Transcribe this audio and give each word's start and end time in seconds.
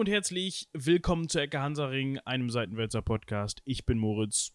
Hallo 0.00 0.06
und 0.08 0.14
herzlich 0.14 0.66
willkommen 0.72 1.28
zu 1.28 1.38
Ecke 1.40 1.60
Hansaring, 1.60 2.16
einem 2.20 2.48
Seitenwälzer 2.48 3.02
Podcast. 3.02 3.60
Ich 3.66 3.84
bin 3.84 3.98
Moritz. 3.98 4.54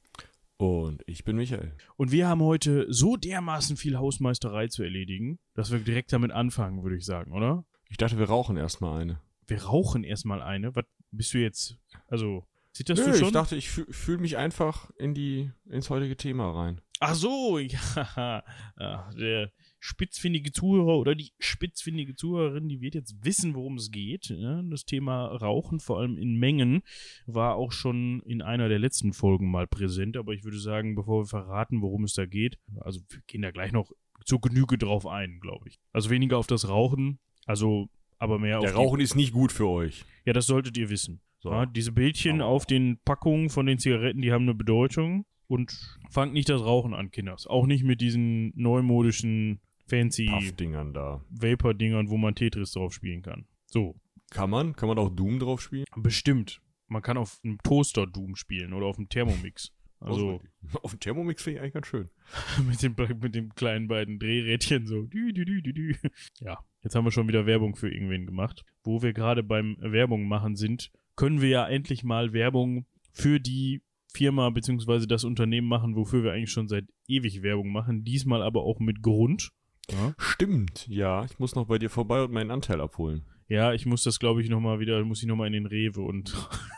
Und 0.58 1.04
ich 1.06 1.24
bin 1.24 1.36
Michael. 1.36 1.72
Und 1.98 2.12
wir 2.12 2.28
haben 2.28 2.42
heute 2.42 2.92
so 2.92 3.16
dermaßen 3.16 3.78
viel 3.78 3.96
Hausmeisterei 3.96 4.70
zu 4.70 4.82
erledigen, 4.82 5.38
dass 5.54 5.72
wir 5.72 5.78
direkt 5.78 6.12
damit 6.12 6.32
anfangen, 6.32 6.82
würde 6.82 6.96
ich 6.98 7.06
sagen, 7.06 7.32
oder? 7.32 7.64
Ich 7.90 7.98
dachte, 7.98 8.18
wir 8.18 8.26
rauchen 8.26 8.58
erstmal 8.58 9.00
eine. 9.00 9.22
Wir 9.46 9.62
rauchen 9.66 10.04
erstmal 10.04 10.42
eine. 10.42 10.76
Was 10.76 10.86
bist 11.12 11.36
du 11.36 11.38
jetzt? 11.38 11.78
Also, 12.08 12.48
sieht 12.72 12.90
das 12.90 12.98
Nö, 12.98 13.06
du 13.06 13.14
schon? 13.16 13.28
ich 13.28 13.34
dachte, 13.34 13.56
ich 13.56 13.70
fühle 13.70 13.94
fühl 13.94 14.18
mich 14.18 14.38
einfach 14.38 14.90
in 14.98 15.14
die, 15.14 15.52
ins 15.70 15.92
heutige 15.92 16.18
Thema 16.18 16.50
rein. 16.60 16.82
Ach 17.02 17.14
so, 17.14 17.60
ja. 17.60 18.44
ja. 18.80 19.12
Der 19.12 19.52
spitzfindige 19.86 20.52
Zuhörer 20.52 20.98
oder 20.98 21.14
die 21.14 21.32
spitzfindige 21.40 22.16
Zuhörerin, 22.16 22.68
die 22.68 22.82
wird 22.82 22.96
jetzt 22.96 23.24
wissen, 23.24 23.54
worum 23.54 23.76
es 23.76 23.92
geht. 23.92 24.30
Ja, 24.30 24.62
das 24.64 24.86
Thema 24.86 25.28
Rauchen, 25.28 25.80
vor 25.80 26.00
allem 26.00 26.18
in 26.18 26.36
Mengen, 26.38 26.82
war 27.28 27.56
auch 27.56 27.72
schon 27.72 28.22
in 28.26 28.42
einer 28.42 28.68
der 28.68 28.80
letzten 28.80 29.14
Folgen 29.14 29.50
mal 29.52 29.68
präsent. 29.68 30.18
Aber 30.18 30.34
ich 30.34 30.44
würde 30.44 30.60
sagen, 30.60 30.96
bevor 30.96 31.22
wir 31.22 31.28
verraten, 31.28 31.82
worum 31.82 32.04
es 32.04 32.14
da 32.14 32.26
geht, 32.26 32.58
also 32.82 33.00
wir 33.10 33.20
gehen 33.28 33.44
da 33.44 33.52
gleich 33.52 33.72
noch 33.72 33.92
zur 34.26 34.42
Genüge 34.42 34.78
drauf 34.78 35.06
ein, 35.06 35.40
glaube 35.40 35.70
ich. 35.70 35.78
Also 35.94 36.10
weniger 36.10 36.38
auf 36.40 36.48
das 36.48 36.68
Rauchen, 36.68 37.20
also 37.46 37.90
aber 38.18 38.40
mehr 38.40 38.60
Der 38.62 38.72
auf 38.72 38.78
Rauchen 38.78 39.02
ist 39.02 39.16
nicht 39.16 39.34
gut 39.34 39.52
für 39.52 39.68
euch. 39.68 40.04
Ja, 40.26 40.34
das 40.34 40.48
solltet 40.48 40.78
ihr 40.78 40.90
wissen. 40.90 41.22
So. 41.42 41.52
Ja, 41.52 41.66
diese 41.68 41.92
Bildchen 41.92 42.42
Aber- 42.42 42.50
auf 42.50 42.66
den 42.66 42.98
Packungen 43.06 43.50
von 43.50 43.68
den 43.68 43.78
Zigaretten, 43.78 44.22
die 44.22 44.32
haben 44.32 44.44
eine 44.44 44.56
Bedeutung. 44.56 45.26
Und 45.48 46.00
fangt 46.10 46.34
nicht 46.34 46.50
das 46.50 46.62
Rauchen 46.64 46.96
an, 46.96 47.12
Kinders. 47.12 47.46
Auch 47.46 47.68
nicht 47.68 47.84
mit 47.84 48.02
diesen 48.02 48.52
neumodischen, 48.56 49.60
fancy 49.88 50.26
Puffdingern 50.28 50.94
da. 50.94 51.24
Vapor-Dingern, 51.30 52.10
wo 52.10 52.18
man 52.18 52.36
Tetris 52.36 52.72
drauf 52.72 52.94
spielen 52.94 53.22
kann. 53.22 53.46
So, 53.66 53.96
Kann 54.32 54.50
man? 54.50 54.76
Kann 54.76 54.90
man 54.90 54.98
auch 54.98 55.10
Doom 55.10 55.40
drauf 55.40 55.62
spielen? 55.62 55.86
bestimmt. 55.96 56.62
Man 56.88 57.02
kann 57.02 57.18
auf 57.18 57.40
einem 57.44 57.58
Toaster 57.64 58.06
Doom 58.06 58.36
spielen 58.36 58.74
oder 58.74 58.86
auf 58.86 58.98
einem 58.98 59.10
Thermomix. 59.10 59.72
Also 60.02 60.42
Auf 60.84 60.92
dem 60.92 61.00
Thermomix 61.00 61.42
finde 61.42 61.58
ich 61.58 61.62
eigentlich 61.62 61.74
ganz 61.74 61.88
schön. 61.88 62.10
mit 62.68 62.84
dem, 62.84 62.96
mit 63.22 63.34
dem 63.34 63.56
kleinen 63.56 63.88
beiden 63.88 64.20
Drehrädchen 64.20 64.86
so. 64.86 65.04
Dü, 65.04 65.34
dü, 65.34 65.46
dü, 65.46 65.62
dü, 65.62 65.74
dü. 65.74 65.96
Ja, 66.42 66.60
jetzt 66.84 66.96
haben 66.96 67.06
wir 67.06 67.12
schon 67.12 67.28
wieder 67.30 67.46
Werbung 67.46 67.76
für 67.76 67.90
irgendwen 67.90 68.26
gemacht. 68.26 68.66
Wo 68.84 69.02
wir 69.02 69.14
gerade 69.14 69.42
beim 69.42 69.78
Werbung 69.80 70.28
machen 70.28 70.58
sind, 70.58 70.92
können 71.16 71.42
wir 71.42 71.50
ja 71.50 71.68
endlich 71.68 72.04
mal 72.04 72.34
Werbung 72.34 72.86
für 73.14 73.40
die 73.40 73.82
Firma 74.14 74.50
beziehungsweise 74.50 75.08
das 75.08 75.24
Unternehmen 75.24 75.68
machen, 75.68 75.96
wofür 75.96 76.24
wir 76.24 76.34
eigentlich 76.34 76.52
schon 76.52 76.68
seit 76.68 76.86
ewig 77.08 77.42
Werbung 77.42 77.72
machen. 77.72 78.04
Diesmal 78.04 78.44
aber 78.44 78.64
auch 78.64 78.80
mit 78.80 79.02
Grund. 79.02 79.52
Ja, 79.92 80.14
Stimmt, 80.18 80.88
ja. 80.88 81.26
Ich 81.26 81.38
muss 81.40 81.56
noch 81.56 81.66
bei 81.68 81.78
dir 81.78 81.90
vorbei 81.90 82.24
und 82.24 82.32
meinen 82.32 82.52
Anteil 82.52 82.82
abholen. 82.82 83.24
ja 83.48 83.74
ich 83.74 83.86
muss 83.86 84.04
das 84.04 84.18
glaube 84.20 84.42
ich 84.42 84.50
nochmal 84.50 84.80
wieder, 84.80 85.04
muss 85.06 85.22
ich 85.22 85.28
nochmal 85.28 85.48
in 85.48 85.54
den 85.54 85.66
Rewe 85.68 86.02
und 86.02 86.34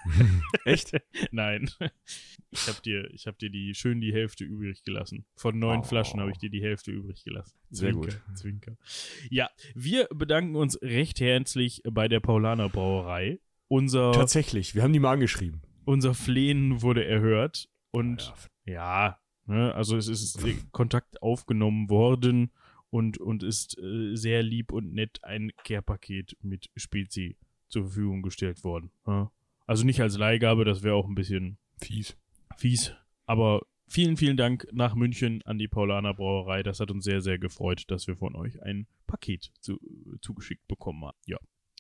Echt? 0.66 0.92
Nein. 1.32 1.70
Ich 2.52 2.68
habe 2.68 2.82
dir, 2.84 3.10
ich 3.14 3.28
hab 3.28 3.38
dir 3.40 3.50
die 3.50 3.74
schön 3.76 4.00
die 4.02 4.14
Hälfte 4.14 4.44
übrig 4.44 4.84
gelassen. 4.84 5.26
Von 5.36 5.60
neun 5.60 5.80
Oh. 5.80 5.84
Flaschen 5.84 6.20
habe 6.20 6.32
ich 6.32 6.38
dir 6.38 6.50
die 6.50 6.62
Hälfte 6.62 6.92
übrig 6.92 7.24
gelassen. 7.24 7.58
Sehr 7.70 7.92
Zwinker, 7.94 8.12
gut. 8.28 8.38
Zwinker. 8.38 8.78
Ja, 9.30 9.50
wir 9.76 10.08
bedanken 10.14 10.56
uns 10.56 10.82
recht 10.82 11.20
herzlich 11.20 11.82
bei 11.90 12.08
der 12.08 12.20
Paulaner 12.20 12.70
Brauerei. 12.70 13.40
Unser, 13.70 14.14
Tatsächlich, 14.14 14.76
wir 14.76 14.84
haben 14.84 14.94
die 14.94 15.00
mal 15.00 15.12
angeschrieben. 15.14 15.62
unser 15.86 16.14
Flehen 16.14 16.82
wurde 16.82 17.04
erhört 17.06 17.68
und 17.92 18.34
ja, 18.66 19.18
ne, 19.46 19.74
also 19.76 19.98
es 19.98 20.08
ist 20.08 20.40
Kontakt 20.72 21.22
aufgenommen 21.22 21.90
worden 21.90 22.52
und, 22.90 23.18
und 23.18 23.44
ist 23.44 23.78
äh, 23.78 24.16
sehr 24.16 24.44
lieb 24.44 24.72
und 24.72 24.94
nett 24.94 25.24
ein 25.24 25.52
Care-Paket 25.64 26.38
mit 26.42 26.70
Spezi 26.76 27.38
zur 27.70 27.84
Verfügung 27.84 28.22
gestellt 28.22 28.64
worden. 28.64 28.92
Ja. 29.06 29.32
Also 29.66 29.86
nicht 29.86 30.02
als 30.02 30.18
Leihgabe, 30.18 30.64
das 30.64 30.84
wäre 30.84 30.96
auch 30.96 31.08
ein 31.08 31.16
bisschen 31.16 31.58
Fies. 31.78 32.18
fies. 32.58 32.94
Aber 33.26 33.62
vielen, 33.88 34.16
vielen 34.16 34.38
Dank 34.38 34.68
nach 34.72 34.96
München 34.96 35.42
an 35.44 35.58
die 35.58 35.68
Paulaner 35.68 36.14
Brauerei. 36.14 36.64
Das 36.64 36.80
hat 36.80 36.92
uns 36.92 37.04
sehr, 37.04 37.22
sehr 37.22 37.38
gefreut, 37.38 37.84
dass 37.88 38.08
wir 38.08 38.16
von 38.16 38.36
euch 38.36 38.62
ein 38.64 38.88
Paket 39.06 39.52
zu, 39.60 39.80
zugeschickt 40.22 40.68
bekommen 40.68 41.04
haben. 41.04 41.18
Ja. 41.26 41.38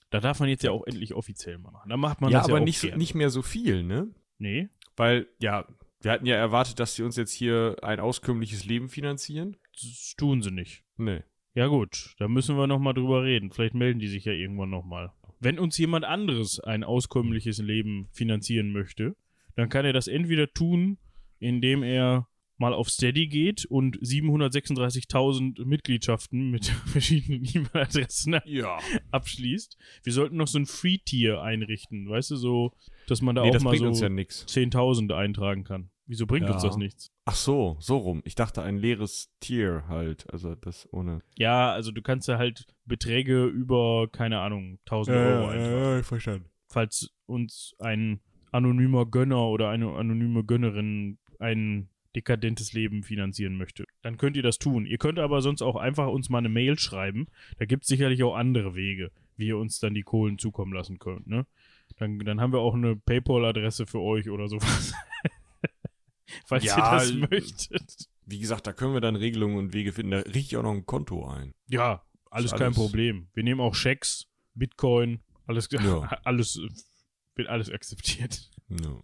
Da 0.09 0.19
darf 0.19 0.39
man 0.39 0.49
jetzt 0.49 0.63
ja 0.63 0.71
auch 0.71 0.85
endlich 0.85 1.13
offiziell 1.13 1.57
mal 1.57 1.71
machen. 1.71 1.89
Da 1.89 1.97
macht 1.97 2.21
man 2.21 2.31
ja, 2.31 2.39
das 2.39 2.47
aber 2.47 2.57
ja 2.57 2.61
auch 2.61 2.65
nicht, 2.65 2.95
nicht 2.95 3.15
mehr 3.15 3.29
so 3.29 3.41
viel, 3.41 3.83
ne? 3.83 4.13
Nee, 4.37 4.69
Weil, 4.95 5.27
ja, 5.39 5.67
wir 6.01 6.11
hatten 6.11 6.25
ja 6.25 6.35
erwartet, 6.35 6.79
dass 6.79 6.95
sie 6.95 7.03
uns 7.03 7.15
jetzt 7.15 7.31
hier 7.31 7.75
ein 7.81 7.99
auskömmliches 7.99 8.65
Leben 8.65 8.87
finanzieren. 8.87 9.57
Das 9.81 10.15
tun 10.17 10.41
sie 10.41 10.51
nicht. 10.51 10.83
Nee. 10.97 11.21
Ja 11.53 11.67
gut, 11.67 12.13
da 12.19 12.27
müssen 12.27 12.55
wir 12.57 12.67
nochmal 12.67 12.93
drüber 12.93 13.23
reden. 13.23 13.51
Vielleicht 13.51 13.73
melden 13.73 13.99
die 13.99 14.07
sich 14.07 14.25
ja 14.25 14.31
irgendwann 14.31 14.69
nochmal. 14.69 15.11
Wenn 15.39 15.57
uns 15.59 15.77
jemand 15.77 16.05
anderes 16.05 16.59
ein 16.59 16.83
auskömmliches 16.83 17.59
Leben 17.59 18.07
finanzieren 18.11 18.71
möchte, 18.71 19.15
dann 19.55 19.69
kann 19.69 19.85
er 19.85 19.93
das 19.93 20.07
entweder 20.07 20.51
tun, 20.51 20.97
indem 21.39 21.81
er 21.83 22.27
mal 22.59 22.73
auf 22.73 22.89
Steady 22.89 23.27
geht 23.27 23.65
und 23.65 23.97
736.000 23.99 25.63
Mitgliedschaften 25.65 26.49
mit 26.51 26.65
verschiedenen 26.85 27.43
E-Mail-Adressen 27.45 28.39
Ja. 28.45 28.77
abschließt. 29.11 29.77
Wir 30.03 30.13
sollten 30.13 30.37
noch 30.37 30.47
so 30.47 30.59
ein 30.59 30.65
Free-Tier 30.65 31.41
einrichten, 31.41 32.09
weißt 32.09 32.31
du, 32.31 32.35
so, 32.35 32.73
dass 33.07 33.21
man 33.21 33.35
da 33.35 33.43
Nee, 33.43 33.55
auch 33.55 33.61
mal 33.61 33.77
so 33.77 33.91
ja 34.03 34.09
nix. 34.09 34.45
10.000 34.47 35.13
eintragen 35.13 35.63
kann. 35.63 35.89
Wieso 36.05 36.25
bringt 36.25 36.47
Ja. 36.47 36.53
uns 36.53 36.63
das 36.63 36.77
nichts? 36.77 37.11
Ach 37.29 37.35
so, 37.35 37.75
so 37.81 37.97
rum. 37.97 38.21
Ich 38.23 38.35
dachte 38.35 38.61
ein 38.61 38.77
leeres 38.77 39.29
Tier 39.41 39.83
halt. 39.89 40.31
Also 40.31 40.55
das 40.55 40.87
ohne. 40.93 41.21
Ja, 41.37 41.73
also 41.73 41.91
du 41.91 42.01
kannst 42.01 42.29
ja 42.29 42.37
halt 42.37 42.65
Beträge 42.85 43.45
über, 43.45 44.07
keine 44.09 44.39
Ahnung, 44.39 44.79
1000 44.85 45.17
Euro 45.17 45.47
eintragen. 45.49 46.03
verstanden. 46.03 46.45
falls 46.69 47.13
uns 47.25 47.75
ein 47.79 48.21
anonymer 48.53 49.05
Gönner 49.05 49.49
oder 49.49 49.69
eine 49.69 49.91
anonyme 49.91 50.45
Gönnerin 50.45 51.17
ein 51.37 51.89
dekadentes 52.15 52.71
Leben 52.71 53.03
finanzieren 53.03 53.57
möchte. 53.57 53.83
Dann 54.03 54.17
könnt 54.17 54.37
ihr 54.37 54.43
das 54.43 54.57
tun. 54.57 54.85
Ihr 54.85 54.97
könnt 54.97 55.19
aber 55.19 55.41
sonst 55.41 55.61
auch 55.61 55.75
einfach 55.75 56.07
uns 56.07 56.29
mal 56.29 56.37
eine 56.37 56.49
Mail 56.49 56.79
schreiben. 56.79 57.27
Da 57.59 57.65
gibt 57.65 57.83
es 57.83 57.89
sicherlich 57.89 58.23
auch 58.23 58.35
andere 58.35 58.73
Wege, 58.73 59.11
wie 59.35 59.47
ihr 59.47 59.57
uns 59.57 59.79
dann 59.79 59.93
die 59.93 60.03
Kohlen 60.03 60.39
zukommen 60.39 60.71
lassen 60.71 60.97
könnt. 60.97 61.27
Ne? 61.27 61.45
Dann, 61.97 62.19
dann 62.19 62.39
haben 62.39 62.53
wir 62.53 62.59
auch 62.59 62.73
eine 62.73 62.95
PayPal-Adresse 62.95 63.85
für 63.85 63.99
euch 63.99 64.29
oder 64.29 64.47
sowas. 64.47 64.93
falls 66.45 66.63
Ja, 66.65 66.77
ihr 66.77 66.97
das 66.99 67.11
äh, 67.11 67.13
möchtet. 67.29 68.07
Wie 68.25 68.39
gesagt, 68.39 68.67
da 68.67 68.73
können 68.73 68.93
wir 68.93 69.01
dann 69.01 69.15
Regelungen 69.15 69.57
und 69.57 69.73
Wege 69.73 69.93
finden. 69.93 70.11
Da 70.11 70.17
richte 70.19 70.39
ich 70.39 70.57
auch 70.57 70.63
noch 70.63 70.73
ein 70.73 70.85
Konto 70.85 71.25
ein. 71.27 71.53
Ja, 71.67 72.03
alles 72.29 72.51
Ist 72.51 72.57
kein 72.57 72.67
alles- 72.67 72.77
Problem. 72.77 73.27
Wir 73.33 73.43
nehmen 73.43 73.61
auch 73.61 73.73
Schecks, 73.75 74.27
Bitcoin, 74.53 75.21
alles, 75.45 75.69
Ja. 75.71 76.01
alles 76.23 76.59
wird 77.35 77.47
alles 77.47 77.69
akzeptiert. 77.71 78.49
No. 78.67 79.01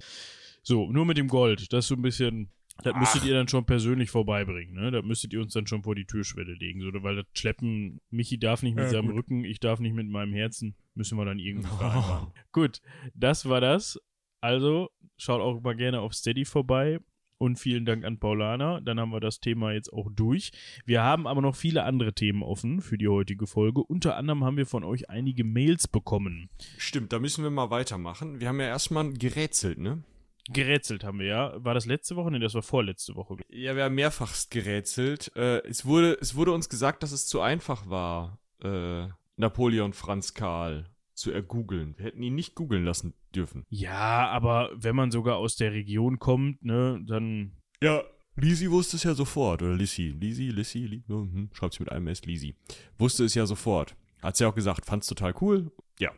So, 0.62 0.92
nur 0.92 1.06
mit 1.06 1.18
dem 1.18 1.28
Gold. 1.28 1.72
Das 1.72 1.86
ist 1.86 1.90
so 1.90 1.96
ein 1.96 2.02
bisschen. 2.02 2.50
Das 2.84 2.94
Ach. 2.96 3.00
müsstet 3.00 3.24
ihr 3.26 3.36
dann 3.36 3.48
schon 3.48 3.66
persönlich 3.66 4.10
vorbeibringen, 4.10 4.74
ne? 4.74 4.90
Das 4.90 5.06
müsstet 5.06 5.32
ihr 5.32 5.42
uns 5.42 5.54
dann 5.54 5.68
schon 5.68 5.84
vor 5.84 5.94
die 5.94 6.06
Türschwelle 6.06 6.54
legen, 6.56 6.82
so, 6.82 6.88
weil 7.04 7.16
das 7.18 7.26
Schleppen, 7.36 8.02
Michi 8.10 8.40
darf 8.40 8.64
nicht 8.64 8.74
mit 8.74 8.86
Ja, 8.86 8.90
seinem 8.90 9.10
gut. 9.10 9.18
Rücken, 9.18 9.46
ich 9.46 9.60
darf 9.60 9.80
nicht 9.80 9.94
mit 9.94 10.08
meinem 10.10 10.34
Herzen, 10.34 10.76
müssen 10.96 11.16
wir 11.20 11.24
dann 11.24 11.38
irgendwie 11.38 11.68
vereinbaren. 11.68 12.32
Gut, 12.52 12.82
das 13.14 13.48
war 13.48 13.62
das. 13.62 14.00
Also, 14.42 14.90
schaut 15.18 15.40
auch 15.40 15.62
mal 15.62 15.76
gerne 15.76 16.02
auf 16.02 16.16
Steady 16.16 16.46
vorbei 16.46 17.00
und 17.44 17.58
vielen 17.60 17.86
Dank 17.86 18.06
an 18.06 18.18
Paulana. 18.20 18.80
Dann 18.80 19.00
haben 19.00 19.12
wir 19.12 19.20
das 19.20 19.40
Thema 19.40 19.74
jetzt 19.74 19.92
auch 19.92 20.10
durch. 20.12 20.52
Wir 20.86 21.04
haben 21.04 21.28
aber 21.28 21.42
noch 21.42 21.56
viele 21.56 21.84
andere 21.84 22.14
Themen 22.14 22.42
offen 22.42 22.82
für 22.82 22.98
die 22.98 23.08
heutige 23.08 23.48
Folge. 23.48 23.84
Unter 23.84 24.16
anderem 24.16 24.44
haben 24.44 24.58
wir 24.58 24.66
von 24.66 24.84
euch 24.84 25.10
einige 25.10 25.44
Mails 25.44 25.88
bekommen. 25.88 26.50
Stimmt, 26.78 27.12
da 27.12 27.20
müssen 27.20 27.44
wir 27.44 27.52
mal 27.52 27.70
weitermachen. 27.70 28.40
Wir 28.40 28.48
haben 28.48 28.60
ja 28.60 28.68
erstmal 28.68 29.12
gerätselt, 29.14 29.78
ne? 29.78 30.04
Gerätselt 30.50 31.04
haben 31.04 31.20
wir 31.20 31.28
ja. 31.28 31.54
War 31.64 31.74
das 31.74 31.86
letzte 31.86 32.16
Woche? 32.16 32.32
Ne, 32.32 32.40
das 32.40 32.54
war 32.54 32.64
vorletzte 32.64 33.16
Woche. 33.16 33.38
Ja, 33.50 33.76
wir 33.76 33.86
haben 33.86 33.96
mehrfachst 33.96 34.52
gerätselt. 34.52 35.32
Äh, 35.36 35.60
es, 35.68 35.86
wurde, 35.86 36.18
es 36.20 36.36
wurde 36.36 36.52
uns 36.52 36.70
gesagt, 36.70 37.04
dass 37.04 37.12
es 37.12 37.28
zu 37.28 37.42
einfach 37.42 37.90
war, 37.90 38.40
äh, 38.62 39.08
Napoleon 39.36 39.94
Franz 39.94 40.34
Karl 40.34 40.93
zu 41.14 41.32
ergoogeln. 41.32 41.96
Wir 41.98 42.06
hätten 42.06 42.24
ihn 42.24 42.36
nicht 42.36 42.56
googeln 42.56 42.84
lassen 42.84 43.14
dürfen. 43.36 43.66
Ja, 43.70 44.28
aber 44.30 44.72
wenn 44.76 44.96
man 44.96 45.12
sogar 45.12 45.38
aus 45.38 45.56
der 45.56 45.72
Region 45.72 46.20
kommt, 46.20 46.64
ne, 46.64 47.02
dann. 47.06 47.54
Ja, 47.82 48.04
Lisi 48.36 48.72
wusste 48.72 48.96
es 48.98 49.04
ja 49.04 49.14
sofort. 49.14 49.62
Oder 49.62 49.76
Lissi. 49.76 50.10
Lisi, 50.10 50.50
Lissi, 50.50 50.80
Li 50.80 51.04
hm, 51.08 51.50
schreibt 51.54 51.76
sie 51.76 51.84
mit 51.84 51.92
einem 51.92 52.08
S, 52.08 52.26
Lisi. 52.26 52.56
Wusste 52.98 53.26
es 53.26 53.36
ja 53.36 53.46
sofort. 53.46 53.96
Hat 54.22 54.38
sie 54.38 54.46
auch 54.46 54.56
gesagt, 54.56 54.86
fand's 54.86 55.08
total 55.08 55.34
cool. 55.42 55.72
Ja. 56.00 56.12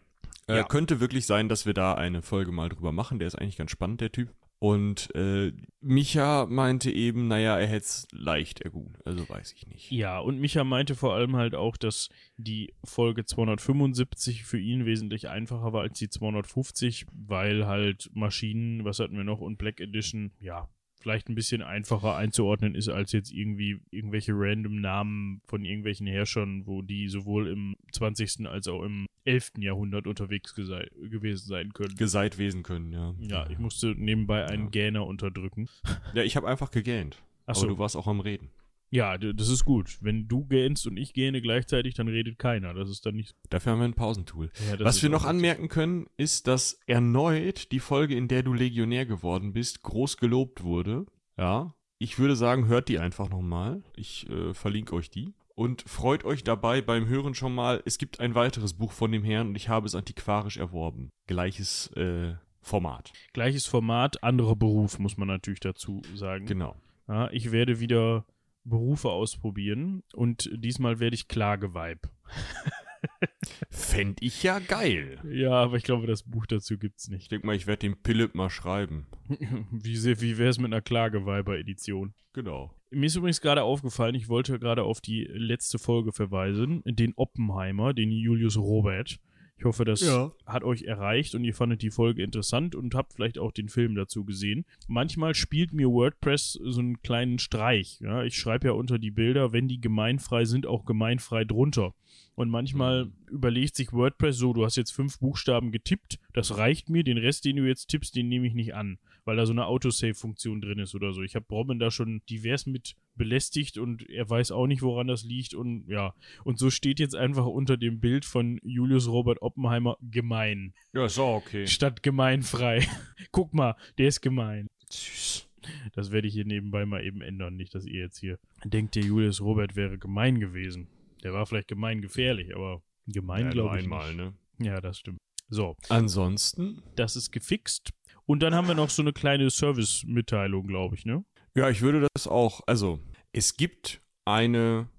Äh, 0.48 0.58
Ja. 0.58 0.64
Könnte 0.64 1.00
wirklich 1.00 1.26
sein, 1.26 1.50
dass 1.50 1.66
wir 1.66 1.74
da 1.74 1.96
eine 1.96 2.22
Folge 2.22 2.52
mal 2.52 2.70
drüber 2.70 2.92
machen. 2.92 3.20
Der 3.20 3.28
ist 3.28 3.36
eigentlich 3.36 3.58
ganz 3.58 3.72
spannend, 3.72 4.00
der 4.02 4.12
Typ. 4.12 4.34
Und 4.60 5.14
äh, 5.16 5.52
Micha 5.82 6.46
meinte 6.48 6.90
eben, 6.90 7.28
naja, 7.28 7.60
er 7.60 7.68
hätte 7.68 7.86
es 7.86 8.08
leicht 8.12 8.62
ergoogelt. 8.62 9.06
Also 9.06 9.28
weiß 9.28 9.54
ich 9.54 9.68
nicht. 9.68 9.92
Ja, 9.92 10.20
und 10.20 10.40
Micha 10.40 10.64
meinte 10.64 10.96
vor 10.96 11.14
allem 11.14 11.36
halt 11.36 11.56
auch, 11.56 11.78
dass 11.78 12.10
die 12.38 12.74
Folge 12.84 13.26
275 13.26 14.44
für 14.44 14.60
ihn 14.60 14.86
wesentlich 14.86 15.30
einfacher 15.30 15.74
war 15.74 15.82
als 15.82 16.00
die 16.00 16.10
250, 16.10 17.06
weil 17.12 17.68
halt 17.68 18.10
Maschinen, 18.14 18.86
was 18.86 19.00
hatten 19.00 19.18
wir 19.18 19.24
noch, 19.24 19.42
und 19.42 19.58
Black 19.58 19.80
Edition, 19.80 20.32
ja, 20.40 20.70
vielleicht 21.06 21.30
ein 21.30 21.36
bisschen 21.36 21.62
einfacher 21.62 22.16
einzuordnen 22.16 22.74
ist, 22.74 22.90
als 22.90 23.12
jetzt 23.12 23.32
irgendwie 23.32 23.80
irgendwelche 23.92 24.32
random 24.36 24.82
Namen 24.82 25.40
von 25.46 25.64
irgendwelchen 25.64 26.08
Herrschern, 26.08 26.66
wo 26.66 26.82
die 26.82 27.10
sowohl 27.10 27.48
im 27.48 27.76
20. 27.92 28.48
als 28.48 28.68
auch 28.68 28.82
im 28.82 29.06
11. 29.24 29.52
Jahrhundert 29.60 30.08
unterwegs 30.08 30.56
gewesen 30.56 31.38
sein 31.38 31.74
können. 31.74 31.96
Geseit 31.96 32.40
wesen 32.40 32.64
können, 32.64 32.92
ja. 32.92 33.14
Ja, 33.20 33.48
ich 33.52 33.60
musste 33.60 33.94
nebenbei 33.96 34.48
einen 34.48 34.64
ja. 34.64 34.70
Gähner 34.72 35.06
unterdrücken. 35.06 35.70
Ja, 36.16 36.24
ich 36.24 36.36
habe 36.36 36.48
einfach 36.48 36.72
gegähnt. 36.72 37.22
Ach 37.46 37.54
so. 37.54 37.68
Aber 37.68 37.76
du 37.76 37.78
warst 37.78 37.96
auch 37.96 38.08
am 38.08 38.20
Reden. 38.20 38.50
Ja, 38.96 39.18
das 39.18 39.50
ist 39.50 39.66
gut. 39.66 39.98
Wenn 40.00 40.30
du 40.30 40.46
gähnst 40.46 40.88
und 40.88 40.96
ich 40.96 41.12
gähne 41.12 41.42
gleichzeitig, 41.42 41.96
dann 41.96 42.08
redet 42.08 42.40
keiner. 42.40 42.74
Das 42.74 42.90
ist 42.90 43.06
dann 43.06 43.16
nicht. 43.16 43.36
Dafür 43.50 43.74
haben 43.74 43.80
wir 43.80 43.86
ein 43.86 43.94
Pausentool. 43.94 44.50
Ja, 44.72 44.80
Was 44.80 45.04
wir 45.04 45.10
noch 45.10 45.26
anmerken 45.26 45.68
können, 45.68 46.08
ist, 46.16 46.48
dass 46.48 46.80
erneut 46.88 47.74
die 47.74 47.82
Folge, 47.82 48.16
in 48.16 48.30
der 48.30 48.42
du 48.42 48.54
Legionär 48.54 49.06
geworden 49.06 49.52
bist, 49.52 49.84
groß 49.84 50.16
gelobt 50.16 50.64
wurde. 50.64 51.06
Ja. 51.38 51.76
Ich 51.98 52.20
würde 52.20 52.38
sagen, 52.38 52.68
hört 52.68 52.88
die 52.88 52.98
einfach 52.98 53.30
nochmal. 53.30 53.84
Ich 53.98 54.30
äh, 54.30 54.54
verlinke 54.54 54.96
euch 54.96 55.10
die. 55.10 55.34
Und 55.56 55.84
freut 55.86 56.24
euch 56.24 56.46
dabei 56.46 56.82
beim 56.82 57.10
Hören 57.10 57.36
schon 57.36 57.54
mal. 57.54 57.84
Es 57.86 57.98
gibt 57.98 58.22
ein 58.22 58.34
weiteres 58.34 58.76
Buch 58.76 58.94
von 58.94 59.12
dem 59.12 59.26
Herrn 59.26 59.50
und 59.50 59.56
ich 59.56 59.68
habe 59.68 59.88
es 59.88 59.96
antiquarisch 59.96 60.56
erworben. 60.56 61.10
Gleiches 61.28 61.92
äh, 61.98 62.36
Format. 62.62 63.12
Gleiches 63.34 63.66
Format, 63.66 64.24
anderer 64.24 64.56
Beruf, 64.56 65.00
muss 65.00 65.18
man 65.18 65.28
natürlich 65.28 65.60
dazu 65.60 66.02
sagen. 66.14 66.46
Genau. 66.46 66.78
Ja, 67.10 67.30
ich 67.32 67.52
werde 67.52 67.80
wieder 67.82 68.26
Berufe 68.66 69.10
ausprobieren 69.10 70.04
und 70.14 70.50
diesmal 70.54 71.00
werde 71.00 71.16
ich 71.16 71.28
Klageweib. 71.28 72.10
Fände 73.70 74.26
ich 74.26 74.42
ja 74.44 74.60
geil. 74.60 75.20
Ja, 75.30 75.52
aber 75.52 75.78
ich 75.78 75.84
glaube, 75.84 76.08
das 76.08 76.24
Buch 76.24 76.48
dazu 76.48 76.78
gibt's 76.78 77.08
nicht. 77.08 77.24
Ich 77.24 77.30
denke 77.30 77.46
mal, 77.46 77.56
ich 77.56 77.68
werde 77.68 77.82
dem 77.82 77.98
Philipp 78.04 78.34
mal 78.36 78.50
schreiben. 78.50 79.08
wie 79.72 80.22
wie 80.22 80.38
wäre 80.38 80.50
es 80.50 80.58
mit 80.58 80.74
einer 80.74 80.82
Klageweiber-Edition? 80.82 82.14
Genau. 82.34 82.74
Mir 82.90 83.06
ist 83.06 83.16
übrigens 83.16 83.42
gerade 83.42 83.64
aufgefallen, 83.64 84.16
ich 84.16 84.28
wollte 84.28 84.60
gerade 84.60 84.84
auf 84.84 85.02
die 85.02 85.24
letzte 85.24 85.80
Folge 85.80 86.12
verweisen, 86.12 86.82
den 86.86 87.14
Oppenheimer, 87.16 87.94
den 87.94 88.12
Julius 88.12 88.58
Robert. 88.58 89.20
Ich 89.58 89.64
hoffe, 89.64 89.86
das 89.86 90.02
ja. 90.02 90.32
hat 90.46 90.64
euch 90.64 90.84
erreicht 90.84 91.34
und 91.34 91.46
ihr 91.46 91.54
fandet 91.54 91.82
die 91.82 91.90
Folge 91.90 92.22
interessant 92.22 92.76
und 92.76 92.94
habt 92.94 93.14
vielleicht 93.14 93.40
auch 93.40 93.54
den 93.54 93.70
Film 93.70 93.96
dazu 93.96 94.26
gesehen. 94.26 94.66
Manchmal 94.88 95.34
spielt 95.34 95.72
mir 95.72 95.90
WordPress 95.90 96.60
so 96.62 96.80
einen 96.80 97.02
kleinen 97.02 97.40
Streich. 97.40 98.00
Ja? 98.02 98.24
Ich 98.24 98.38
schreibe 98.38 98.68
ja 98.68 98.74
unter 98.74 99.00
die 99.00 99.12
Bilder, 99.12 99.54
wenn 99.54 99.70
die 99.70 99.80
gemeinfrei 99.80 100.44
sind, 100.44 100.68
auch 100.68 100.86
gemeinfrei 100.86 101.46
drunter. 101.46 101.94
Und 102.36 102.50
manchmal 102.50 103.06
mhm. 103.06 103.14
überlegt 103.32 103.76
sich 103.76 103.94
WordPress 103.94 104.38
so, 104.38 104.52
du 104.52 104.66
hast 104.66 104.76
jetzt 104.76 104.92
fünf 104.92 105.20
Buchstaben 105.20 105.72
getippt, 105.72 106.20
das 106.34 106.58
reicht 106.58 106.90
mir, 106.90 107.04
den 107.04 107.18
Rest, 107.18 107.46
den 107.46 107.56
du 107.56 107.64
jetzt 107.64 107.88
tippst, 107.88 108.16
den 108.16 108.28
nehme 108.28 108.48
ich 108.48 108.54
nicht 108.54 108.76
an, 108.76 109.00
weil 109.26 109.36
da 109.36 109.46
so 109.46 109.52
eine 109.52 109.66
Autosave-Funktion 109.66 110.62
drin 110.62 110.80
ist 110.80 110.96
oder 110.96 111.12
so. 111.14 111.22
Ich 111.22 111.36
habe 111.36 111.46
Robin 111.50 111.80
da 111.80 111.92
schon 111.92 112.22
divers 112.30 112.66
mit 112.66 112.96
belästigt 113.16 113.78
und 113.78 114.08
er 114.10 114.30
weiß 114.30 114.52
auch 114.52 114.68
nicht, 114.68 114.82
woran 114.82 115.08
das 115.08 115.24
liegt 115.24 115.54
und 115.54 115.88
ja. 115.88 116.14
Und 116.44 116.60
so 116.60 116.70
steht 116.70 117.00
jetzt 117.00 117.16
einfach 117.16 117.46
unter 117.46 117.76
dem 117.76 118.00
Bild 118.00 118.24
von 118.24 118.60
Julius 118.64 119.08
Robert 119.08 119.42
Oppenheimer 119.42 119.98
gemein. 120.02 120.74
Ja, 120.94 121.06
ist 121.06 121.20
auch 121.20 121.38
okay. 121.38 121.68
Statt 121.68 122.04
gemeinfrei. 122.04 122.88
Guck 123.32 123.54
mal, 123.54 123.76
der 123.98 124.08
ist 124.08 124.22
gemein. 124.22 124.68
Süß. 124.90 125.50
Das 125.94 126.12
werde 126.12 126.28
ich 126.28 126.34
hier 126.34 126.46
nebenbei 126.46 126.86
mal 126.86 127.04
eben 127.04 127.22
ändern. 127.22 127.56
Nicht, 127.56 127.74
dass 127.74 127.86
ihr 127.86 128.02
jetzt 128.02 128.20
hier 128.20 128.38
denkt, 128.64 128.96
der 128.96 129.04
Julius 129.04 129.42
Robert 129.42 129.76
wäre 129.76 129.98
gemein 129.98 130.40
gewesen. 130.40 130.88
Der 131.24 131.34
war 131.34 131.48
vielleicht 131.48 131.68
gemein 131.68 132.02
gefährlich, 132.02 132.56
aber 132.56 132.84
gemein 133.08 133.46
ja, 133.46 133.52
glaube 133.52 133.80
ich. 133.80 133.84
Einmal, 133.84 134.14
nicht. 134.14 134.18
ne? 134.60 134.66
Ja, 134.68 134.80
das 134.80 135.00
stimmt. 135.00 135.18
So. 135.50 135.76
Ansonsten? 135.90 136.82
Das 136.96 137.16
ist 137.16 137.32
gefixt. 137.32 137.92
Und 138.26 138.42
dann 138.42 138.56
haben 138.56 138.68
wir 138.68 138.76
noch 138.76 138.90
so 138.90 139.02
eine 139.02 139.14
kleine 139.14 139.50
Service-Mitteilung, 139.50 140.68
glaube 140.68 140.96
ich, 140.96 141.06
ne? 141.06 141.24
Ja, 141.56 141.70
ich 141.70 141.82
würde 141.82 142.08
das 142.14 142.28
auch. 142.28 142.62
Also, 142.66 143.00
es 143.32 143.56
gibt 143.56 144.02
eine 144.26 144.90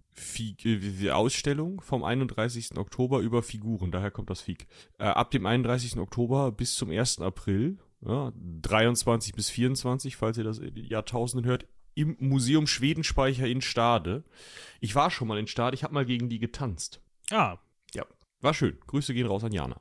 äh, 0.64 1.10
Ausstellung 1.10 1.80
vom 1.80 2.04
31. 2.04 2.76
Oktober 2.76 3.20
über 3.20 3.42
Figuren, 3.42 3.90
daher 3.90 4.10
kommt 4.10 4.30
das 4.30 4.40
Fig. 4.40 4.66
Äh, 4.98 5.04
ab 5.04 5.30
dem 5.30 5.44
31. 5.44 5.98
Oktober 5.98 6.52
bis 6.52 6.74
zum 6.74 6.90
1. 6.90 7.20
April, 7.20 7.78
ja, 8.00 8.32
23 8.62 9.34
bis 9.34 9.50
24, 9.50 10.16
falls 10.16 10.38
ihr 10.38 10.44
das 10.44 10.58
in 10.58 10.76
Jahrtausenden 10.76 11.48
hört, 11.48 11.66
im 11.94 12.16
Museum 12.20 12.66
Schwedenspeicher 12.66 13.46
in 13.46 13.62
Stade. 13.62 14.24
Ich 14.80 14.94
war 14.94 15.10
schon 15.10 15.28
mal 15.28 15.38
in 15.38 15.46
Stade, 15.46 15.74
ich 15.74 15.82
habe 15.82 15.94
mal 15.94 16.04
gegen 16.04 16.28
die 16.28 16.38
getanzt. 16.38 17.00
Ah. 17.30 17.56
Ja, 17.94 18.04
war 18.40 18.54
schön. 18.54 18.78
Grüße 18.86 19.14
gehen 19.14 19.26
raus 19.26 19.44
an 19.44 19.52
Jana. 19.52 19.80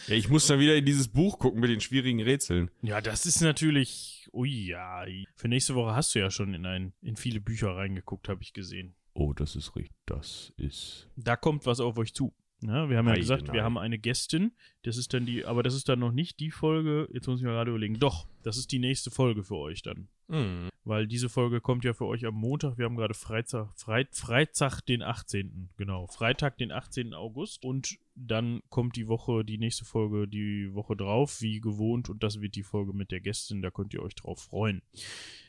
Ja, 0.09 0.17
ich 0.17 0.29
muss 0.29 0.47
dann 0.49 0.59
wieder 0.59 0.75
in 0.77 0.85
dieses 0.85 1.09
Buch 1.09 1.39
gucken 1.39 1.61
mit 1.61 1.71
den 1.71 1.81
schwierigen 1.81 2.21
Rätseln. 2.21 2.71
Ja, 2.83 3.01
das 3.01 3.27
ist 3.27 3.41
natürlich. 3.41 4.29
Ui, 4.33 4.51
ja. 4.51 5.05
Für 5.37 5.49
nächste 5.49 5.77
Woche 5.77 5.95
hast 5.95 6.15
du 6.15 6.19
ja 6.19 6.31
schon 6.31 6.53
in, 6.53 6.67
ein, 6.67 6.93
in 7.01 7.17
viele 7.17 7.41
Bücher 7.41 7.77
reingeguckt, 7.77 8.29
habe 8.29 8.43
ich 8.43 8.53
gesehen. 8.53 8.97
Oh, 9.15 9.33
das 9.33 9.55
ist 9.55 9.77
richtig. 9.77 9.97
Das 10.05 10.53
ist. 10.57 11.09
Da 11.17 11.37
kommt 11.37 11.65
was 11.65 11.79
auf 11.81 11.97
euch 11.97 12.13
zu. 12.13 12.35
Ja, 12.67 12.89
wir 12.89 12.97
haben 12.97 13.09
ja 13.09 13.15
gesagt, 13.15 13.53
wir 13.53 13.63
haben 13.63 13.77
eine 13.77 13.99
Gästin. 13.99 14.53
Das 14.83 14.97
ist 14.97 15.13
dann 15.13 15.27
die, 15.27 15.45
aber 15.45 15.63
das 15.63 15.75
ist 15.75 15.89
dann 15.89 15.99
noch 15.99 16.13
nicht 16.13 16.41
die 16.41 16.51
Folge. 16.51 17.09
Jetzt 17.13 17.27
muss 17.27 17.39
ich 17.39 17.45
mal 17.45 17.53
gerade 17.53 17.71
überlegen. 17.71 17.99
Doch, 17.99 18.27
das 18.43 18.57
ist 18.57 18.73
die 18.73 18.79
nächste 18.79 19.11
Folge 19.11 19.45
für 19.45 19.57
euch 19.57 19.83
dann. 19.83 20.09
Mhm. 20.29 20.71
Weil 20.85 21.07
diese 21.07 21.29
Folge 21.29 21.61
kommt 21.61 21.85
ja 21.85 21.93
für 21.93 22.07
euch 22.07 22.25
am 22.25 22.35
Montag. 22.35 22.79
Wir 22.79 22.87
haben 22.87 22.97
gerade 22.97 23.13
Freitag, 23.13 23.69
Freit, 23.77 24.15
Freitag, 24.15 24.81
den 24.81 25.03
18. 25.03 25.71
Genau. 25.77 26.07
Freitag, 26.07 26.57
den 26.57 26.73
18. 26.73 27.13
August. 27.13 27.65
Und 27.65 27.99
dann 28.15 28.63
kommt 28.71 28.97
die 28.97 29.09
Woche, 29.09 29.45
die 29.45 29.59
nächste 29.59 29.85
Folge 29.85 30.27
die 30.27 30.73
Woche 30.73 30.97
drauf, 30.97 31.43
wie 31.43 31.61
gewohnt. 31.61 32.09
Und 32.09 32.23
das 32.23 32.41
wird 32.41 32.55
die 32.55 32.63
Folge 32.63 32.95
mit 32.95 33.11
der 33.11 33.21
Gästin. 33.21 33.61
Da 33.61 33.71
könnt 33.71 33.93
ihr 33.93 34.03
euch 34.03 34.15
drauf 34.15 34.41
freuen. 34.41 34.81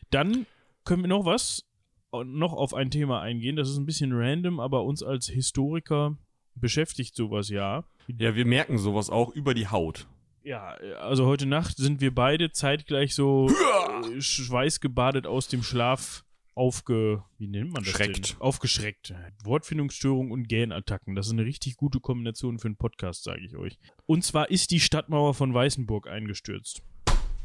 Dann 0.09 0.45
können 0.83 1.03
wir 1.03 1.09
noch 1.09 1.25
was, 1.25 1.65
noch 2.11 2.53
auf 2.53 2.73
ein 2.73 2.91
Thema 2.91 3.21
eingehen. 3.21 3.55
Das 3.55 3.69
ist 3.69 3.77
ein 3.77 3.85
bisschen 3.85 4.11
random, 4.11 4.59
aber 4.59 4.83
uns 4.83 5.01
als 5.01 5.27
Historiker 5.27 6.17
beschäftigt 6.55 7.15
sowas 7.15 7.49
ja. 7.49 7.83
Ja, 8.07 8.35
wir 8.35 8.45
merken 8.45 8.77
sowas 8.77 9.09
auch 9.09 9.29
über 9.35 9.53
die 9.53 9.67
Haut. 9.67 10.07
Ja, 10.43 10.75
also 10.99 11.25
heute 11.25 11.47
Nacht 11.47 11.77
sind 11.77 12.01
wir 12.01 12.13
beide 12.13 12.51
zeitgleich 12.51 13.15
so 13.15 13.49
äh, 14.15 14.21
schweißgebadet 14.21 15.25
aus 15.25 15.47
dem 15.47 15.63
Schlaf 15.63 16.23
aufge... 16.53 17.23
Wie 17.37 17.47
nennt 17.47 17.73
man 17.73 17.83
das 17.83 17.93
Schreckt. 17.93 18.31
denn? 18.31 18.41
Aufgeschreckt. 18.41 19.13
Wortfindungsstörung 19.43 20.31
und 20.31 20.47
Gähnattacken. 20.47 21.15
Das 21.15 21.27
ist 21.27 21.33
eine 21.33 21.45
richtig 21.45 21.77
gute 21.77 21.99
Kombination 21.99 22.59
für 22.59 22.67
einen 22.67 22.77
Podcast, 22.77 23.23
sage 23.23 23.41
ich 23.41 23.55
euch. 23.55 23.77
Und 24.05 24.23
zwar 24.23 24.49
ist 24.49 24.71
die 24.71 24.79
Stadtmauer 24.79 25.33
von 25.33 25.53
Weißenburg 25.53 26.07
eingestürzt. 26.07 26.81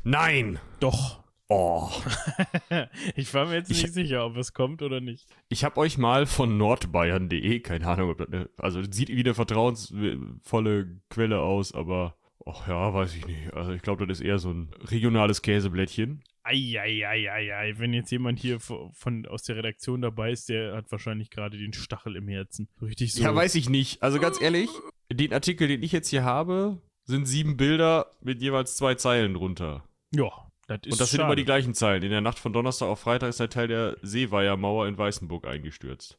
Nein! 0.04 0.58
Doch. 0.78 1.22
Oh. 1.52 1.90
ich 3.16 3.34
war 3.34 3.46
mir 3.46 3.56
jetzt 3.56 3.70
nicht 3.70 3.82
ich, 3.82 3.92
sicher, 3.92 4.24
ob 4.24 4.36
es 4.36 4.52
kommt 4.52 4.82
oder 4.82 5.00
nicht. 5.00 5.26
Ich 5.48 5.64
habe 5.64 5.78
euch 5.78 5.98
mal 5.98 6.26
von 6.26 6.56
nordbayern.de, 6.56 7.58
keine 7.58 7.88
Ahnung, 7.88 8.10
ob 8.10 8.18
das 8.18 8.28
eine, 8.28 8.48
also 8.56 8.80
sieht 8.88 9.08
wie 9.08 9.18
eine 9.18 9.34
vertrauensvolle 9.34 11.00
Quelle 11.08 11.40
aus, 11.40 11.74
aber 11.74 12.16
ach 12.46 12.68
ja, 12.68 12.94
weiß 12.94 13.16
ich 13.16 13.26
nicht. 13.26 13.52
Also 13.52 13.72
ich 13.72 13.82
glaube, 13.82 14.06
das 14.06 14.20
ist 14.20 14.26
eher 14.26 14.38
so 14.38 14.52
ein 14.52 14.70
regionales 14.84 15.42
Käseblättchen. 15.42 16.22
Eieieiei, 16.44 17.74
wenn 17.78 17.94
jetzt 17.94 18.12
jemand 18.12 18.38
hier 18.38 18.60
von, 18.60 19.26
aus 19.26 19.42
der 19.42 19.56
Redaktion 19.56 20.02
dabei 20.02 20.30
ist, 20.30 20.48
der 20.48 20.76
hat 20.76 20.92
wahrscheinlich 20.92 21.30
gerade 21.30 21.58
den 21.58 21.72
Stachel 21.72 22.14
im 22.14 22.28
Herzen. 22.28 22.68
Richtig 22.80 23.12
so. 23.12 23.24
Ja, 23.24 23.34
weiß 23.34 23.56
ich 23.56 23.68
nicht. 23.68 24.04
Also 24.04 24.20
ganz 24.20 24.40
ehrlich, 24.40 24.70
den 25.12 25.32
Artikel, 25.32 25.66
den 25.66 25.82
ich 25.82 25.90
jetzt 25.90 26.10
hier 26.10 26.22
habe, 26.22 26.80
sind 27.06 27.26
sieben 27.26 27.56
Bilder 27.56 28.06
mit 28.20 28.40
jeweils 28.40 28.76
zwei 28.76 28.94
Zeilen 28.94 29.34
drunter. 29.34 29.84
Ja, 30.14 30.49
das 30.78 30.92
Und 30.92 31.00
das 31.00 31.10
sind 31.10 31.18
schade. 31.18 31.28
immer 31.28 31.36
die 31.36 31.44
gleichen 31.44 31.74
Zeilen. 31.74 32.02
In 32.02 32.10
der 32.10 32.20
Nacht 32.20 32.38
von 32.38 32.52
Donnerstag 32.52 32.86
auf 32.88 33.00
Freitag 33.00 33.28
ist 33.30 33.40
ein 33.40 33.50
Teil 33.50 33.68
der 33.68 33.96
Seeweiermauer 34.02 34.86
in 34.88 34.96
Weißenburg 34.96 35.46
eingestürzt. 35.46 36.18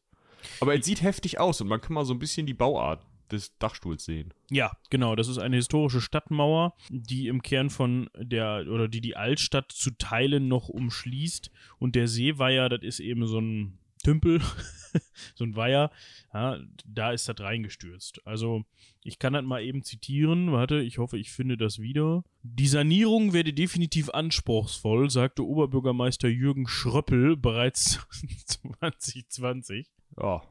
Aber 0.60 0.77
es 0.77 0.86
sieht 0.86 1.01
heftig 1.01 1.39
aus 1.39 1.62
und 1.62 1.67
man 1.67 1.81
kann 1.81 1.93
mal 1.93 2.05
so 2.05 2.13
ein 2.13 2.20
bisschen 2.20 2.46
die 2.46 2.53
Bauart 2.53 3.05
des 3.31 3.58
Dachstuhls 3.60 4.03
sehen. 4.03 4.34
Ja, 4.50 4.72
genau. 4.89 5.15
Das 5.15 5.27
ist 5.27 5.38
eine 5.38 5.55
historische 5.55 6.01
Stadtmauer, 6.01 6.74
die 6.89 7.27
im 7.27 7.41
Kern 7.41 7.70
von 7.70 8.10
der, 8.17 8.65
oder 8.67 8.88
die 8.88 9.01
die 9.01 9.15
Altstadt 9.15 9.72
zu 9.72 9.91
Teilen 9.98 10.48
noch 10.48 10.67
umschließt. 10.67 11.50
Und 11.79 11.96
der 11.96 12.08
Seeweiher, 12.08 12.67
das 12.70 12.81
ist 12.81 13.00
eben 13.00 13.25
so 13.27 13.39
ein 13.39 13.77
Tümpel, 14.01 14.41
so 15.36 15.43
ein 15.43 15.55
Weiher. 15.55 15.91
Ja, 16.34 16.60
da 16.86 17.12
ist 17.12 17.27
das 17.29 17.39
reingestürzt. 17.39 18.22
Also, 18.25 18.63
ich 19.03 19.20
kann 19.20 19.34
das 19.34 19.43
mal 19.43 19.63
eben 19.63 19.84
zitieren. 19.84 20.51
Warte, 20.51 20.79
ich 20.81 20.98
hoffe, 20.98 21.17
ich 21.17 21.31
finde 21.31 21.58
das 21.58 21.79
wieder. 21.79 22.24
Die 22.43 22.67
Sanierung 22.67 23.34
werde 23.34 23.53
definitiv 23.53 24.10
anspruchsvoll, 24.10 25.10
sagte 25.10 25.46
Oberbürgermeister 25.46 26.27
Jürgen 26.27 26.67
Schröppel 26.67 27.36
bereits 27.38 28.00
2020. 28.46 29.88
Ja, 30.17 30.41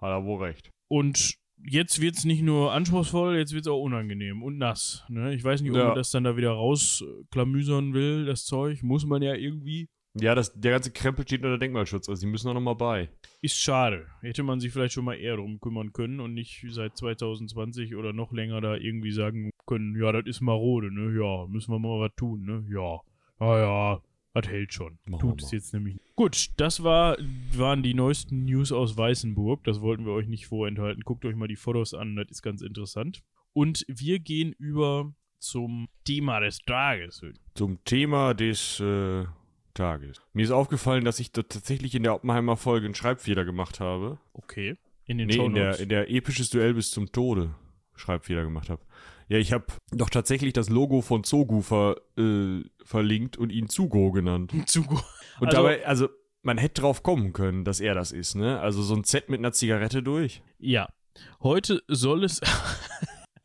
hat 0.00 0.08
er 0.10 0.24
wohl 0.24 0.42
recht. 0.42 0.70
Und 0.88 1.34
jetzt 1.68 2.00
wird 2.00 2.16
es 2.16 2.24
nicht 2.24 2.42
nur 2.42 2.72
anspruchsvoll, 2.72 3.36
jetzt 3.36 3.52
wird 3.52 3.66
es 3.66 3.68
auch 3.72 3.82
unangenehm 3.82 4.42
und 4.42 4.58
nass. 4.58 5.04
Ne? 5.08 5.34
Ich 5.34 5.42
weiß 5.44 5.60
nicht, 5.60 5.72
ob 5.72 5.76
Ja. 5.76 5.86
man 5.88 5.96
das 5.96 6.10
dann 6.10 6.24
da 6.24 6.36
wieder 6.36 6.50
rausklamüsern 6.52 7.94
will, 7.94 8.26
das 8.26 8.44
Zeug. 8.44 8.82
Muss 8.82 9.04
man 9.06 9.22
ja 9.22 9.34
irgendwie. 9.34 9.88
Ja, 10.14 10.34
das, 10.34 10.52
der 10.58 10.72
ganze 10.72 10.90
Krempel 10.90 11.24
steht 11.26 11.44
unter 11.44 11.58
Denkmalschutz, 11.58 12.08
also 12.08 12.20
die 12.20 12.30
müssen 12.30 12.48
auch 12.48 12.54
noch 12.54 12.60
mal 12.60 12.74
bei. 12.74 13.08
Ist 13.40 13.56
schade. 13.56 14.06
Hätte 14.20 14.42
man 14.42 14.58
sich 14.58 14.72
vielleicht 14.72 14.94
schon 14.94 15.04
mal 15.04 15.14
eher 15.14 15.36
drum 15.36 15.60
kümmern 15.60 15.92
können 15.92 16.20
und 16.20 16.34
nicht 16.34 16.64
seit 16.70 16.96
2020 16.96 17.94
oder 17.94 18.12
noch 18.12 18.32
länger 18.32 18.60
da 18.60 18.74
irgendwie 18.74 19.12
sagen 19.12 19.50
können, 19.66 19.94
ja, 20.00 20.10
das 20.12 20.24
ist 20.26 20.40
marode, 20.40 20.92
ne? 20.92 21.16
Ja, 21.16 21.46
müssen 21.46 21.72
wir 21.72 21.78
mal 21.78 22.00
was 22.00 22.14
tun, 22.16 22.44
ne? 22.44 22.64
Ja. 22.68 23.00
Ja, 23.40 23.58
ja, 23.58 24.02
das 24.34 24.48
hält 24.48 24.72
schon. 24.72 24.98
Machen 25.04 25.20
Tut 25.20 25.42
es 25.42 25.52
jetzt 25.52 25.72
nämlich 25.72 25.94
nicht. 25.94 26.16
Gut, 26.16 26.48
das 26.56 26.82
war, 26.82 27.16
waren 27.52 27.82
die 27.82 27.94
neuesten 27.94 28.44
News 28.44 28.72
aus 28.72 28.96
Weißenburg. 28.96 29.62
Das 29.64 29.80
wollten 29.80 30.04
wir 30.04 30.12
euch 30.12 30.26
nicht 30.26 30.46
vorenthalten. 30.46 31.02
Guckt 31.04 31.24
euch 31.24 31.36
mal 31.36 31.48
die 31.48 31.56
Fotos 31.56 31.94
an, 31.94 32.16
das 32.16 32.28
ist 32.30 32.42
ganz 32.42 32.62
interessant. 32.62 33.22
Und 33.52 33.84
wir 33.88 34.18
gehen 34.18 34.52
über 34.58 35.12
zum 35.38 35.88
Thema 36.04 36.40
des 36.40 36.58
Tages. 36.58 37.22
Zum 37.54 37.82
Thema 37.84 38.34
des 38.34 38.80
äh, 38.80 39.24
Tages. 39.74 40.20
Mir 40.32 40.44
ist 40.44 40.50
aufgefallen, 40.50 41.04
dass 41.04 41.20
ich 41.20 41.32
da 41.32 41.42
tatsächlich 41.42 41.94
in 41.94 42.02
der 42.02 42.14
Oppenheimer 42.14 42.56
Folge 42.56 42.86
einen 42.86 42.94
Schreibfehler 42.94 43.44
gemacht 43.44 43.80
habe. 43.80 44.18
Okay. 44.32 44.76
In 45.04 45.18
den 45.18 45.28
Nee, 45.28 45.36
in 45.44 45.54
der, 45.54 45.78
in 45.80 45.88
der 45.88 46.10
episches 46.10 46.50
Duell 46.50 46.74
bis 46.74 46.90
zum 46.90 47.12
Tode 47.12 47.54
Schreibfehler 47.94 48.42
gemacht 48.42 48.68
habe. 48.70 48.82
Ja, 49.28 49.38
ich 49.38 49.52
habe 49.52 49.66
doch 49.92 50.10
tatsächlich 50.10 50.52
das 50.52 50.68
Logo 50.68 51.00
von 51.02 51.22
Zogu 51.24 51.60
ver, 51.60 51.96
äh, 52.16 52.62
verlinkt 52.84 53.36
und 53.36 53.50
ihn 53.50 53.68
Zugo 53.68 54.10
genannt. 54.12 54.52
Zu 54.66 54.82
gut. 54.84 55.02
Und 55.40 55.48
Also- 55.48 55.56
dabei, 55.62 55.86
also 55.86 56.08
man 56.42 56.56
hätte 56.58 56.80
drauf 56.82 57.02
kommen 57.02 57.32
können, 57.32 57.64
dass 57.64 57.80
er 57.80 57.94
das 57.94 58.12
ist, 58.12 58.34
ne? 58.36 58.60
Also 58.60 58.82
so 58.82 58.94
ein 58.94 59.04
Z 59.04 59.28
mit 59.28 59.38
einer 59.40 59.52
Zigarette 59.52 60.02
durch. 60.02 60.42
Ja. 60.58 60.88
Heute 61.42 61.82
soll 61.88 62.24
es. 62.24 62.40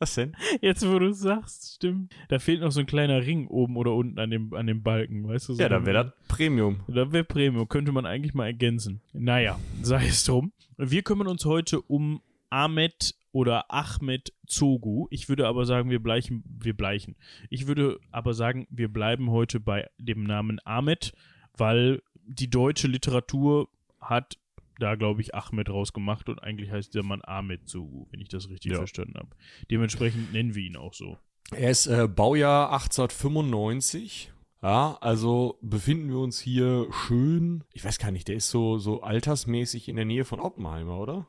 Was 0.04 0.16
denn? 0.16 0.36
Jetzt, 0.60 0.86
wo 0.86 0.98
du 0.98 1.14
sagst, 1.14 1.76
stimmt. 1.76 2.14
Da 2.28 2.38
fehlt 2.38 2.60
noch 2.60 2.72
so 2.72 2.80
ein 2.80 2.84
kleiner 2.84 3.24
Ring 3.24 3.46
oben 3.46 3.74
oder 3.78 3.94
unten 3.94 4.18
an 4.18 4.28
dem, 4.28 4.52
an 4.52 4.66
dem 4.66 4.82
Balken, 4.82 5.26
weißt 5.26 5.48
du? 5.48 5.54
So 5.54 5.62
Ja, 5.62 5.70
dann 5.70 5.86
wäre 5.86 6.04
das 6.04 6.12
Premium. 6.28 6.80
Da 6.88 7.10
wäre 7.10 7.24
Premium, 7.24 7.66
könnte 7.68 7.90
man 7.90 8.04
eigentlich 8.04 8.34
mal 8.34 8.44
ergänzen. 8.44 9.00
Naja, 9.14 9.58
sei 9.80 10.08
es 10.08 10.22
drum. 10.24 10.52
Wir 10.76 11.00
kümmern 11.00 11.26
uns 11.26 11.46
heute 11.46 11.80
um 11.80 12.20
Ahmed 12.50 13.14
oder 13.32 13.72
Ahmed 13.72 14.34
Zogu. 14.46 15.06
Ich 15.08 15.30
würde 15.30 15.48
aber 15.48 15.64
sagen, 15.64 15.88
wir 15.88 16.02
bleichen, 16.02 16.44
wir 16.60 16.76
bleichen. 16.76 17.16
Ich 17.48 17.66
würde 17.66 17.98
aber 18.10 18.34
sagen, 18.34 18.66
wir 18.68 18.92
bleiben 18.92 19.30
heute 19.30 19.58
bei 19.58 19.88
dem 19.96 20.24
Namen 20.24 20.60
Ahmed, 20.66 21.14
weil 21.56 22.02
die 22.26 22.50
deutsche 22.50 22.88
Literatur 22.88 23.70
hat 24.02 24.36
da, 24.78 24.94
glaube 24.96 25.20
ich, 25.20 25.34
Ahmed 25.34 25.68
rausgemacht 25.70 26.28
und 26.28 26.42
eigentlich 26.42 26.70
heißt 26.70 26.94
der 26.94 27.02
Mann 27.02 27.20
Ahmed 27.24 27.68
Zogu, 27.68 28.06
wenn 28.10 28.20
ich 28.20 28.28
das 28.28 28.48
richtig 28.50 28.72
Ja. 28.72 28.78
verstanden 28.78 29.14
habe. 29.16 29.28
Dementsprechend 29.70 30.32
nennen 30.32 30.54
wir 30.54 30.62
ihn 30.62 30.76
auch 30.76 30.94
so. 30.94 31.16
Er 31.52 31.70
ist 31.70 31.86
äh, 31.86 32.08
Baujahr 32.08 32.72
1895. 32.72 34.30
Ja, 34.62 34.96
also 35.02 35.58
befinden 35.60 36.08
wir 36.08 36.18
uns 36.20 36.40
hier 36.40 36.86
schön. 36.90 37.64
Ich 37.74 37.84
weiß 37.84 37.98
gar 37.98 38.10
nicht, 38.10 38.28
der 38.28 38.36
ist 38.36 38.48
so, 38.48 38.78
so 38.78 39.02
altersmäßig 39.02 39.88
in 39.90 39.96
der 39.96 40.06
Nähe 40.06 40.24
von 40.24 40.40
Oppenheimer, 40.40 40.98
oder? 40.98 41.26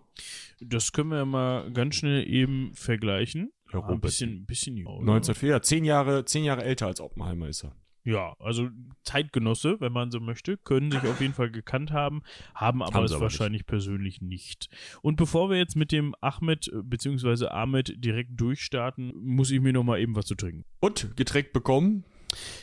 Das 0.62 0.94
können 0.94 1.10
wir 1.12 1.26
mal 1.26 1.70
ganz 1.74 1.96
schnell 1.96 2.26
eben 2.30 2.72
vergleichen. 2.76 3.52
Ja, 3.74 3.82
Ah, 3.82 3.90
ein 3.90 4.00
bisschen, 4.00 4.46
bisschen 4.46 4.78
jünger, 4.78 4.92
oder? 4.92 5.02
1904, 5.02 5.50
ja, 5.50 5.62
zehn 5.62 5.84
Jahre, 5.84 6.24
zehn 6.24 6.46
Jahre 6.46 6.64
älter 6.64 6.88
als 6.88 7.02
Oppenheimer 7.02 7.50
ist 7.50 7.66
er. 7.66 7.76
Ja, 8.06 8.36
also 8.40 8.70
Zeitgenosse, 9.04 9.82
wenn 9.82 9.92
man 9.92 10.12
so 10.12 10.20
möchte, 10.20 10.58
können 10.58 10.92
sich 10.92 11.02
auf 11.02 11.20
jeden 11.22 11.34
Fall 11.34 11.50
gekannt 11.50 11.92
haben, 11.92 12.22
haben 12.54 12.82
aber 12.84 12.94
Haben 12.94 13.06
es 13.06 13.12
aber 13.12 13.22
wahrscheinlich 13.24 13.66
persönlich 13.66 14.22
nicht. 14.22 14.70
Und 15.02 15.16
bevor 15.18 15.50
wir 15.50 15.58
jetzt 15.58 15.76
mit 15.76 15.92
dem 15.92 16.14
Ahmed 16.22 16.68
äh, 16.68 16.82
bzw. 16.84 17.48
Ahmed 17.48 17.96
direkt 18.04 18.40
durchstarten, 18.40 19.12
muss 19.16 19.50
ich 19.52 19.60
mir 19.60 19.74
noch 19.74 19.84
mal 19.84 20.00
eben 20.00 20.16
was 20.16 20.28
zu 20.28 20.36
trinken. 20.36 20.66
Und 20.80 21.18
Getränk 21.18 21.52
bekommen. 21.52 22.06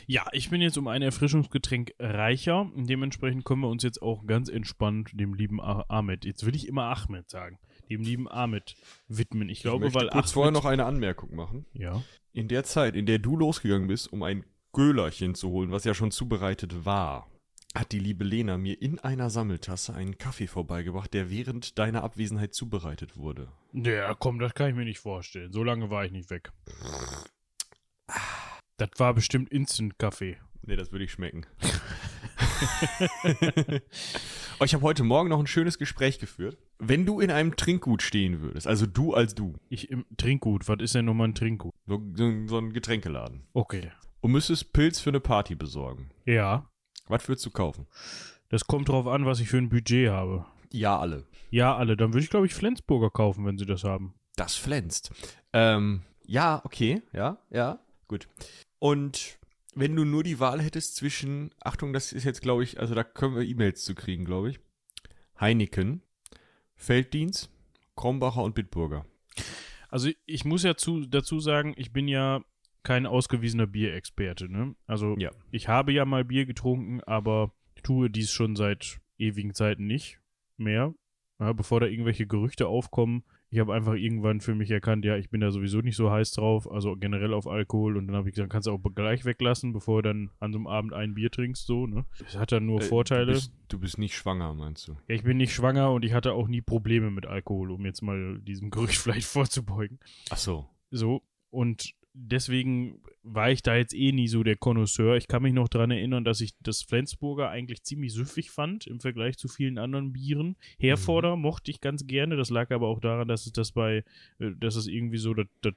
Ja, 0.07 0.25
ich 0.33 0.49
bin 0.49 0.61
jetzt 0.61 0.77
um 0.77 0.87
ein 0.87 1.01
Erfrischungsgetränk 1.01 1.93
reicher. 1.99 2.69
Dementsprechend 2.75 3.43
können 3.43 3.61
wir 3.61 3.69
uns 3.69 3.83
jetzt 3.83 4.01
auch 4.01 4.25
ganz 4.25 4.47
entspannt 4.49 5.09
dem 5.13 5.33
lieben 5.33 5.59
Ah- 5.59 5.85
Ahmed, 5.89 6.25
jetzt 6.25 6.45
will 6.45 6.55
ich 6.55 6.67
immer 6.67 6.83
Ahmed 6.83 7.29
sagen, 7.29 7.57
dem 7.89 8.01
lieben 8.01 8.29
Ahmed 8.29 8.75
widmen. 9.07 9.49
Ich 9.49 9.61
glaube, 9.61 9.87
ich 9.87 9.93
möchte 9.93 9.99
weil 10.07 10.09
kurz 10.09 10.25
Ahmed, 10.27 10.33
vorher 10.33 10.51
noch 10.51 10.65
eine 10.65 10.85
Anmerkung 10.85 11.35
machen. 11.35 11.65
ja, 11.73 12.01
In 12.33 12.47
der 12.47 12.63
Zeit, 12.63 12.95
in 12.95 13.05
der 13.05 13.19
du 13.19 13.35
losgegangen 13.35 13.87
bist, 13.87 14.11
um 14.13 14.21
ein 14.23 14.45
Gölerchen 14.73 15.35
zu 15.35 15.49
holen, 15.49 15.71
was 15.71 15.83
ja 15.83 15.93
schon 15.93 16.09
zubereitet 16.11 16.85
war, 16.85 17.29
hat 17.75 17.91
die 17.91 17.99
liebe 17.99 18.23
Lena 18.23 18.57
mir 18.57 18.81
in 18.81 18.97
einer 18.99 19.29
Sammeltasse 19.29 19.93
einen 19.93 20.17
Kaffee 20.17 20.47
vorbeigebracht, 20.47 21.13
der 21.13 21.29
während 21.29 21.77
deiner 21.79 22.03
Abwesenheit 22.03 22.53
zubereitet 22.55 23.15
wurde. 23.15 23.51
Ja, 23.73 24.13
komm, 24.15 24.39
das 24.39 24.53
kann 24.55 24.69
ich 24.69 24.75
mir 24.75 24.85
nicht 24.85 24.99
vorstellen. 24.99 25.53
So 25.53 25.63
lange 25.63 25.89
war 25.89 26.05
ich 26.05 26.11
nicht 26.11 26.29
weg. 26.31 26.51
Das 28.77 28.89
war 28.97 29.13
bestimmt 29.13 29.49
Instant-Kaffee. 29.49 30.37
Nee, 30.63 30.75
das 30.75 30.91
würde 30.91 31.05
ich 31.05 31.11
schmecken. 31.11 31.45
oh, 34.59 34.63
ich 34.63 34.73
habe 34.73 34.83
heute 34.83 35.03
Morgen 35.03 35.29
noch 35.29 35.39
ein 35.39 35.47
schönes 35.47 35.77
Gespräch 35.77 36.19
geführt. 36.19 36.57
Wenn 36.79 37.05
du 37.05 37.19
in 37.19 37.31
einem 37.31 37.55
Trinkgut 37.55 38.01
stehen 38.01 38.41
würdest, 38.41 38.67
also 38.67 38.85
du 38.85 39.13
als 39.13 39.35
du, 39.35 39.55
Ich 39.69 39.89
im 39.91 40.05
Trinkgut. 40.17 40.67
Was 40.67 40.79
ist 40.79 40.95
denn 40.95 41.05
nochmal 41.05 41.29
ein 41.29 41.35
Trinkgut? 41.35 41.73
so, 41.85 42.01
so, 42.15 42.47
so 42.47 42.57
ein 42.57 42.73
Getränkeladen, 42.73 43.43
Okay. 43.53 43.91
Und 44.23 44.31
müsstest 44.31 44.71
Pilz 44.73 44.99
für 44.99 45.09
eine 45.09 45.19
Party 45.19 45.53
besorgen, 45.53 46.09
Ja. 46.25 46.69
was 47.07 47.27
würdest 47.27 47.45
du 47.45 47.51
kaufen? 47.51 47.87
Das 48.49 48.65
kommt 48.65 48.87
drauf 48.87 49.05
an, 49.05 49.25
was 49.25 49.39
ich 49.41 49.49
für 49.49 49.57
ein 49.57 49.69
Budget 49.69 50.09
habe. 50.09 50.45
Ja, 50.71 50.97
alle. 50.97 51.25
Ja, 51.49 51.75
alle. 51.75 51.97
Dann 51.97 52.13
würde 52.13 52.23
ich, 52.23 52.29
glaube 52.29 52.45
ich, 52.45 52.53
Flensburger 52.53 53.09
kaufen, 53.09 53.45
wenn 53.45 53.57
sie 53.57 53.65
das 53.65 53.83
haben. 53.83 54.13
Das 54.35 54.55
flänzt. 54.55 55.11
Ähm, 55.51 56.03
ja, 56.25 56.61
okay, 56.63 57.01
ja, 57.11 57.37
ja, 57.49 57.79
gut. 58.07 58.27
Und 58.79 59.37
wenn 59.75 59.95
du 59.95 60.05
nur 60.05 60.23
die 60.23 60.39
Wahl 60.39 60.61
hättest 60.61 60.95
zwischen, 60.95 61.51
Achtung, 61.61 61.91
das 61.93 62.13
ist 62.13 62.23
jetzt, 62.23 62.41
glaube 62.41 62.63
ich, 62.63 62.79
also 62.79 62.95
da 62.95 63.03
können 63.03 63.35
wir 63.35 63.43
E-Mails 63.43 63.83
zu 63.83 63.93
kriegen, 63.93 64.23
glaube 64.23 64.51
ich. 64.51 64.59
Heineken, 65.39 66.01
Felddienst, 66.75 67.49
Krombacher 67.95 68.41
und 68.43 68.55
Bitburger. 68.55 69.05
Also 69.89 70.09
ich 70.25 70.45
muss 70.45 70.63
ja 70.63 70.75
zu, 70.75 71.05
dazu 71.05 71.39
sagen, 71.39 71.73
ich 71.75 71.91
bin 71.91 72.07
ja 72.07 72.41
kein 72.83 73.05
ausgewiesener 73.05 73.67
Bierexperte. 73.67 74.49
Ne? 74.51 74.75
Also 74.87 75.15
Ja. 75.17 75.31
ich 75.51 75.67
habe 75.67 75.91
ja 75.93 76.05
mal 76.05 76.23
Bier 76.25 76.45
getrunken, 76.45 77.01
aber 77.01 77.51
tue 77.81 78.09
dies 78.09 78.31
schon 78.31 78.55
seit 78.55 78.99
ewigen 79.17 79.53
Zeiten 79.53 79.87
nicht 79.87 80.19
mehr. 80.57 80.93
Ja, 81.39 81.51
bevor 81.53 81.79
da 81.79 81.87
irgendwelche 81.87 82.27
Gerüchte 82.27 82.67
aufkommen. 82.67 83.23
Ich 83.49 83.59
habe 83.59 83.73
einfach 83.73 83.93
irgendwann 83.93 84.39
für 84.41 84.55
mich 84.55 84.71
erkannt, 84.71 85.05
ja, 85.05 85.15
ich 85.17 85.29
bin 85.29 85.41
da 85.41 85.51
sowieso 85.51 85.79
nicht 85.81 85.95
so 85.95 86.09
heiß 86.09 86.31
drauf, 86.31 86.69
also 86.71 86.95
generell 86.95 87.33
auf 87.33 87.47
Alkohol. 87.47 87.97
Und 87.97 88.07
dann 88.07 88.15
habe 88.15 88.27
ich 88.29 88.35
gesagt, 88.35 88.51
kannst 88.51 88.67
du 88.67 88.71
auch 88.71 88.79
gleich 88.95 89.25
weglassen, 89.25 89.73
bevor 89.73 90.01
du 90.01 90.09
dann 90.09 90.29
an 90.39 90.53
so 90.53 90.57
einem 90.59 90.67
Abend 90.67 90.93
ein 90.93 91.13
Bier 91.13 91.29
trinkst, 91.29 91.65
so, 91.67 91.85
ne? 91.85 92.05
Das 92.19 92.35
hat 92.37 92.51
dann 92.51 92.65
nur 92.65 92.81
Äh, 92.81 92.85
Vorteile. 92.85 93.25
Du 93.27 93.31
bist, 93.33 93.53
du 93.67 93.79
bist 93.79 93.97
nicht 93.99 94.15
schwanger, 94.15 94.53
meinst 94.55 94.87
du? 94.87 94.93
Ja, 95.07 95.15
ich 95.15 95.23
bin 95.23 95.37
nicht 95.37 95.53
schwanger 95.53 95.91
und 95.91 96.03
ich 96.05 96.13
hatte 96.13 96.33
auch 96.33 96.47
nie 96.47 96.61
Probleme 96.61 97.11
mit 97.11 97.25
Alkohol, 97.27 97.71
um 97.71 97.85
jetzt 97.85 98.01
mal 98.01 98.39
diesem 98.39 98.69
Gerücht 98.71 98.97
vielleicht 98.97 99.27
vorzubeugen. 99.27 99.99
Ach 100.31 100.37
so. 100.37 100.67
So, 100.89 101.21
und 101.51 101.93
deswegen 102.13 103.01
war 103.23 103.51
ich 103.51 103.61
da 103.63 103.75
jetzt 103.75 103.93
eh 103.93 104.11
nie 104.11 104.27
so 104.27 104.43
der 104.43 104.55
Connoisseur. 104.55 105.15
Ich 105.15 105.27
kann 105.27 105.43
mich 105.43 105.53
noch 105.53 105.69
dran 105.69 105.91
erinnern, 105.91 106.23
dass 106.23 106.41
ich 106.41 106.53
das 106.61 106.83
Flensburger 106.83 107.49
eigentlich 107.49 107.83
ziemlich 107.83 108.13
süffig 108.13 108.51
fand 108.51 108.85
im 108.85 108.99
Vergleich 108.99 109.37
zu 109.37 109.47
vielen 109.47 109.77
anderen 109.77 110.13
Bieren. 110.13 110.55
Herforder 110.77 111.35
mochte 111.35 111.71
ich 111.71 111.81
ganz 111.81 112.05
gerne. 112.05 112.35
Das 112.35 112.49
lag 112.49 112.71
aber 112.71 112.87
auch 112.87 112.99
daran, 112.99 113.27
dass 113.27 113.45
es 113.45 113.53
das 113.53 113.71
bei, 113.71 114.03
äh, 114.39 114.51
dass 114.59 114.75
es 114.75 114.87
irgendwie 114.87 115.17
so 115.17 115.33
das, 115.33 115.47
das 115.61 115.73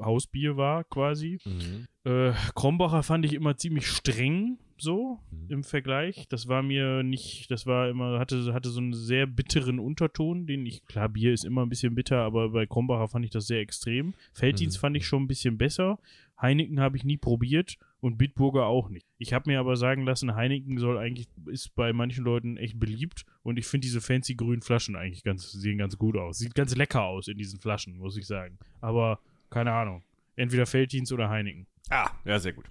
Hausbier 0.00 0.56
war 0.56 0.84
quasi. 0.84 1.38
Mhm. 1.44 1.86
Äh, 2.04 2.32
Krombacher 2.54 3.02
fand 3.02 3.24
ich 3.24 3.32
immer 3.32 3.56
ziemlich 3.56 3.86
streng. 3.86 4.58
So 4.78 5.18
Mhm. 5.30 5.46
im 5.48 5.64
Vergleich. 5.64 6.26
Das 6.28 6.48
war 6.48 6.62
mir 6.62 7.02
nicht, 7.02 7.50
das 7.50 7.66
war 7.66 7.88
immer, 7.88 8.18
hatte, 8.18 8.52
hatte 8.52 8.70
so 8.70 8.80
einen 8.80 8.94
sehr 8.94 9.26
bitteren 9.26 9.78
Unterton, 9.78 10.46
den 10.46 10.64
ich, 10.66 10.84
klar, 10.86 11.08
Bier 11.08 11.32
ist 11.32 11.44
immer 11.44 11.62
ein 11.64 11.68
bisschen 11.68 11.94
bitter, 11.94 12.18
aber 12.22 12.50
bei 12.50 12.66
Krombacher 12.66 13.08
fand 13.08 13.24
ich 13.24 13.30
das 13.30 13.46
sehr 13.46 13.60
extrem. 13.60 14.14
Felddienst 14.32 14.78
Mhm. 14.78 14.80
fand 14.80 14.96
ich 14.96 15.06
schon 15.06 15.22
ein 15.24 15.28
bisschen 15.28 15.58
besser. 15.58 15.98
Heineken 16.40 16.80
habe 16.80 16.96
ich 16.96 17.04
nie 17.04 17.16
probiert 17.18 17.76
und 18.00 18.18
Bitburger 18.18 18.66
auch 18.66 18.88
nicht. 18.88 19.06
Ich 19.18 19.32
habe 19.32 19.48
mir 19.48 19.60
aber 19.60 19.76
sagen 19.76 20.04
lassen, 20.04 20.34
Heineken 20.34 20.76
soll 20.78 20.98
eigentlich, 20.98 21.28
ist 21.46 21.72
bei 21.76 21.92
manchen 21.92 22.24
Leuten 22.24 22.56
echt 22.56 22.80
beliebt 22.80 23.24
und 23.44 23.58
ich 23.58 23.66
finde 23.66 23.84
diese 23.86 24.00
fancy 24.00 24.34
grünen 24.34 24.62
Flaschen 24.62 24.96
eigentlich 24.96 25.22
ganz, 25.22 25.52
sehen 25.52 25.78
ganz 25.78 25.96
gut 25.98 26.16
aus. 26.16 26.38
Sieht 26.38 26.56
ganz 26.56 26.74
lecker 26.74 27.02
aus 27.04 27.28
in 27.28 27.38
diesen 27.38 27.60
Flaschen, 27.60 27.96
muss 27.98 28.16
ich 28.16 28.26
sagen. 28.26 28.58
Aber 28.80 29.20
keine 29.50 29.72
Ahnung. 29.72 30.02
Entweder 30.34 30.66
Felddienst 30.66 31.12
oder 31.12 31.28
Heineken. 31.28 31.66
Ah, 31.90 32.10
ja, 32.24 32.38
sehr 32.40 32.54
gut. 32.54 32.64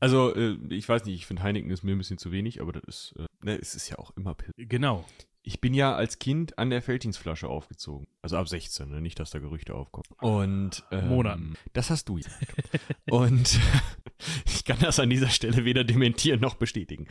Also, 0.00 0.34
äh, 0.34 0.56
ich 0.70 0.88
weiß 0.88 1.04
nicht, 1.04 1.14
ich 1.14 1.26
finde 1.26 1.42
Heineken 1.42 1.70
ist 1.70 1.82
mir 1.82 1.92
ein 1.92 1.98
bisschen 1.98 2.18
zu 2.18 2.32
wenig, 2.32 2.60
aber 2.60 2.72
das 2.72 2.84
ist, 2.86 3.14
äh, 3.18 3.26
ne, 3.42 3.58
es 3.58 3.74
ist 3.74 3.88
ja 3.88 3.98
auch 3.98 4.10
immer 4.16 4.34
Pill. 4.34 4.52
Genau. 4.56 5.04
Ich 5.42 5.60
bin 5.60 5.74
ja 5.74 5.94
als 5.94 6.18
Kind 6.18 6.58
an 6.58 6.70
der 6.70 6.82
Felddienstflasche 6.82 7.48
aufgezogen. 7.48 8.08
Also 8.20 8.36
ab 8.36 8.48
16, 8.48 8.90
ne? 8.90 9.00
nicht, 9.00 9.20
dass 9.20 9.30
da 9.30 9.38
Gerüchte 9.38 9.76
aufkommen. 9.76 10.04
Und 10.20 10.84
ähm, 10.90 11.08
Monaten. 11.08 11.54
Das 11.72 11.88
hast 11.88 12.08
du 12.08 12.14
gesagt. 12.14 12.52
Und 13.10 13.60
ich 14.44 14.64
kann 14.64 14.78
das 14.80 14.98
an 14.98 15.08
dieser 15.08 15.28
Stelle 15.28 15.64
weder 15.64 15.84
dementieren 15.84 16.40
noch 16.40 16.56
bestätigen. 16.56 17.06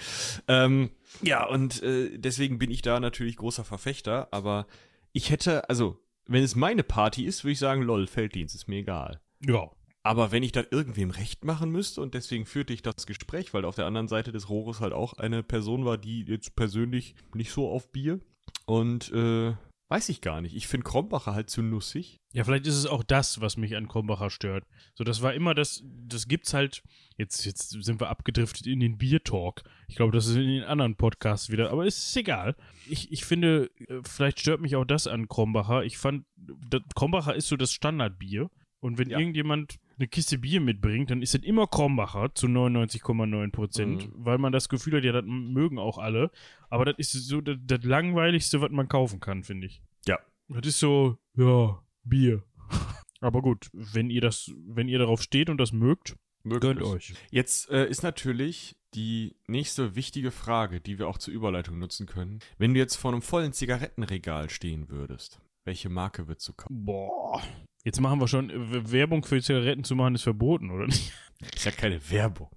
Ähm, 0.49 0.89
ja, 1.21 1.45
und 1.45 1.81
äh, 1.81 2.17
deswegen 2.17 2.59
bin 2.59 2.71
ich 2.71 2.81
da 2.81 2.99
natürlich 2.99 3.37
großer 3.37 3.63
Verfechter, 3.63 4.27
aber 4.31 4.67
ich 5.13 5.29
hätte, 5.29 5.69
also, 5.69 5.97
wenn 6.25 6.43
es 6.43 6.55
meine 6.55 6.83
Party 6.83 7.23
ist, 7.23 7.45
würde 7.45 7.53
ich 7.53 7.59
sagen, 7.59 7.83
lol, 7.83 8.05
Felddienst, 8.05 8.53
ist 8.53 8.67
mir 8.67 8.79
egal. 8.79 9.21
Ja. 9.39 9.71
Aber 10.05 10.31
wenn 10.31 10.43
ich 10.43 10.51
dann 10.51 10.67
irgendwem 10.69 11.09
recht 11.09 11.45
machen 11.45 11.71
müsste 11.71 11.99
und 11.99 12.13
deswegen 12.13 12.45
führte 12.45 12.73
ich 12.73 12.83
das 12.83 13.07
Gespräch, 13.07 13.53
weil 13.55 13.65
auf 13.65 13.75
der 13.75 13.87
anderen 13.87 14.07
Seite 14.07 14.31
des 14.31 14.49
Rohres 14.49 14.79
halt 14.79 14.93
auch 14.93 15.13
eine 15.13 15.41
Person 15.41 15.83
war, 15.83 15.97
die 15.97 16.21
jetzt 16.27 16.55
persönlich 16.55 17.15
nicht 17.33 17.51
so 17.51 17.67
auf 17.69 17.91
Bier 17.91 18.19
und 18.65 19.11
äh, 19.13 19.53
weiß 19.87 20.09
ich 20.09 20.21
gar 20.21 20.41
nicht. 20.41 20.55
Ich 20.55 20.67
finde 20.67 20.83
Krombacher 20.83 21.33
halt 21.33 21.49
zu 21.49 21.63
nussig. 21.63 22.19
Ja, 22.33 22.43
vielleicht 22.43 22.67
ist 22.67 22.75
es 22.75 22.85
auch 22.85 23.01
das, 23.03 23.41
was 23.41 23.57
mich 23.57 23.75
an 23.75 23.87
Krombacher 23.87 24.29
stört. 24.29 24.65
So, 24.93 25.03
das 25.03 25.23
war 25.23 25.33
immer 25.33 25.55
das, 25.55 25.83
das 26.07 26.27
gibt's 26.27 26.53
halt, 26.53 26.83
jetzt, 27.17 27.43
jetzt 27.45 27.69
sind 27.69 27.99
wir 27.99 28.09
abgedriftet 28.09 28.67
in 28.67 28.79
den 28.79 28.99
Bier-Talk. 28.99 29.63
Ich 29.87 29.95
glaube, 29.95 30.11
das 30.11 30.27
ist 30.27 30.35
in 30.35 30.47
den 30.47 30.63
anderen 30.63 30.95
Podcasts 30.97 31.49
wieder, 31.49 31.71
aber 31.71 31.87
es 31.87 31.97
ist 31.97 32.15
egal. 32.17 32.55
Ich, 32.87 33.11
ich 33.11 33.25
finde, 33.25 33.71
äh, 33.87 34.01
vielleicht 34.03 34.39
stört 34.39 34.61
mich 34.61 34.75
auch 34.75 34.85
das 34.85 35.07
an 35.07 35.27
Krombacher. 35.27 35.83
Ich 35.83 35.97
fand, 35.97 36.25
das, 36.69 36.81
Krombacher 36.93 37.33
ist 37.33 37.47
so 37.47 37.55
das 37.57 37.71
Standardbier. 37.71 38.51
Und 38.81 38.99
wenn 38.99 39.09
Ja. 39.09 39.17
irgendjemand 39.17 39.77
eine 39.97 40.07
Kiste 40.07 40.37
Bier 40.37 40.59
mitbringt, 40.61 41.09
dann 41.09 41.21
ist 41.21 41.35
es 41.35 41.43
immer 41.43 41.67
Krombacher 41.67 42.33
zu 42.35 42.47
99,9 42.47 43.51
Prozent, 43.51 44.07
Mhm. 44.07 44.11
weil 44.25 44.37
man 44.37 44.51
das 44.51 44.69
Gefühl 44.69 44.97
hat, 44.97 45.03
ja, 45.03 45.11
das 45.13 45.23
mögen 45.25 45.79
auch 45.79 45.97
alle. 45.97 46.31
Aber 46.69 46.85
das 46.85 46.97
ist 46.97 47.13
so 47.27 47.41
das, 47.41 47.57
das 47.63 47.83
Langweiligste, 47.83 48.61
was 48.61 48.71
man 48.71 48.87
kaufen 48.87 49.19
kann, 49.19 49.43
finde 49.43 49.67
ich. 49.67 49.81
Ja. 50.07 50.19
Das 50.49 50.65
ist 50.67 50.79
so, 50.79 51.17
ja, 51.35 51.81
Bier. 52.03 52.43
Aber 53.21 53.41
gut, 53.41 53.69
wenn 53.73 54.09
ihr 54.09 54.21
das, 54.21 54.51
wenn 54.67 54.87
ihr 54.87 54.99
darauf 54.99 55.21
steht 55.21 55.49
und 55.49 55.57
das 55.57 55.71
mögt, 55.71 56.15
gönnt 56.43 56.81
euch. 56.83 57.13
Jetzt 57.31 57.69
äh, 57.71 57.87
ist 57.89 58.03
natürlich 58.03 58.75
die 58.93 59.35
nächste 59.47 59.95
wichtige 59.95 60.31
Frage, 60.31 60.79
die 60.79 60.99
wir 60.99 61.07
auch 61.07 61.17
zur 61.17 61.33
Überleitung 61.33 61.79
nutzen 61.79 62.05
können. 62.05 62.39
Wenn 62.57 62.73
du 62.73 62.79
jetzt 62.79 62.95
vor 62.95 63.11
einem 63.11 63.21
vollen 63.21 63.51
Zigarettenregal 63.53 64.49
stehen 64.49 64.89
würdest, 64.89 65.41
welche 65.65 65.89
Marke 65.89 66.27
würdest 66.27 66.47
du 66.47 66.53
kaufen? 66.53 66.85
Boah. 66.85 67.41
Jetzt 67.85 68.01
machen 68.01 68.19
wir 68.19 68.27
schon, 68.27 68.49
W- 68.49 68.91
Werbung 68.91 69.23
für 69.23 69.41
Zigaretten 69.41 69.83
zu 69.83 69.95
machen 69.95 70.15
ist 70.15 70.23
verboten, 70.23 70.71
oder 70.71 70.87
nicht? 70.87 71.13
Ist 71.55 71.65
ja 71.65 71.71
keine 71.71 71.99
Werbung. 72.09 72.49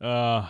Äh, 0.00 0.42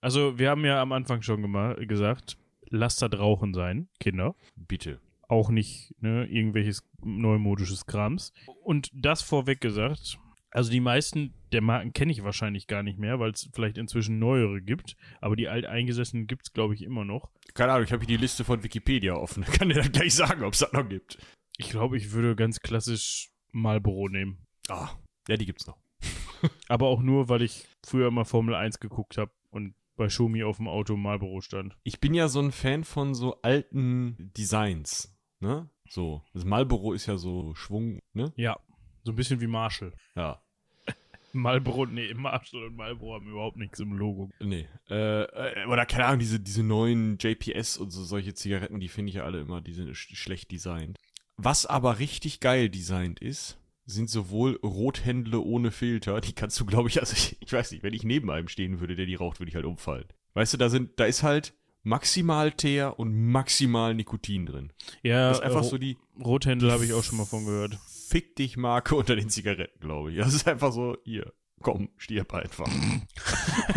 also, 0.00 0.38
wir 0.38 0.50
haben 0.50 0.64
ja 0.64 0.80
am 0.80 0.92
Anfang 0.92 1.20
schon 1.22 1.42
gesagt, 1.88 2.36
lasst 2.68 3.02
das 3.02 3.12
Rauchen 3.18 3.52
sein, 3.54 3.88
Kinder. 4.00 4.36
Bitte. 4.54 5.00
Auch 5.28 5.50
nicht 5.50 5.94
ne, 6.00 6.26
irgendwelches 6.26 6.88
neumodisches 7.02 7.86
Krams. 7.86 8.32
Und 8.62 8.90
das 8.94 9.22
vorweg 9.22 9.60
gesagt, 9.60 10.18
also 10.52 10.70
die 10.70 10.80
meisten 10.80 11.34
der 11.52 11.60
Marken 11.60 11.92
kenne 11.92 12.12
ich 12.12 12.22
wahrscheinlich 12.22 12.68
gar 12.68 12.82
nicht 12.84 12.98
mehr, 12.98 13.18
weil 13.18 13.32
es 13.32 13.50
vielleicht 13.52 13.78
inzwischen 13.78 14.20
neuere 14.20 14.60
gibt. 14.62 14.96
Aber 15.20 15.34
die 15.34 15.48
alteingesessenen 15.48 16.28
gibt 16.28 16.46
es, 16.46 16.52
glaube 16.52 16.74
ich, 16.74 16.82
immer 16.82 17.04
noch. 17.04 17.30
Keine 17.54 17.72
Ahnung, 17.72 17.84
ich 17.84 17.92
habe 17.92 18.04
hier 18.06 18.16
die 18.16 18.22
Liste 18.22 18.44
von 18.44 18.62
Wikipedia 18.62 19.14
offen. 19.14 19.42
Kann 19.52 19.68
dir 19.70 19.82
dann 19.82 19.90
gleich 19.90 20.14
sagen, 20.14 20.44
ob 20.44 20.52
es 20.52 20.60
das 20.60 20.72
noch 20.72 20.88
gibt. 20.88 21.18
Ich 21.58 21.70
glaube, 21.70 21.96
ich 21.96 22.12
würde 22.12 22.36
ganz 22.36 22.60
klassisch 22.60 23.30
Marlboro 23.52 24.08
nehmen. 24.08 24.38
Ah, 24.68 24.90
ja, 25.28 25.36
die 25.36 25.46
gibt's 25.46 25.66
noch. 25.66 25.78
Aber 26.68 26.88
auch 26.88 27.02
nur, 27.02 27.28
weil 27.28 27.42
ich 27.42 27.66
früher 27.84 28.10
mal 28.10 28.24
Formel 28.24 28.54
1 28.54 28.80
geguckt 28.80 29.18
habe 29.18 29.32
und 29.50 29.74
bei 29.96 30.08
Xiaomi 30.08 30.44
auf 30.44 30.58
dem 30.58 30.68
Auto 30.68 30.96
Marlboro 30.96 31.40
stand. 31.40 31.76
Ich 31.82 32.00
bin 32.00 32.14
ja 32.14 32.28
so 32.28 32.40
ein 32.40 32.52
Fan 32.52 32.84
von 32.84 33.14
so 33.14 33.40
alten 33.42 34.32
Designs, 34.36 35.16
ne? 35.40 35.70
So, 35.88 36.22
das 36.34 36.44
Marlboro 36.44 36.92
ist 36.92 37.06
ja 37.06 37.16
so 37.16 37.54
Schwung, 37.54 38.00
ne? 38.12 38.32
Ja, 38.36 38.58
so 39.04 39.12
ein 39.12 39.16
bisschen 39.16 39.40
wie 39.40 39.46
Marshall. 39.46 39.92
Ja. 40.16 40.42
Marlboro, 41.32 41.86
nee, 41.86 42.12
Marshall 42.12 42.64
und 42.64 42.76
Marlboro 42.76 43.14
haben 43.14 43.30
überhaupt 43.30 43.56
nichts 43.56 43.78
im 43.78 43.92
Logo. 43.92 44.30
Nee. 44.40 44.66
Äh, 44.90 45.22
äh, 45.22 45.66
oder 45.66 45.86
keine 45.86 46.06
Ahnung, 46.06 46.18
diese, 46.18 46.40
diese 46.40 46.62
neuen 46.62 47.16
JPS 47.18 47.78
und 47.78 47.90
so 47.90 48.04
solche 48.04 48.34
Zigaretten, 48.34 48.80
die 48.80 48.88
finde 48.88 49.10
ich 49.10 49.16
ja 49.16 49.24
alle 49.24 49.40
immer, 49.40 49.60
die 49.60 49.72
sind 49.72 49.94
sch 49.96 50.14
schlecht 50.16 50.50
designt. 50.50 50.98
Was 51.36 51.66
aber 51.66 51.98
richtig 51.98 52.40
geil 52.40 52.68
designt 52.70 53.20
ist, 53.20 53.58
sind 53.84 54.10
sowohl 54.10 54.56
Rothändle 54.62 55.40
ohne 55.40 55.70
Filter, 55.70 56.20
die 56.20 56.32
kannst 56.32 56.58
du, 56.58 56.64
glaube 56.66 56.88
ich, 56.88 56.98
also 57.00 57.12
ich, 57.14 57.36
ich 57.40 57.52
weiß 57.52 57.70
nicht, 57.72 57.82
wenn 57.82 57.92
ich 57.94 58.02
neben 58.04 58.30
einem 58.30 58.48
stehen 58.48 58.80
würde, 58.80 58.96
der 58.96 59.06
die 59.06 59.14
raucht, 59.14 59.38
würde 59.38 59.50
ich 59.50 59.54
halt 59.54 59.66
umfallen. 59.66 60.06
Weißt 60.34 60.52
du, 60.54 60.56
da 60.56 60.68
sind, 60.68 60.98
da 60.98 61.04
ist 61.04 61.22
halt 61.22 61.54
maximal 61.82 62.50
Teer 62.52 62.98
und 62.98 63.14
maximal 63.30 63.94
Nikotin 63.94 64.46
drin. 64.46 64.72
Ja, 65.02 65.28
Das 65.28 65.38
ist 65.38 65.44
einfach 65.44 65.62
Ro- 65.62 65.68
so 65.68 65.78
die 65.78 65.96
Rothändel 66.18 66.72
habe 66.72 66.84
ich 66.84 66.92
auch 66.94 67.04
schon 67.04 67.18
mal 67.18 67.26
von 67.26 67.44
gehört. 67.44 67.78
Fick 68.08 68.34
dich 68.36 68.56
Marke 68.56 68.96
unter 68.96 69.14
den 69.14 69.28
Zigaretten, 69.28 69.78
glaube 69.80 70.10
ich. 70.12 70.18
Das 70.18 70.34
ist 70.34 70.48
einfach 70.48 70.72
so, 70.72 70.96
hier, 71.04 71.32
komm, 71.60 71.90
stirb 71.96 72.34
einfach. 72.34 72.66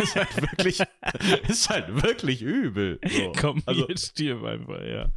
ist 0.00 0.16
halt 0.16 0.42
wirklich, 0.42 0.80
ist 1.48 1.68
halt 1.70 2.02
wirklich 2.02 2.42
übel. 2.42 2.98
So. 3.08 3.32
Komm, 3.38 3.62
also, 3.66 3.86
jetzt 3.88 4.06
stirb 4.10 4.42
einfach, 4.44 4.82
ja. 4.84 5.12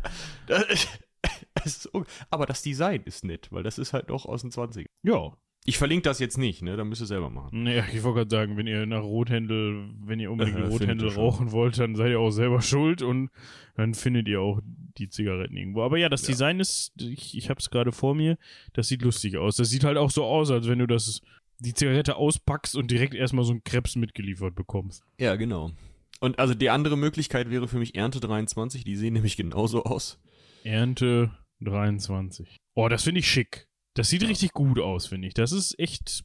das, 0.47 0.87
aber 2.29 2.45
das 2.45 2.61
Design 2.61 3.03
ist 3.03 3.23
nett, 3.23 3.47
weil 3.51 3.63
das 3.63 3.77
ist 3.77 3.93
halt 3.93 4.09
noch 4.09 4.25
aus 4.25 4.41
den 4.41 4.51
20ern. 4.51 4.85
Ja, 5.03 5.33
Ich 5.65 5.77
verlinke 5.77 6.03
das 6.03 6.19
jetzt 6.19 6.37
nicht, 6.37 6.61
ne? 6.61 6.75
Da 6.75 6.83
müsst 6.83 7.01
ihr 7.01 7.05
selber 7.07 7.29
machen. 7.29 7.63
naja, 7.63 7.85
ich 7.93 8.03
wollte 8.03 8.19
gerade 8.19 8.29
sagen, 8.35 8.57
wenn 8.57 8.67
ihr 8.67 8.85
nach 8.85 9.03
Rothändel, 9.03 9.89
wenn 10.03 10.19
ihr 10.19 10.29
unbedingt 10.31 10.57
Äh, 10.59 10.63
Rothändel 10.63 11.09
schon. 11.11 11.23
rauchen 11.23 11.51
wollt, 11.51 11.79
dann 11.79 11.95
seid 11.95 12.09
ihr 12.09 12.19
auch 12.19 12.31
selber 12.31 12.61
schuld 12.61 13.01
und 13.01 13.29
dann 13.75 13.93
findet 13.93 14.27
ihr 14.27 14.41
auch 14.41 14.59
die 14.97 15.07
Zigaretten 15.09 15.55
irgendwo. 15.55 15.81
Aber 15.83 15.97
ja, 15.97 16.09
das 16.09 16.23
Ja. 16.23 16.27
Design 16.29 16.59
ist, 16.59 16.91
ich, 16.99 17.37
ich 17.37 17.49
habe 17.49 17.59
es 17.59 17.69
gerade 17.69 17.91
vor 17.93 18.13
mir, 18.13 18.37
das 18.73 18.89
sieht 18.89 19.01
lustig 19.03 19.37
aus. 19.37 19.55
Das 19.55 19.69
sieht 19.69 19.83
halt 19.85 19.97
auch 19.97 20.11
so 20.11 20.25
aus, 20.25 20.51
als 20.51 20.67
wenn 20.67 20.79
du 20.79 20.87
das, 20.87 21.21
die 21.59 21.73
Zigarette 21.73 22.17
auspackst 22.17 22.75
und 22.75 22.91
direkt 22.91 23.13
erstmal 23.15 23.45
so 23.45 23.53
einen 23.53 23.63
Krebs 23.63 23.95
mitgeliefert 23.95 24.55
bekommst. 24.55 25.03
Ja, 25.17 25.35
genau. 25.37 25.71
Und 26.19 26.39
also 26.39 26.53
die 26.53 26.69
andere 26.69 26.97
Möglichkeit 26.97 27.49
wäre 27.49 27.67
für 27.67 27.77
mich 27.79 27.95
Ernte 27.95 28.19
23, 28.19 28.83
die 28.83 28.95
sehen 28.97 29.13
nämlich 29.13 29.37
genauso 29.37 29.83
aus. 29.83 30.19
Ernte 30.63 31.31
23. 31.61 32.57
Oh, 32.75 32.87
das 32.89 33.03
finde 33.03 33.19
ich 33.19 33.27
schick. 33.27 33.67
Das 33.95 34.09
sieht 34.09 34.23
richtig 34.23 34.51
gut 34.53 34.79
aus, 34.79 35.05
finde 35.07 35.27
ich. 35.27 35.33
Das 35.33 35.51
ist 35.51 35.77
echt. 35.79 36.23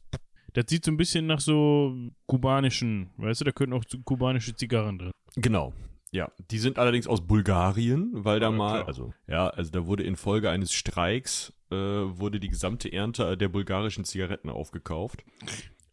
Das 0.53 0.65
sieht 0.67 0.83
so 0.83 0.91
ein 0.91 0.97
bisschen 0.97 1.27
nach 1.27 1.39
so 1.39 1.95
kubanischen, 2.25 3.11
weißt 3.17 3.41
du, 3.41 3.45
da 3.45 3.51
könnten 3.51 3.73
auch 3.75 3.83
kubanische 4.03 4.55
Zigarren 4.55 4.97
drin. 4.97 5.11
Genau. 5.35 5.73
Ja, 6.11 6.31
die 6.49 6.57
sind 6.57 6.79
allerdings 6.79 7.05
aus 7.05 7.21
Bulgarien, 7.21 8.09
weil 8.13 8.39
da 8.39 8.49
Ja, 8.49 8.55
mal, 8.57 8.73
klar. 8.77 8.87
also 8.87 9.13
ja, 9.27 9.47
also 9.49 9.69
da 9.69 9.85
wurde 9.85 10.01
infolge 10.03 10.49
eines 10.49 10.73
Streiks 10.73 11.53
äh, 11.69 11.75
wurde 11.75 12.39
die 12.39 12.49
gesamte 12.49 12.91
Ernte 12.91 13.37
der 13.37 13.47
bulgarischen 13.49 14.05
Zigaretten 14.05 14.49
aufgekauft 14.49 15.23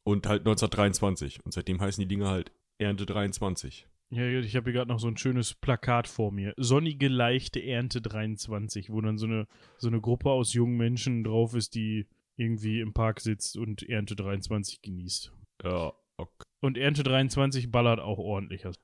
und 0.05 0.27
halt 0.27 0.41
1923 0.41 1.45
und 1.45 1.53
seitdem 1.53 1.79
heißen 1.83 2.01
die 2.01 2.09
Dinge 2.09 2.29
halt 2.29 2.51
Ernte 2.79 3.05
23. 3.05 3.87
Ja, 4.11 4.25
ich 4.25 4.55
habe 4.55 4.71
hier 4.71 4.79
gerade 4.79 4.91
noch 4.91 5.01
so 5.01 5.09
ein 5.09 5.17
schönes 5.17 5.55
Plakat 5.55 6.07
vor 6.07 6.31
mir. 6.31 6.55
Sonnige, 6.57 7.09
leichte 7.09 7.61
Ernte 7.61 8.01
23, 8.01 8.91
wo 8.91 9.01
dann 9.01 9.19
so 9.19 9.27
eine, 9.27 9.49
so 9.79 9.89
eine 9.89 10.01
Gruppe 10.01 10.31
aus 10.31 10.53
jungen 10.53 10.77
Menschen 10.77 11.25
drauf 11.25 11.55
ist, 11.55 11.75
die 11.75 12.07
irgendwie 12.37 12.81
im 12.81 12.93
Park 12.93 13.21
sitzt 13.21 13.57
und 13.57 13.83
Ernte 13.83 14.15
23 14.15 14.81
genießt. 14.83 15.33
Ja, 15.65 15.93
okay. 16.17 16.45
Und 16.61 16.79
Ernte 16.79 17.03
23 17.03 17.71
ballert 17.71 18.01
auch 18.01 18.19
ordentlich. 18.19 18.65
Also 18.67 18.79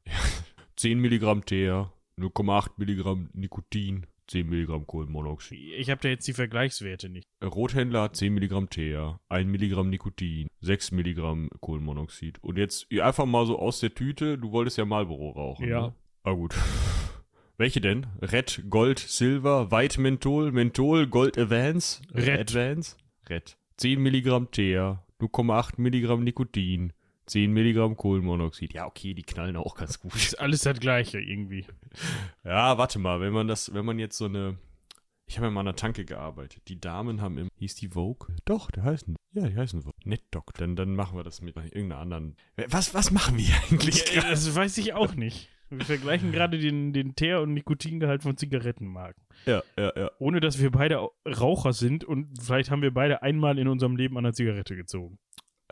10 0.77 0.99
Milligramm 0.99 1.45
Teer, 1.45 1.93
0,8 2.19 2.71
Milligramm 2.79 3.29
Nikotin, 3.35 4.07
10 4.33 4.49
Milligramm 4.49 4.87
Kohlenmonoxid. 4.87 5.59
Ich 5.77 5.91
habe 5.91 6.01
da 6.01 6.09
jetzt 6.09 6.27
die 6.27 6.33
Vergleichswerte 6.33 7.11
nicht. 7.11 7.27
Rothändler 7.45 8.03
hat 8.03 8.17
10 8.17 8.33
Milligramm 8.33 8.71
Teer, 8.71 9.21
1 9.29 9.47
Milligramm 9.47 9.91
Nikotin, 9.91 10.49
6 10.61 10.93
Milligramm 10.93 11.51
Kohlenmonoxid. 11.61 12.43
Und 12.43 12.57
jetzt 12.57 12.91
einfach 12.93 13.27
mal 13.27 13.45
so 13.45 13.59
aus 13.59 13.81
der 13.81 13.95
Tüte, 13.95 14.39
du 14.39 14.51
wolltest 14.51 14.79
ja 14.79 14.87
Marlboro 14.87 15.31
rauchen. 15.33 15.69
Ja. 15.69 15.89
Ne? 15.89 15.95
Ah 16.23 16.33
gut. 16.33 16.55
Welche 17.59 17.83
denn? 17.83 18.07
Red, 18.23 18.65
Gold, 18.71 18.99
Silver, 18.99 19.71
White 19.71 20.01
Menthol, 20.01 20.51
Menthol, 20.51 21.07
Gold 21.07 21.37
Advance, 21.37 22.01
Red. 22.15 22.41
Advance, 22.41 22.97
Red. 23.29 23.59
10 23.77 24.01
Milligramm 24.01 24.51
Teer, 24.51 25.05
0,8 25.21 25.75
Milligramm 25.77 26.25
Nikotin, 26.25 26.95
10 27.27 27.53
Milligramm 27.53 27.97
Kohlenmonoxid. 27.97 28.73
Ja, 28.73 28.87
okay, 28.87 29.15
die 29.15 29.23
knallen 29.23 29.57
auch 29.57 29.75
ganz 29.75 30.01
gut. 30.01 30.15
Ist 30.15 30.41
alles 30.41 30.63
das 30.63 30.79
Gleiche 30.81 31.21
irgendwie. 31.21 31.67
Ja, 32.45 32.79
warte 32.79 32.99
mal, 32.99 33.21
wenn 33.21 33.33
man 33.33 33.49
das, 33.49 33.73
wenn 33.75 33.85
man 33.85 33.99
jetzt 33.99 34.17
so 34.19 34.27
eine. 34.27 34.59
Ich 35.27 35.39
habe 35.39 35.47
ja 35.47 35.51
mal 35.51 35.61
an 35.61 35.67
der 35.67 35.77
Tanke 35.77 36.05
gearbeitet. 36.05 36.65
Die 36.69 36.81
Damen 36.81 37.21
haben 37.21 37.39
im. 37.39 37.49
Hieß 37.59 37.77
die 37.77 37.89
Vogue? 37.89 38.35
Doch, 38.45 38.71
der 38.71 38.83
heißen. 38.83 39.17
Ja, 39.33 39.47
die 39.47 39.57
heißen 39.57 39.83
Vogue. 39.83 39.95
NetDoc. 40.05 40.53
Dann, 40.55 40.77
dann 40.77 40.95
machen 40.95 41.17
wir 41.17 41.23
das 41.23 41.41
mit 41.41 41.57
irgendeiner 41.57 41.99
anderen. 41.99 42.37
Was, 42.69 42.93
was 42.93 43.11
machen 43.11 43.39
wir 43.39 43.55
eigentlich? 43.71 44.15
Ja, 44.15 44.29
das 44.29 44.55
weiß 44.55 44.77
ich 44.79 44.95
auch 44.95 45.15
nicht. 45.15 45.49
Wir 45.71 45.87
vergleichen 45.87 46.33
gerade 46.33 46.59
den, 46.59 46.93
den 46.93 47.15
Teer- 47.15 47.41
und 47.41 47.55
Nikotingehalt 47.55 48.23
von 48.23 48.37
Zigarettenmarken. 48.37 49.25
Ja, 49.47 49.63
ja, 49.79 49.93
ja. 49.97 50.11
Ohne 50.19 50.41
dass 50.41 50.61
wir 50.61 50.71
beide 50.71 51.09
Raucher 51.27 51.73
sind 51.73 52.05
und 52.05 52.43
vielleicht 52.43 52.71
haben 52.71 52.83
wir 52.83 52.93
beide 52.93 53.23
einmal 53.23 53.59
in 53.59 53.69
unserem 53.69 53.97
Leben 53.97 54.19
an 54.19 54.25
der 54.25 54.35
Zigarette 54.35 54.77
gezogen. 54.77 55.19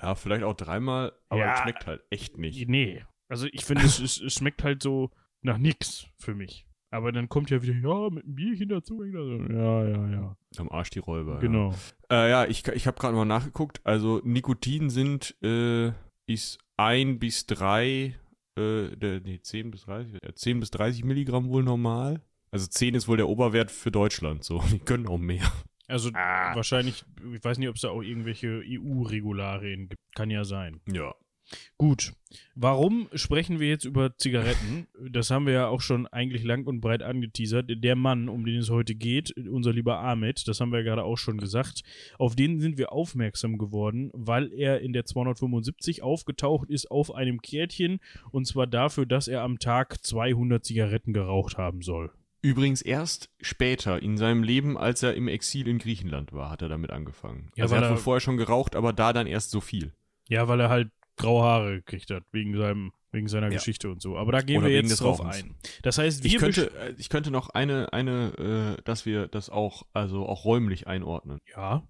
Ja, 0.02 0.14
vielleicht 0.14 0.44
auch 0.44 0.54
dreimal, 0.54 1.12
aber 1.28 1.40
Ja. 1.40 1.54
es 1.54 1.60
schmeckt 1.60 1.86
halt 1.86 2.02
echt 2.10 2.38
nicht. 2.38 2.68
Nee. 2.68 3.04
Also 3.28 3.46
ich 3.52 3.64
finde, 3.64 3.84
es, 3.84 3.98
es, 4.00 4.20
es 4.20 4.34
schmeckt 4.34 4.64
halt 4.64 4.82
so 4.82 5.10
nach 5.42 5.58
nix 5.58 6.06
für 6.18 6.34
mich. 6.34 6.66
Aber 6.92 7.12
dann 7.12 7.28
kommt 7.28 7.50
ja 7.50 7.62
wieder, 7.62 7.74
ja, 7.74 8.10
mit 8.10 8.24
einem 8.24 8.34
Bierchen 8.34 8.68
dazu. 8.68 9.04
Ja, 9.04 9.84
ja, 9.86 10.08
ja. 10.10 10.36
Am 10.56 10.68
Arsch 10.70 10.90
die 10.90 10.98
Räuber. 10.98 11.38
Genau. 11.38 11.72
Ja, 12.10 12.24
äh, 12.24 12.30
ja 12.30 12.44
ich, 12.46 12.66
ich 12.66 12.86
habe 12.88 12.98
gerade 12.98 13.14
mal 13.14 13.24
nachgeguckt. 13.24 13.80
Also 13.84 14.20
Nikotin 14.24 14.90
sind, 14.90 15.36
äh, 15.42 15.92
ist 16.26 16.58
1 16.78 17.20
bis 17.20 17.46
3, 17.46 18.16
äh, 18.56 18.96
der, 18.96 19.20
nee, 19.20 19.40
10 19.40 19.70
bis 19.70 19.82
30, 19.82 20.14
ja, 20.14 20.34
10 20.34 20.58
bis 20.58 20.70
30 20.72 21.04
Milligramm 21.04 21.48
wohl 21.48 21.62
normal. 21.62 22.22
Also 22.50 22.66
10 22.66 22.94
ist 22.96 23.06
wohl 23.06 23.18
der 23.18 23.28
Oberwert 23.28 23.70
für 23.70 23.92
Deutschland. 23.92 24.42
So, 24.42 24.60
die 24.72 24.80
können 24.80 25.06
auch 25.06 25.18
mehr. 25.18 25.50
Also 25.90 26.12
wahrscheinlich, 26.12 27.04
ich 27.34 27.44
weiß 27.44 27.58
nicht, 27.58 27.68
ob 27.68 27.76
es 27.76 27.82
da 27.82 27.90
auch 27.90 28.02
irgendwelche 28.02 28.62
EU-Regularien 28.64 29.88
gibt. 29.88 30.00
Kann 30.14 30.30
ja 30.30 30.44
sein. 30.44 30.80
Ja. 30.86 31.14
Gut. 31.78 32.12
Warum 32.54 33.08
sprechen 33.14 33.58
wir 33.58 33.68
jetzt 33.68 33.84
über 33.84 34.16
Zigaretten? 34.16 34.86
Das 35.10 35.30
haben 35.30 35.46
wir 35.46 35.52
ja 35.52 35.66
auch 35.66 35.80
schon 35.80 36.06
eigentlich 36.06 36.44
lang 36.44 36.66
und 36.66 36.80
breit 36.80 37.02
angeteasert. 37.02 37.68
Der 37.68 37.96
Mann, 37.96 38.28
um 38.28 38.44
den 38.44 38.58
es 38.58 38.70
heute 38.70 38.94
geht, 38.94 39.36
unser 39.36 39.72
lieber 39.72 39.98
Ahmed, 39.98 40.46
das 40.46 40.60
haben 40.60 40.70
wir 40.70 40.78
ja 40.78 40.84
gerade 40.84 41.04
auch 41.04 41.16
schon 41.16 41.38
gesagt, 41.38 41.82
auf 42.18 42.36
den 42.36 42.60
sind 42.60 42.78
wir 42.78 42.92
aufmerksam 42.92 43.58
geworden, 43.58 44.10
weil 44.12 44.52
er 44.52 44.80
in 44.80 44.92
der 44.92 45.06
275 45.06 46.02
aufgetaucht 46.02 46.70
ist 46.70 46.90
auf 46.90 47.12
einem 47.12 47.42
Kärtchen 47.42 47.98
und 48.30 48.46
zwar 48.46 48.68
dafür, 48.68 49.06
dass 49.06 49.26
er 49.26 49.42
am 49.42 49.58
Tag 49.58 50.04
200 50.04 50.64
Zigaretten 50.64 51.12
geraucht 51.12 51.58
haben 51.58 51.82
soll. 51.82 52.12
Übrigens 52.42 52.80
erst 52.80 53.28
später 53.40 54.00
in 54.02 54.16
seinem 54.16 54.42
Leben, 54.42 54.78
als 54.78 55.02
er 55.02 55.14
im 55.14 55.28
Exil 55.28 55.68
in 55.68 55.78
Griechenland 55.78 56.32
war, 56.32 56.50
hat 56.50 56.62
er 56.62 56.68
damit 56.68 56.90
angefangen. 56.90 57.50
Ja, 57.54 57.64
also 57.64 57.74
er 57.74 57.82
hat 57.82 57.88
wohl 57.90 57.96
er- 57.96 58.00
vorher 58.00 58.20
schon 58.20 58.36
geraucht, 58.38 58.76
aber 58.76 58.92
da 58.92 59.12
dann 59.12 59.26
erst 59.26 59.50
so 59.50 59.60
viel. 59.60 59.92
Ja, 60.28 60.48
weil 60.48 60.60
er 60.60 60.70
halt 60.70 60.90
graue 61.16 61.42
Haare 61.44 61.72
gekriegt 61.76 62.10
hat, 62.10 62.22
wegen, 62.32 62.56
seinem, 62.56 62.92
wegen 63.12 63.28
seiner 63.28 63.48
Ja. 63.48 63.54
Geschichte 63.58 63.90
und 63.90 64.00
so. 64.00 64.16
Aber 64.16 64.32
da 64.32 64.40
gehen 64.40 64.58
Oder 64.58 64.68
wir 64.68 64.76
jetzt 64.76 65.00
drauf 65.02 65.20
Rauchens. 65.20 65.36
ein. 65.42 65.54
Das 65.82 65.98
heißt, 65.98 66.24
wir 66.24 66.30
Ich 66.30 66.38
könnte, 66.38 66.70
äh, 66.80 66.94
ich 66.96 67.10
könnte 67.10 67.30
noch 67.30 67.50
eine, 67.50 67.92
eine, 67.92 68.76
äh, 68.78 68.82
dass 68.84 69.04
wir 69.04 69.28
das 69.28 69.50
auch, 69.50 69.82
also 69.92 70.24
auch 70.26 70.46
räumlich 70.46 70.86
einordnen. 70.86 71.40
Ja. 71.54 71.82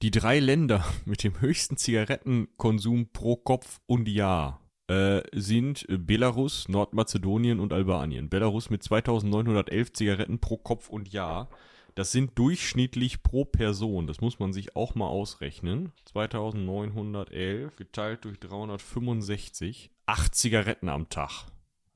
Die 0.00 0.10
drei 0.10 0.38
Länder 0.38 0.82
mit 1.04 1.24
dem 1.24 1.40
höchsten 1.42 1.76
Zigarettenkonsum 1.76 3.08
pro 3.12 3.36
Kopf 3.36 3.80
und 3.86 4.08
Jahr 4.08 4.59
äh, 4.90 5.22
sind 5.32 5.86
Belarus, 5.88 6.68
Nordmazedonien 6.68 7.60
und 7.60 7.72
Albanien. 7.72 8.28
Belarus 8.28 8.70
mit 8.70 8.82
2911 8.82 9.92
Zigaretten 9.92 10.38
pro 10.40 10.56
Kopf 10.56 10.88
und 10.88 11.12
Jahr. 11.12 11.48
Das 11.94 12.12
sind 12.12 12.38
durchschnittlich 12.38 13.22
pro 13.22 13.44
Person. 13.44 14.06
Das 14.06 14.20
muss 14.20 14.38
man 14.38 14.52
sich 14.52 14.74
auch 14.76 14.94
mal 14.94 15.06
ausrechnen. 15.08 15.92
2911 16.06 17.76
geteilt 17.76 18.24
durch 18.24 18.38
365. 18.40 19.90
Acht 20.06 20.34
Zigaretten 20.34 20.88
am 20.88 21.08
Tag. 21.08 21.46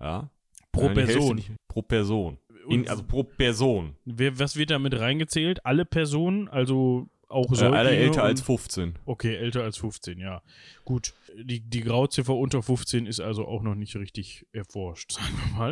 Ja. 0.01 0.31
Pro 0.73 0.89
Hälfte 0.89 1.05
Person. 1.07 1.37
nicht- 1.37 1.51
Pro 1.69 1.83
Person. 1.83 2.39
In, 2.69 2.89
also 2.89 3.03
pro 3.03 3.25
Person. 3.25 3.95
Wer, 4.05 4.39
was 4.39 4.57
wird 4.57 4.71
damit 4.71 4.99
reingezählt? 4.99 5.67
Alle 5.67 5.85
Personen, 5.85 6.49
also 6.49 7.09
auch 7.35 7.51
Äh, 7.53 7.57
Säuglinge 7.57 7.77
alle 7.79 7.90
älter 7.97 8.23
und- 8.23 8.29
als 8.29 8.40
15. 8.40 8.94
Okay, 9.05 9.35
älter 9.37 9.62
als 9.62 9.77
15, 9.77 10.18
ja. 10.18 10.42
Gut, 10.85 11.12
die, 11.37 11.61
die 11.61 11.81
Grauziffer 11.83 12.35
unter 12.35 12.62
15 12.62 13.07
ist 13.07 13.20
also 13.20 13.47
auch 13.47 13.62
noch 13.62 13.75
nicht 13.75 13.97
richtig 13.97 14.47
erforscht, 14.53 15.12
sagen 15.12 15.35
wir 15.51 15.59
mal. 15.59 15.70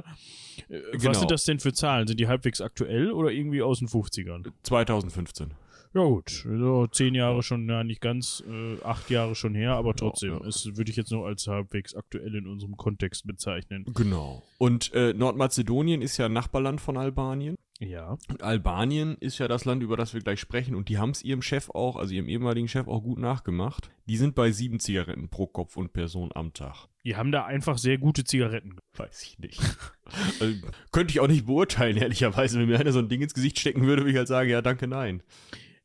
Äh, 0.69 0.81
Genau. 0.93 1.11
Was 1.11 1.19
sind 1.21 1.31
das 1.31 1.45
denn 1.45 1.59
für 1.61 1.73
Zahlen? 1.73 2.07
Sind 2.07 2.21
die 2.21 2.29
halbwegs 2.29 2.61
aktuell 2.61 3.11
oder 3.13 3.31
irgendwie 3.31 3.63
aus 3.63 3.79
den 3.79 3.89
50ern? 3.89 4.47
2015. 4.65 5.55
Ja 5.95 6.05
gut, 6.05 6.31
so 6.31 6.87
zehn 6.87 7.15
Jahre 7.15 7.43
schon, 7.43 7.69
ja 7.69 7.85
nicht 7.85 8.01
ganz, 8.01 8.43
äh, 8.49 8.83
acht 8.83 9.11
Jahre 9.11 9.35
schon 9.35 9.55
her, 9.55 9.73
aber 9.75 9.95
trotzdem, 9.95 10.39
ja. 10.41 10.47
es 10.47 10.65
würde 10.75 10.91
ich 10.91 10.97
jetzt 10.97 11.13
nur 11.13 11.27
als 11.27 11.47
halbwegs 11.47 11.95
aktuell 11.95 12.35
in 12.35 12.47
unserem 12.47 12.79
Kontext 12.79 13.27
bezeichnen. 13.27 13.85
Genau. 13.95 14.43
Und 14.57 14.95
äh, 14.95 15.13
Nordmazedonien 15.13 16.01
ist 16.01 16.17
ja 16.17 16.27
ein 16.27 16.33
Nachbarland 16.33 16.81
von 16.81 16.97
Albanien. 16.97 17.57
Ja. 17.83 18.17
Und 18.29 18.43
Albanien 18.43 19.17
ist 19.19 19.39
ja 19.39 19.49
das 19.49 19.65
Land, 19.65 19.83
über 19.83 19.97
das 19.97 20.15
wir 20.15 20.21
gleich 20.21 20.39
sprechen. 20.39 20.77
Und 20.77 20.89
die 20.89 20.99
haben 20.99 21.11
es 21.11 21.23
ihrem 21.23 21.43
Chef 21.43 21.69
auch, 21.71 21.97
also 21.97 22.15
ihrem 22.15 22.29
ehemaligen 22.29 22.69
Chef 22.69 22.87
auch 22.87 23.01
gut 23.01 23.19
nachgemacht. 23.19 23.91
Die 24.07 24.17
sind 24.17 24.35
bei 24.35 24.53
sieben 24.53 24.79
Zigaretten 24.79 25.29
pro 25.29 25.47
Kopf 25.47 25.77
und 25.77 25.93
Person 25.93 26.31
am 26.35 26.53
Tag. 26.53 26.87
Die 27.05 27.17
haben 27.17 27.33
da 27.33 27.45
einfach 27.45 27.79
sehr 27.79 27.99
gute 27.99 28.23
Zigaretten. 28.23 28.77
Weiß 28.97 29.23
ich 29.25 29.39
nicht. 29.41 29.61
also, 30.41 30.55
könnte 30.93 31.11
ich 31.11 31.21
auch 31.21 31.27
nicht 31.27 31.47
beurteilen, 31.47 31.97
ehrlicherweise. 31.97 32.61
Wenn 32.61 32.69
mir 32.69 32.79
einer 32.79 32.93
so 32.93 33.01
ein 33.01 33.09
Ding 33.09 33.21
ins 33.21 33.35
Gesicht 33.35 33.59
stecken 33.59 33.83
würde, 33.83 34.03
würde 34.03 34.13
ich 34.13 34.17
halt 34.17 34.29
sagen, 34.29 34.49
ja, 34.49 34.63
danke, 34.63 34.87
nein. 34.87 35.23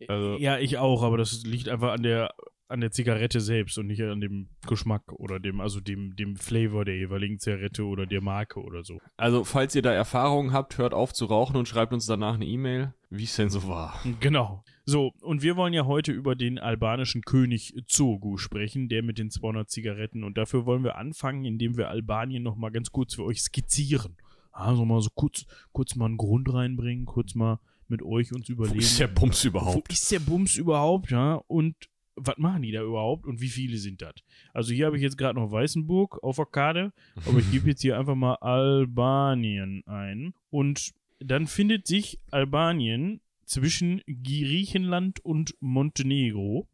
Also- 0.07 0.37
ja, 0.37 0.59
ich 0.59 0.77
auch, 0.77 1.01
aber 1.01 1.17
das 1.17 1.43
liegt 1.43 1.67
einfach 1.67 1.93
an 1.93 2.03
der 2.03 2.33
an 2.69 2.81
der 2.81 2.91
Zigarette 2.91 3.39
selbst 3.39 3.77
und 3.77 3.87
nicht 3.87 4.01
an 4.01 4.19
dem 4.19 4.49
Geschmack 4.67 5.13
oder 5.13 5.39
dem, 5.39 5.61
also 5.61 5.79
dem, 5.79 6.15
dem 6.15 6.35
Flavor 6.35 6.83
der 6.85 6.97
jeweiligen 6.97 7.39
Zigarette 7.39 7.85
oder 7.85 8.05
der 8.05 8.21
Marke 8.21 8.59
oder 8.61 8.83
so. 8.83 8.99
Also, 9.15 9.43
falls 9.43 9.73
ihr 9.75 9.81
da 9.81 9.91
Erfahrungen 9.91 10.51
habt, 10.53 10.77
hört 10.77 10.93
auf 10.93 11.13
zu 11.13 11.25
rauchen 11.25 11.55
und 11.55 11.67
schreibt 11.67 11.93
uns 11.93 12.05
danach 12.05 12.35
eine 12.35 12.45
E-Mail, 12.45 12.93
wie 13.09 13.23
es 13.23 13.35
denn 13.35 13.49
so 13.49 13.67
war. 13.67 13.99
Genau. 14.19 14.63
So, 14.85 15.13
und 15.21 15.41
wir 15.41 15.55
wollen 15.55 15.73
ja 15.73 15.85
heute 15.85 16.11
über 16.11 16.35
den 16.35 16.59
albanischen 16.59 17.21
König 17.21 17.73
Zogu 17.87 18.37
sprechen, 18.37 18.89
der 18.89 19.03
mit 19.03 19.17
den 19.17 19.29
200 19.31 19.69
Zigaretten. 19.69 20.23
Und 20.23 20.37
dafür 20.37 20.65
wollen 20.65 20.83
wir 20.83 20.97
anfangen, 20.97 21.45
indem 21.45 21.77
wir 21.77 21.89
Albanien 21.89 22.43
nochmal 22.43 22.71
ganz 22.71 22.91
kurz 22.91 23.15
für 23.15 23.23
euch 23.23 23.41
skizzieren. 23.41 24.17
Also 24.51 24.85
mal 24.85 25.01
so 25.01 25.09
kurz, 25.13 25.45
kurz 25.71 25.95
mal 25.95 26.05
einen 26.05 26.17
Grund 26.17 26.51
reinbringen, 26.53 27.05
kurz 27.05 27.35
mal 27.35 27.59
mit 27.87 28.01
euch 28.01 28.33
uns 28.33 28.49
Wo 28.49 28.53
überlegen. 28.53 28.79
ist 28.79 28.99
der 28.99 29.07
Bums 29.07 29.43
Wo 29.45 29.49
überhaupt? 29.49 29.91
ist 29.93 30.11
der 30.11 30.19
Bums 30.19 30.55
überhaupt, 30.57 31.11
ja? 31.11 31.35
Und 31.47 31.75
was 32.17 32.37
machen 32.37 32.63
die 32.63 32.71
da 32.71 32.81
überhaupt 32.81 33.25
und 33.25 33.39
wie 33.41 33.47
viele 33.47 33.77
sind 33.77 34.01
das? 34.01 34.15
Also 34.53 34.73
hier 34.73 34.87
habe 34.87 34.97
ich 34.97 35.03
jetzt 35.03 35.17
gerade 35.17 35.39
noch 35.39 35.51
Weißenburg 35.51 36.21
auf 36.23 36.37
der 36.37 36.45
Karte, 36.45 36.93
aber 37.25 37.39
ich 37.39 37.51
gebe 37.51 37.67
jetzt 37.69 37.81
hier 37.81 37.97
einfach 37.97 38.15
mal 38.15 38.35
Albanien 38.35 39.83
ein 39.85 40.33
und 40.49 40.91
dann 41.19 41.47
findet 41.47 41.87
sich 41.87 42.19
Albanien 42.31 43.21
zwischen 43.45 44.01
Griechenland 44.07 45.23
und 45.23 45.55
Montenegro. 45.59 46.67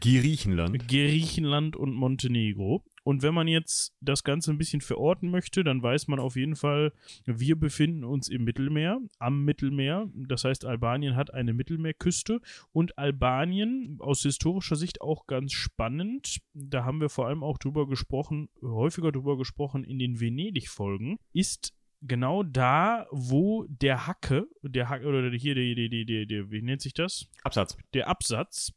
Griechenland. 0.00 0.88
Griechenland 0.88 1.76
und 1.76 1.94
Montenegro. 1.94 2.84
Und 3.02 3.22
wenn 3.22 3.34
man 3.34 3.48
jetzt 3.48 3.94
das 4.00 4.24
Ganze 4.24 4.50
ein 4.50 4.58
bisschen 4.58 4.80
verorten 4.80 5.30
möchte, 5.30 5.64
dann 5.64 5.82
weiß 5.82 6.08
man 6.08 6.18
auf 6.18 6.36
jeden 6.36 6.56
Fall, 6.56 6.92
wir 7.24 7.56
befinden 7.56 8.04
uns 8.04 8.28
im 8.28 8.44
Mittelmeer, 8.44 9.00
am 9.18 9.44
Mittelmeer. 9.44 10.08
Das 10.14 10.44
heißt, 10.44 10.64
Albanien 10.64 11.16
hat 11.16 11.32
eine 11.32 11.52
Mittelmeerküste 11.52 12.40
und 12.72 12.98
Albanien 12.98 13.96
aus 14.00 14.22
historischer 14.22 14.76
Sicht 14.76 15.00
auch 15.00 15.26
ganz 15.26 15.52
spannend. 15.52 16.40
Da 16.52 16.84
haben 16.84 17.00
wir 17.00 17.08
vor 17.08 17.26
allem 17.26 17.42
auch 17.42 17.58
drüber 17.58 17.88
gesprochen, 17.88 18.48
häufiger 18.62 19.12
drüber 19.12 19.38
gesprochen 19.38 19.84
in 19.84 19.98
den 19.98 20.20
Venedig-Folgen, 20.20 21.18
ist 21.32 21.72
genau 22.02 22.42
da, 22.42 23.06
wo 23.10 23.66
der 23.68 24.06
Hacke, 24.06 24.46
der 24.62 24.88
Hacke, 24.88 25.06
oder 25.06 25.30
hier, 25.30 25.54
der, 25.54 25.74
der, 25.74 25.88
der, 25.88 26.04
der, 26.04 26.26
der, 26.26 26.50
wie 26.50 26.62
nennt 26.62 26.80
sich 26.80 26.94
das? 26.94 27.28
Absatz. 27.42 27.76
der 27.94 28.08
Absatz 28.08 28.72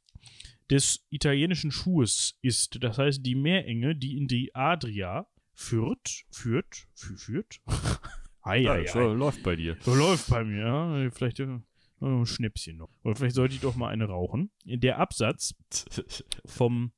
des 0.69 1.05
italienischen 1.09 1.71
Schuhes 1.71 2.37
ist. 2.41 2.83
Das 2.83 2.97
heißt, 2.97 3.25
die 3.25 3.35
Meerenge, 3.35 3.95
die 3.95 4.17
in 4.17 4.27
die 4.27 4.53
Adria 4.55 5.27
führt, 5.53 6.23
führt, 6.31 6.87
fü- 6.97 7.17
führt. 7.17 7.61
Ei, 8.41 8.61
Ja, 8.63 8.73
ei, 8.73 8.83
das 8.83 8.95
ei. 8.95 9.03
läuft 9.05 9.41
bei 9.43 9.55
dir. 9.55 9.77
So 9.81 9.95
läuft 9.95 10.29
bei 10.29 10.43
mir, 10.43 10.59
ja. 10.65 11.09
Vielleicht 11.11 11.39
äh, 11.39 11.59
ein 12.01 12.25
Schnäpschen 12.25 12.75
noch. 12.77 12.89
Oder 13.03 13.15
vielleicht 13.15 13.35
sollte 13.35 13.55
ich 13.55 13.61
doch 13.61 13.75
mal 13.77 13.87
eine 13.87 14.05
rauchen. 14.05 14.51
Der 14.65 14.99
Absatz 14.99 15.53
vom 16.45 16.91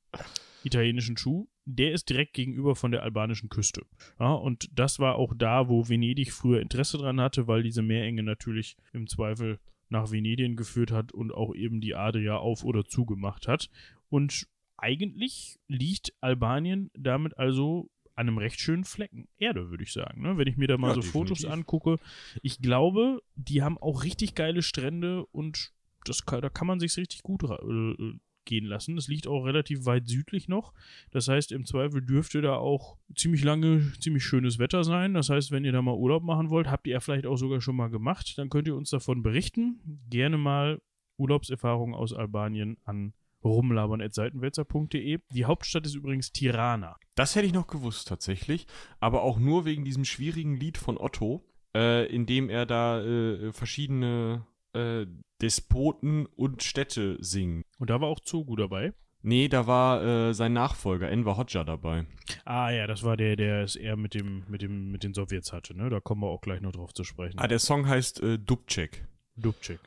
italienischen 0.64 1.16
Schuh, 1.16 1.46
der 1.64 1.92
ist 1.92 2.08
direkt 2.10 2.32
gegenüber 2.34 2.74
von 2.74 2.90
der 2.90 3.02
albanischen 3.04 3.48
Küste. 3.48 3.82
Ja, 4.18 4.32
und 4.32 4.68
das 4.76 4.98
war 4.98 5.14
auch 5.16 5.34
da, 5.36 5.68
wo 5.68 5.88
Venedig 5.88 6.32
früher 6.32 6.60
Interesse 6.60 6.98
dran 6.98 7.20
hatte, 7.20 7.46
weil 7.46 7.62
diese 7.62 7.82
Meerenge 7.82 8.24
natürlich 8.24 8.76
im 8.92 9.06
Zweifel 9.06 9.60
nach 9.88 10.10
Venedig 10.10 10.56
geführt 10.56 10.90
hat 10.90 11.12
und 11.12 11.32
auch 11.32 11.54
eben 11.54 11.80
die 11.80 11.94
Adria 11.94 12.36
auf 12.36 12.64
oder 12.64 12.84
zugemacht 12.84 13.48
hat. 13.48 13.70
Und 14.08 14.46
eigentlich 14.76 15.58
liegt 15.68 16.12
Albanien 16.20 16.90
damit 16.94 17.38
also 17.38 17.88
an 18.14 18.28
einem 18.28 18.38
recht 18.38 18.60
schönen 18.60 18.84
Flecken 18.84 19.28
Erde, 19.38 19.70
würde 19.70 19.84
ich 19.84 19.92
sagen. 19.92 20.22
Ne? 20.22 20.38
Wenn 20.38 20.48
ich 20.48 20.56
mir 20.56 20.68
da 20.68 20.78
mal 20.78 20.88
Ja, 20.88 20.94
so 20.94 21.02
Fotos 21.02 21.38
definitiv. 21.40 21.52
angucke, 21.52 21.96
ich 22.42 22.60
glaube, 22.60 23.22
die 23.34 23.62
haben 23.62 23.76
auch 23.78 24.04
richtig 24.04 24.34
geile 24.34 24.62
Strände 24.62 25.26
und 25.26 25.72
das 26.04 26.22
da 26.24 26.48
kann 26.48 26.66
man 26.66 26.80
sich 26.80 26.96
richtig 26.96 27.22
gut 27.22 27.44
ra- 27.44 27.60
äh, 27.62 28.14
gehen 28.46 28.64
lassen. 28.64 28.96
Das 28.96 29.08
liegt 29.08 29.26
auch 29.26 29.44
relativ 29.44 29.84
weit 29.84 30.08
südlich 30.08 30.48
noch. 30.48 30.72
Das 31.10 31.28
heißt, 31.28 31.52
im 31.52 31.66
Zweifel 31.66 32.00
dürfte 32.00 32.40
da 32.40 32.56
auch 32.56 32.96
ziemlich 33.14 33.44
lange, 33.44 33.92
ziemlich 34.00 34.24
schönes 34.24 34.58
Wetter 34.58 34.84
sein. 34.84 35.14
Das 35.14 35.28
heißt, 35.28 35.50
wenn 35.50 35.64
ihr 35.64 35.72
da 35.72 35.82
mal 35.82 35.94
Urlaub 35.94 36.22
machen 36.22 36.50
wollt, 36.50 36.68
habt 36.70 36.86
ihr 36.86 37.00
vielleicht 37.00 37.26
auch 37.26 37.36
sogar 37.36 37.60
schon 37.60 37.76
mal 37.76 37.90
gemacht, 37.90 38.38
dann 38.38 38.48
könnt 38.48 38.68
ihr 38.68 38.76
uns 38.76 38.90
davon 38.90 39.22
berichten. 39.22 40.00
Gerne 40.08 40.38
mal 40.38 40.80
Urlaubserfahrungen 41.18 41.94
aus 41.94 42.12
Albanien 42.12 42.78
an 42.84 43.12
rumlabern.seitenwälzer.de. 43.44 45.18
Die 45.30 45.44
Hauptstadt 45.44 45.86
ist 45.86 45.94
übrigens 45.94 46.32
Tirana. 46.32 46.96
Das 47.14 47.34
hätte 47.36 47.46
ich 47.46 47.52
noch 47.52 47.66
gewusst 47.66 48.08
tatsächlich, 48.08 48.66
aber 49.00 49.22
auch 49.22 49.38
nur 49.38 49.64
wegen 49.64 49.84
diesem 49.84 50.04
schwierigen 50.04 50.56
Lied 50.56 50.78
von 50.78 50.98
Otto, 50.98 51.44
äh, 51.74 52.06
in 52.06 52.26
dem 52.26 52.50
er 52.50 52.66
da 52.66 53.02
äh, 53.02 53.52
verschiedene 53.52 54.46
äh, 54.76 55.06
Despoten 55.40 56.26
und 56.26 56.62
Städte 56.62 57.16
singt. 57.20 57.64
Und 57.78 57.90
da 57.90 58.00
war 58.00 58.08
auch 58.08 58.20
Zogu 58.20 58.56
dabei. 58.56 58.92
Nee, 59.22 59.48
da 59.48 59.66
war 59.66 60.04
äh, 60.04 60.34
sein 60.34 60.52
Nachfolger, 60.52 61.10
Enver 61.10 61.36
Hoxha, 61.36 61.64
dabei. 61.64 62.06
Ah 62.44 62.70
ja, 62.70 62.86
das 62.86 63.02
war 63.02 63.16
der, 63.16 63.34
der 63.34 63.64
es 63.64 63.74
eher 63.74 63.96
mit 63.96 64.14
dem, 64.14 64.44
mit 64.48 64.62
dem, 64.62 64.92
mit 64.92 65.02
den 65.02 65.14
Sowjets 65.14 65.52
hatte, 65.52 65.76
ne? 65.76 65.90
Da 65.90 65.98
kommen 65.98 66.22
wir 66.22 66.28
auch 66.28 66.40
gleich 66.40 66.60
noch 66.60 66.72
drauf 66.72 66.94
zu 66.94 67.02
sprechen. 67.02 67.38
Ah, 67.38 67.48
der 67.48 67.58
Song 67.58 67.88
heißt 67.88 68.22
äh, 68.22 68.38
Dubček. 68.38 69.04
Dubček. 69.36 69.80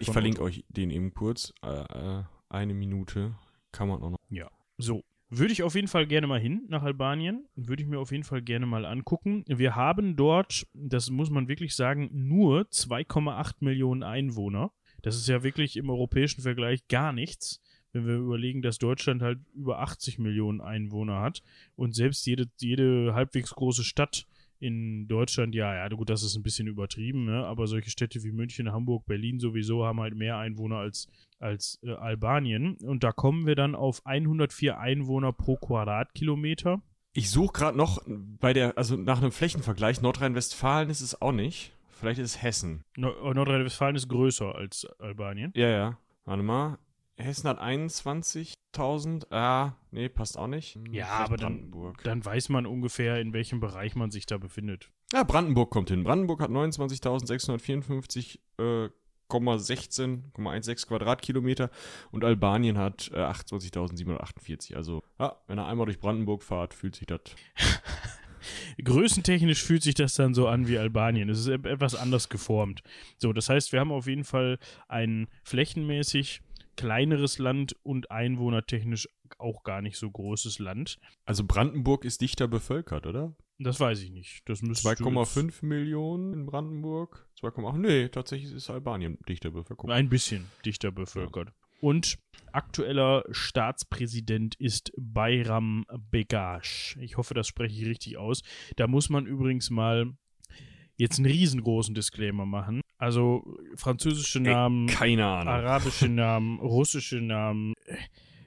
Ich 0.00 0.06
Von 0.06 0.12
verlinke 0.12 0.42
euch 0.42 0.64
den 0.68 0.90
eben 0.90 1.12
kurz. 1.12 1.52
Äh, 1.64 1.68
äh, 1.68 2.22
eine 2.48 2.74
Minute 2.74 3.34
kann 3.72 3.88
man 3.88 4.02
auch 4.02 4.10
noch. 4.10 4.18
Ja. 4.30 4.50
So. 4.78 5.02
Würde 5.34 5.54
ich 5.54 5.62
auf 5.62 5.74
jeden 5.74 5.88
Fall 5.88 6.06
gerne 6.06 6.26
mal 6.26 6.38
hin 6.38 6.66
nach 6.68 6.82
Albanien. 6.82 7.46
Würde 7.56 7.82
ich 7.82 7.88
mir 7.88 7.98
auf 7.98 8.12
jeden 8.12 8.22
Fall 8.22 8.42
gerne 8.42 8.66
mal 8.66 8.84
angucken. 8.84 9.44
Wir 9.48 9.74
haben 9.74 10.14
dort, 10.14 10.66
das 10.74 11.08
muss 11.08 11.30
man 11.30 11.48
wirklich 11.48 11.74
sagen, 11.74 12.10
nur 12.12 12.64
2,8 12.64 13.54
Millionen 13.60 14.02
Einwohner. 14.02 14.72
Das 15.00 15.16
ist 15.16 15.28
ja 15.28 15.42
wirklich 15.42 15.78
im 15.78 15.88
europäischen 15.88 16.42
Vergleich 16.42 16.86
gar 16.86 17.14
nichts, 17.14 17.62
wenn 17.92 18.06
wir 18.06 18.16
überlegen, 18.16 18.60
dass 18.60 18.76
Deutschland 18.76 19.22
halt 19.22 19.38
über 19.54 19.78
80 19.78 20.18
Millionen 20.18 20.60
Einwohner 20.60 21.22
hat 21.22 21.42
und 21.76 21.94
selbst 21.94 22.26
jede, 22.26 22.50
jede 22.60 23.14
halbwegs 23.14 23.54
große 23.54 23.84
Stadt 23.84 24.26
in 24.62 25.08
Deutschland, 25.08 25.54
ja, 25.56 25.74
ja, 25.74 25.88
gut, 25.88 26.08
das 26.08 26.22
ist 26.22 26.36
ein 26.36 26.42
bisschen 26.44 26.68
übertrieben, 26.68 27.24
ne? 27.24 27.44
aber 27.44 27.66
solche 27.66 27.90
Städte 27.90 28.22
wie 28.22 28.30
München, 28.30 28.70
Hamburg, 28.70 29.04
Berlin 29.06 29.40
sowieso 29.40 29.84
haben 29.84 30.00
halt 30.00 30.14
mehr 30.14 30.38
Einwohner 30.38 30.76
als, 30.76 31.08
als 31.40 31.80
äh, 31.82 31.90
Albanien. 31.90 32.76
Und 32.76 33.02
da 33.02 33.10
kommen 33.10 33.44
wir 33.46 33.56
dann 33.56 33.74
auf 33.74 34.06
104 34.06 34.78
Einwohner 34.78 35.32
pro 35.32 35.56
Quadratkilometer. 35.56 36.80
Ich 37.12 37.30
suche 37.30 37.52
gerade 37.52 37.76
noch 37.76 38.02
bei 38.06 38.52
der, 38.52 38.78
also 38.78 38.96
nach 38.96 39.20
einem 39.20 39.32
Flächenvergleich, 39.32 40.00
Nordrhein-Westfalen 40.00 40.90
ist 40.90 41.00
es 41.00 41.20
auch 41.20 41.32
nicht. 41.32 41.76
Vielleicht 41.90 42.20
ist 42.20 42.36
es 42.36 42.42
Hessen. 42.42 42.84
Nord- 42.96 43.34
Nordrhein-Westfalen 43.34 43.96
ist 43.96 44.08
größer 44.08 44.54
als 44.54 44.86
Albanien. 44.98 45.52
Ja, 45.54 45.68
ja. 45.68 45.98
Warte 46.24 46.42
mal. 46.42 46.78
Hessen 47.16 47.48
hat 47.48 47.60
21.000. 47.60 49.30
Ah, 49.30 49.76
nee, 49.90 50.08
passt 50.08 50.38
auch 50.38 50.46
nicht. 50.46 50.74
Hm, 50.76 50.86
Ja, 50.92 51.06
vielleicht 51.06 51.20
aber 51.28 51.36
dann-. 51.36 51.72
Dann 52.04 52.24
weiß 52.24 52.48
man 52.48 52.66
ungefähr, 52.66 53.20
in 53.20 53.32
welchem 53.32 53.60
Bereich 53.60 53.94
man 53.94 54.10
sich 54.10 54.26
da 54.26 54.38
befindet. 54.38 54.90
Ja, 55.12 55.22
Brandenburg 55.24 55.70
kommt 55.70 55.90
hin. 55.90 56.04
Brandenburg 56.04 56.40
hat 56.40 56.50
29.654, 56.50 58.38
äh, 58.58 58.88
16,16 59.30 60.86
Quadratkilometer 60.88 61.70
und 62.10 62.22
Albanien 62.24 62.76
hat 62.78 63.10
äh, 63.14 63.18
28.748. 63.18 64.74
Also, 64.74 65.02
ja, 65.18 65.36
wenn 65.46 65.58
er 65.58 65.66
einmal 65.66 65.86
durch 65.86 65.98
Brandenburg 66.00 66.42
fahrt, 66.42 66.74
fühlt 66.74 66.96
sich 66.96 67.06
das. 67.06 67.20
Größentechnisch 68.84 69.62
fühlt 69.62 69.82
sich 69.82 69.94
das 69.94 70.14
dann 70.16 70.34
so 70.34 70.48
an 70.48 70.66
wie 70.66 70.76
Albanien. 70.78 71.28
Es 71.28 71.38
ist 71.40 71.46
e- 71.48 71.68
etwas 71.68 71.94
anders 71.94 72.28
geformt. 72.28 72.82
So, 73.18 73.32
das 73.32 73.48
heißt, 73.48 73.72
wir 73.72 73.80
haben 73.80 73.92
auf 73.92 74.06
jeden 74.06 74.24
Fall 74.24 74.58
ein 74.88 75.28
flächenmäßig 75.44 76.42
kleineres 76.76 77.38
Land 77.38 77.76
und 77.82 78.10
einwohnertechnisch 78.10 79.08
auch 79.38 79.62
gar 79.64 79.82
nicht 79.82 79.96
so 79.96 80.10
großes 80.10 80.58
Land. 80.58 80.98
Also, 81.24 81.44
Brandenburg 81.44 82.04
ist 82.04 82.20
dichter 82.20 82.48
bevölkert, 82.48 83.06
oder? 83.06 83.34
Das 83.58 83.78
weiß 83.80 84.02
ich 84.02 84.10
nicht. 84.10 84.48
Das 84.48 84.62
müsstest 84.62 85.00
du 85.00 85.04
2,5 85.04 85.64
Millionen 85.64 86.32
in 86.32 86.46
Brandenburg. 86.46 87.28
2,8. 87.40 87.78
Nee, 87.78 88.08
tatsächlich 88.08 88.52
ist 88.52 88.70
Albanien 88.70 89.18
dichter 89.28 89.50
bevölkert. 89.50 89.90
Ein 89.90 90.08
bisschen 90.08 90.46
dichter 90.64 90.90
bevölkert. 90.90 91.52
Und 91.80 92.18
aktueller 92.52 93.24
Staatspräsident 93.30 94.54
ist 94.56 94.92
Bayram 94.96 95.84
Begash. 96.10 96.96
Ich 97.00 97.16
hoffe, 97.16 97.34
das 97.34 97.48
spreche 97.48 97.80
ich 97.80 97.88
richtig 97.88 98.18
aus. 98.18 98.42
Da 98.76 98.86
muss 98.86 99.10
man 99.10 99.26
übrigens 99.26 99.70
mal 99.70 100.12
jetzt 101.02 101.18
einen 101.18 101.26
riesengroßen 101.30 101.94
Disclaimer 101.94 102.46
machen. 102.46 102.80
Also 102.96 103.42
französische 103.74 104.38
Namen, 104.40 104.86
Keine 104.86 105.26
Ahnung. 105.26 105.52
arabische 105.52 106.08
Namen, 106.08 106.60
russische 106.60 107.20
Namen. 107.20 107.74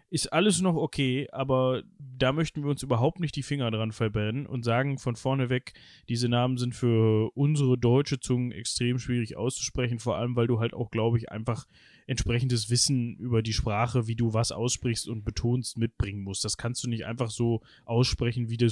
Ist 0.10 0.32
alles 0.32 0.62
noch 0.62 0.76
okay, 0.76 1.28
aber 1.32 1.84
da 2.00 2.32
möchten 2.32 2.64
wir 2.64 2.70
uns 2.70 2.82
überhaupt 2.82 3.20
nicht 3.20 3.36
die 3.36 3.44
Finger 3.44 3.70
dran 3.72 3.92
verbrennen 3.92 4.46
und 4.46 4.64
sagen 4.64 4.98
von 4.98 5.18
vorne 5.18 5.50
weg, 5.50 5.74
diese 6.08 6.30
Namen 6.30 6.58
sind 6.58 6.74
für 6.74 7.32
unsere 7.36 7.78
deutsche 7.78 8.22
Zungen 8.22 8.54
extrem 8.54 8.98
schwierig 8.98 9.36
auszusprechen, 9.36 10.00
vor 10.00 10.16
allem 10.16 10.38
weil 10.38 10.48
du 10.48 10.60
halt 10.60 10.74
auch, 10.74 10.90
glaube 10.90 11.18
ich, 11.18 11.32
einfach 11.32 11.66
entsprechendes 12.08 12.70
Wissen 12.70 13.18
über 13.18 13.42
die 13.42 13.54
Sprache, 13.54 14.08
wie 14.08 14.16
du 14.16 14.34
was 14.34 14.52
aussprichst 14.52 15.08
und 15.08 15.24
betonst, 15.24 15.78
mitbringen 15.78 16.22
musst. 16.22 16.44
Das 16.46 16.58
kannst 16.58 16.84
du 16.84 16.90
nicht 16.90 17.06
einfach 17.06 17.30
so 17.30 17.62
aussprechen, 17.86 18.50
wie, 18.50 18.58
du 18.58 18.66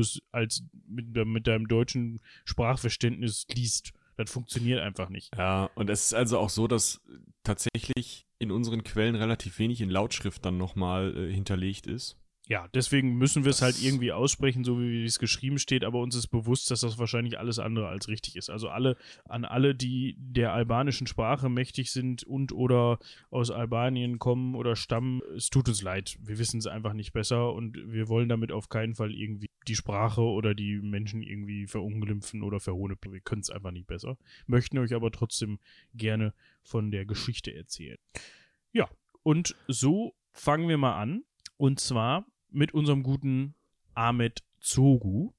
es 0.00 0.20
als 0.32 0.64
mit, 0.86 1.14
mit 1.26 1.46
deinem 1.46 1.68
deutschen 1.68 2.20
Sprachverständnis 2.44 3.46
liest. 3.54 3.92
Das 4.16 4.30
funktioniert 4.30 4.80
einfach 4.80 5.08
nicht. 5.08 5.30
Ja, 5.36 5.70
und 5.74 5.88
es 5.88 6.06
ist 6.06 6.14
also 6.14 6.38
auch 6.38 6.50
so, 6.50 6.66
dass 6.66 7.00
tatsächlich 7.44 8.26
in 8.38 8.50
unseren 8.50 8.82
Quellen 8.82 9.14
relativ 9.14 9.58
wenig 9.58 9.80
in 9.80 9.90
Lautschrift 9.90 10.44
dann 10.44 10.58
nochmal 10.58 11.16
äh, 11.16 11.32
hinterlegt 11.32 11.86
ist. 11.86 12.18
Ja, 12.52 12.68
deswegen 12.74 13.14
müssen 13.16 13.44
wir 13.44 13.50
es 13.50 13.62
halt 13.62 13.82
irgendwie 13.82 14.12
aussprechen, 14.12 14.62
so 14.62 14.78
wie 14.78 15.06
es 15.06 15.18
geschrieben 15.18 15.58
steht, 15.58 15.84
aber 15.84 16.00
uns 16.00 16.14
ist 16.14 16.26
bewusst, 16.26 16.70
dass 16.70 16.80
das 16.80 16.98
wahrscheinlich 16.98 17.38
alles 17.38 17.58
andere 17.58 17.88
als 17.88 18.08
richtig 18.08 18.36
ist. 18.36 18.50
Also 18.50 18.68
alle, 18.68 18.98
an 19.24 19.46
alle, 19.46 19.74
die 19.74 20.16
der 20.18 20.52
albanischen 20.52 21.06
Sprache 21.06 21.48
mächtig 21.48 21.90
sind 21.90 22.24
und 22.24 22.52
oder 22.52 22.98
aus 23.30 23.50
Albanien 23.50 24.18
kommen 24.18 24.54
oder 24.54 24.76
stammen, 24.76 25.22
es 25.34 25.48
tut 25.48 25.66
uns 25.66 25.80
leid. 25.80 26.18
Wir 26.20 26.36
wissen 26.36 26.58
es 26.58 26.66
einfach 26.66 26.92
nicht 26.92 27.14
besser 27.14 27.54
und 27.54 27.78
wir 27.90 28.08
wollen 28.08 28.28
damit 28.28 28.52
auf 28.52 28.68
keinen 28.68 28.96
Fall 28.96 29.14
irgendwie 29.14 29.48
die 29.66 29.74
Sprache 29.74 30.20
oder 30.20 30.54
die 30.54 30.78
Menschen 30.78 31.22
irgendwie 31.22 31.66
verunglimpfen 31.66 32.42
oder 32.42 32.60
verhohnepen. 32.60 33.14
Wir 33.14 33.20
können 33.20 33.40
es 33.40 33.48
einfach 33.48 33.70
nicht 33.70 33.86
besser. 33.86 34.18
Möchten 34.46 34.76
euch 34.76 34.92
aber 34.92 35.10
trotzdem 35.10 35.58
gerne 35.94 36.34
von 36.62 36.90
der 36.90 37.06
Geschichte 37.06 37.54
erzählen. 37.54 37.96
Ja, 38.72 38.90
und 39.22 39.56
so 39.68 40.14
fangen 40.34 40.68
wir 40.68 40.76
mal 40.76 41.00
an. 41.00 41.24
Und 41.56 41.78
zwar 41.78 42.26
mit 42.54 42.72
unserem 42.74 43.02
guten 43.02 43.54
Ahmed 43.94 44.40
Zogu. 44.60 45.32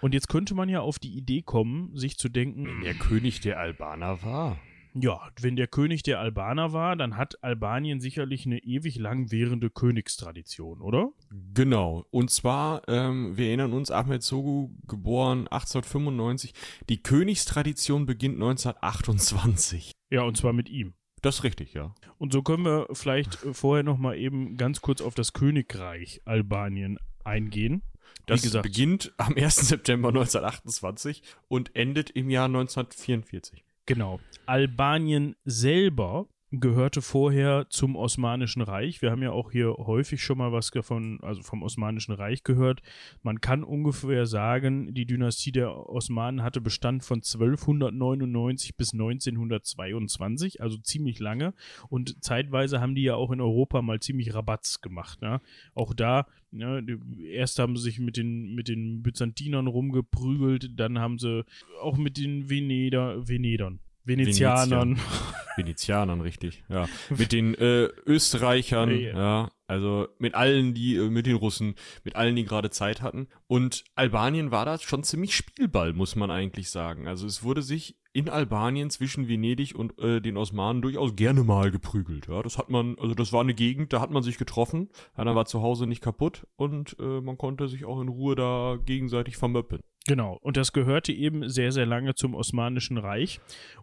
Und 0.00 0.12
jetzt 0.14 0.28
könnte 0.28 0.54
man 0.54 0.68
ja 0.68 0.80
auf 0.80 0.98
die 0.98 1.16
Idee 1.16 1.42
kommen, 1.42 1.96
sich 1.96 2.18
zu 2.18 2.28
denken, 2.28 2.82
Der 2.82 2.94
König 2.94 3.40
der 3.40 3.58
Albaner 3.58 4.22
war. 4.22 4.58
ja, 4.94 5.20
wenn 5.40 5.56
der 5.56 5.66
König 5.66 6.02
der 6.02 6.20
Albaner 6.20 6.72
war, 6.72 6.96
dann 6.96 7.16
hat 7.16 7.42
Albanien 7.42 8.00
sicherlich 8.00 8.46
eine 8.46 8.58
ewig 8.58 8.96
lang 8.98 9.30
währende 9.30 9.68
Königstradition, 9.70 10.80
oder? 10.80 11.10
Genau. 11.54 12.06
Und 12.10 12.30
zwar, 12.30 12.82
ähm, 12.88 13.36
wir 13.36 13.48
erinnern 13.48 13.72
uns, 13.72 13.90
Ahmed 13.90 14.22
Sogu, 14.22 14.70
geboren 14.86 15.48
1895. 15.48 16.52
Die 16.88 17.02
Königstradition 17.02 18.06
beginnt 18.06 18.36
1928. 18.36 19.92
Ja, 20.10 20.22
und 20.22 20.36
zwar 20.36 20.52
mit 20.52 20.68
ihm. 20.68 20.94
Das 21.22 21.36
ist 21.36 21.44
richtig, 21.44 21.72
ja. 21.74 21.94
Und 22.18 22.32
so 22.32 22.42
können 22.42 22.64
wir 22.64 22.88
vielleicht 22.92 23.42
äh, 23.44 23.54
vorher 23.54 23.82
noch 23.82 23.98
mal 23.98 24.16
eben 24.16 24.56
ganz 24.56 24.80
kurz 24.80 25.00
auf 25.00 25.14
das 25.14 25.32
Königreich 25.32 26.20
Albanien 26.24 26.98
eingehen. 27.24 27.82
Das 28.26 28.42
gesagt- 28.42 28.62
beginnt 28.64 29.12
am 29.16 29.34
1. 29.36 29.56
September 29.56 30.08
1928 30.08 31.22
und 31.48 31.74
endet 31.74 32.10
im 32.10 32.30
Jahr 32.30 32.46
1944. 32.46 33.64
Genau. 33.86 34.20
Albanien 34.46 35.36
selber 35.44 36.26
gehörte 36.52 37.02
vorher 37.02 37.66
zum 37.70 37.96
Osmanischen 37.96 38.62
Reich. 38.62 39.02
Wir 39.02 39.10
haben 39.10 39.22
ja 39.22 39.32
auch 39.32 39.50
hier 39.50 39.74
häufig 39.78 40.22
schon 40.22 40.38
mal 40.38 40.52
was 40.52 40.70
davon, 40.70 41.18
also 41.22 41.42
vom 41.42 41.62
Osmanischen 41.62 42.12
Reich 42.14 42.44
gehört. 42.44 42.82
Man 43.22 43.40
kann 43.40 43.64
ungefähr 43.64 44.26
sagen, 44.26 44.94
die 44.94 45.06
Dynastie 45.06 45.50
der 45.52 45.88
Osmanen 45.88 46.42
hatte 46.44 46.60
Bestand 46.60 47.02
von 47.02 47.18
1299 47.22 48.76
bis 48.76 48.92
1922, 48.92 50.62
also 50.62 50.78
ziemlich 50.78 51.18
lange. 51.18 51.52
Und 51.88 52.22
zeitweise 52.24 52.80
haben 52.80 52.94
die 52.94 53.02
ja 53.02 53.16
auch 53.16 53.32
in 53.32 53.40
Europa 53.40 53.82
mal 53.82 54.00
ziemlich 54.00 54.32
Rabatz 54.34 54.80
gemacht. 54.80 55.20
Ne? 55.22 55.40
Auch 55.74 55.94
da, 55.94 56.26
ne, 56.52 56.82
die- 56.82 57.26
erst 57.26 57.58
haben 57.58 57.76
sie 57.76 57.82
sich 57.82 57.98
mit 57.98 58.16
den, 58.16 58.54
mit 58.54 58.68
den 58.68 59.02
Byzantinern 59.02 59.66
rumgeprügelt, 59.66 60.78
dann 60.78 60.98
haben 61.00 61.18
sie 61.18 61.44
auch 61.82 61.96
mit 61.96 62.16
den 62.18 62.48
Veneder, 62.48 63.26
Venedern, 63.28 63.80
Venezianern. 64.06 64.98
Venezianern, 65.56 66.20
richtig, 66.20 66.64
ja. 66.68 66.86
Mit 67.16 67.32
den 67.32 67.54
äh, 67.54 67.88
Österreichern, 68.06 68.90
Ja. 68.90 69.16
ja. 69.16 69.50
Also 69.68 70.06
mit 70.18 70.34
allen, 70.34 70.74
die, 70.74 70.94
äh, 70.94 71.10
mit 71.10 71.26
den 71.26 71.34
Russen, 71.34 71.74
mit 72.04 72.14
allen, 72.14 72.36
die 72.36 72.44
gerade 72.44 72.70
Zeit 72.70 73.02
hatten. 73.02 73.26
Und 73.48 73.82
Albanien 73.96 74.52
war 74.52 74.64
da 74.64 74.78
schon 74.78 75.02
ziemlich 75.02 75.34
Spielball, 75.34 75.92
muss 75.92 76.14
man 76.14 76.30
eigentlich 76.30 76.70
sagen. 76.70 77.08
Also 77.08 77.26
es 77.26 77.42
wurde 77.42 77.62
sich 77.62 77.96
in 78.16 78.30
Albanien 78.30 78.88
zwischen 78.88 79.28
Venedig 79.28 79.74
und 79.74 79.98
äh, 79.98 80.22
den 80.22 80.38
Osmanen 80.38 80.80
durchaus 80.80 81.16
gerne 81.16 81.44
mal 81.44 81.70
geprügelt. 81.70 82.28
Ja, 82.28 82.42
das 82.42 82.56
hat 82.56 82.70
man, 82.70 82.96
also 82.98 83.14
das 83.14 83.30
war 83.34 83.42
eine 83.42 83.52
Gegend, 83.52 83.92
da 83.92 84.00
hat 84.00 84.10
man 84.10 84.22
sich 84.22 84.38
getroffen, 84.38 84.88
einer 85.14 85.34
war 85.34 85.44
zu 85.44 85.60
Hause 85.60 85.86
nicht 85.86 86.00
kaputt 86.00 86.46
und 86.56 86.96
äh, 86.98 87.20
man 87.20 87.36
konnte 87.36 87.68
sich 87.68 87.84
auch 87.84 88.00
in 88.00 88.08
Ruhe 88.08 88.34
da 88.34 88.78
gegenseitig 88.82 89.36
vermöppeln. 89.36 89.82
Genau, 90.06 90.38
und 90.40 90.56
das 90.56 90.72
gehörte 90.72 91.12
eben 91.12 91.48
sehr, 91.48 91.72
sehr 91.72 91.84
lange 91.84 92.14
zum 92.14 92.34
Osmanischen 92.34 92.96
Reich. 92.96 93.40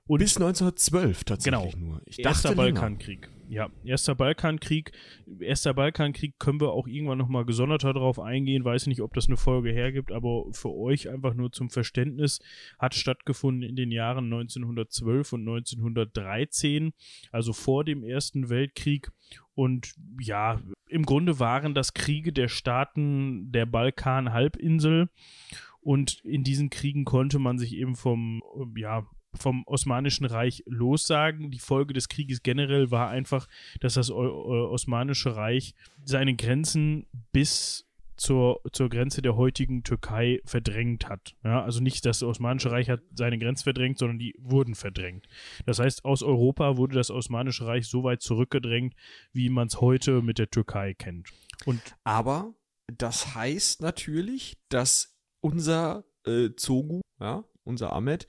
Und 0.08 0.20
Bis 0.20 0.38
1912 0.38 1.26
tatsächlich 1.26 1.74
genau, 1.74 1.86
nur. 1.86 2.02
Ich 2.06 2.20
erster 2.20 2.50
dachte 2.50 2.62
länger. 2.62 2.80
Balkankrieg. 2.80 3.30
Ja, 3.50 3.70
erster 3.84 4.16
Balkankrieg. 4.16 4.94
Erster 5.40 5.74
Balkankrieg 5.74 6.40
können 6.40 6.62
wir 6.62 6.72
auch 6.72 6.88
irgendwann 6.88 7.18
nochmal 7.18 7.46
gesonderter 7.46 7.94
drauf 7.94 8.20
eingehen. 8.20 8.64
Weiß 8.64 8.88
nicht, 8.88 9.02
ob 9.02 9.14
das 9.14 9.28
eine 9.28 9.38
Folge 9.38 9.72
hergibt, 9.72 10.12
aber 10.12 10.46
für 10.52 10.74
euch 10.74 11.10
einfach 11.10 11.34
nur 11.34 11.52
zum 11.52 11.70
Verständnis 11.70 12.40
hat 12.80 12.96
stattgefunden 12.96 13.62
in 13.70 13.76
den 13.76 13.92
Jahren 13.92 14.23
1912 14.26 15.34
und 15.34 15.42
1913, 15.42 16.94
also 17.32 17.54
vor 17.54 17.84
dem 17.84 18.04
Ersten 18.04 18.50
Weltkrieg. 18.50 19.12
Und 19.56 19.94
ja, 20.20 20.62
im 20.88 21.06
Grunde 21.06 21.40
waren 21.40 21.74
das 21.74 21.94
Kriege 21.94 22.34
der 22.34 22.48
Staaten 22.48 23.52
der 23.52 23.66
Balkan-Halbinsel. 23.66 25.10
Und 25.82 26.22
in 26.24 26.44
diesen 26.44 26.70
Kriegen 26.70 27.04
konnte 27.06 27.40
man 27.40 27.60
sich 27.60 27.76
eben 27.76 27.96
vom, 27.96 28.42
ja, 28.78 29.06
vom 29.36 29.64
Osmanischen 29.66 30.26
Reich 30.26 30.64
lossagen. 30.66 31.52
Die 31.52 31.60
Folge 31.60 31.94
des 31.94 32.10
Krieges 32.10 32.44
generell 32.44 32.92
war 32.92 33.10
einfach, 33.10 33.48
dass 33.80 33.96
das 33.96 34.10
Osmanische 34.12 35.36
Reich 35.36 35.76
seine 36.06 36.36
Grenzen 36.36 37.08
bis 37.32 37.88
zur, 38.24 38.62
zur 38.72 38.90
Grenze 38.90 39.22
der 39.22 39.36
heutigen 39.36 39.84
Türkei 39.84 40.42
verdrängt 40.46 41.10
hat. 41.10 41.36
Ja, 41.44 41.64
also 41.64 41.82
nicht 41.82 42.06
das 42.06 42.24
Osmanische 42.24 42.72
Reich 42.72 42.90
hat 42.90 43.02
seine 43.14 43.38
Grenzen 43.38 43.64
verdrängt, 43.64 43.98
sondern 43.98 44.18
die 44.18 44.34
wurden 44.40 44.76
verdrängt. 44.76 45.28
Das 45.66 45.80
heißt, 45.80 46.06
aus 46.06 46.24
Europa 46.24 46.78
wurde 46.78 46.96
das 46.96 47.12
Osmanische 47.12 47.68
Reich 47.68 47.88
so 47.88 48.04
weit 48.04 48.22
zurückgedrängt, 48.22 48.96
wie 49.34 49.50
man 49.50 49.68
es 49.68 49.82
heute 49.82 50.22
mit 50.22 50.40
der 50.40 50.50
Türkei 50.50 50.94
kennt. 50.94 51.30
Und 51.66 51.82
Aber 52.04 52.54
das 52.88 53.36
heißt 53.36 53.82
natürlich, 53.82 54.58
dass 54.70 55.18
unser 55.42 56.06
äh, 56.26 56.52
Zogu, 56.56 57.02
ja, 57.20 57.44
unser 57.66 57.94
Ahmed, 57.94 58.28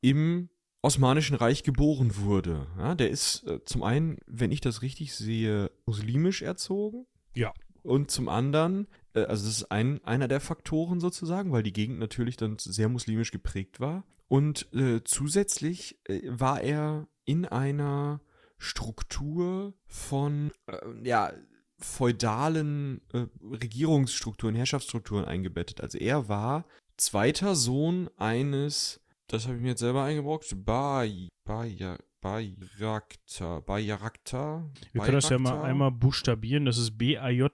im 0.00 0.50
Osmanischen 0.82 1.36
Reich 1.36 1.62
geboren 1.62 2.16
wurde. 2.16 2.66
Ja, 2.76 2.94
der 2.94 3.10
ist 3.10 3.44
äh, 3.46 3.64
zum 3.64 3.82
einen, 3.82 4.18
wenn 4.26 4.50
ich 4.50 4.60
das 4.60 4.82
richtig 4.82 5.14
sehe, 5.14 5.70
muslimisch 5.86 6.42
erzogen. 6.42 7.06
Ja. 7.34 7.52
Und 7.82 8.10
zum 8.10 8.28
anderen, 8.28 8.86
äh, 9.14 9.24
also 9.24 9.46
das 9.46 9.56
ist 9.56 9.70
ein, 9.70 10.02
einer 10.04 10.28
der 10.28 10.40
Faktoren 10.40 11.00
sozusagen, 11.00 11.52
weil 11.52 11.62
die 11.62 11.72
Gegend 11.72 11.98
natürlich 11.98 12.36
dann 12.36 12.56
sehr 12.58 12.88
muslimisch 12.88 13.30
geprägt 13.30 13.80
war. 13.80 14.04
Und 14.28 14.72
äh, 14.74 15.02
zusätzlich 15.04 15.98
äh, 16.04 16.20
war 16.24 16.60
er 16.60 17.08
in 17.24 17.46
einer 17.46 18.20
Struktur 18.58 19.74
von, 19.86 20.50
äh, 20.66 20.76
ja, 21.02 21.32
feudalen 21.78 23.00
äh, 23.12 23.26
Regierungsstrukturen, 23.42 24.56
Herrschaftsstrukturen 24.56 25.24
eingebettet. 25.24 25.80
Also 25.80 25.98
er 25.98 26.28
war 26.28 26.66
zweiter 26.96 27.54
Sohn 27.54 28.10
eines, 28.16 29.00
das 29.28 29.46
habe 29.46 29.56
ich 29.56 29.62
mir 29.62 29.68
jetzt 29.68 29.80
selber 29.80 30.02
eingebrockt, 30.02 30.64
Bay, 30.64 31.28
Bay, 31.44 31.76
Bayraktar, 32.20 33.62
Bayraktar. 33.62 34.68
wir 34.92 35.02
können 35.02 35.14
das 35.14 35.28
ja 35.28 35.38
mal 35.38 35.62
einmal 35.62 35.92
buchstabieren. 35.92 36.64
Das 36.64 36.78
ist 36.78 36.98
B-A-J-R-A-K-T-A-R. 36.98 37.52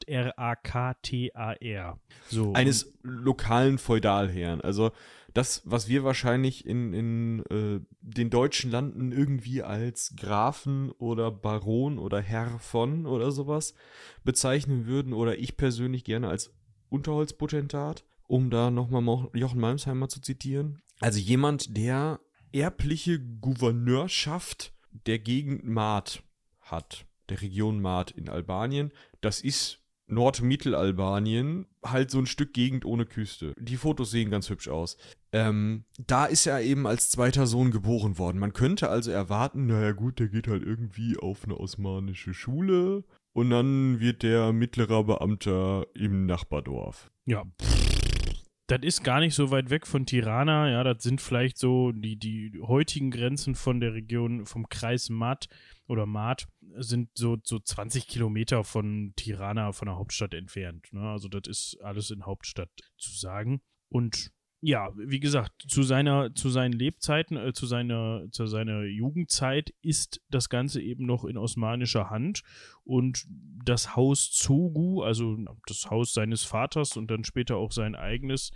So. 2.31 2.55
eines 2.55 2.95
lokalen 3.03 3.77
Feudalherrn. 3.79 4.63
Also 4.63 4.93
das, 5.35 5.63
was 5.65 5.89
wir 5.89 6.05
wahrscheinlich 6.05 6.65
in, 6.65 6.95
in 6.95 7.41
äh, 7.51 7.81
den 8.01 8.31
deutschen 8.31 8.71
Landen 8.71 9.13
irgendwie 9.13 9.63
als 9.63 10.15
Grafen 10.17 10.93
oder 10.93 11.31
Baron 11.31 11.99
oder 11.99 12.21
Herr 12.21 12.59
von 12.61 13.05
oder 13.05 13.33
sowas 13.33 13.75
bezeichnen 14.23 14.87
würden 14.87 15.13
oder 15.13 15.37
ich 15.37 15.57
persönlich 15.57 16.05
gerne 16.05 16.29
als 16.29 16.55
Unterholzpotentat, 16.89 18.05
um 18.29 18.49
da 18.49 18.71
nochmal 18.71 19.29
Jochen 19.35 19.61
Malmsheimer 19.61 20.09
zu 20.09 20.21
zitieren. 20.21 20.81
Also 21.01 21.19
jemand, 21.19 21.77
der 21.77 22.21
erbliche 22.55 23.19
Gouverneurschaft 23.19 24.73
der 25.07 25.19
Gegend 25.19 25.65
Maat 25.65 26.23
hat, 26.61 27.05
der 27.29 27.43
Region 27.43 27.81
Maat 27.81 28.13
in 28.13 28.29
Albanien. 28.29 28.93
Das 29.21 29.41
ist 29.41 29.81
Nordmittelalbanien, 30.07 31.67
halt 31.85 32.11
so 32.11 32.19
ein 32.19 32.27
Stück 32.27 32.53
Gegend 32.53 32.85
ohne 32.85 33.07
Küste. 33.07 33.55
Die 33.59 33.77
Fotos 33.77 34.13
sehen 34.13 34.31
ganz 34.31 34.51
hübsch 34.51 34.69
aus. 34.69 34.97
Ähm, 35.33 35.85
da 36.07 36.27
ist 36.27 36.47
er 36.47 36.63
eben 36.63 36.87
als 36.87 37.11
zweiter 37.11 37.47
Sohn 37.47 37.73
geboren 37.73 38.19
worden. 38.19 38.39
Man 38.39 38.53
könnte 38.53 38.89
also 38.89 39.11
erwarten, 39.11 39.67
naja 39.67 39.93
gut, 39.93 40.21
der 40.21 40.29
geht 40.29 40.47
halt 40.47 40.63
irgendwie 40.63 41.19
auf 41.19 41.45
eine 41.45 41.59
osmanische 41.59 42.35
Schule 42.35 43.03
und 43.33 43.51
dann 43.51 43.99
wird 43.99 44.23
der 44.23 44.53
mittlerer 44.53 45.05
Beamter 45.05 45.87
im 45.95 46.27
Nachbardorf. 46.27 47.11
Ja. 47.25 47.45
Das 48.67 48.81
ist 48.83 49.05
gar 49.05 49.21
nicht 49.21 49.35
so 49.35 49.51
weit 49.51 49.69
weg 49.69 49.87
von 49.87 50.07
Tirana. 50.07 50.71
Ja, 50.71 50.85
das 50.85 51.03
sind 51.03 51.21
vielleicht 51.21 51.59
so 51.59 51.93
die, 51.93 52.17
die 52.17 52.59
heutigen 52.63 53.11
Grenzen 53.11 53.55
von 53.55 53.79
der 53.79 53.93
Region, 53.93 54.47
vom 54.47 54.71
Kreis 54.71 55.11
Mat 55.11 55.49
oder 55.87 56.07
Mat, 56.07 56.47
sind 56.79 57.11
so, 57.15 57.37
so 57.43 57.59
20 57.59 58.09
Kilometer 58.09 58.65
von 58.65 59.13
Tirana, 59.17 59.73
von 59.73 59.87
der 59.87 59.97
Hauptstadt 59.97 60.33
entfernt. 60.33 60.89
Ne? 60.93 61.03
Also, 61.03 61.29
das 61.29 61.47
ist 61.47 61.79
alles 61.83 62.11
in 62.11 62.25
Hauptstadt 62.25 62.71
zu 62.97 63.13
sagen. 63.13 63.61
Und 63.91 64.33
ja, 64.67 64.91
wie 64.97 65.21
gesagt, 65.21 65.67
zu 65.69 65.83
seiner, 65.83 66.35
zu 66.35 66.49
seinen 66.49 66.73
Lebzeiten, 66.73 67.37
äh, 67.37 67.53
zu 67.53 67.67
seiner, 67.67 68.25
zu 68.31 68.47
seiner 68.47 68.85
Jugendzeit 68.85 69.75
ist 69.83 70.23
das 70.31 70.49
Ganze 70.49 70.81
eben 70.81 71.05
noch 71.05 71.27
in 71.27 71.37
osmanischer 71.37 72.09
Hand 72.09 72.43
und 72.83 73.27
das 73.65 73.95
Haus 73.95 74.31
Zogu, 74.31 75.03
also 75.03 75.39
das 75.67 75.91
Haus 75.91 76.15
seines 76.15 76.45
Vaters 76.45 76.97
und 76.97 77.11
dann 77.11 77.25
später 77.25 77.57
auch 77.57 77.73
sein 77.73 77.95
eigenes, 77.95 78.53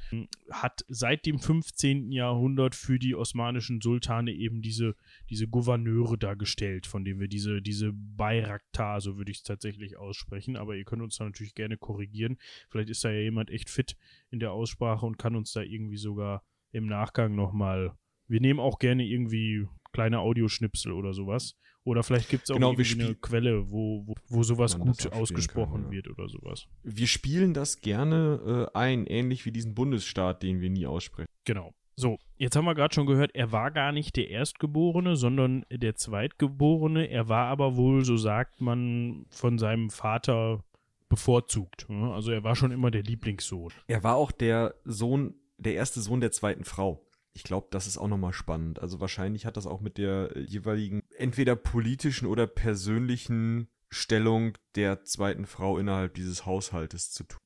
hat 0.50 0.82
seit 0.88 1.26
dem 1.26 1.38
15. 1.38 2.10
Jahrhundert 2.10 2.74
für 2.74 2.98
die 2.98 3.14
osmanischen 3.14 3.80
Sultane 3.82 4.32
eben 4.32 4.62
diese, 4.62 4.96
diese 5.28 5.46
Gouverneure 5.46 6.16
dargestellt, 6.16 6.86
von 6.86 7.04
denen 7.04 7.20
wir 7.20 7.28
diese, 7.28 7.60
diese 7.60 7.92
Bayraktar, 7.92 9.00
so 9.02 9.18
würde 9.18 9.30
ich 9.30 9.38
es 9.38 9.44
tatsächlich 9.44 9.98
aussprechen, 9.98 10.56
aber 10.56 10.74
ihr 10.74 10.84
könnt 10.84 11.02
uns 11.02 11.16
da 11.16 11.24
natürlich 11.24 11.54
gerne 11.54 11.76
korrigieren. 11.76 12.38
Vielleicht 12.70 12.90
ist 12.90 13.04
da 13.04 13.10
ja 13.10 13.20
jemand 13.20 13.50
echt 13.50 13.68
fit 13.68 13.96
in 14.30 14.40
der 14.40 14.52
Aussprache 14.52 15.06
und 15.06 15.18
kann 15.18 15.36
uns 15.36 15.52
da 15.52 15.62
irgendwie 15.62 15.96
sogar 15.96 16.42
im 16.72 16.86
Nachgang 16.86 17.34
nochmal. 17.34 17.92
Wir 18.26 18.40
nehmen 18.40 18.60
auch 18.60 18.78
gerne 18.78 19.04
irgendwie 19.04 19.66
kleine 19.92 20.20
Audioschnipsel 20.20 20.92
oder 20.92 21.12
sowas. 21.12 21.54
Oder 21.84 22.02
vielleicht 22.02 22.28
gibt 22.28 22.44
es 22.44 22.50
auch 22.50 22.56
Genau, 22.56 22.72
eine 22.72 23.14
Quelle, 23.14 23.70
wo, 23.70 24.06
wo, 24.06 24.14
wo 24.28 24.42
sowas 24.42 24.78
gut 24.78 25.10
ausgesprochen 25.10 25.84
kann, 25.84 25.84
ja. 25.84 25.90
wird 25.92 26.08
oder 26.08 26.28
sowas. 26.28 26.66
Wir 26.82 27.06
spielen 27.06 27.54
das 27.54 27.80
gerne 27.80 28.68
äh, 28.74 28.78
ein, 28.78 29.06
ähnlich 29.06 29.46
wie 29.46 29.52
diesen 29.52 29.74
Bundesstaat, 29.74 30.42
den 30.42 30.60
wir 30.60 30.68
nie 30.68 30.84
aussprechen. 30.86 31.28
Genau. 31.46 31.72
So, 31.96 32.18
jetzt 32.36 32.54
haben 32.54 32.66
wir 32.66 32.74
gerade 32.74 32.94
schon 32.94 33.06
gehört, 33.06 33.34
er 33.34 33.52
war 33.52 33.70
gar 33.70 33.90
nicht 33.90 34.16
der 34.16 34.28
Erstgeborene, 34.28 35.16
sondern 35.16 35.64
der 35.70 35.94
Zweitgeborene. 35.94 37.08
Er 37.08 37.28
war 37.28 37.46
aber 37.46 37.76
wohl, 37.76 38.04
so 38.04 38.16
sagt 38.16 38.60
man, 38.60 39.24
von 39.30 39.58
seinem 39.58 39.90
Vater 39.90 40.62
bevorzugt. 41.08 41.88
ne? 41.88 42.12
Also 42.12 42.30
er 42.30 42.44
war 42.44 42.56
schon 42.56 42.70
immer 42.70 42.90
der 42.90 43.02
Lieblingssohn. 43.02 43.72
Er 43.86 44.02
war 44.02 44.16
auch 44.16 44.32
der 44.32 44.74
Sohn, 44.84 45.34
der 45.56 45.74
erste 45.74 46.00
Sohn 46.00 46.20
der 46.20 46.32
zweiten 46.32 46.64
Frau. 46.64 47.04
Ich 47.32 47.44
glaube, 47.44 47.68
das 47.70 47.86
ist 47.86 47.98
auch 47.98 48.08
nochmal 48.08 48.32
spannend. 48.32 48.80
Also 48.80 49.00
wahrscheinlich 49.00 49.46
hat 49.46 49.56
das 49.56 49.66
auch 49.66 49.80
mit 49.80 49.96
der 49.98 50.34
äh, 50.34 50.40
jeweiligen 50.40 51.02
entweder 51.16 51.56
politischen 51.56 52.26
oder 52.26 52.46
persönlichen 52.46 53.68
Stellung 53.90 54.58
der 54.74 55.04
zweiten 55.04 55.46
Frau 55.46 55.78
innerhalb 55.78 56.14
dieses 56.14 56.44
Haushaltes 56.46 57.10
zu 57.10 57.24
tun. 57.24 57.40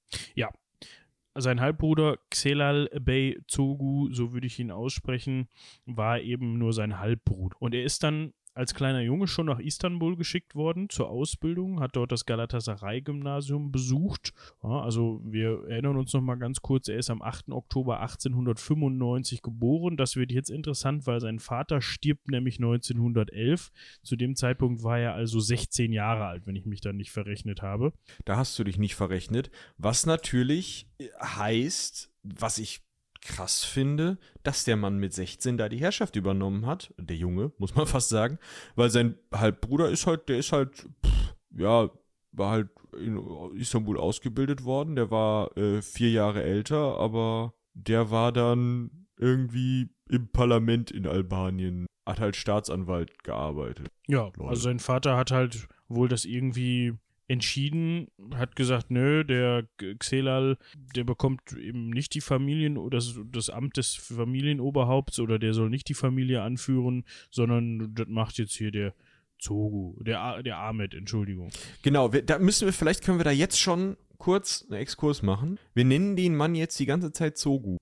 Sein 1.35 1.61
Halbbruder 1.61 2.19
Xelal 2.31 2.91
Bey 3.01 3.41
Zogu, 3.49 4.13
so 4.13 4.33
würde 4.35 4.47
ich 4.47 4.59
ihn 4.59 4.71
aussprechen, 4.71 5.49
war 5.87 6.21
eben 6.21 6.59
nur 6.59 6.75
sein 6.75 6.99
Halbbruder. 6.99 7.57
Und 7.59 7.75
er 7.75 7.85
ist 7.85 8.03
dann 8.03 8.35
als 8.55 8.75
kleiner 8.75 9.01
Junge 9.01 9.27
schon 9.27 9.47
nach 9.47 9.59
Istanbul 9.59 10.17
geschickt 10.17 10.55
worden 10.55 10.89
zur 10.89 11.09
Ausbildung, 11.09 11.81
hat 11.81 11.97
dort 11.97 12.13
das 12.13 12.27
Galatasaray-Gymnasium 12.27 13.73
besucht. 13.73 14.33
Ja, 14.63 14.81
also 14.81 15.21
wir 15.25 15.65
erinnern 15.69 15.97
uns 15.97 16.13
noch 16.13 16.21
mal 16.21 16.37
ganz 16.37 16.61
kurz, 16.61 16.89
er 16.89 16.99
ist 16.99 17.11
am 17.11 17.23
8. 17.23 17.51
Oktober 17.51 18.01
1895 18.01 19.43
geboren. 19.43 19.97
Das 19.97 20.17
wird 20.17 20.33
jetzt 20.33 20.51
interessant, 20.51 21.07
weil 21.07 21.21
sein 21.21 21.39
Vater 21.39 21.81
stirbt 21.81 22.29
nämlich 22.29 22.57
1911. 22.59 23.71
Zu 24.03 24.17
dem 24.17 24.37
Zeitpunkt 24.37 24.83
war 24.83 24.99
er 24.99 25.15
also 25.15 25.41
16 25.41 25.93
Jahre 25.93 26.27
alt, 26.27 26.47
wenn 26.47 26.57
ich 26.57 26.67
mich 26.67 26.81
dann 26.81 26.97
nicht 26.97 27.11
verrechnet 27.11 27.63
habe. 27.63 27.93
Da 28.25 28.37
hast 28.37 28.59
du 28.59 28.65
dich 28.65 28.79
nicht 28.79 28.95
verrechnet. 28.95 29.51
Was 29.79 30.07
natürlich 30.07 30.89
heißt, 31.21 32.13
was 32.23 32.59
ich 32.59 32.83
krass 33.23 33.65
finde, 33.65 34.19
dass 34.43 34.65
der 34.65 34.77
Mann 34.77 34.99
mit 34.99 35.15
16 35.15 35.57
da 35.57 35.69
die 35.69 35.79
Herrschaft 35.79 36.17
übernommen 36.17 36.67
hat. 36.67 36.93
Der 36.99 37.17
Junge, 37.17 37.53
muss 37.59 37.75
man 37.75 37.87
fast 37.87 38.09
sagen. 38.09 38.39
Weil 38.75 38.91
sein 38.91 39.17
Halbbruder 39.33 39.89
ist 39.89 40.07
halt, 40.07 40.29
der 40.29 40.39
ist 40.39 40.53
halt, 40.53 40.89
pff, 41.05 41.35
ja, 41.57 41.91
war 42.33 42.51
halt 42.51 42.69
in 42.99 43.19
Istanbul 43.57 43.99
ausgebildet 43.99 44.65
worden. 44.65 44.97
Der 44.97 45.11
war 45.11 45.57
äh, 45.57 45.81
vier 45.83 46.11
Jahre 46.11 46.43
älter, 46.43 46.99
aber 46.99 47.55
der 47.75 48.11
war 48.11 48.33
dann 48.33 49.07
irgendwie 49.19 49.91
im 50.09 50.29
Parlament 50.29 50.91
in 50.91 51.07
Albanien, 51.07 51.87
hat 52.07 52.21
halt 52.21 52.37
Staatsanwalt 52.37 53.23
gearbeitet. 53.23 53.89
Ja, 54.09 54.31
Lol. 54.37 54.49
also 54.49 54.63
sein 54.63 54.79
Vater 54.79 55.17
hat 55.17 55.31
halt 55.31 55.69
wohl 55.89 56.09
das 56.09 56.25
irgendwie 56.25 56.95
entschieden, 57.29 58.09
hat 58.35 58.57
gesagt, 58.57 58.91
nö, 58.91 59.25
der 59.25 59.67
Xelal, 59.99 60.59
der 60.95 61.05
bekommt 61.05 61.53
eben 61.53 61.91
nicht 61.91 62.15
die 62.15 62.21
Familien 62.21 62.77
oder 62.77 62.99
das, 62.99 63.19
das 63.31 63.51
Amt 63.51 63.77
des 63.77 63.95
Familienoberhaupts 63.95 65.21
oder 65.21 65.39
der 65.39 65.55
soll 65.55 65.71
nicht 65.71 65.89
die 65.89 65.95
Familie 65.95 66.43
anführen, 66.43 67.05
sondern 67.31 67.95
das 67.95 68.09
macht 68.09 68.39
jetzt 68.39 68.55
hier 68.55 68.71
der 68.71 68.95
Zogu, 69.39 69.97
der, 70.03 70.43
der 70.43 70.59
Ahmed, 70.59 70.95
Entschuldigung. 70.95 71.51
Genau, 71.83 72.13
wir, 72.13 72.23
da 72.23 72.39
müssen 72.39 72.67
wir, 72.67 72.73
vielleicht 72.73 73.03
können 73.03 73.19
wir 73.19 73.25
da 73.25 73.31
jetzt 73.31 73.59
schon 73.59 73.97
kurz 74.19 74.65
einen 74.71 74.81
Exkurs 74.81 75.23
machen. 75.23 75.59
Wir 75.75 75.85
nennen 75.85 76.15
den 76.15 76.37
Mann 76.37 76.55
jetzt 76.55 76.79
die 76.79 76.87
ganze 76.87 77.13
Zeit 77.13 77.39
Sogu, 77.39 77.77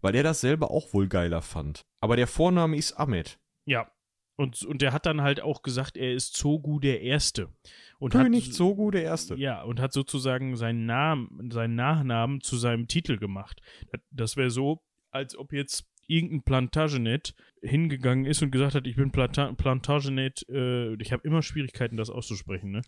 weil 0.00 0.12
der 0.12 0.22
das 0.22 0.40
selber 0.40 0.70
auch 0.70 0.94
wohl 0.94 1.08
geiler 1.08 1.42
fand. 1.42 1.82
Aber 2.00 2.16
der 2.16 2.26
Vorname 2.26 2.76
ist 2.76 2.94
Ahmed. 2.94 3.38
Ja. 3.66 3.90
Und, 4.42 4.64
und 4.64 4.82
der 4.82 4.92
hat 4.92 5.06
dann 5.06 5.22
halt 5.22 5.40
auch 5.40 5.62
gesagt, 5.62 5.96
er 5.96 6.12
ist 6.12 6.34
Zogu 6.34 6.80
der 6.80 7.00
Erste. 7.00 7.48
Und 8.00 8.10
König 8.10 8.46
hat, 8.46 8.54
Sogu 8.54 8.90
der 8.90 9.04
Erste. 9.04 9.36
Ja, 9.36 9.62
und 9.62 9.78
hat 9.78 9.92
sozusagen 9.92 10.56
seinen 10.56 10.84
Namen, 10.84 11.50
seinen 11.52 11.76
Nachnamen 11.76 12.40
zu 12.40 12.56
seinem 12.56 12.88
Titel 12.88 13.18
gemacht. 13.18 13.62
Das, 14.10 14.36
wäre 14.36 14.50
so, 14.50 14.82
als 15.12 15.38
ob 15.38 15.52
jetzt 15.52 15.86
irgendein 16.08 16.42
Plantagenet 16.42 17.36
hingegangen 17.62 18.24
ist 18.24 18.42
und 18.42 18.50
gesagt 18.50 18.74
hat, 18.74 18.88
ich 18.88 18.96
bin 18.96 19.12
Planta 19.12 19.52
Plantagenet, 19.52 20.44
äh, 20.48 20.94
ich 20.94 21.12
habe 21.12 21.22
immer 21.24 21.42
Schwierigkeiten, 21.42 21.96
das 21.96 22.10
auszusprechen, 22.10 22.72
ne? 22.72 22.82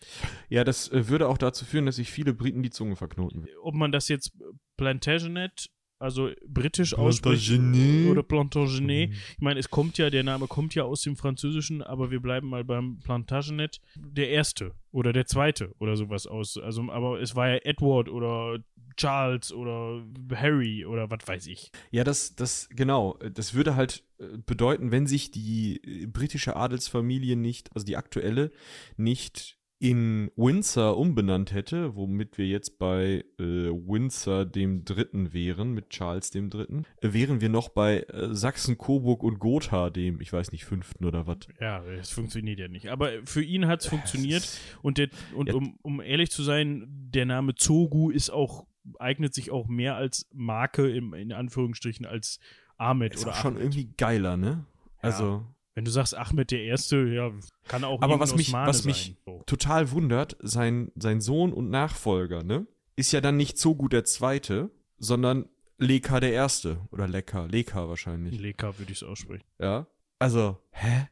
Ja, 0.49 0.65
das 0.65 0.91
äh, 0.91 1.07
würde 1.07 1.29
auch 1.29 1.39
dazu 1.39 1.65
führen, 1.65 1.87
dass 1.87 1.97
sich 1.97 2.11
viele 2.11 2.35
Briten 2.35 2.65
die 2.65 2.71
Zunge 2.71 2.97
verknoten. 2.97 3.47
Ob 3.63 3.77
man 3.77 3.93
das 3.93 4.09
jetzt 4.09 4.33
Plantagenet, 4.77 5.71
also 6.05 6.31
britisch 6.47 6.91
Plantagenet. 6.95 8.11
oder 8.11 8.23
Plantagenet, 8.23 9.11
ich 9.13 9.41
meine, 9.41 9.59
es 9.59 9.71
kommt 9.71 9.97
ja, 9.97 10.11
der 10.11 10.23
Name 10.23 10.47
kommt 10.47 10.75
ja 10.75 10.85
aus 10.85 11.01
dem 11.01 11.17
Französischen, 11.17 11.83
aber 11.83 12.11
wir 12.11 12.21
bleiben 12.21 12.49
mal 12.49 12.63
beim 12.63 13.01
Plantagenet, 13.01 13.81
der 13.97 14.29
Erste 14.29 14.73
oder 14.93 15.15
der 15.15 15.25
Zweite 15.27 15.75
oder 15.79 15.97
sowas 15.97 16.27
aus. 16.27 16.59
Also, 16.59 16.91
aber 16.91 17.21
es 17.21 17.35
war 17.35 17.49
ja 17.49 17.57
Edward 17.65 18.11
oder 18.11 18.59
Charles 18.97 19.51
oder 19.53 20.05
Harry 20.35 20.85
oder 20.85 21.11
was 21.11 21.27
weiß 21.27 21.47
ich. 21.47 21.73
Ja, 21.91 22.05
das, 22.05 22.37
das, 22.37 22.69
genau. 22.71 23.19
Das 23.33 23.55
würde 23.55 23.75
halt 23.75 24.05
äh, 24.19 24.39
bedeuten, 24.45 24.93
wenn 24.93 25.07
sich 25.07 25.31
die 25.31 25.81
äh, 25.85 26.07
britische 26.07 26.55
Adelsfamilie 26.55 27.35
nicht, 27.35 27.75
also 27.75 27.87
die 27.87 27.97
aktuelle, 27.97 28.53
nicht 28.97 29.57
in 29.81 30.31
Windsor 30.37 30.97
umbenannt 30.97 31.53
hätte, 31.53 31.95
womit 31.97 32.39
wir 32.39 32.47
jetzt 32.47 32.79
bei 32.79 33.25
äh, 33.39 33.43
Windsor 33.43 34.47
dem 34.47 34.85
Dritten 34.85 35.33
wären, 35.33 35.73
mit 35.73 35.91
Charles 35.91 36.31
dem 36.31 36.49
Dritten, 36.49 36.85
äh, 37.03 37.13
wären 37.13 37.41
wir 37.41 37.49
noch 37.51 37.69
bei 37.69 38.01
äh, 38.03 38.35
Sachsen, 38.35 38.79
Coburg 38.79 39.23
und 39.23 39.39
Gotha 39.41 39.91
dem, 39.91 40.21
ich 40.21 40.33
weiß 40.33 40.53
nicht, 40.53 40.65
Fünften 40.65 41.05
oder 41.05 41.27
was. 41.27 41.39
Ja, 41.61 41.85
es 41.85 42.11
funktioniert 42.11 42.59
ja 42.61 42.69
nicht. 42.69 42.89
Aber 42.89 43.11
für 43.25 43.43
ihn 43.43 43.67
hat 43.67 43.81
es 43.83 43.87
funktioniert 43.89 44.49
und, 44.83 44.97
der, 44.99 45.09
und 45.35 45.49
Ja. 45.49 45.55
um, 45.57 45.79
um 45.83 46.01
ehrlich 46.01 46.31
zu 46.31 46.43
sein, 46.43 46.87
der 46.89 47.27
Name 47.27 47.55
Zogu 47.55 48.11
ist 48.11 48.31
auch, 48.31 48.67
eignet 48.99 49.35
sich 49.35 49.51
auch 49.51 49.67
mehr 49.67 49.97
als 49.97 50.29
Marke 50.33 50.89
im, 50.91 51.13
in 51.15 51.33
Anführungsstrichen 51.33 52.07
als 52.07 52.39
Ahmed 52.79 53.15
Ist 53.15 53.23
oder 53.25 53.33
auch 53.33 53.37
schon 53.37 53.53
Ahmed. 53.57 53.63
irgendwie 53.65 53.93
geiler, 53.97 54.37
ne? 54.37 54.65
Also, 55.01 55.45
Wenn 55.75 55.85
du 55.85 55.91
sagst 55.91 56.17
Ahmed 56.17 56.51
der 56.53 56.63
Erste, 56.63 57.07
ja, 57.09 57.33
kann 57.67 57.83
auch 57.85 58.01
Aber 58.01 58.21
was 58.21 58.37
mich- 58.37 58.49
Osmane 58.49 58.69
was 58.69 58.85
mich- 58.85 59.05
sein. 59.07 59.17
So. 59.27 59.43
total 59.47 59.91
wundert, 59.91 60.37
sein, 60.41 60.93
sein 60.95 61.21
Sohn 61.21 61.53
und 61.53 61.69
Nachfolger, 61.71 62.43
ne? 62.45 62.67
Ist 62.97 63.11
ja 63.13 63.21
dann 63.21 63.37
nicht 63.37 63.59
Sogu 63.59 63.89
der 63.89 64.05
Zweite, 64.05 64.71
sondern 64.99 65.47
Leka 65.79 66.21
der 66.21 66.33
Erste. 66.33 66.79
Oder 66.93 67.09
Leka, 67.09 67.47
Leka 67.47 67.89
wahrscheinlich. 67.89 68.39
Leka 68.41 68.79
würde 68.79 68.93
ich 68.93 68.99
es 68.99 69.03
aussprechen. 69.03 69.43
Ja. 69.59 69.89
Also, 70.21 70.59
hä? 70.71 71.09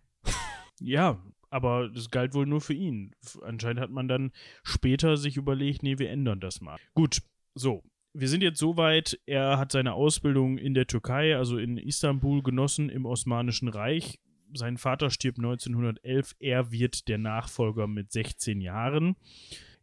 Ja, 0.81 1.21
aber 1.51 1.89
das 1.89 2.11
galt 2.11 2.35
wohl 2.35 2.47
nur 2.47 2.61
für 2.61 2.73
ihn. 2.75 3.15
Anscheinend 3.43 3.81
hat 3.81 3.91
man 3.91 4.07
dann 4.07 4.31
später 4.63 5.17
sich 5.17 5.37
überlegt, 5.37 5.83
nee, 5.83 5.99
wir 5.99 6.11
ändern 6.11 6.39
das 6.41 6.61
mal. 6.61 6.79
Gut, 6.95 7.19
so. 7.55 7.83
Wir 8.15 8.29
sind 8.29 8.43
jetzt 8.43 8.59
so 8.61 8.77
weit, 8.77 9.19
er 9.27 9.59
hat 9.59 9.73
seine 9.73 9.95
Ausbildung 9.95 10.59
in 10.59 10.75
der 10.75 10.87
Türkei, 10.87 11.35
also 11.37 11.57
in 11.59 11.79
Istanbul, 11.79 12.43
genossen 12.43 12.91
im 12.91 13.07
Osmanischen 13.07 13.69
Reich. 13.69 14.21
Sein 14.55 14.77
Vater 14.77 15.11
stirbt 15.11 15.39
1911, 15.39 16.37
er 16.39 16.71
wird 16.71 17.09
der 17.09 17.19
Nachfolger 17.19 17.87
mit 17.87 18.13
16 18.13 18.61
Jahren. 18.61 19.17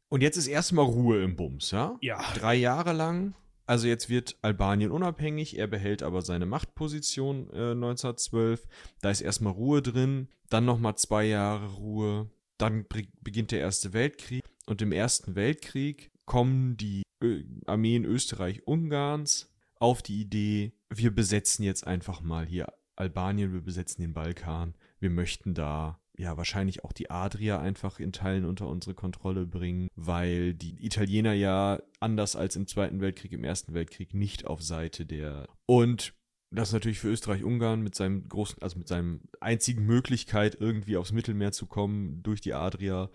Und 0.10 0.22
jetzt 0.22 0.38
ist 0.38 0.48
erstmal 0.48 0.86
Ruhe 0.86 1.24
im 1.24 1.36
Bums, 1.36 1.72
ja? 1.72 1.98
Ja. 2.02 2.20
Drei 2.36 2.56
Jahre 2.56 2.94
lang. 2.94 3.36
Also 3.66 3.88
jetzt 3.88 4.10
wird 4.10 4.36
Albanien 4.42 4.90
unabhängig, 4.90 5.58
er 5.60 5.68
behält 5.68 6.02
aber 6.02 6.24
seine 6.24 6.48
Machtposition 6.48 7.52
äh, 7.52 7.72
1912. 7.72 8.68
Da 9.02 9.12
ist 9.12 9.22
erstmal 9.22 9.54
Ruhe 9.54 9.84
drin, 9.84 10.28
dann 10.50 10.66
nochmal 10.66 10.96
zwei 10.96 11.26
Jahre 11.26 11.68
Ruhe, 11.76 12.32
dann 12.58 12.86
beginnt 13.22 13.52
der 13.52 13.60
Erste 13.60 13.94
Weltkrieg 13.94 14.44
und 14.66 14.82
im 14.82 14.92
Ersten 14.92 15.36
Weltkrieg 15.36 16.10
kommen 16.26 16.78
die 16.78 17.04
Ö 17.22 17.44
Armeen 17.68 18.06
Österreich-Ungarns 18.06 19.54
auf 19.76 20.02
die 20.02 20.20
Idee, 20.20 20.74
wir 20.90 21.14
besetzen 21.14 21.64
jetzt 21.64 21.86
einfach 21.86 22.22
mal 22.22 22.46
hier 22.46 22.74
Albanien, 23.00 23.54
wir 23.54 23.62
besetzen 23.62 24.02
den 24.02 24.14
Balkan, 24.14 24.76
wir 25.00 25.10
möchten 25.10 25.54
da 25.54 26.00
ja 26.18 26.36
wahrscheinlich 26.36 26.84
auch 26.84 26.91
die 26.91 27.10
Adria 27.10 27.60
einfach 27.60 28.00
in 28.00 28.12
Teilen 28.12 28.45
unter 28.45 28.68
unsere 28.68 28.93
Kontrolle 28.93 29.45
bringen, 29.45 29.88
weil 29.95 30.54
die 30.54 30.86
Italiener 30.86 31.34
ja 31.34 31.82
anders 32.02 32.36
als 32.36 32.56
im 32.56 32.68
Zweiten 32.68 33.00
Weltkrieg, 33.00 33.32
im 33.32 33.45
Ersten 33.45 33.74
Weltkrieg 33.74 34.14
nicht 34.14 34.45
auf 34.45 34.62
Seite 34.62 35.06
der 35.06 35.47
und 35.66 36.14
das 36.52 36.70
ist 36.70 36.74
natürlich 36.74 37.00
für 37.00 37.10
Österreich-Ungarn 37.10 37.82
mit 37.82 37.93
seinem 37.93 38.28
großen, 38.28 38.62
also 38.62 38.80
mit 38.80 38.88
seinem 38.88 39.22
einzigen 39.39 39.86
Möglichkeit, 39.86 40.58
irgendwie 40.60 40.97
aufs 40.97 41.12
Mittelmeer 41.12 41.52
zu 41.52 41.68
kommen, 41.68 42.24
durch 42.24 42.41
die 42.41 42.56
Adria, 42.56 43.10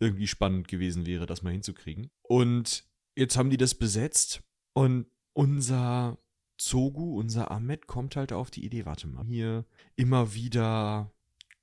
irgendwie 0.00 0.26
spannend 0.26 0.66
gewesen 0.66 1.06
wäre, 1.06 1.26
das 1.26 1.42
mal 1.42 1.52
hinzukriegen. 1.52 2.10
Und 2.22 2.84
jetzt 3.16 3.36
haben 3.36 3.50
die 3.50 3.58
das 3.58 3.74
besetzt 3.74 4.42
und 4.72 5.06
unser 5.34 6.18
Zogu, 6.60 7.18
unser 7.18 7.50
Ahmed, 7.50 7.86
kommt 7.86 8.16
halt 8.16 8.32
auf 8.32 8.50
die 8.50 8.64
Idee, 8.64 8.84
warte 8.84 9.06
mal, 9.06 9.24
hier 9.24 9.64
immer 9.96 10.34
wieder 10.34 11.10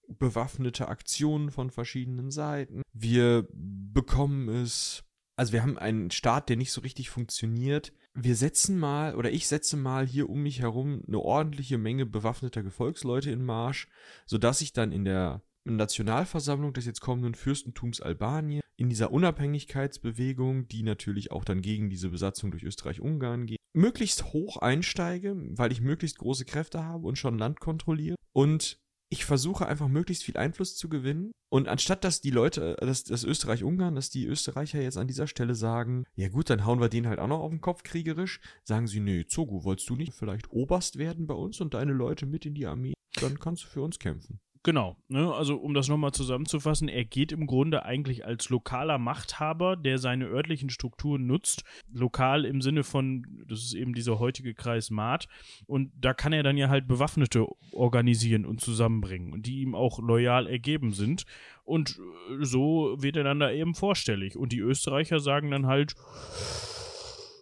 bewaffnete 0.08 0.88
Aktionen 0.88 1.52
von 1.52 1.70
verschiedenen 1.70 2.32
Seiten. 2.32 2.82
Wir 2.93 3.48
bekommen 3.52 4.50
es, 4.50 5.04
also 5.36 5.54
wir 5.54 5.62
haben 5.62 5.78
einen 5.78 6.10
Staat, 6.10 6.50
der 6.50 6.56
nicht 6.56 6.72
so 6.72 6.82
richtig 6.82 7.10
funktioniert. 7.10 7.93
Wir 8.16 8.36
setzen 8.36 8.80
mal, 8.80 9.16
oder 9.16 9.32
ich 9.32 9.48
setze 9.48 9.78
mal 9.78 10.08
hier 10.08 10.30
um 10.30 10.41
mich 10.41 10.62
herum 10.62 11.04
eine 11.08 11.20
ordentliche 11.20 11.78
Menge 11.78 12.08
bewaffneter 12.08 12.64
Gefolgsleute 12.64 13.30
in 13.30 13.45
Marsch, 13.45 13.88
sodass 14.26 14.62
ich 14.62 14.74
dann 14.74 14.91
in 14.91 15.06
der 15.06 15.43
Nationalversammlung 15.66 16.74
des 16.74 16.86
jetzt 16.86 17.02
kommenden 17.02 17.36
Fürstentums 17.36 18.02
Albanien 18.02 18.62
in 18.78 18.89
dieser 18.89 19.11
Unabhängigkeitsbewegung, 19.11 20.67
die 20.67 20.84
natürlich 20.84 21.32
auch 21.32 21.43
dann 21.43 21.61
gegen 21.61 21.89
diese 21.89 22.09
Besatzung 22.09 22.51
durch 22.51 22.63
Österreich-Ungarn 22.63 23.47
geht, 23.47 23.59
möglichst 23.73 24.25
hoch 24.34 24.57
einsteige, 24.57 25.36
weil 25.57 25.71
ich 25.71 25.82
möglichst 25.82 26.19
große 26.19 26.45
Kräfte 26.45 26.84
habe 26.84 27.07
und 27.07 27.17
schon 27.17 27.38
Land 27.38 27.59
kontrolliere 27.59 28.15
und 28.34 28.80
ich 29.09 29.25
versuche 29.25 29.65
einfach 29.65 29.88
möglichst 29.88 30.23
viel 30.23 30.38
Einfluss 30.38 30.75
zu 30.75 30.89
gewinnen. 30.89 31.32
Und 31.49 31.69
anstatt 31.69 32.03
dass 32.03 32.19
die 32.19 32.30
Leute, 32.30 32.75
dass 32.82 33.05
das 33.05 33.23
Österreich-Ungarn, 33.23 33.95
dass 33.95 34.09
die 34.09 34.25
Österreicher 34.25 34.82
jetzt 34.82 34.97
an 34.97 35.07
dieser 35.07 35.28
Stelle 35.28 35.55
sagen, 35.55 36.03
ja 36.15 36.28
gut, 36.28 36.49
dann 36.49 36.65
hauen 36.65 36.82
wir 36.82 36.89
den 36.89 37.07
halt 37.07 37.19
auch 37.19 37.28
noch 37.28 37.39
auf 37.39 37.51
den 37.51 37.61
Kopf 37.61 37.84
kriegerisch, 37.84 38.41
sagen 38.65 38.88
sie, 38.88 38.99
nee, 38.99 39.25
Zogu, 39.25 39.63
wolltest 39.63 39.89
du 39.89 39.95
nicht 39.95 40.13
vielleicht 40.13 40.51
Oberst 40.51 40.97
werden 40.97 41.25
bei 41.25 41.36
uns 41.36 41.61
und 41.61 41.73
deine 41.73 41.93
Leute 41.93 42.25
mit 42.25 42.45
in 42.45 42.53
die 42.53 42.65
Armee? 42.65 42.93
Dann 43.21 43.39
kannst 43.39 43.63
du 43.63 43.67
für 43.67 43.82
uns 43.82 43.97
kämpfen. 43.97 44.41
Genau, 44.68 44.97
ne? 45.07 45.34
also 45.34 45.55
um 45.55 45.74
das 45.74 45.88
nochmal 45.88 46.11
zusammenzufassen, 46.11 46.89
er 46.89 47.05
geht 47.05 47.32
im 47.32 47.47
Grunde 47.47 47.86
eigentlich 47.86 48.26
als 48.26 48.49
lokaler 48.49 48.97
Machthaber, 48.97 49.78
der 49.78 49.97
seine 49.97 50.26
örtlichen 50.26 50.70
Strukturen 50.70 51.26
nutzt, 51.26 51.63
lokal 51.93 52.43
im 52.43 52.59
Sinne 52.59 52.84
von, 52.84 53.45
das 53.47 53.59
ist 53.63 53.76
eben 53.76 53.93
dieser 53.93 54.20
heutige 54.20 54.53
Kreis 54.53 54.89
Maat, 54.89 55.30
und 55.68 55.93
da 55.97 56.13
kann 56.13 56.34
er 56.34 56.43
dann 56.43 56.57
ja 56.57 56.68
halt 56.68 56.86
Bewaffnete 56.86 57.47
organisieren 57.72 58.45
und 58.45 58.59
zusammenbringen, 58.59 59.41
die 59.41 59.61
ihm 59.61 59.74
auch 59.74 59.99
loyal 59.99 60.47
ergeben 60.47 60.91
sind, 60.91 61.24
und 61.63 61.97
äh, 62.32 62.43
so 62.43 62.97
wird 62.99 63.15
er 63.15 63.24
dann 63.24 63.39
da 63.39 63.49
eben 63.49 63.74
vorstellig, 63.74 64.36
und 64.36 64.51
die 64.51 64.59
Österreicher 64.59 65.22
sagen 65.22 65.49
dann 65.49 65.68
halt, 65.68 65.95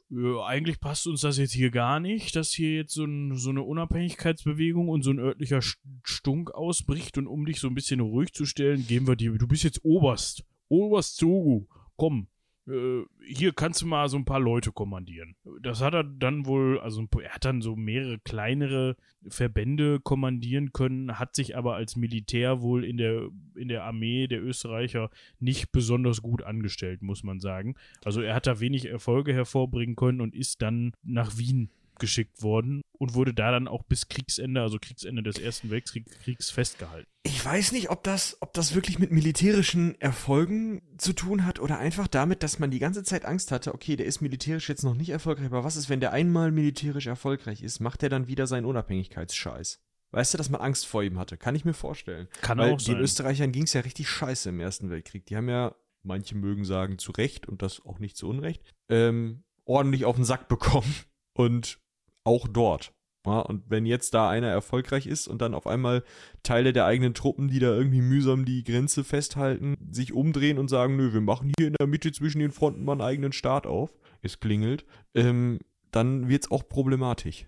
ja, 0.10 0.46
eigentlich 0.46 0.80
passt 0.80 1.08
uns 1.08 1.22
das 1.22 1.38
jetzt 1.38 1.54
hier 1.54 1.72
gar 1.72 2.00
nicht, 2.00 2.36
dass 2.36 2.52
hier 2.52 2.76
jetzt 2.76 2.94
so, 2.94 3.06
ein, 3.06 3.36
so 3.36 3.50
eine 3.50 3.64
Unabhängigkeitsbewegung 3.64 4.90
und 4.90 5.02
so 5.02 5.12
ein 5.12 5.20
örtlicher 5.20 5.60
St- 5.60 5.78
Stunk 6.04 6.52
ausbricht 6.52 7.18
und 7.18 7.28
um 7.28 7.46
dich 7.46 7.60
so 7.60 7.68
ein 7.68 7.76
bisschen 7.76 8.00
ruhig 8.00 8.34
zu 8.34 8.46
stellen, 8.46 8.86
geben 8.88 9.08
wir 9.08 9.16
dir, 9.16 9.32
du 9.38 9.48
bist 9.48 9.64
jetzt 9.64 9.84
Oberst. 9.84 10.44
Oberst 10.68 11.18
Zogu, 11.18 11.68
komm, 11.96 12.28
äh, 12.28 12.35
hier 12.68 13.54
kannst 13.54 13.84
du 13.84 13.86
mal 13.86 14.10
so 14.10 14.18
ein 14.18 14.26
paar 14.26 14.40
Leute 14.40 14.72
kommandieren. 14.72 15.36
Das 15.62 15.82
hat 15.82 15.94
er 15.94 16.04
dann 16.04 16.48
wohl, 16.48 16.80
also 16.80 17.06
er 17.22 17.30
hat 17.30 17.46
dann 17.46 17.62
so 17.62 17.76
mehrere 17.76 18.18
kleinere 18.18 18.96
Verbände 19.28 20.00
kommandieren 20.00 20.74
können, 20.74 21.20
hat 21.20 21.36
sich 21.36 21.56
aber 21.56 21.76
als 21.76 21.96
Militär 21.96 22.62
wohl 22.62 22.84
in 22.84 22.98
der, 22.98 23.30
in 23.56 23.68
der 23.68 23.84
Armee 23.84 24.28
der 24.28 24.44
Österreicher 24.44 25.12
nicht 25.40 25.72
besonders 25.72 26.24
gut 26.24 26.42
angestellt, 26.42 27.04
muss 27.04 27.24
man 27.24 27.40
sagen. 27.40 27.76
Also 28.04 28.22
er 28.22 28.34
hat 28.34 28.48
da 28.48 28.60
wenig 28.60 28.86
Erfolge 28.86 29.32
hervorbringen 29.34 29.96
können 29.96 30.22
und 30.22 30.34
ist 30.34 30.64
dann 30.64 30.94
nach 31.04 31.38
Wien 31.38 31.70
geschickt 32.00 32.42
worden 32.42 32.82
und 32.98 33.14
wurde 33.14 33.34
da 33.34 33.52
dann 33.52 33.68
auch 33.68 33.84
bis 33.84 34.08
Kriegsende, 34.08 34.62
also 34.62 34.78
Kriegsende 34.80 35.24
des 35.24 35.38
Ersten 35.38 35.70
Weltkriegs 35.70 36.50
festgehalten. 36.50 37.08
Ich 37.24 37.44
weiß 37.44 37.72
nicht, 37.72 37.90
ob 37.90 38.04
das, 38.04 38.38
ob 38.42 38.54
das 38.54 38.76
wirklich 38.76 39.00
mit 39.00 39.12
militärischen 39.12 40.00
Erfolgen 40.00 40.82
zu 40.98 41.14
tun 41.14 41.46
hat 41.46 41.60
oder 41.60 41.80
einfach 41.80 42.08
damit, 42.08 42.44
dass 42.44 42.60
man 42.60 42.72
die 42.72 42.80
ganze 42.80 43.04
Zeit 43.04 43.26
Angst 43.26 43.52
hatte, 43.52 43.74
okay, 43.74 43.96
der 43.96 44.06
ist 44.06 44.22
militärisch 44.22 44.70
jetzt 44.70 44.84
noch 44.84 44.96
nicht 44.96 45.10
erfolgreich, 45.10 45.48
aber 45.48 45.64
was 45.64 45.76
ist, 45.76 45.90
wenn 45.90 46.00
der 46.00 46.14
einmal 46.14 46.52
militärisch 46.52 47.08
erfolgreich 47.08 47.62
ist, 47.64 47.80
macht 47.80 48.04
er 48.04 48.10
dann 48.10 48.28
wieder 48.28 48.48
seinen 48.48 48.66
Unabhängigkeitsscheiß? 48.66 49.80
Weißt 50.12 50.34
du, 50.34 50.38
dass 50.38 50.50
man 50.50 50.62
Angst 50.62 50.86
vor 50.86 51.04
ihm 51.04 51.20
hatte? 51.20 51.36
Kann 51.36 51.56
ich 51.56 51.66
mir 51.66 51.74
vorstellen. 51.74 52.30
Kann 52.42 52.58
Weil 52.58 52.74
auch 52.74 52.80
sein. 52.80 52.96
den 52.96 53.04
Österreichern 53.04 53.52
ging 53.52 53.64
es 53.64 53.74
ja 53.74 53.82
richtig 53.82 54.08
scheiße 54.08 54.50
im 54.50 54.60
Ersten 54.62 54.90
Weltkrieg. 54.90 55.26
Die 55.26 55.36
haben 55.36 55.50
ja, 55.50 55.76
manche 56.04 56.36
mögen 56.36 56.64
sagen 56.64 56.98
zu 56.98 57.12
Recht 57.12 57.48
und 57.50 57.62
das 57.62 57.84
auch 57.86 58.00
nicht 58.00 58.16
zu 58.16 58.30
Unrecht, 58.30 58.64
ähm, 58.88 59.44
ordentlich 59.66 60.06
auf 60.06 60.16
den 60.16 60.24
Sack 60.24 60.48
bekommen. 60.48 60.94
Und 61.34 61.80
auch 62.26 62.48
dort. 62.48 62.92
Ja, 63.26 63.40
und 63.40 63.64
wenn 63.70 63.86
jetzt 63.88 64.14
da 64.14 64.30
einer 64.30 64.50
erfolgreich 64.50 65.08
ist 65.08 65.28
und 65.28 65.42
dann 65.42 65.56
auf 65.56 65.66
einmal 65.66 66.04
Teile 66.44 66.74
der 66.74 66.86
eigenen 66.86 67.16
Truppen, 67.16 67.48
die 67.48 67.58
da 67.58 67.74
irgendwie 67.74 68.02
mühsam 68.02 68.46
die 68.46 68.64
Grenze 68.64 69.04
festhalten, 69.04 69.76
sich 69.90 70.14
umdrehen 70.14 70.60
und 70.60 70.70
sagen, 70.70 70.96
nö, 70.96 71.12
wir 71.12 71.22
machen 71.22 71.52
hier 71.58 71.68
in 71.68 71.74
der 71.74 71.88
Mitte 71.88 72.12
zwischen 72.12 72.40
den 72.40 72.52
Fronten 72.52 72.86
mal 72.86 72.92
einen 72.92 73.02
eigenen 73.02 73.32
Staat 73.32 73.66
auf, 73.66 73.98
es 74.22 74.40
klingelt, 74.40 74.86
ähm, 75.16 75.60
dann 75.90 76.30
wird's 76.30 76.52
auch 76.52 76.68
problematisch. 76.68 77.48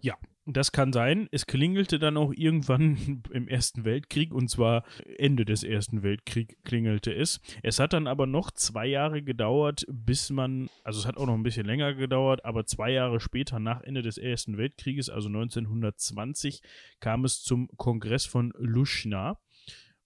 Ja, 0.00 0.14
das 0.46 0.72
kann 0.72 0.92
sein. 0.92 1.28
Es 1.30 1.46
klingelte 1.46 1.98
dann 1.98 2.16
auch 2.16 2.32
irgendwann 2.34 3.22
im 3.32 3.48
Ersten 3.48 3.84
Weltkrieg 3.84 4.32
und 4.32 4.48
zwar 4.48 4.84
Ende 5.16 5.44
des 5.44 5.62
Ersten 5.62 6.02
Weltkriegs 6.02 6.54
klingelte 6.64 7.14
es. 7.14 7.40
Es 7.62 7.78
hat 7.78 7.92
dann 7.92 8.06
aber 8.06 8.26
noch 8.26 8.50
zwei 8.50 8.86
Jahre 8.86 9.22
gedauert, 9.22 9.86
bis 9.88 10.30
man, 10.30 10.68
also 10.82 11.00
es 11.00 11.06
hat 11.06 11.16
auch 11.16 11.26
noch 11.26 11.34
ein 11.34 11.42
bisschen 11.42 11.66
länger 11.66 11.94
gedauert, 11.94 12.44
aber 12.44 12.66
zwei 12.66 12.90
Jahre 12.90 13.20
später 13.20 13.58
nach 13.58 13.80
Ende 13.82 14.02
des 14.02 14.18
Ersten 14.18 14.58
Weltkrieges, 14.58 15.08
also 15.08 15.28
1920, 15.28 16.60
kam 17.00 17.24
es 17.24 17.42
zum 17.42 17.68
Kongress 17.76 18.26
von 18.26 18.52
Luschna. 18.58 19.38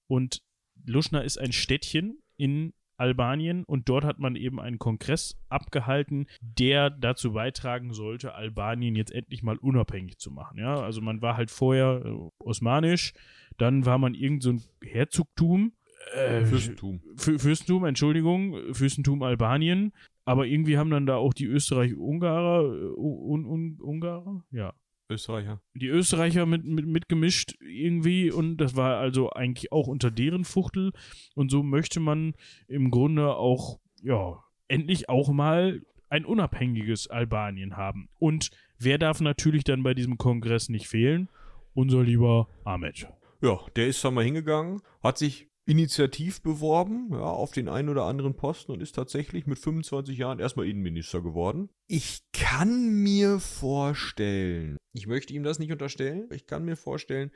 Und 0.07 0.43
Luschna 0.87 1.21
ist 1.21 1.39
ein 1.39 1.53
Städtchen 1.53 2.23
in 2.37 2.73
Albanien 2.99 3.65
und 3.65 3.89
dort 3.89 4.05
hat 4.05 4.19
man 4.19 4.37
eben 4.37 4.61
einen 4.61 4.79
Kongress 4.79 5.41
abgehalten, 5.49 6.27
der 6.41 6.91
dazu 6.91 7.33
beitragen 7.33 7.93
sollte, 7.93 8.35
Albanien 8.35 8.95
jetzt 8.97 9.13
endlich 9.13 9.43
mal 9.43 9.57
unabhängig 9.57 10.19
zu 10.19 10.31
machen. 10.31 10.59
Ja, 10.59 10.75
also 10.81 11.01
man 11.01 11.23
war 11.23 11.37
halt 11.37 11.51
vorher 11.51 12.03
äh, 12.05 12.29
osmanisch, 12.39 13.15
dann 13.57 13.87
war 13.87 13.99
man 13.99 14.15
irgend 14.15 14.43
so 14.43 14.51
ein 14.51 14.63
Herzogtum. 14.85 15.73
Äh, 16.15 16.45
Fürstentum. 16.45 17.01
Fü- 17.17 17.39
Fürstentum, 17.39 17.85
Entschuldigung, 17.85 18.75
Fürstentum 18.75 19.23
Albanien. 19.23 19.93
Aber 20.25 20.47
irgendwie 20.47 20.77
haben 20.77 20.91
dann 20.91 21.07
da 21.07 21.17
auch 21.17 21.33
die 21.33 21.47
Österreich-Ungarer, 21.47 22.65
äh, 22.65 22.95
Un 22.97 23.47
Un 23.47 23.79
Ungarer, 23.81 24.45
ja, 24.51 24.75
Österreicher. 25.11 25.61
die 25.75 25.89
Österreicher 25.89 26.47
mit, 26.47 26.65
mit, 26.65 26.87
mitgemischt 26.87 27.57
irgendwie 27.61 28.31
und 28.31 28.59
das 28.59 28.77
war 28.77 28.99
also 28.99 29.31
eigentlich 29.31 29.73
auch 29.73 29.87
unter 29.87 30.11
deren 30.11 30.45
Fuchtel 30.45 30.93
und 31.35 31.51
so 31.51 31.63
möchte 31.63 32.01
man 32.01 32.35
im 32.67 32.91
Grunde 32.91 33.35
auch, 33.35 33.81
ja, 34.03 34.43
endlich 34.69 35.09
auch 35.09 35.31
mal 35.31 35.83
ein 36.11 36.25
unabhängiges 36.25 37.09
Albanien 37.09 37.77
haben. 37.77 38.09
Und 38.19 38.51
wer 38.79 38.99
darf 38.99 39.21
natürlich 39.21 39.65
dann 39.65 39.83
bei 39.83 39.95
diesem 39.95 40.19
Kongress 40.19 40.69
nicht 40.69 40.89
fehlen? 40.89 41.29
Unser 41.75 42.03
lieber 42.03 42.49
Ahmed. 42.65 43.09
Ja, 43.41 43.61
der 43.77 43.89
ist 43.89 44.05
dann 44.05 44.15
mal 44.15 44.25
hingegangen, 44.25 44.81
hat 45.03 45.19
sich 45.19 45.49
initiativ 45.69 46.41
beworben, 46.41 47.11
ja, 47.13 47.21
auf 47.21 47.53
den 47.53 47.69
einen 47.69 47.91
oder 47.91 48.05
anderen 48.05 48.35
Posten 48.35 48.73
und 48.73 48.81
ist 48.81 48.95
tatsächlich 48.95 49.47
mit 49.47 49.59
25 49.59 50.17
Jahren 50.17 50.39
erstmal 50.39 50.67
Innenminister 50.67 51.21
geworden. 51.21 51.69
Ich 51.87 52.23
kann 52.33 52.89
mir 53.03 53.39
vorstellen, 53.39 54.79
ich 54.95 55.07
möchte 55.07 55.35
ihm 55.35 55.43
das 55.43 55.59
nicht 55.59 55.71
unterstellen, 55.71 56.27
ich 56.33 56.47
kann 56.47 56.65
mir 56.65 56.77
vorstellen, 56.77 57.31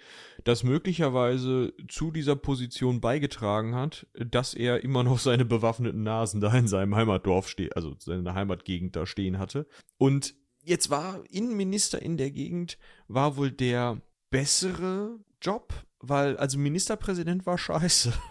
dass 0.44 0.62
möglicherweise 0.62 1.74
zu 1.88 2.10
dieser 2.10 2.34
Position 2.34 3.02
beigetragen 3.02 3.74
hat, 3.74 4.06
dass 4.14 4.54
er 4.54 4.82
immer 4.82 5.02
noch 5.02 5.18
seine 5.18 5.44
bewaffneten 5.44 6.02
Nasen 6.02 6.40
da 6.40 6.56
in 6.56 6.68
seinem 6.68 6.96
Heimatdorf 6.96 7.50
steht, 7.50 7.76
also 7.76 7.94
seine 7.98 8.32
Heimatgegend 8.32 8.96
da 8.96 9.04
stehen 9.04 9.38
hatte. 9.38 9.66
Und 9.98 10.34
jetzt 10.62 10.88
war 10.88 11.22
Innenminister 11.28 12.00
in 12.00 12.16
der 12.16 12.30
Gegend, 12.30 12.78
war 13.08 13.36
wohl 13.36 13.50
der 13.50 14.00
bessere 14.30 15.18
Job, 15.42 15.72
weil, 16.00 16.36
also 16.36 16.58
Ministerpräsident 16.58 17.46
war 17.46 17.58
scheiße. 17.58 18.12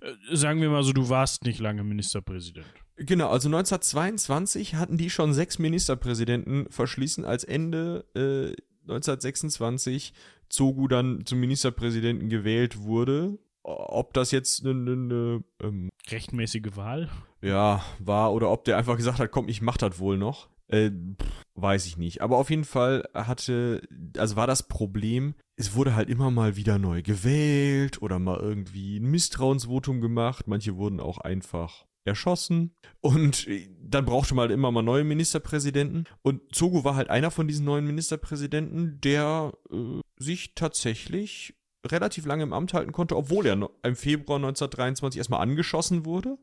Äh, 0.00 0.34
sagen 0.34 0.60
wir 0.60 0.68
mal 0.68 0.82
so, 0.82 0.92
du 0.92 1.10
warst 1.10 1.44
nicht 1.44 1.60
lange 1.60 1.84
Ministerpräsident. 1.84 2.66
Genau, 2.96 3.28
also 3.28 3.46
1922 3.46 4.74
hatten 4.74 4.96
die 4.96 5.10
schon 5.10 5.32
sechs 5.32 5.60
Ministerpräsidenten 5.60 6.68
verschließen, 6.72 7.24
als 7.24 7.44
Ende 7.44 8.04
äh, 8.16 8.60
1926 8.90 10.12
Zogu 10.48 10.88
dann 10.88 11.24
zum 11.24 11.38
Ministerpräsidenten 11.38 12.28
gewählt 12.28 12.78
wurde. 12.78 13.38
Ob 13.62 14.12
das 14.12 14.32
jetzt 14.32 14.66
eine, 14.66 14.72
eine, 14.72 14.92
eine 14.92 15.44
ähm, 15.62 15.88
Rechtmäßige 16.10 16.74
Wahl? 16.74 17.08
ja, 17.42 17.82
war 17.98 18.32
oder 18.32 18.50
ob 18.50 18.64
der 18.64 18.76
einfach 18.76 18.96
gesagt 18.96 19.18
hat, 19.18 19.30
komm, 19.30 19.48
ich 19.48 19.62
mach 19.62 19.76
das 19.76 19.98
wohl 19.98 20.18
noch. 20.18 20.48
Äh, 20.70 20.90
pff, 20.90 21.44
weiß 21.54 21.86
ich 21.86 21.96
nicht. 21.96 22.22
Aber 22.22 22.36
auf 22.36 22.50
jeden 22.50 22.64
Fall 22.64 23.08
hatte, 23.14 23.82
also 24.16 24.36
war 24.36 24.46
das 24.46 24.68
Problem, 24.68 25.34
es 25.56 25.74
wurde 25.74 25.94
halt 25.94 26.08
immer 26.08 26.30
mal 26.30 26.56
wieder 26.56 26.78
neu 26.78 27.02
gewählt 27.02 28.00
oder 28.02 28.18
mal 28.18 28.38
irgendwie 28.38 28.98
ein 28.98 29.10
Misstrauensvotum 29.10 30.00
gemacht. 30.00 30.46
Manche 30.46 30.76
wurden 30.76 31.00
auch 31.00 31.18
einfach 31.18 31.86
erschossen. 32.04 32.74
Und 33.00 33.46
äh, 33.48 33.68
dann 33.82 34.04
brauchte 34.04 34.34
man 34.34 34.42
halt 34.42 34.52
immer 34.52 34.70
mal 34.70 34.82
neue 34.82 35.04
Ministerpräsidenten. 35.04 36.04
Und 36.22 36.54
Zogu 36.54 36.84
war 36.84 36.94
halt 36.94 37.10
einer 37.10 37.30
von 37.30 37.48
diesen 37.48 37.64
neuen 37.64 37.86
Ministerpräsidenten, 37.86 39.00
der 39.00 39.52
äh, 39.70 40.00
sich 40.18 40.54
tatsächlich 40.54 41.54
relativ 41.86 42.26
lange 42.26 42.42
im 42.42 42.52
Amt 42.52 42.74
halten 42.74 42.92
konnte, 42.92 43.16
obwohl 43.16 43.46
er 43.46 43.54
im 43.54 43.96
Februar 43.96 44.36
1923 44.36 45.18
erstmal 45.18 45.40
angeschossen 45.40 46.04
wurde. 46.04 46.38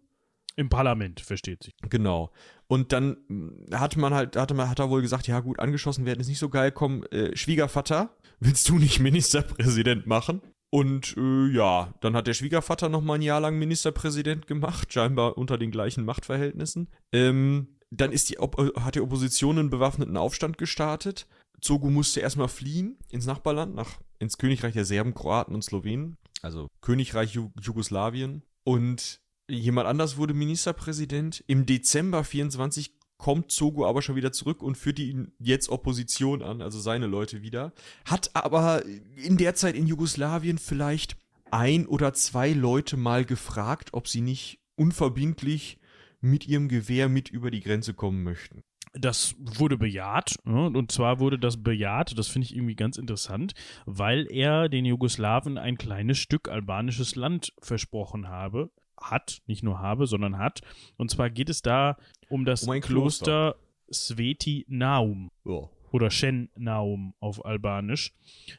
Im 0.58 0.70
Parlament, 0.70 1.22
versteht 1.22 1.64
sich. 1.64 1.76
Genau. 1.88 2.32
Und 2.68 2.91
dann 2.91 3.18
mh, 3.28 3.78
hatte 3.80 3.99
man 3.99 4.14
halt, 4.14 4.36
hatte 4.36 4.55
man, 4.55 4.70
hat 4.70 4.80
er 4.80 4.89
wohl 4.89 5.03
gesagt, 5.03 5.28
ja 5.28 5.39
gut, 5.39 5.60
angeschossen 5.60 6.05
werden 6.05 6.20
ist 6.20 6.28
nicht 6.28 6.39
so 6.39 6.49
geil, 6.49 6.72
komm, 6.72 7.03
äh, 7.12 7.36
Schwiegervater, 7.36 8.10
willst 8.39 8.68
du 8.68 8.80
nicht 8.80 8.99
Ministerpräsident 8.99 10.08
machen? 10.08 10.41
Und 10.70 11.16
äh, 11.16 11.47
ja, 11.53 11.93
dann 12.01 12.16
hat 12.16 12.28
der 12.28 12.34
Schwiegervater 12.34 12.89
noch 12.89 13.01
mal 13.01 13.16
ein 13.16 13.22
Jahr 13.22 13.39
lang 13.39 13.58
Ministerpräsident 13.60 14.47
gemacht, 14.47 14.91
scheinbar 14.91 15.38
unter 15.38 15.60
den 15.60 15.72
gleichen 15.72 16.03
Machtverhältnissen. 16.03 16.89
Ähm, 17.14 17.78
dann 17.91 18.12
ist 18.12 18.30
die, 18.30 18.39
Op 18.39 18.58
hat 18.82 18.95
die 18.95 19.01
Opposition 19.01 19.60
einen 19.60 19.70
bewaffneten 19.70 20.18
Aufstand 20.18 20.58
gestartet. 20.58 21.28
Zogu 21.62 21.89
musste 21.89 22.20
erstmal 22.20 22.49
fliehen 22.49 22.97
ins 23.10 23.28
Nachbarland, 23.28 23.76
nach, 23.76 23.99
ins 24.20 24.38
Königreich 24.38 24.74
der 24.74 24.86
Serben, 24.86 25.14
Kroaten 25.14 25.55
und 25.55 25.64
Slowenen, 25.64 26.18
also 26.41 26.68
Königreich 26.82 27.34
Ju 27.34 27.51
Jugoslawien. 27.62 28.43
Und 28.64 29.22
jemand 29.50 29.88
anders 29.88 30.18
wurde 30.18 30.34
Ministerpräsident. 30.34 31.43
Im 31.48 31.66
Dezember 31.66 32.24
24 32.24 32.91
kommt 33.18 33.52
Zogu 33.52 33.86
aber 33.86 34.02
schon 34.02 34.16
wieder 34.16 34.32
zurück 34.32 34.62
und 34.62 34.78
führt 34.78 35.00
die 35.00 35.28
jetzt 35.39 35.70
Opposition 35.70 36.43
an, 36.43 36.62
also 36.62 36.80
seine 36.80 37.08
Leute 37.08 37.41
wieder. 37.41 37.74
Hat 38.06 38.30
aber 38.36 38.84
in 39.16 39.38
der 39.38 39.56
Zeit 39.56 39.76
in 39.76 39.88
Jugoslawien 39.88 40.58
vielleicht 40.58 41.18
ein 41.50 41.88
oder 41.88 42.14
zwei 42.14 42.52
Leute 42.52 42.98
mal 42.98 43.26
gefragt, 43.26 43.89
ob 43.93 44.08
sie 44.08 44.22
nicht 44.22 44.60
unverbindlich 44.76 45.80
mit 46.22 46.48
ihrem 46.48 46.68
Gewehr 46.68 47.10
mit 47.10 47.30
über 47.30 47.52
die 47.52 47.62
Grenze 47.62 47.93
kommen 47.93 48.24
möchten. 48.24 48.62
das 48.93 49.36
wurde 49.38 49.78
bejaht. 49.78 50.36
Ne? 50.43 50.66
Und 50.68 50.91
zwar 50.91 51.20
wurde 51.20 51.38
das 51.38 51.62
bejaht, 51.62 52.18
das 52.18 52.28
finde 52.28 52.45
ich 52.45 52.56
irgendwie 52.56 52.76
ganz 52.76 52.98
interessant, 52.98 53.54
weil 53.86 54.28
er 54.32 54.70
den 54.70 54.86
Jugoslawen 54.86 55.58
ein 55.58 55.78
kleines 55.78 56.18
Stück 56.18 56.50
albanisches 56.50 57.16
Land 57.16 57.54
versprochen 57.60 58.28
habe. 58.28 58.72
Hat, 59.00 59.41
nicht 59.48 59.64
nur 59.64 59.80
habe, 59.80 60.08
sondern 60.08 60.38
hat. 60.38 60.62
Und 60.98 61.12
zwar 61.12 61.30
geht 61.30 61.50
es 61.50 61.62
da 61.62 61.98
um 62.30 62.45
das 62.45 62.64
Um 62.64 62.72
ein 62.72 62.82
Kloster 62.82 63.56
Sveti 63.91 64.66
Naum 64.68 65.30
Ja. 65.45 65.70
oder 65.91 66.10
Shen 66.10 66.50
Naum 66.56 67.14
auf 67.20 67.45
Albanisch. 67.45 68.14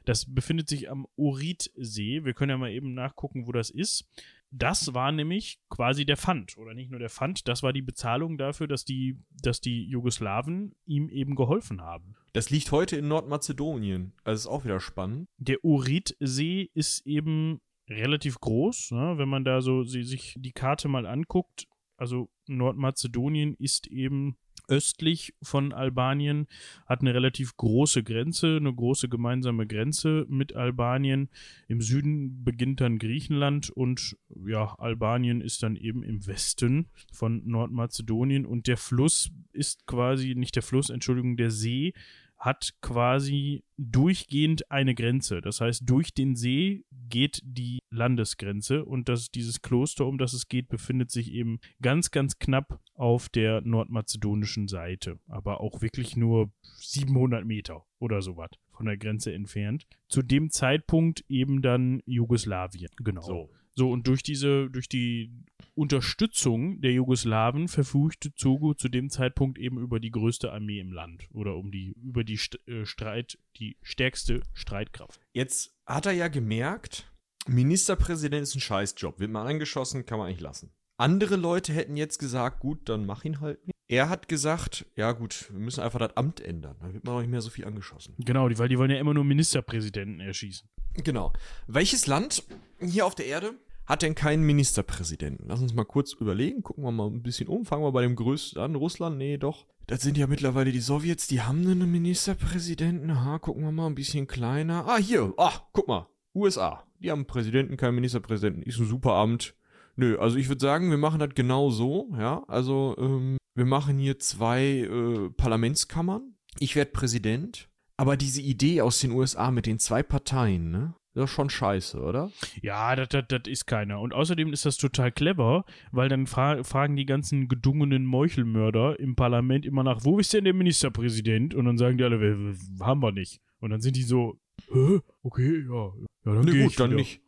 Das 0.05 0.33
befindet 0.33 0.69
sich 0.69 0.91
am 0.91 1.07
Uritsee. 1.17 2.25
Wir 2.25 2.35
können 2.35 2.51
ja 2.51 2.57
mal 2.59 2.71
eben 2.71 2.95
nachgucken, 2.95 3.47
wo 3.47 3.53
das 3.53 3.71
ist. 3.71 4.09
Das 4.51 4.95
war 4.95 5.13
nämlich 5.13 5.59
quasi 5.69 6.07
der 6.07 6.17
Pfand, 6.17 6.57
oder 6.57 6.73
nicht 6.73 6.91
nur 6.91 6.99
der 6.99 7.11
Pfand, 7.11 7.47
das 7.49 7.63
war 7.63 7.75
die 7.75 7.83
Bezahlung 7.83 8.39
dafür, 8.39 8.67
dass 8.67 8.87
die, 8.87 9.19
dass 9.43 9.61
die 9.61 9.85
Jugoslawen 9.85 10.75
ihm 10.87 11.11
eben 11.11 11.35
geholfen 11.35 11.83
haben. 11.83 12.15
Das 12.33 12.49
liegt 12.49 12.73
heute 12.73 12.97
in 12.97 13.09
Nordmazedonien. 13.09 14.15
Also 14.25 14.49
ist 14.49 14.55
auch 14.55 14.65
wieder 14.65 14.81
spannend. 14.81 15.29
Der 15.37 15.63
Uritsee 15.63 16.71
ist 16.73 17.07
eben 17.07 17.61
relativ 17.89 18.41
groß, 18.41 18.93
ne? 18.93 19.15
wenn 19.17 19.29
man 19.29 19.45
da 19.45 19.61
so 19.61 19.85
sie, 19.85 20.03
sich 20.03 20.35
die 20.39 20.53
Karte 20.53 20.89
mal 20.89 21.07
anguckt. 21.07 21.67
Also 21.97 22.31
Nordmazedonien 22.47 23.55
ist 23.55 23.89
eben 23.89 24.37
östlich 24.69 25.35
von 25.43 25.73
Albanien, 25.73 26.47
hat 26.87 27.01
eine 27.01 27.15
relativ 27.15 27.57
große 27.57 28.03
Grenze, 28.05 28.57
eine 28.57 28.73
große 28.73 29.09
gemeinsame 29.09 29.67
Grenze 29.67 30.27
mit 30.29 30.55
Albanien. 30.55 31.31
Im 31.67 31.81
Süden 31.81 32.45
beginnt 32.45 32.81
dann 32.81 32.99
Griechenland 32.99 33.71
und 33.71 34.17
ja, 34.47 34.75
Albanien 34.79 35.41
ist 35.41 35.63
dann 35.63 35.77
eben 35.77 36.03
im 36.03 36.27
Westen 36.27 36.89
von 37.13 37.43
Nordmazedonien 37.47 38.47
und 38.47 38.67
der 38.67 38.77
Fluss 38.77 39.31
ist 39.53 39.87
quasi, 39.87 40.35
nicht 40.35 40.55
der 40.55 40.63
Fluss, 40.63 40.91
Entschuldigung, 40.91 41.37
der 41.37 41.51
See 41.51 41.95
hat 42.39 42.75
quasi 42.81 43.65
durchgehend 43.77 44.71
eine 44.71 44.95
Grenze. 44.95 45.41
Das 45.41 45.61
heißt, 45.61 45.83
durch 45.85 46.15
den 46.15 46.37
See 46.37 46.85
geht 46.91 47.41
die 47.45 47.81
Landesgrenze 47.91 48.85
und 48.85 49.09
das, 49.09 49.31
dieses 49.31 49.61
Kloster, 49.61 50.07
um 50.07 50.19
das 50.19 50.33
es 50.33 50.49
geht, 50.49 50.69
befindet 50.69 51.11
sich 51.11 51.33
eben 51.33 51.59
ganz, 51.83 52.11
ganz 52.11 52.39
knapp 52.39 52.81
auf 52.95 53.29
der 53.29 53.61
nordmazedonischen 53.63 54.69
Seite. 54.69 55.19
Aber 55.27 55.61
auch 55.61 55.81
wirklich 55.81 56.17
nur 56.17 56.53
700 56.77 57.45
Meter 57.45 57.85
oder 57.99 58.23
sowas 58.23 58.51
von 58.71 58.87
der 58.87 58.97
Grenze 58.97 59.33
entfernt. 59.33 59.87
Zu 60.09 60.23
dem 60.23 60.51
Zeitpunkt 60.51 61.25
eben 61.29 61.63
dann 61.63 62.01
Jugoslawien. 62.07 62.91
Genau. 62.99 63.23
So. 63.23 63.51
So, 63.79 63.93
und 63.93 64.09
durch 64.09 64.25
diese, 64.25 64.69
durch 64.71 64.89
die 64.89 65.31
Unterstützung 65.77 66.81
der 66.81 66.91
Jugoslawen 66.91 67.69
verfügte 67.69 68.35
Zogu 68.35 68.75
zu 68.75 68.89
dem 68.89 69.09
Zeitpunkt 69.09 69.57
eben 69.57 69.79
über 69.79 70.01
die 70.01 70.11
größte 70.11 70.53
Armee 70.53 70.81
im 70.81 70.91
Land 70.91 71.29
oder 71.33 71.55
um 71.55 71.71
die, 71.71 71.95
über 72.03 72.25
die 72.25 72.39
St 72.39 72.59
äh, 72.67 72.85
Streit, 72.85 73.39
die 73.57 73.77
stärkste 73.83 74.43
Streitkraft. 74.53 75.21
Jetzt 75.33 75.79
hat 75.87 76.07
er 76.07 76.13
ja 76.13 76.27
gemerkt, 76.27 77.09
Ministerpräsident 77.47 78.43
ist 78.43 78.57
ein 78.57 78.61
Scheißjob. 78.61 79.21
Wird 79.21 79.31
mal 79.31 79.47
angeschossen, 79.47 80.05
kann 80.05 80.19
man 80.19 80.27
eigentlich 80.27 80.41
lassen. 80.41 80.73
Andere 80.97 81.37
Leute 81.37 81.73
hätten 81.73 81.97
jetzt 81.97 82.19
gesagt, 82.19 82.59
gut, 82.59 82.89
dann 82.89 83.07
mach 83.07 83.25
ihn 83.25 83.39
halt 83.39 83.65
nicht. 83.65 83.77
Er 83.87 84.09
hat 84.09 84.27
gesagt, 84.27 84.87
ja 84.97 85.13
gut, 85.13 85.53
wir 85.53 85.61
müssen 85.61 85.85
einfach 85.85 86.01
das 86.01 86.17
Amt 86.17 86.41
ändern. 86.41 86.75
Dann 86.81 86.95
wird 86.95 87.05
man 87.05 87.15
auch 87.15 87.21
nicht 87.21 87.31
mehr 87.31 87.43
so 87.43 87.51
viel 87.51 87.65
angeschossen. 87.65 88.17
Genau, 88.19 88.49
die, 88.49 88.59
weil 88.59 88.69
die 88.69 88.77
wollen 88.77 88.91
ja 88.91 88.99
immer 88.99 89.15
nur 89.15 89.23
Ministerpräsidenten 89.23 90.19
erschießen. 90.19 90.69
Genau. 91.05 91.33
Welches 91.69 92.09
Land 92.09 92.43
hier 92.81 93.07
auf 93.07 93.15
der 93.15 93.27
Erde 93.27 93.55
hat 93.89 94.03
denn 94.03 94.15
keinen 94.15 94.45
Ministerpräsidenten? 94.45 95.47
Lass 95.49 95.63
uns 95.63 95.73
mal 95.73 95.85
kurz 95.85 96.13
überlegen, 96.13 96.63
gucken 96.63 96.85
wir 96.85 96.93
mal 96.93 97.07
ein 97.07 97.23
bisschen 97.23 97.49
um, 97.49 97.65
fangen 97.65 97.83
wir 97.83 97.93
bei 97.93 98.03
dem 98.03 98.17
größten 98.17 98.61
an, 98.61 98.75
Russland, 98.75 99.17
nee, 99.17 99.39
doch. 99.39 99.65
Das 99.87 100.03
sind 100.03 100.19
ja 100.19 100.27
mittlerweile 100.27 100.71
die 100.71 100.81
Sowjets, 100.81 101.27
die 101.27 101.41
haben 101.41 101.67
einen 101.67 101.91
Ministerpräsidenten, 101.91 103.11
aha, 103.11 103.39
gucken 103.39 103.65
wir 103.65 103.73
mal 103.73 103.87
ein 103.87 103.95
bisschen 103.95 104.27
kleiner. 104.27 104.85
Ah, 104.87 104.99
hier, 104.99 105.33
ah, 105.39 105.55
guck 105.73 105.89
mal, 105.89 106.07
USA, 106.35 106.85
die 107.01 107.11
haben 107.11 107.21
einen 107.21 107.27
Präsidenten, 107.27 107.79
keinen 107.79 107.95
Ministerpräsidenten, 107.95 108.63
ist 108.63 108.79
ein 108.79 108.87
super 108.87 109.15
Amt. 109.15 109.55
Nö, 109.97 110.19
also 110.19 110.37
ich 110.37 110.49
würde 110.49 110.61
sagen, 110.61 110.91
wir 110.91 110.99
machen 110.99 111.19
das 111.19 111.31
genau 111.35 111.71
so, 111.71 112.11
ja, 112.19 112.45
also 112.47 112.95
ähm, 112.99 113.39
wir 113.55 113.65
machen 113.65 113.99
hier 113.99 114.19
zwei 114.19 114.65
äh, 114.65 115.31
Parlamentskammern, 115.31 116.35
ich 116.59 116.77
werde 116.77 116.91
Präsident, 116.91 117.71
aber 117.97 118.19
diese 118.19 118.43
Idee 118.43 118.83
aus 118.83 119.01
den 119.01 119.13
USA 119.13 119.51
mit 119.51 119.65
den 119.65 119.79
zwei 119.79 120.03
Parteien, 120.03 120.71
ne? 120.71 120.95
Das 121.19 121.31
ist 121.31 121.35
schon 121.35 121.51
scheiße, 121.51 121.99
oder? 122.01 122.31
Ja, 122.63 122.95
das, 122.95 123.09
das, 123.09 123.25
das 123.29 123.41
ist 123.49 123.67
keiner. 123.67 124.01
Und 124.01 124.15
außerdem 124.15 124.53
ist 124.53 124.65
das 124.65 124.77
total 124.77 125.11
clever, 125.11 125.65
weil 125.91 126.09
dann 126.09 126.27
fra 126.29 126.63
fragen 126.63 126.95
die 126.95 127.07
ganzen 127.07 127.49
gedungenen 127.49 128.05
Meuchelmörder 128.07 129.01
im 129.01 129.17
Parlament 129.17 129.67
immer 129.67 129.83
nach, 129.83 130.05
wo 130.05 130.21
ist 130.21 130.33
denn 130.33 130.45
der 130.45 130.55
Ministerpräsident? 130.55 131.55
Und 131.55 131.65
dann 131.65 131.77
sagen 131.77 131.99
die 131.99 132.05
alle, 132.05 132.21
"Wir- 132.21 132.39
wir- 132.39 132.87
haben 132.87 133.03
wir 133.03 133.11
nicht. 133.11 133.41
Und 133.59 133.71
dann 133.71 133.81
sind 133.81 133.97
die 133.97 134.05
so, 134.05 134.39
hä? 134.73 135.01
Okay, 135.23 135.65
ja. 135.69 135.93
Ja, 136.25 136.35
dann 136.35 136.45
Nee, 136.45 136.63
gut, 136.63 136.71
ich 136.71 136.77
dann 136.77 136.91
wieder. 136.91 137.01
nicht. 137.01 137.21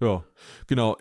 Ja, 0.00 0.24
genau. 0.66 0.96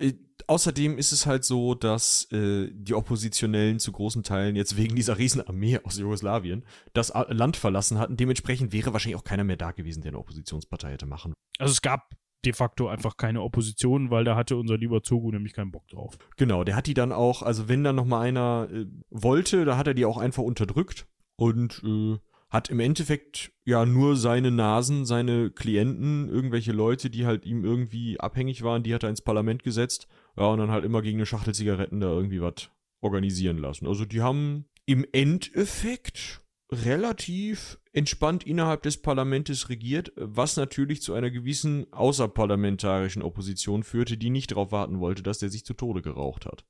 Außerdem 0.47 0.97
ist 0.97 1.11
es 1.11 1.25
halt 1.25 1.43
so, 1.43 1.73
dass 1.73 2.29
äh, 2.31 2.69
die 2.71 2.93
Oppositionellen 2.93 3.79
zu 3.79 3.91
großen 3.91 4.23
Teilen 4.23 4.55
jetzt 4.55 4.77
wegen 4.77 4.95
dieser 4.95 5.17
Riesenarmee 5.17 5.79
aus 5.83 5.97
Jugoslawien 5.97 6.63
das 6.93 7.11
Land 7.29 7.57
verlassen 7.57 7.97
hatten. 7.97 8.15
Dementsprechend 8.17 8.71
wäre 8.73 8.93
wahrscheinlich 8.93 9.15
auch 9.17 9.23
keiner 9.23 9.43
mehr 9.43 9.57
da 9.57 9.71
gewesen, 9.71 10.01
der 10.01 10.11
eine 10.11 10.19
Oppositionspartei 10.19 10.91
hätte 10.91 11.05
machen. 11.05 11.33
Also 11.57 11.71
es 11.71 11.81
gab 11.81 12.09
de 12.45 12.53
facto 12.53 12.87
einfach 12.87 13.17
keine 13.17 13.41
Opposition, 13.41 14.11
weil 14.11 14.23
da 14.23 14.35
hatte 14.35 14.57
unser 14.57 14.77
lieber 14.77 15.03
Zogu 15.03 15.31
nämlich 15.31 15.53
keinen 15.53 15.71
Bock 15.71 15.87
drauf. 15.87 16.17
Genau, 16.37 16.63
der 16.63 16.75
hat 16.75 16.87
die 16.87 16.93
dann 16.93 17.11
auch, 17.11 17.41
also 17.41 17.67
wenn 17.67 17.83
dann 17.83 17.95
noch 17.95 18.05
mal 18.05 18.21
einer 18.21 18.67
äh, 18.71 18.85
wollte, 19.09 19.65
da 19.65 19.77
hat 19.77 19.87
er 19.87 19.93
die 19.93 20.05
auch 20.05 20.17
einfach 20.17 20.43
unterdrückt 20.43 21.07
und 21.35 21.81
äh, 21.83 22.17
hat 22.49 22.69
im 22.69 22.79
Endeffekt 22.79 23.51
ja 23.65 23.85
nur 23.85 24.15
seine 24.15 24.51
Nasen, 24.51 25.05
seine 25.05 25.49
Klienten, 25.49 26.29
irgendwelche 26.29 26.71
Leute, 26.71 27.09
die 27.09 27.25
halt 27.25 27.45
ihm 27.45 27.65
irgendwie 27.65 28.19
abhängig 28.19 28.63
waren, 28.63 28.83
die 28.83 28.93
hat 28.93 29.03
er 29.03 29.09
ins 29.09 29.21
Parlament 29.21 29.63
gesetzt. 29.63 30.07
Ja, 30.37 30.45
und 30.47 30.59
dann 30.59 30.71
halt 30.71 30.85
immer 30.85 31.01
gegen 31.01 31.17
eine 31.17 31.25
Schachtel 31.25 31.53
Zigaretten 31.53 31.99
da 31.99 32.07
irgendwie 32.07 32.41
was 32.41 32.69
organisieren 33.01 33.57
lassen. 33.57 33.87
Also 33.87 34.05
die 34.05 34.21
haben 34.21 34.65
im 34.85 35.05
Endeffekt 35.11 36.44
relativ 36.83 37.79
entspannt 37.93 38.45
innerhalb 38.45 38.83
des 38.83 39.01
Parlamentes 39.01 39.69
regiert, 39.69 40.11
was 40.15 40.57
natürlich 40.57 41.01
zu 41.01 41.13
einer 41.13 41.31
gewissen 41.31 41.91
außerparlamentarischen 41.93 43.21
Opposition 43.21 43.83
führte, 43.83 44.17
die 44.17 44.29
nicht 44.29 44.51
darauf 44.51 44.71
warten 44.71 44.99
wollte, 44.99 45.23
dass 45.23 45.39
der 45.39 45.49
sich 45.49 45.65
zu 45.65 45.73
Tode 45.73 46.01
geraucht 46.01 46.45
hat. 46.45 46.65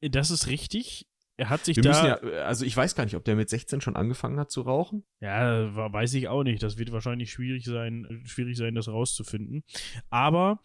Das 0.00 0.30
ist 0.30 0.48
richtig. 0.48 1.06
Er 1.36 1.48
hat 1.48 1.64
sich 1.64 1.76
Wir 1.76 1.82
da. 1.84 2.06
ja, 2.06 2.14
also 2.44 2.66
ich 2.66 2.76
weiß 2.76 2.94
gar 2.94 3.04
nicht, 3.04 3.16
ob 3.16 3.24
der 3.24 3.34
mit 3.34 3.48
16 3.48 3.80
schon 3.80 3.96
angefangen 3.96 4.38
hat 4.38 4.50
zu 4.50 4.60
rauchen. 4.60 5.04
Ja, 5.20 5.74
weiß 5.74 6.12
ich 6.14 6.28
auch 6.28 6.42
nicht. 6.42 6.62
Das 6.62 6.76
wird 6.76 6.92
wahrscheinlich 6.92 7.30
schwierig 7.30 7.64
sein, 7.64 8.22
schwierig 8.26 8.58
sein, 8.58 8.74
das 8.74 8.88
rauszufinden. 8.88 9.64
Aber 10.10 10.60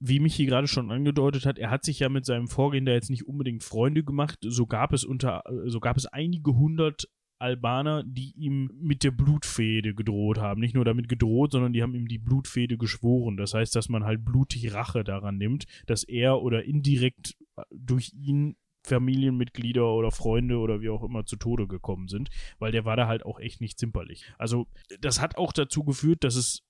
wie 0.00 0.20
Michi 0.20 0.46
gerade 0.46 0.66
schon 0.66 0.90
angedeutet 0.90 1.44
hat, 1.44 1.58
er 1.58 1.70
hat 1.70 1.84
sich 1.84 1.98
ja 1.98 2.08
mit 2.08 2.24
seinem 2.24 2.48
Vorgehen 2.48 2.86
da 2.86 2.92
jetzt 2.92 3.10
nicht 3.10 3.26
unbedingt 3.26 3.64
Freunde 3.64 4.02
gemacht. 4.02 4.38
So 4.42 4.66
gab 4.66 4.92
es 4.94 5.04
unter, 5.04 5.42
so 5.66 5.80
gab 5.80 5.96
es 5.96 6.06
einige 6.06 6.54
hundert 6.54 7.08
Albaner, 7.44 8.02
die 8.04 8.32
ihm 8.36 8.70
mit 8.80 9.04
der 9.04 9.10
Blutfehde 9.10 9.94
gedroht 9.94 10.38
haben. 10.38 10.60
Nicht 10.60 10.74
nur 10.74 10.86
damit 10.86 11.08
gedroht, 11.08 11.52
sondern 11.52 11.74
die 11.74 11.82
haben 11.82 11.94
ihm 11.94 12.08
die 12.08 12.18
Blutfehde 12.18 12.78
geschworen. 12.78 13.36
Das 13.36 13.52
heißt, 13.52 13.76
dass 13.76 13.90
man 13.90 14.04
halt 14.04 14.24
blutig 14.24 14.72
Rache 14.72 15.04
daran 15.04 15.36
nimmt, 15.36 15.66
dass 15.86 16.04
er 16.04 16.40
oder 16.40 16.64
indirekt 16.64 17.36
durch 17.70 18.12
ihn 18.14 18.56
Familienmitglieder 18.86 19.86
oder 19.92 20.10
Freunde 20.10 20.58
oder 20.58 20.80
wie 20.80 20.88
auch 20.88 21.02
immer 21.02 21.24
zu 21.26 21.36
Tode 21.36 21.66
gekommen 21.66 22.08
sind, 22.08 22.30
weil 22.58 22.72
der 22.72 22.84
war 22.84 22.96
da 22.96 23.06
halt 23.06 23.24
auch 23.24 23.38
echt 23.40 23.60
nicht 23.60 23.78
zimperlich. 23.78 24.24
Also 24.38 24.66
das 25.00 25.20
hat 25.20 25.36
auch 25.36 25.52
dazu 25.52 25.84
geführt, 25.84 26.24
dass 26.24 26.36
es 26.36 26.62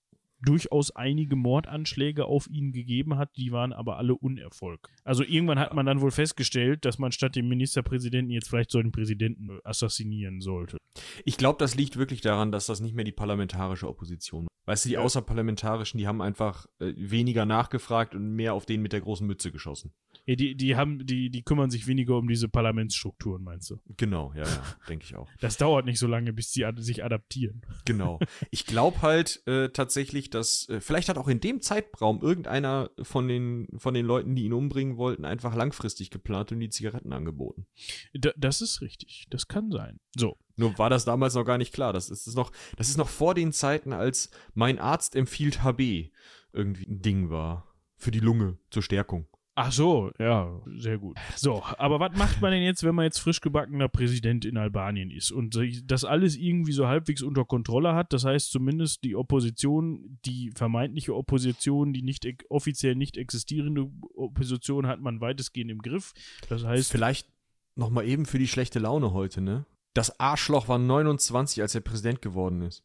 durchaus 0.45 0.91
einige 0.91 1.37
Mordanschläge 1.37 2.27
auf 2.27 2.49
ihn 2.49 2.73
gegeben 2.73 3.17
hat, 3.17 3.37
die 3.37 3.53
waren 3.53 3.73
aber 3.73 3.99
alle 3.99 4.15
Unerfolg. 4.15 4.91
Also 5.05 5.23
irgendwann 5.23 5.59
hat 5.59 5.75
man 5.75 5.87
dann 5.87 6.01
wohl 6.01 6.11
festgestellt, 6.11 6.85
dass 6.85 6.99
man 6.99 7.13
statt 7.13 7.37
dem 7.37 7.49
Ministerpräsidenten 7.49 8.31
jetzt 8.31 8.49
vielleicht 8.49 8.71
so 8.71 8.81
den 8.81 8.93
Präsidenten 8.93 9.59
assassinieren 9.65 10.41
sollte. 10.41 10.79
Ich 11.25 11.37
glaube, 11.37 11.59
das 11.59 11.75
liegt 11.75 11.97
wirklich 11.97 12.21
daran, 12.21 12.53
dass 12.53 12.67
das 12.67 12.81
nicht 12.81 12.95
mehr 12.95 13.05
die 13.05 13.13
parlamentarische 13.13 13.89
Opposition 13.89 14.45
war. 14.45 14.54
Weißt 14.67 14.85
du, 14.85 14.89
die 14.89 14.95
Ja. 14.95 15.01
außerparlamentarischen, 15.01 15.99
die 15.99 16.07
haben 16.07 16.23
einfach 16.23 16.67
äh, 16.79 16.93
weniger 16.97 17.45
nachgefragt 17.47 18.15
und 18.15 18.35
mehr 18.35 18.55
auf 18.55 18.65
den 18.67 18.81
mit 18.83 18.93
der 18.93 19.01
großen 19.03 19.27
Mütze 19.27 19.53
geschossen. 19.53 19.93
Ja, 20.27 20.37
die, 20.37 20.55
die 20.57 20.75
haben, 20.77 21.05
die, 21.05 21.29
die 21.29 21.43
kümmern 21.43 21.71
sich 21.71 21.87
weniger 21.87 22.17
um 22.17 22.29
diese 22.29 22.49
Parlamentsstrukturen, 22.49 23.43
meinst 23.43 23.69
du? 23.71 23.81
Genau, 23.97 24.33
ja, 24.35 24.45
ja, 24.45 24.63
denke 24.89 25.05
ich 25.05 25.17
auch. 25.17 25.29
Das 25.41 25.59
dauert 25.59 25.85
nicht 25.85 25.99
so 25.99 26.07
lange, 26.07 26.33
bis 26.33 26.51
die 26.51 26.65
ad 26.65 26.81
sich 26.81 27.05
adaptieren. 27.05 27.63
Genau. 27.85 28.19
Ich 28.51 28.65
glaube 28.65 29.03
halt 29.03 29.43
äh, 29.47 29.69
tatsächlich, 29.69 30.31
dass 30.31 30.69
äh, 30.71 30.81
vielleicht 30.81 31.09
hat 31.09 31.19
auch 31.19 31.29
in 31.29 31.41
dem 31.41 31.61
Zeitraum 31.61 32.23
irgendeiner 32.23 32.91
von 33.03 33.29
den 33.29 33.69
von 33.77 33.93
den 33.93 34.07
Leuten, 34.07 34.35
die 34.35 34.45
ihn 34.45 34.53
umbringen 34.55 34.97
wollten, 34.97 35.25
einfach 35.27 35.55
langfristig 35.55 36.11
geplant 36.11 36.53
und 36.53 36.61
die 36.61 36.71
Zigaretten 36.71 37.13
angeboten. 37.13 37.67
Da, 38.15 38.31
das 38.37 38.61
ist 38.63 38.81
richtig. 38.81 39.27
Das 39.31 39.47
kann 39.49 39.71
sein. 39.71 40.01
So. 40.17 40.39
Nur 40.57 40.79
war 40.79 40.91
das 40.91 41.05
damals 41.05 41.35
noch 41.35 41.45
gar 41.45 41.59
nicht 41.59 41.73
klar. 41.73 41.93
Das 41.93 42.11
ist, 42.11 42.27
das 42.27 42.35
noch, 42.35 42.53
das 42.77 42.89
ist 42.89 42.97
noch 42.97 43.09
vor 43.09 43.35
den 43.35 43.53
Zeiten, 43.53 43.93
als 43.93 44.31
mein 44.55 44.79
Arzt 44.79 45.17
empfiehlt 45.17 45.63
HB 45.63 46.11
irgendwie 46.53 46.87
ein 46.87 47.03
Ding 47.03 47.31
war 47.31 47.75
für 47.97 48.11
die 48.11 48.21
Lunge 48.21 48.59
zur 48.71 48.83
Stärkung. 48.83 49.27
Ach 49.57 49.71
so, 49.71 50.11
ja, 50.19 50.61
sehr 50.67 50.99
gut. 50.99 51.17
So, 51.37 51.63
aber 51.79 52.01
was 52.01 52.17
macht 52.17 52.41
man 52.41 52.51
denn 52.51 52.65
jetzt, 52.65 52.83
wenn 52.83 52.95
man 52.95 53.05
jetzt 53.05 53.21
frisch 53.21 53.41
gebackener 53.41 53.89
Präsident 53.89 54.45
in 54.45 54.57
Albanien 54.57 55.13
ist 55.13 55.31
und 55.31 55.57
das 55.85 56.05
alles 56.05 56.37
irgendwie 56.37 56.73
so 56.73 56.89
halbwegs 56.89 57.23
unter 57.23 57.45
Kontrolle 57.45 57.95
hat? 57.95 58.13
Das 58.13 58.25
heißt 58.25 58.51
zumindest 58.51 59.05
die 59.05 59.15
Opposition, 59.15 60.19
die 60.25 60.51
vermeintliche 60.57 61.15
Opposition, 61.15 61.93
die 61.93 62.03
nicht 62.03 62.27
offiziell 62.49 62.97
nicht 62.97 63.17
existierende 63.17 63.89
Opposition 64.17 64.89
hat 64.89 65.01
man 65.01 65.21
weitestgehend 65.21 65.71
im 65.71 65.83
Griff. 65.83 66.15
Das 66.49 66.65
heißt, 66.65 66.91
Vielleicht 66.91 67.29
noch 67.77 67.91
mal 67.91 68.05
eben 68.05 68.27
für 68.27 68.41
die 68.41 68.49
schlechte 68.49 68.81
Laune 68.81 69.13
heute, 69.13 69.41
ne? 69.41 69.67
Das 69.95 70.19
Arschloch 70.21 70.69
war 70.69 70.79
29, 70.79 71.63
als 71.63 71.75
er 71.75 71.81
Präsident 71.81 72.21
geworden 72.21 72.63
ist. 72.63 72.83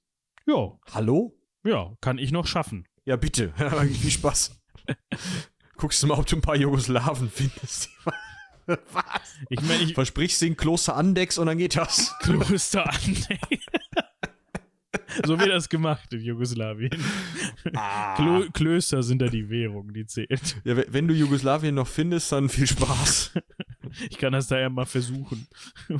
ja, 0.47 0.72
Hallo? 0.93 1.36
ja, 1.64 1.91
kann 2.01 2.18
ich 2.20 2.32
noch 2.32 2.45
schaffen. 2.47 2.88
Ja, 3.05 3.16
bitte. 3.16 3.51
Viel 4.01 4.12
Spaß. 4.12 4.60
Guckst 5.76 6.01
du 6.03 6.07
mal, 6.07 6.20
ob 6.20 6.26
du 6.28 6.36
ein 6.36 6.41
paar 6.41 6.55
Jugoslawen 6.55 7.30
findest. 7.30 7.89
Was? 8.66 8.76
Ich 9.49 9.62
meine, 9.64 9.82
ich 9.84 9.93
Versprichst 9.95 10.41
den 10.43 10.55
Kloster 10.55 10.95
Andex 10.95 11.38
und 11.39 11.47
dann 11.47 11.57
geht 11.57 11.76
das. 11.76 12.14
Kloster 12.22 12.88
an. 12.88 12.99
so 15.26 15.39
wird 15.39 15.49
das 15.49 15.70
gemacht 15.70 16.14
in 16.14 16.22
Jugoslawien. 16.22 16.91
Klo 18.16 18.45
Klöster 18.53 19.01
sind 19.01 19.20
da 19.24 19.28
die 19.28 19.49
Währung, 19.49 19.91
die 19.93 20.05
zählt. 20.05 20.57
Ja, 20.64 20.78
we- 20.78 20.86
wenn 20.89 21.07
du 21.07 21.14
Jugoslawien 21.16 21.74
noch 21.74 21.88
findest, 21.88 22.32
dann 22.32 22.47
viel 22.49 22.68
Spaß. 22.68 23.32
Ich 24.10 24.18
kann 24.18 24.34
das 24.34 24.48
da 24.48 24.60
ja 24.60 24.70
mal 24.70 24.86
versuchen. 24.86 25.48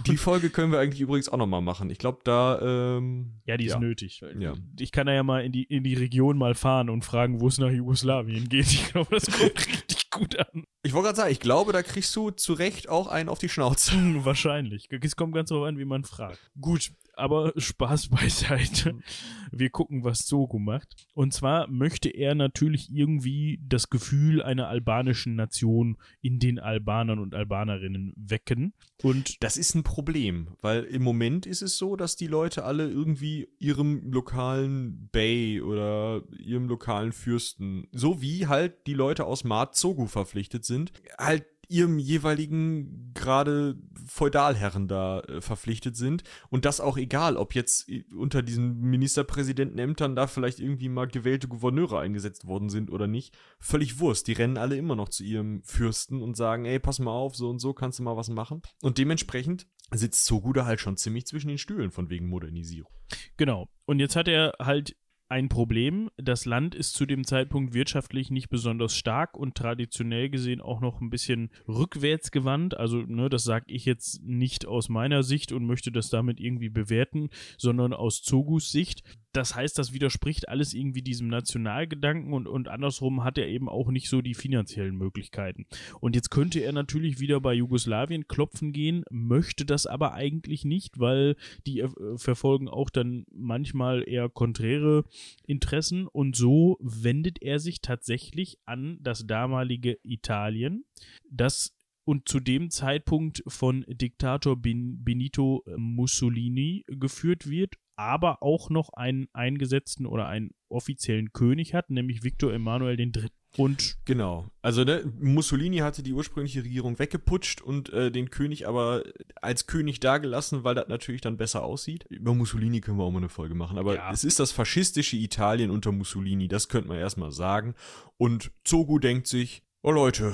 Die 0.08 0.18
Folge 0.18 0.50
können 0.50 0.72
wir 0.72 0.80
eigentlich 0.80 1.02
übrigens 1.02 1.30
auch 1.30 1.38
noch 1.38 1.48
mal 1.48 1.62
machen. 1.62 1.90
Ich 1.90 1.98
glaube, 1.98 2.20
da, 2.24 2.60
ähm, 2.98 3.40
Ja, 3.46 3.58
die 3.58 3.66
ist 3.66 3.74
Ja. 3.74 3.80
nötig. 3.80 4.22
Ja. 4.40 4.54
Ich 4.80 4.92
kann 4.92 5.08
da 5.08 5.14
ja 5.14 5.24
mal 5.24 5.44
in 5.44 5.52
die, 5.52 5.64
in 5.64 5.84
die 5.84 5.94
Region 5.96 6.38
mal 6.38 6.56
fahren 6.56 6.90
und 6.90 7.04
fragen, 7.06 7.40
wo 7.42 7.48
es 7.48 7.58
nach 7.58 7.70
Jugoslawien 7.72 8.50
geht. 8.50 8.68
Ich 8.68 8.92
glaube, 8.92 9.16
das 9.16 9.26
kommt 9.32 9.58
richtig 9.68 10.10
gut 10.12 10.38
an. 10.40 10.64
ich 10.84 10.94
wollte 10.94 11.08
gerade 11.08 11.18
sagen, 11.18 11.32
ich 11.32 11.40
glaube, 11.40 11.72
da 11.74 11.84
kriegst 11.84 12.16
du 12.16 12.32
zu 12.32 12.54
Recht 12.54 12.90
auch 12.90 13.08
einen 13.08 13.30
auf 13.30 13.40
die 13.40 13.50
Schnauze. 13.50 13.94
Hm, 13.94 14.26
Wahrscheinlich. 14.26 14.88
Es 15.02 15.16
kommt 15.16 15.34
ganz 15.34 15.50
darauf 15.50 15.66
an, 15.68 15.78
wie 15.78 15.86
man 15.86 16.04
fragt. 16.04 16.40
Gut, 16.60 16.92
aber 17.20 17.54
Spaß 17.58 18.10
beiseite. 18.10 18.94
Mhm. 18.94 19.04
Wir 19.52 19.70
gucken, 19.70 20.04
was 20.04 20.26
Zogu 20.26 20.60
macht. 20.60 21.08
Und 21.14 21.34
zwar 21.34 21.68
möchte 21.68 22.10
er 22.10 22.36
natürlich 22.36 22.90
irgendwie 22.92 23.60
das 23.68 23.90
Gefühl 23.90 24.42
einer 24.42 24.68
albanischen 24.68 25.36
Nation 25.36 25.98
in 26.22 26.40
den 26.40 26.60
Albanern 26.60 27.20
und 27.20 27.34
Albanerinnen 27.34 28.14
wecken. 28.16 28.74
Und 29.02 29.42
Das 29.42 29.58
ist 29.58 29.76
ein 29.76 29.84
Problem, 29.84 30.50
weil 30.62 30.84
im 30.84 31.04
Moment 31.04 31.46
ist 31.46 31.62
es 31.62 31.78
so, 31.78 31.96
dass 31.96 32.16
die 32.16 32.28
Leute 32.28 32.64
alle 32.64 32.90
irgendwie 32.90 33.48
ihrem 33.60 34.12
lokalen 34.12 35.10
Bey 35.12 35.62
oder 35.62 36.24
ihrem 36.38 36.68
lokalen 36.68 37.12
Fürsten, 37.12 37.88
so 37.92 38.22
wie 38.22 38.48
halt 38.48 38.88
die 38.88 38.94
Leute 38.94 39.26
aus 39.26 39.44
Marzogu 39.44 40.06
verpflichtet 40.08 40.66
sind, 40.66 40.92
halt 41.18 41.46
ihrem 41.70 42.00
jeweiligen 42.00 43.14
gerade 43.14 43.78
Feudalherren 44.08 44.88
da 44.88 45.20
äh, 45.22 45.40
verpflichtet 45.40 45.96
sind 45.96 46.24
und 46.50 46.66
das 46.66 46.82
auch 46.82 46.98
egal, 46.98 47.38
ob 47.38 47.54
jetzt 47.54 47.88
äh, 47.88 48.04
unter 48.16 48.42
diesen 48.42 48.82
Ministerpräsidentenämtern 48.82 50.16
da 50.16 50.28
vielleicht 50.28 50.60
irgendwie 50.60 50.90
mal 50.90 51.08
gewählte 51.08 51.48
Gouverneure 51.48 52.00
eingesetzt 52.00 52.48
worden 52.48 52.70
sind 52.70 52.92
oder 52.92 53.08
nicht, 53.08 53.38
völlig 53.60 54.00
Wurst. 54.00 54.28
Die 54.28 54.34
rennen 54.34 54.58
alle 54.58 54.78
immer 54.78 54.96
noch 54.96 55.10
zu 55.10 55.24
ihrem 55.24 55.62
Fürsten 55.64 56.22
und 56.24 56.36
sagen, 56.36 56.66
ey, 56.66 56.80
pass 56.80 57.00
mal 57.00 57.12
auf, 57.12 57.36
so 57.36 57.50
und 57.50 57.60
so 57.60 57.74
kannst 57.74 58.00
du 58.00 58.04
mal 58.04 58.18
was 58.18 58.30
machen. 58.30 58.64
Und 58.82 58.98
dementsprechend 58.98 59.68
sitzt 59.92 60.26
Sogu 60.26 60.54
da 60.54 60.66
halt 60.66 60.80
schon 60.80 60.98
ziemlich 60.98 61.28
zwischen 61.28 61.50
den 61.50 61.58
Stühlen 61.60 61.92
von 61.92 62.10
wegen 62.10 62.28
Modernisierung. 62.28 62.92
Genau. 63.38 63.70
Und 63.86 64.00
jetzt 64.00 64.16
hat 64.16 64.28
er 64.28 64.54
halt 64.60 64.96
ein 65.30 65.48
Problem. 65.48 66.10
Das 66.18 66.46
Land 66.46 66.76
ist 66.76 66.94
zu 66.94 67.06
dem 67.06 67.24
Zeitpunkt 67.24 67.74
wirtschaftlich 67.74 68.32
nicht 68.32 68.50
besonders 68.50 68.96
stark 68.96 69.38
und 69.38 69.56
traditionell 69.56 70.30
gesehen 70.30 70.60
auch 70.60 70.82
noch 70.82 71.02
ein 71.02 71.10
bisschen 71.10 71.52
rückwärts 71.68 72.32
gewandt. 72.32 72.76
Also, 72.76 72.98
ne, 72.98 73.30
das 73.30 73.44
sage 73.44 73.66
ich 73.68 73.86
jetzt 73.86 74.24
nicht 74.24 74.66
aus 74.66 74.90
meiner 74.90 75.24
Sicht 75.24 75.52
und 75.52 75.66
möchte 75.66 75.92
das 75.92 76.10
damit 76.10 76.40
irgendwie 76.40 76.70
bewerten, 76.70 77.30
sondern 77.58 77.94
aus 77.94 78.22
Zogus 78.22 78.72
Sicht. 78.72 79.04
Das 79.34 79.56
heißt, 79.56 79.78
das 79.78 79.94
widerspricht 79.94 80.50
alles 80.50 80.74
irgendwie 80.74 81.04
diesem 81.04 81.28
Nationalgedanken 81.28 82.34
und, 82.34 82.48
und 82.48 82.68
andersrum 82.68 83.24
hat 83.24 83.38
er 83.38 83.48
eben 83.48 83.70
auch 83.70 83.92
nicht 83.92 84.10
so 84.10 84.22
die 84.22 84.34
finanziellen 84.34 84.96
Möglichkeiten. 84.96 85.66
Und 86.00 86.16
jetzt 86.16 86.32
könnte 86.32 86.60
er 86.62 86.72
natürlich 86.72 87.20
wieder 87.20 87.40
bei 87.40 87.54
Jugoslawien 87.54 88.28
klopfen 88.28 88.74
gehen, 88.74 89.04
möchte 89.12 89.66
das 89.66 89.86
aber 89.86 90.14
eigentlich 90.14 90.66
nicht, 90.66 91.00
weil 91.00 91.36
die 91.68 91.82
äh, 91.82 91.90
verfolgen 92.18 92.68
auch 92.68 92.90
dann 92.90 93.26
manchmal 93.32 94.08
eher 94.08 94.30
konträre 94.30 95.04
Interessen 95.46 96.08
und 96.08 96.36
so 96.36 96.78
wendet 96.82 97.42
er 97.42 97.60
sich 97.60 97.82
tatsächlich 97.82 98.58
an 98.66 98.98
das 99.02 99.28
damalige 99.28 100.00
Italien, 100.04 100.86
das 101.30 101.76
und 102.10 102.28
zu 102.28 102.40
dem 102.40 102.72
Zeitpunkt 102.72 103.44
von 103.46 103.86
Diktator 103.88 104.60
Ben 104.60 105.04
Benito 105.04 105.64
Mussolini 105.78 106.84
geführt 106.88 107.48
wird, 107.48 107.76
aber 108.00 108.42
auch 108.42 108.70
noch 108.70 108.94
einen 108.94 109.28
eingesetzten 109.34 110.06
oder 110.06 110.26
einen 110.28 110.52
offiziellen 110.70 111.34
König 111.34 111.74
hat, 111.74 111.90
nämlich 111.90 112.24
Victor 112.24 112.54
Emanuel 112.54 112.98
III. 112.98 113.28
Und 113.58 113.98
Genau. 114.06 114.48
Also 114.62 114.86
ne, 114.86 115.04
Mussolini 115.20 115.78
hatte 115.80 116.02
die 116.02 116.14
ursprüngliche 116.14 116.64
Regierung 116.64 116.98
weggeputscht 116.98 117.62
und 117.62 117.90
äh, 117.92 118.10
den 118.10 118.30
König 118.30 118.68
aber 118.70 119.04
als 119.42 119.68
König 119.68 120.00
dagelassen, 120.00 120.64
weil 120.64 120.76
das 120.76 120.88
natürlich 120.88 121.20
dann 121.20 121.36
besser 121.36 121.64
aussieht. 121.64 122.06
Über 122.10 122.34
Mussolini 122.34 122.80
können 122.80 122.98
wir 122.98 123.04
auch 123.04 123.12
mal 123.12 123.18
eine 123.18 123.28
Folge 123.28 123.54
machen, 123.56 123.78
aber 123.78 123.96
Ja. 123.96 124.12
es 124.14 124.24
ist 124.24 124.40
das 124.40 124.54
faschistische 124.54 125.18
Italien 125.18 125.70
unter 125.70 125.92
Mussolini, 125.92 126.48
das 126.48 126.70
könnte 126.70 126.88
man 126.88 127.00
erstmal 127.00 127.32
sagen. 127.32 127.76
Und 128.18 128.52
Zogu 128.64 128.98
denkt 129.00 129.28
sich, 129.28 129.64
oh 129.82 129.92
Leute, 129.92 130.34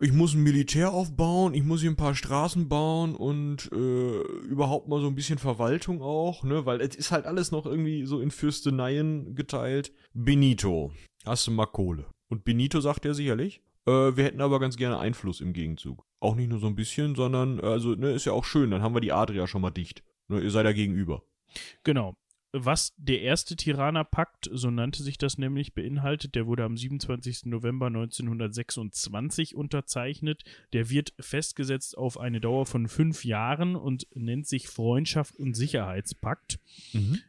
ich 0.00 0.12
muss 0.12 0.34
ein 0.34 0.42
Militär 0.42 0.92
aufbauen, 0.92 1.54
ich 1.54 1.62
muss 1.62 1.80
hier 1.80 1.90
ein 1.90 1.96
paar 1.96 2.14
Straßen 2.14 2.68
bauen 2.68 3.14
und 3.14 3.70
äh, 3.72 4.20
überhaupt 4.46 4.88
mal 4.88 5.00
so 5.00 5.06
ein 5.06 5.14
bisschen 5.14 5.38
Verwaltung 5.38 6.02
auch, 6.02 6.44
ne, 6.44 6.66
weil 6.66 6.80
es 6.80 6.94
ist 6.94 7.10
halt 7.10 7.26
alles 7.26 7.50
noch 7.50 7.66
irgendwie 7.66 8.04
so 8.06 8.20
in 8.20 8.30
Fürsteneien 8.30 9.34
geteilt. 9.34 9.92
Benito, 10.12 10.92
hast 11.24 11.46
du 11.46 11.50
mal 11.50 11.66
Kohle? 11.66 12.06
Und 12.30 12.44
Benito 12.44 12.80
sagt 12.80 13.04
ja 13.04 13.14
sicherlich, 13.14 13.62
äh, 13.86 14.16
wir 14.16 14.24
hätten 14.24 14.40
aber 14.40 14.60
ganz 14.60 14.76
gerne 14.76 14.98
Einfluss 14.98 15.40
im 15.40 15.52
Gegenzug. 15.52 16.04
Auch 16.20 16.34
nicht 16.34 16.48
nur 16.48 16.58
so 16.58 16.66
ein 16.66 16.76
bisschen, 16.76 17.14
sondern, 17.14 17.60
also, 17.60 17.94
ne, 17.94 18.12
ist 18.12 18.24
ja 18.24 18.32
auch 18.32 18.44
schön, 18.44 18.70
dann 18.70 18.82
haben 18.82 18.94
wir 18.94 19.00
die 19.00 19.12
Adria 19.12 19.46
schon 19.46 19.62
mal 19.62 19.70
dicht. 19.70 20.02
Ne, 20.28 20.40
ihr 20.40 20.50
seid 20.50 20.66
da 20.66 20.72
gegenüber. 20.72 21.22
Genau. 21.82 22.14
Was 22.56 22.94
der 22.98 23.20
erste 23.20 23.56
Tirana-Pakt, 23.56 24.48
so 24.52 24.70
nannte 24.70 25.02
sich 25.02 25.18
das 25.18 25.38
nämlich, 25.38 25.74
beinhaltet, 25.74 26.36
der 26.36 26.46
wurde 26.46 26.62
am 26.62 26.76
27. 26.76 27.46
November 27.46 27.86
1926 27.86 29.56
unterzeichnet. 29.56 30.44
Der 30.72 30.88
wird 30.88 31.14
festgesetzt 31.18 31.98
auf 31.98 32.16
eine 32.16 32.40
Dauer 32.40 32.64
von 32.64 32.86
fünf 32.86 33.24
Jahren 33.24 33.74
und 33.74 34.06
nennt 34.14 34.46
sich 34.46 34.68
Freundschaft 34.68 35.34
und 35.36 35.54
Sicherheitspakt. 35.54 36.60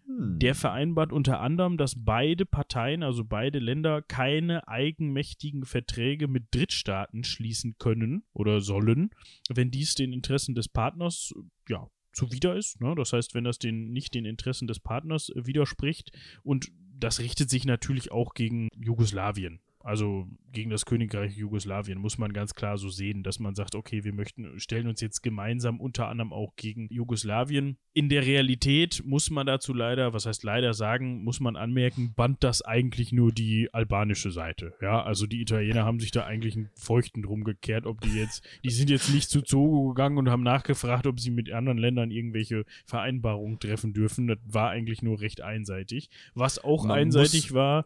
Der 0.07 0.53
vereinbart 0.53 1.11
unter 1.11 1.39
anderem, 1.39 1.77
dass 1.77 1.95
beide 1.97 2.45
Parteien, 2.45 3.01
also 3.01 3.25
beide 3.25 3.57
Länder, 3.57 4.03
keine 4.03 4.67
eigenmächtigen 4.67 5.65
Verträge 5.65 6.27
mit 6.27 6.53
Drittstaaten 6.53 7.23
schließen 7.23 7.77
können 7.79 8.25
oder 8.33 8.61
sollen, 8.61 9.09
wenn 9.49 9.71
dies 9.71 9.95
den 9.95 10.13
Interessen 10.13 10.53
des 10.53 10.67
Partners 10.69 11.33
ja, 11.67 11.89
zuwider 12.15 12.55
ist. 12.55 12.81
Ne? 12.81 12.95
Das 12.95 13.13
heißt, 13.13 13.35
wenn 13.35 13.43
das 13.43 13.59
den, 13.59 13.91
nicht 13.91 14.13
den 14.13 14.25
Interessen 14.25 14.67
des 14.67 14.79
Partners 14.79 15.29
äh, 15.29 15.45
widerspricht. 15.45 16.11
Und 16.43 16.71
das 16.97 17.19
richtet 17.19 17.49
sich 17.49 17.65
natürlich 17.65 18.11
auch 18.11 18.33
gegen 18.33 18.69
Jugoslawien. 18.79 19.59
Also 19.85 20.27
gegen 20.51 20.71
das 20.71 20.85
Königreich 20.85 21.37
Jugoslawien 21.37 21.99
muss 21.99 22.17
man 22.17 22.33
ganz 22.33 22.55
klar 22.55 22.79
so 22.79 22.89
sehen, 22.89 23.21
dass 23.21 23.39
man 23.39 23.53
sagt, 23.53 23.75
okay, 23.75 24.03
wir 24.03 24.13
möchten, 24.13 24.59
stellen 24.59 24.87
uns 24.87 24.99
jetzt 24.99 25.21
gemeinsam 25.21 25.79
unter 25.79 26.07
anderem 26.07 26.33
auch 26.33 26.55
gegen 26.55 26.87
Jugoslawien. 26.89 27.77
In 27.93 28.09
der 28.09 28.25
Realität 28.25 29.03
muss 29.05 29.29
man 29.29 29.45
dazu 29.45 29.75
leider, 29.75 30.11
was 30.11 30.25
heißt 30.25 30.43
leider 30.43 30.73
sagen, 30.73 31.23
muss 31.23 31.39
man 31.39 31.55
anmerken, 31.55 32.13
band 32.15 32.43
das 32.43 32.63
eigentlich 32.63 33.11
nur 33.11 33.31
die 33.31 33.71
albanische 33.73 34.31
Seite. 34.31 34.73
Ja, 34.81 35.03
also 35.03 35.27
die 35.27 35.41
Italiener 35.41 35.85
haben 35.85 35.99
sich 35.99 36.09
da 36.09 36.25
eigentlich 36.25 36.55
einen 36.55 36.71
Feuchten 36.73 37.21
drum 37.21 37.43
gekehrt, 37.43 37.85
ob 37.85 38.01
die 38.01 38.15
jetzt, 38.15 38.43
die 38.63 38.71
sind 38.71 38.89
jetzt 38.89 39.13
nicht 39.13 39.29
zu 39.29 39.43
Zogo 39.43 39.89
gegangen 39.89 40.17
und 40.17 40.31
haben 40.31 40.41
nachgefragt, 40.41 41.05
ob 41.05 41.19
sie 41.19 41.29
mit 41.29 41.51
anderen 41.51 41.77
Ländern 41.77 42.09
irgendwelche 42.09 42.65
Vereinbarungen 42.85 43.59
treffen 43.59 43.93
dürfen. 43.93 44.25
Das 44.25 44.39
war 44.47 44.71
eigentlich 44.71 45.03
nur 45.03 45.21
recht 45.21 45.41
einseitig. 45.41 46.09
Was 46.33 46.63
auch 46.63 46.85
Man 46.85 46.97
einseitig 46.97 47.53
war, 47.53 47.85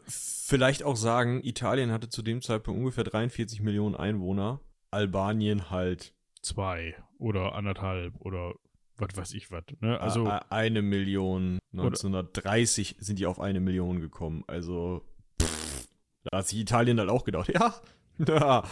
Vielleicht 0.49 0.81
auch 0.81 0.95
sagen, 0.95 1.43
Italien 1.43 1.88
hatte 1.91 2.09
zu 2.09 2.21
dem 2.21 2.41
Zeitpunkt 2.41 2.79
ungefähr 2.79 3.03
43 3.03 3.61
Millionen 3.61 3.95
Einwohner. 3.95 4.59
Albanien 4.91 5.69
halt 5.69 6.13
zwei 6.41 6.95
oder 7.17 7.55
anderthalb 7.55 8.19
oder 8.21 8.53
was 8.97 9.15
weiß 9.15 9.33
ich 9.33 9.51
was. 9.51 9.63
Ne? 9.79 9.99
Also 9.99 10.31
eine 10.49 10.81
Million. 10.81 11.59
1930 11.73 12.97
sind 12.99 13.19
die 13.19 13.25
auf 13.25 13.39
eine 13.39 13.59
Million 13.59 14.01
gekommen. 14.01 14.43
Also 14.47 15.03
pff, 15.41 15.87
da 16.23 16.39
hat 16.39 16.47
sich 16.47 16.59
Italien 16.59 16.97
dann 16.97 17.09
auch 17.09 17.23
gedacht, 17.23 17.49
ja, 17.53 17.73
ja, 18.27 18.63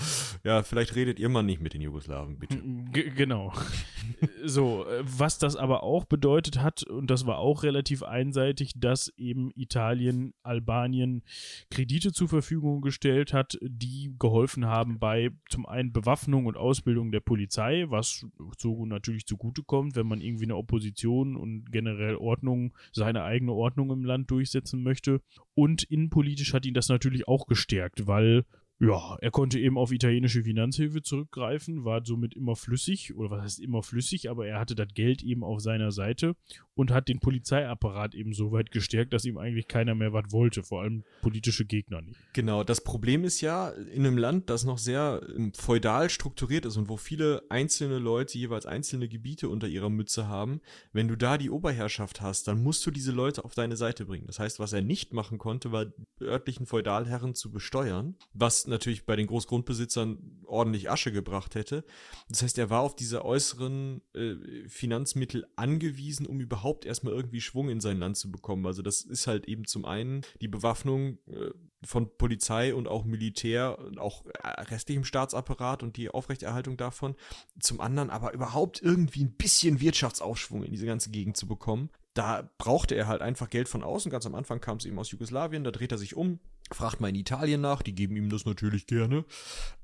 ja, 0.44 0.64
vielleicht 0.64 0.96
redet 0.96 1.20
ihr 1.20 1.30
mal 1.30 1.44
nicht 1.44 1.62
mit 1.62 1.74
den 1.74 1.82
Jugoslawen, 1.82 2.38
bitte. 2.38 2.62
G 2.92 3.10
genau. 3.12 3.54
so, 4.44 4.86
äh, 4.86 5.04
was 5.04 5.40
das 5.40 5.56
aber 5.56 5.84
auch 5.84 6.04
bedeutet 6.04 6.62
hat, 6.62 6.84
und 6.84 7.10
das 7.10 7.26
war 7.26 7.38
auch 7.38 7.64
relativ 7.64 8.04
einseitig, 8.04 8.74
dass 8.76 9.14
eben 9.16 9.52
Italien 9.56 10.34
Albanien 10.44 11.24
Kredite 11.72 12.12
zur 12.12 12.28
Verfügung 12.28 12.82
gestellt 12.82 13.32
hat, 13.32 13.58
die 13.62 14.14
geholfen 14.20 14.66
haben 14.66 15.00
bei 15.00 15.30
zum 15.50 15.66
einen 15.66 15.94
Bewaffnung 15.94 16.46
und 16.46 16.58
Ausbildung 16.58 17.12
der 17.12 17.22
Polizei, 17.22 17.86
was 17.88 18.26
so 18.58 18.86
natürlich 18.86 19.26
zugutekommt, 19.26 19.96
wenn 19.96 20.08
man 20.08 20.20
irgendwie 20.20 20.46
eine 20.46 20.58
Opposition 20.58 21.38
und 21.38 21.72
generell 21.72 22.16
Ordnung, 22.16 22.74
seine 22.92 23.24
eigene 23.24 23.54
Ordnung 23.54 23.92
im 23.92 24.04
Land 24.04 24.30
durchsetzen 24.30 24.84
möchte. 24.84 25.22
Und 25.54 25.84
innenpolitisch 25.84 26.54
hat 26.54 26.66
ihn 26.66 26.74
das 26.74 26.90
natürlich 26.90 27.28
auch 27.28 27.48
gestärkt, 27.48 28.08
weil 28.08 28.44
ja, 28.80 29.18
er 29.20 29.32
konnte 29.32 29.60
eben 29.60 29.78
auf 29.78 29.92
italienische 29.92 30.44
Finanzhilfe 30.44 31.02
zurückgreifen, 31.02 31.84
war 31.84 32.06
somit 32.06 32.36
immer 32.36 32.56
flüssig, 32.56 33.16
oder 33.16 33.32
was 33.32 33.42
heißt 33.42 33.60
immer 33.60 33.82
flüssig, 33.82 34.30
aber 34.30 34.48
er 34.48 34.60
hatte 34.60 34.76
das 34.76 34.94
Geld 34.94 35.24
eben 35.24 35.44
auf 35.44 35.62
seiner 35.62 35.92
Seite 35.92 36.36
und 36.78 36.92
hat 36.92 37.08
den 37.08 37.20
Polizeiapparat 37.20 38.14
eben 38.14 38.34
so 38.34 38.52
weit 38.52 38.72
gestärkt, 38.72 39.12
dass 39.12 39.26
ihm 39.26 39.38
eigentlich 39.38 39.68
keiner 39.68 39.96
mehr 39.96 40.14
was 40.14 40.32
wollte, 40.32 40.62
vor 40.64 40.84
allem 40.84 41.04
politische 41.22 41.66
Gegner 41.66 42.02
nicht. 42.02 42.20
Genau, 42.34 42.64
das 42.64 42.82
Problem 42.82 43.24
ist 43.24 43.42
ja, 43.42 43.70
in 43.70 44.06
einem 44.06 44.18
Land, 44.18 44.50
das 44.50 44.64
noch 44.64 44.78
sehr 44.78 45.22
ähm, 45.36 45.54
feudal 45.54 46.10
strukturiert 46.10 46.66
ist 46.66 46.78
und 46.78 46.88
wo 46.88 46.96
viele 46.96 47.42
einzelne 47.50 47.98
Leute 47.98 48.38
jeweils 48.38 48.68
einzelne 48.68 49.10
Gebiete 49.10 49.50
unter 49.50 49.68
ihrer 49.68 49.90
Mütze 49.90 50.28
haben, 50.28 50.62
wenn 50.94 51.08
du 51.08 51.16
da 51.16 51.40
die 51.40 51.50
Oberherrschaft 51.50 52.22
hast, 52.22 52.48
dann 52.48 52.62
musst 52.62 52.86
du 52.86 52.92
diese 52.92 53.12
Leute 53.12 53.44
auf 53.44 53.56
deine 53.56 53.76
Seite 53.76 54.06
bringen. 54.06 54.28
Das 54.28 54.38
heißt, 54.38 54.60
was 54.60 54.72
er 54.72 54.82
nicht 54.82 55.14
machen 55.14 55.40
konnte, 55.40 55.72
war 55.72 55.88
örtlichen 56.22 56.68
Feudalherren 56.68 57.34
zu 57.34 57.52
besteuern, 57.52 58.16
was 58.34 58.68
natürlich 58.68 59.06
bei 59.06 59.16
den 59.16 59.26
Großgrundbesitzern 59.26 60.44
ordentlich 60.46 60.92
Asche 60.92 61.12
gebracht 61.12 61.56
hätte. 61.56 61.84
Das 62.30 62.44
heißt, 62.44 62.58
er 62.60 62.70
war 62.70 62.82
auf 62.82 62.96
diese 62.96 63.26
äußeren 63.26 64.02
äh, 64.14 64.36
Finanzmittel 64.68 65.48
angewiesen, 65.56 66.28
um 66.28 66.40
überhaupt 66.40 66.67
erstmal 66.86 67.14
irgendwie 67.14 67.42
Schwung 67.42 67.70
in 67.70 67.80
sein 67.82 68.00
Land 68.00 68.18
zu 68.18 68.32
bekommen. 68.32 68.66
Also 68.66 68.82
das 68.82 69.02
ist 69.02 69.28
halt 69.28 69.48
eben 69.48 69.66
zum 69.66 69.86
einen 69.86 70.22
die 70.42 70.48
Bewaffnung 70.48 71.18
äh, 71.28 71.52
von 71.84 72.18
Polizei 72.18 72.74
und 72.74 72.88
auch 72.88 73.06
Militär 73.06 73.80
und 73.80 74.00
auch 74.00 74.26
äh, 74.26 74.48
restlichem 74.62 75.04
Staatsapparat 75.04 75.84
und 75.84 75.98
die 75.98 76.10
Aufrechterhaltung 76.10 76.78
davon. 76.78 77.16
Zum 77.60 77.80
anderen 77.80 78.10
aber 78.10 78.34
überhaupt 78.34 78.82
irgendwie 78.82 79.24
ein 79.24 79.36
bisschen 79.36 79.80
Wirtschaftsaufschwung 79.80 80.64
in 80.64 80.72
diese 80.72 80.86
ganze 80.86 81.12
Gegend 81.12 81.38
zu 81.38 81.48
bekommen. 81.48 81.90
da 82.18 82.50
brauchte 82.58 82.96
er 82.96 83.08
halt 83.08 83.22
einfach 83.22 83.50
Geld 83.50 83.70
von 83.70 83.84
außen. 83.84 84.12
Ganz 84.12 84.26
am 84.26 84.36
Anfang 84.36 84.60
kam 84.60 84.78
es 84.78 84.86
ihm 84.86 84.98
aus 84.98 85.12
Jugoslawien, 85.12 85.64
da 85.64 85.72
dreht 85.72 85.92
er 85.92 85.98
sich 85.98 86.16
um, 86.16 86.40
fragt 86.72 87.00
mal 87.00 87.10
in 87.10 87.16
Italien 87.16 87.62
nach, 87.62 87.82
die 87.82 87.94
geben 87.94 88.16
ihm 88.16 88.30
das 88.30 88.46
natürlich 88.46 88.88
gerne. 88.88 89.24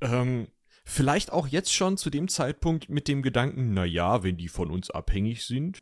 Ähm, 0.01 0.47
vielleicht 0.83 1.31
auch 1.31 1.47
jetzt 1.47 1.73
schon 1.73 1.97
zu 1.97 2.09
dem 2.09 2.27
Zeitpunkt 2.27 2.89
mit 2.89 3.07
dem 3.07 3.21
Gedanken, 3.21 3.73
naja, 3.73 4.23
wenn 4.23 4.37
die 4.37 4.47
von 4.47 4.71
uns 4.71 4.89
abhängig 4.89 5.45
sind. 5.45 5.79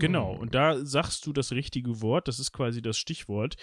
Genau, 0.00 0.32
und 0.32 0.54
da 0.54 0.84
sagst 0.84 1.26
du 1.26 1.32
das 1.32 1.52
richtige 1.52 2.00
Wort, 2.00 2.26
das 2.28 2.38
ist 2.38 2.52
quasi 2.52 2.82
das 2.82 2.96
Stichwort. 2.96 3.56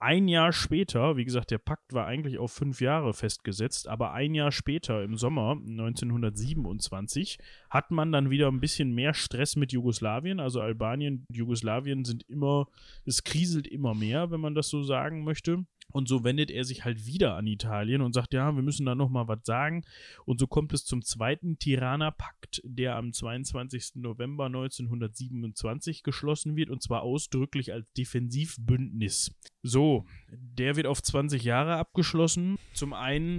Ein 0.00 0.28
Jahr 0.28 0.52
später, 0.52 1.16
wie 1.16 1.24
gesagt, 1.24 1.50
der 1.50 1.58
Pakt 1.58 1.92
war 1.92 2.06
eigentlich 2.06 2.38
auf 2.38 2.52
fünf 2.52 2.80
Jahre 2.80 3.12
festgesetzt, 3.12 3.88
aber 3.88 4.12
ein 4.12 4.32
Jahr 4.32 4.52
später, 4.52 5.02
im 5.02 5.16
Sommer 5.16 5.56
1927, 5.60 7.38
hat 7.68 7.90
man 7.90 8.12
dann 8.12 8.30
wieder 8.30 8.46
ein 8.46 8.60
bisschen 8.60 8.94
mehr 8.94 9.12
Stress 9.12 9.56
mit 9.56 9.72
Jugoslawien. 9.72 10.38
Also 10.38 10.60
Albanien 10.60 11.24
Jugoslawien 11.32 12.04
sind 12.04 12.22
immer, 12.28 12.68
es 13.06 13.24
kriselt 13.24 13.66
immer 13.66 13.92
mehr, 13.94 14.30
wenn 14.30 14.40
man 14.40 14.54
das 14.54 14.68
so 14.68 14.84
sagen 14.84 15.24
möchte. 15.24 15.64
Und 15.90 16.06
so 16.06 16.22
wendet 16.22 16.50
er 16.50 16.64
sich 16.64 16.84
halt 16.84 17.06
wieder 17.06 17.34
an 17.34 17.46
Italien 17.46 18.02
und 18.02 18.12
sagt, 18.12 18.34
ja, 18.34 18.54
wir 18.54 18.62
müssen 18.62 18.84
da 18.84 18.94
nochmal 18.94 19.26
was 19.26 19.40
sagen. 19.44 19.84
Und 20.26 20.38
so 20.38 20.46
kommt 20.46 20.72
es 20.74 20.84
zum 20.84 21.02
zweiten 21.02 21.58
Tirana-Pakt, 21.58 22.60
der 22.64 22.96
am 22.96 23.12
22. 23.12 23.92
November 23.94 24.46
1927 24.46 26.02
geschlossen 26.02 26.56
wird, 26.56 26.68
und 26.68 26.82
zwar 26.82 27.02
ausdrücklich 27.02 27.72
als 27.72 27.90
Defensivbündnis. 27.96 29.34
So, 29.62 29.87
der 30.30 30.76
wird 30.76 30.86
auf 30.86 31.02
20 31.02 31.42
Jahre 31.44 31.76
abgeschlossen. 31.76 32.58
Zum 32.74 32.92
einen 32.92 33.38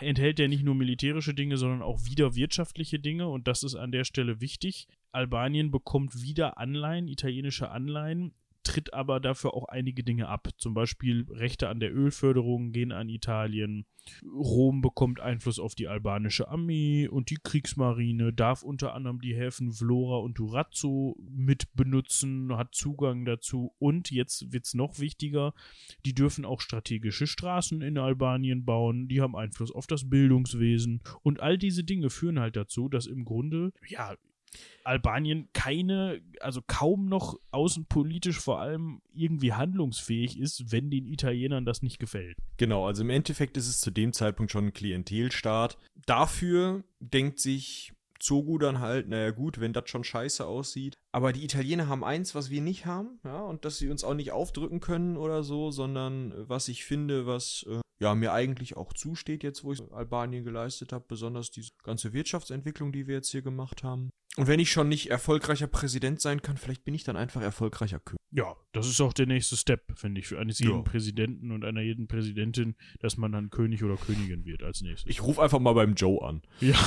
enthält 0.00 0.40
er 0.40 0.48
nicht 0.48 0.64
nur 0.64 0.74
militärische 0.74 1.34
Dinge, 1.34 1.56
sondern 1.56 1.82
auch 1.82 2.04
wieder 2.04 2.34
wirtschaftliche 2.34 2.98
Dinge, 2.98 3.28
und 3.28 3.48
das 3.48 3.62
ist 3.62 3.74
an 3.74 3.92
der 3.92 4.04
Stelle 4.04 4.40
wichtig. 4.40 4.86
Albanien 5.12 5.70
bekommt 5.70 6.22
wieder 6.22 6.58
Anleihen, 6.58 7.08
italienische 7.08 7.70
Anleihen, 7.70 8.32
tritt 8.70 8.94
aber 8.94 9.18
dafür 9.18 9.54
auch 9.54 9.64
einige 9.64 10.04
Dinge 10.04 10.28
ab. 10.28 10.48
Zum 10.56 10.74
Beispiel 10.74 11.26
Rechte 11.28 11.68
an 11.68 11.80
der 11.80 11.92
Ölförderung 11.92 12.70
gehen 12.70 12.92
an 12.92 13.08
Italien. 13.08 13.84
Rom 14.32 14.80
bekommt 14.80 15.18
Einfluss 15.18 15.58
auf 15.58 15.74
die 15.74 15.88
albanische 15.88 16.48
Armee 16.48 17.08
und 17.08 17.30
die 17.30 17.38
Kriegsmarine, 17.42 18.32
darf 18.32 18.62
unter 18.62 18.94
anderem 18.94 19.20
die 19.20 19.34
Häfen 19.34 19.72
Vlora 19.72 20.18
und 20.18 20.38
Durazzo 20.38 21.16
mit 21.28 21.74
benutzen, 21.74 22.56
hat 22.56 22.74
Zugang 22.74 23.24
dazu 23.24 23.74
und 23.78 24.10
jetzt 24.10 24.52
wird 24.52 24.66
es 24.66 24.74
noch 24.74 25.00
wichtiger, 25.00 25.52
die 26.06 26.14
dürfen 26.14 26.44
auch 26.44 26.60
strategische 26.60 27.26
Straßen 27.26 27.82
in 27.82 27.98
Albanien 27.98 28.64
bauen, 28.64 29.08
die 29.08 29.20
haben 29.20 29.36
Einfluss 29.36 29.72
auf 29.72 29.86
das 29.86 30.08
Bildungswesen 30.08 31.02
und 31.22 31.40
all 31.40 31.58
diese 31.58 31.84
Dinge 31.84 32.08
führen 32.08 32.40
halt 32.40 32.56
dazu, 32.56 32.88
dass 32.88 33.06
im 33.06 33.24
Grunde, 33.24 33.72
ja, 33.86 34.14
Albanien 34.84 35.48
keine, 35.52 36.20
also 36.40 36.60
kaum 36.66 37.06
noch 37.06 37.38
außenpolitisch 37.50 38.38
vor 38.38 38.60
allem 38.60 39.00
irgendwie 39.14 39.52
handlungsfähig 39.52 40.38
ist, 40.38 40.72
wenn 40.72 40.90
den 40.90 41.06
Italienern 41.06 41.64
das 41.64 41.82
nicht 41.82 41.98
gefällt. 41.98 42.36
Genau, 42.56 42.86
also 42.86 43.02
im 43.02 43.10
Endeffekt 43.10 43.56
ist 43.56 43.68
es 43.68 43.80
zu 43.80 43.90
dem 43.90 44.12
Zeitpunkt 44.12 44.52
schon 44.52 44.66
ein 44.66 44.72
Klientelstaat. 44.72 45.78
Dafür 46.06 46.82
denkt 47.00 47.38
sich 47.38 47.92
Zogu 48.20 48.58
dann 48.58 48.80
halt, 48.80 49.08
naja 49.08 49.30
gut, 49.30 49.60
wenn 49.60 49.72
das 49.72 49.88
schon 49.88 50.04
scheiße 50.04 50.46
aussieht. 50.46 50.94
Aber 51.12 51.32
die 51.32 51.44
Italiener 51.44 51.88
haben 51.88 52.04
eins, 52.04 52.34
was 52.34 52.50
wir 52.50 52.60
nicht 52.60 52.86
haben, 52.86 53.18
ja, 53.24 53.40
und 53.42 53.64
dass 53.64 53.78
sie 53.78 53.88
uns 53.88 54.04
auch 54.04 54.14
nicht 54.14 54.32
aufdrücken 54.32 54.80
können 54.80 55.16
oder 55.16 55.42
so, 55.42 55.70
sondern 55.70 56.32
was 56.48 56.68
ich 56.68 56.84
finde, 56.84 57.26
was 57.26 57.64
äh, 57.68 57.80
ja 57.98 58.14
mir 58.14 58.32
eigentlich 58.32 58.76
auch 58.76 58.92
zusteht, 58.92 59.42
jetzt 59.42 59.64
wo 59.64 59.72
ich 59.72 59.82
Albanien 59.92 60.44
geleistet 60.44 60.92
habe, 60.92 61.04
besonders 61.08 61.50
diese 61.50 61.72
ganze 61.82 62.12
Wirtschaftsentwicklung, 62.12 62.92
die 62.92 63.06
wir 63.06 63.16
jetzt 63.16 63.30
hier 63.30 63.42
gemacht 63.42 63.82
haben. 63.82 64.10
Und 64.36 64.46
wenn 64.46 64.60
ich 64.60 64.70
schon 64.70 64.88
nicht 64.88 65.10
erfolgreicher 65.10 65.66
Präsident 65.66 66.20
sein 66.20 66.40
kann, 66.40 66.56
vielleicht 66.56 66.84
bin 66.84 66.94
ich 66.94 67.02
dann 67.02 67.16
einfach 67.16 67.42
erfolgreicher 67.42 67.98
König. 67.98 68.20
Ja, 68.30 68.54
das 68.72 68.86
ist 68.86 69.00
auch 69.00 69.12
der 69.12 69.26
nächste 69.26 69.56
Step, 69.56 69.98
finde 69.98 70.20
ich, 70.20 70.28
für 70.28 70.38
eines 70.38 70.60
jeden 70.60 70.76
ja. 70.76 70.82
Präsidenten 70.82 71.50
und 71.50 71.64
einer 71.64 71.80
jeden 71.80 72.06
Präsidentin, 72.06 72.76
dass 73.00 73.16
man 73.16 73.32
dann 73.32 73.50
König 73.50 73.82
oder 73.82 73.96
Königin 73.96 74.44
wird 74.44 74.62
als 74.62 74.82
nächstes. 74.82 75.10
Ich 75.10 75.22
rufe 75.22 75.42
einfach 75.42 75.58
mal 75.58 75.72
beim 75.72 75.94
Joe 75.94 76.22
an. 76.22 76.42
Ja. 76.60 76.78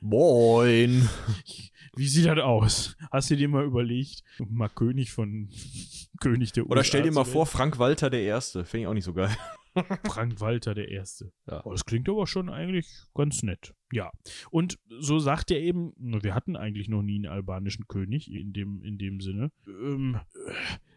Moin. 0.00 1.08
Wie 1.96 2.06
sieht 2.06 2.26
das 2.26 2.38
aus? 2.38 2.96
Hast 3.10 3.30
du 3.30 3.36
dir 3.36 3.48
mal 3.48 3.64
überlegt, 3.64 4.22
mal 4.38 4.68
König 4.68 5.12
von 5.12 5.50
König 6.20 6.52
der 6.52 6.64
USA 6.64 6.72
Oder 6.72 6.84
stell 6.84 7.02
dir 7.02 7.12
mal 7.12 7.24
vor, 7.24 7.46
Frank 7.46 7.78
Walter 7.78 8.08
der 8.08 8.22
Erste. 8.22 8.64
Finde 8.64 8.82
ich 8.82 8.86
auch 8.86 8.94
nicht 8.94 9.04
so 9.04 9.12
geil. 9.12 9.36
Frank 10.06 10.40
Walter 10.40 10.74
der 10.74 10.88
Erste. 10.88 11.32
Ja. 11.46 11.64
Oh, 11.64 11.72
das 11.72 11.84
klingt 11.84 12.08
aber 12.08 12.26
schon 12.26 12.48
eigentlich 12.48 12.88
ganz 13.14 13.42
nett. 13.42 13.74
Ja. 13.92 14.10
Und 14.50 14.78
so 15.00 15.18
sagt 15.18 15.50
er 15.50 15.60
eben, 15.60 15.92
wir 15.96 16.34
hatten 16.34 16.56
eigentlich 16.56 16.88
noch 16.88 17.02
nie 17.02 17.16
einen 17.16 17.32
albanischen 17.32 17.86
König 17.88 18.32
in 18.32 18.52
dem, 18.52 18.82
in 18.82 18.98
dem 18.98 19.20
Sinne. 19.20 19.50
Ähm, 19.66 20.20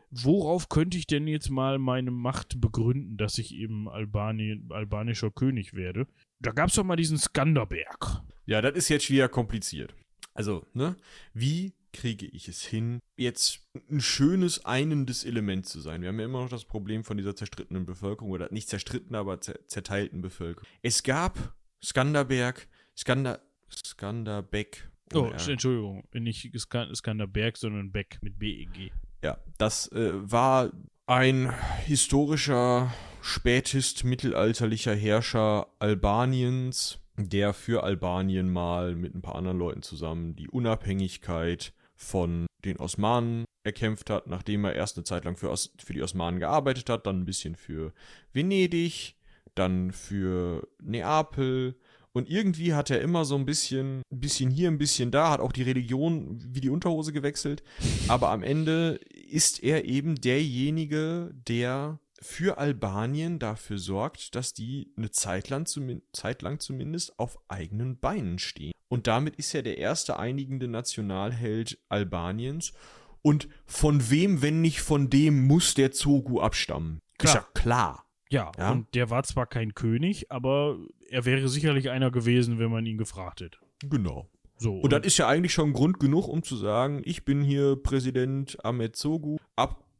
worauf 0.10 0.70
könnte 0.70 0.98
ich 0.98 1.08
denn 1.08 1.28
jetzt 1.28 1.50
mal 1.50 1.80
meine 1.80 2.12
Macht 2.12 2.60
begründen, 2.60 3.18
dass 3.18 3.38
ich 3.38 3.56
eben 3.56 3.88
Albani 3.90 4.62
albanischer 4.70 5.32
König 5.32 5.74
werde? 5.74 6.08
Da 6.40 6.52
gab 6.52 6.70
es 6.70 6.76
doch 6.76 6.84
mal 6.84 6.96
diesen 6.96 7.18
Skanderberg. 7.18 8.22
Ja, 8.46 8.62
das 8.62 8.76
ist 8.76 8.90
jetzt 8.90 9.10
wieder 9.10 9.30
kompliziert. 9.30 9.96
Also, 10.34 10.66
ne? 10.74 10.96
Wie 11.34 11.74
kriege 11.94 12.26
ich 12.26 12.48
es 12.48 12.62
hin, 12.62 13.00
jetzt 13.18 13.62
ein 13.90 14.02
schönes, 14.02 14.66
einendes 14.66 15.24
Element 15.24 15.66
zu 15.66 15.80
sein? 15.80 16.02
Wir 16.02 16.10
haben 16.10 16.20
ja 16.20 16.26
immer 16.26 16.42
noch 16.42 16.50
das 16.50 16.66
Problem 16.66 17.04
von 17.04 17.18
dieser 17.18 17.36
zerstrittenen 17.36 17.86
Bevölkerung, 17.86 18.32
oder 18.32 18.52
nicht 18.52 18.70
zerstritten, 18.70 19.16
aber 19.16 19.40
zerteilten 19.42 20.22
Bevölkerung. 20.22 20.68
Es 20.82 21.04
gab 21.04 21.54
Skanderberg, 21.84 22.68
Skander, 22.96 23.42
Skanderbeck. 23.70 24.90
Oh, 25.14 25.32
Entschuldigung, 25.48 26.04
nicht 26.14 26.52
Skanderberg, 26.58 27.58
sondern 27.58 27.92
Beck 27.92 28.20
mit 28.22 28.40
B-E-G. 28.40 28.92
Ja, 29.24 29.38
das 29.58 29.92
äh, 29.92 30.12
war 30.14 30.72
ein 31.06 31.54
historischer, 31.86 32.94
spätest 33.22 34.04
mittelalterlicher 34.04 34.96
Herrscher 34.96 35.68
Albaniens, 35.80 37.00
der 37.18 37.54
für 37.54 37.84
Albanien 37.84 38.52
mal 38.52 38.96
mit 38.96 39.14
ein 39.14 39.22
paar 39.22 39.36
anderen 39.36 39.60
Leuten 39.60 39.82
zusammen 39.82 40.36
die 40.36 40.48
Unabhängigkeit 40.48 41.74
von 42.02 42.48
den 42.66 42.78
Osmanen 42.78 43.46
erkämpft 43.64 44.10
hat, 44.10 44.28
nachdem 44.28 44.66
er 44.66 44.76
erst 44.76 44.98
eine 44.98 45.04
Zeit 45.04 45.24
lang 45.24 45.38
für, 45.38 45.50
Os 45.52 45.72
für 45.84 45.94
die 45.94 46.02
Osmanen 46.02 46.40
gearbeitet 46.40 46.90
hat, 46.90 47.06
dann 47.06 47.22
ein 47.22 47.26
bisschen 47.26 47.56
für 47.56 47.94
Venedig, 48.34 49.16
dann 49.56 49.92
für 49.92 50.68
Neapel 50.82 51.76
und 52.14 52.30
irgendwie 52.30 52.74
hat 52.74 52.90
er 52.90 53.02
immer 53.02 53.24
so 53.24 53.36
ein 53.36 53.46
bisschen, 53.46 54.02
ein 54.12 54.20
bisschen 54.20 54.50
hier, 54.50 54.70
ein 54.70 54.78
bisschen 54.78 55.12
da, 55.12 55.30
hat 55.30 55.40
auch 55.40 55.52
die 55.52 55.64
Religion 55.64 56.44
wie 56.50 56.60
die 56.60 56.70
Unterhose 56.70 57.14
gewechselt. 57.14 57.64
Aber 58.10 58.30
am 58.32 58.44
Ende 58.44 59.00
ist 59.14 59.64
er 59.64 59.86
eben 59.86 60.16
derjenige, 60.16 61.32
der 61.48 62.00
für 62.22 62.58
Albanien 62.58 63.40
dafür 63.40 63.78
sorgt, 63.78 64.36
dass 64.36 64.54
die 64.54 64.94
eine 64.96 65.12
Zeit 65.12 65.50
lang, 65.50 65.66
Zeit 66.14 66.42
lang 66.42 66.60
zumindest 66.60 67.18
auf 67.20 67.40
eigenen 67.48 68.00
Beinen 68.00 68.40
stehen. 68.40 68.74
Und 68.88 69.08
damit 69.08 69.36
ist 69.38 69.56
er 69.56 69.64
der 69.64 69.78
erste 69.78 70.20
einigende 70.20 70.68
Nationalheld 70.68 71.80
Albaniens. 71.90 72.74
Und 73.22 73.48
von 73.66 74.10
wem, 74.10 74.42
wenn 74.42 74.62
nicht 74.62 74.82
von 74.82 75.10
dem, 75.10 75.48
muss 75.48 75.74
der 75.74 75.92
Zogu 75.92 76.42
abstammen? 76.42 77.00
Klar. 77.18 77.36
Ist 77.36 77.42
ja 77.42 77.48
klar. 77.54 78.06
Ja, 78.30 78.52
ja, 78.58 78.72
und 78.72 78.96
der 78.96 79.10
war 79.10 79.24
zwar 79.24 79.46
kein 79.46 79.76
König, 79.76 80.32
aber 80.32 80.78
er 81.10 81.26
wäre 81.26 81.50
sicherlich 81.50 81.90
einer 81.90 82.12
gewesen, 82.12 82.60
wenn 82.60 82.72
man 82.72 82.86
ihn 82.86 82.98
gefragt 82.98 83.42
hätte. 83.42 83.58
Genau. 83.84 84.30
So, 84.58 84.76
und, 84.76 84.84
und 84.84 84.94
das 84.94 85.06
ist 85.06 85.18
ja 85.18 85.28
eigentlich 85.28 85.54
schon 85.54 85.74
Grund 85.74 86.00
genug, 86.00 86.30
um 86.30 86.42
zu 86.42 86.56
sagen, 86.56 87.02
ich 87.04 87.26
bin 87.26 87.42
hier 87.42 87.76
Präsident 87.76 88.64
Ahmed 88.64 88.96
Zogu, 88.96 89.38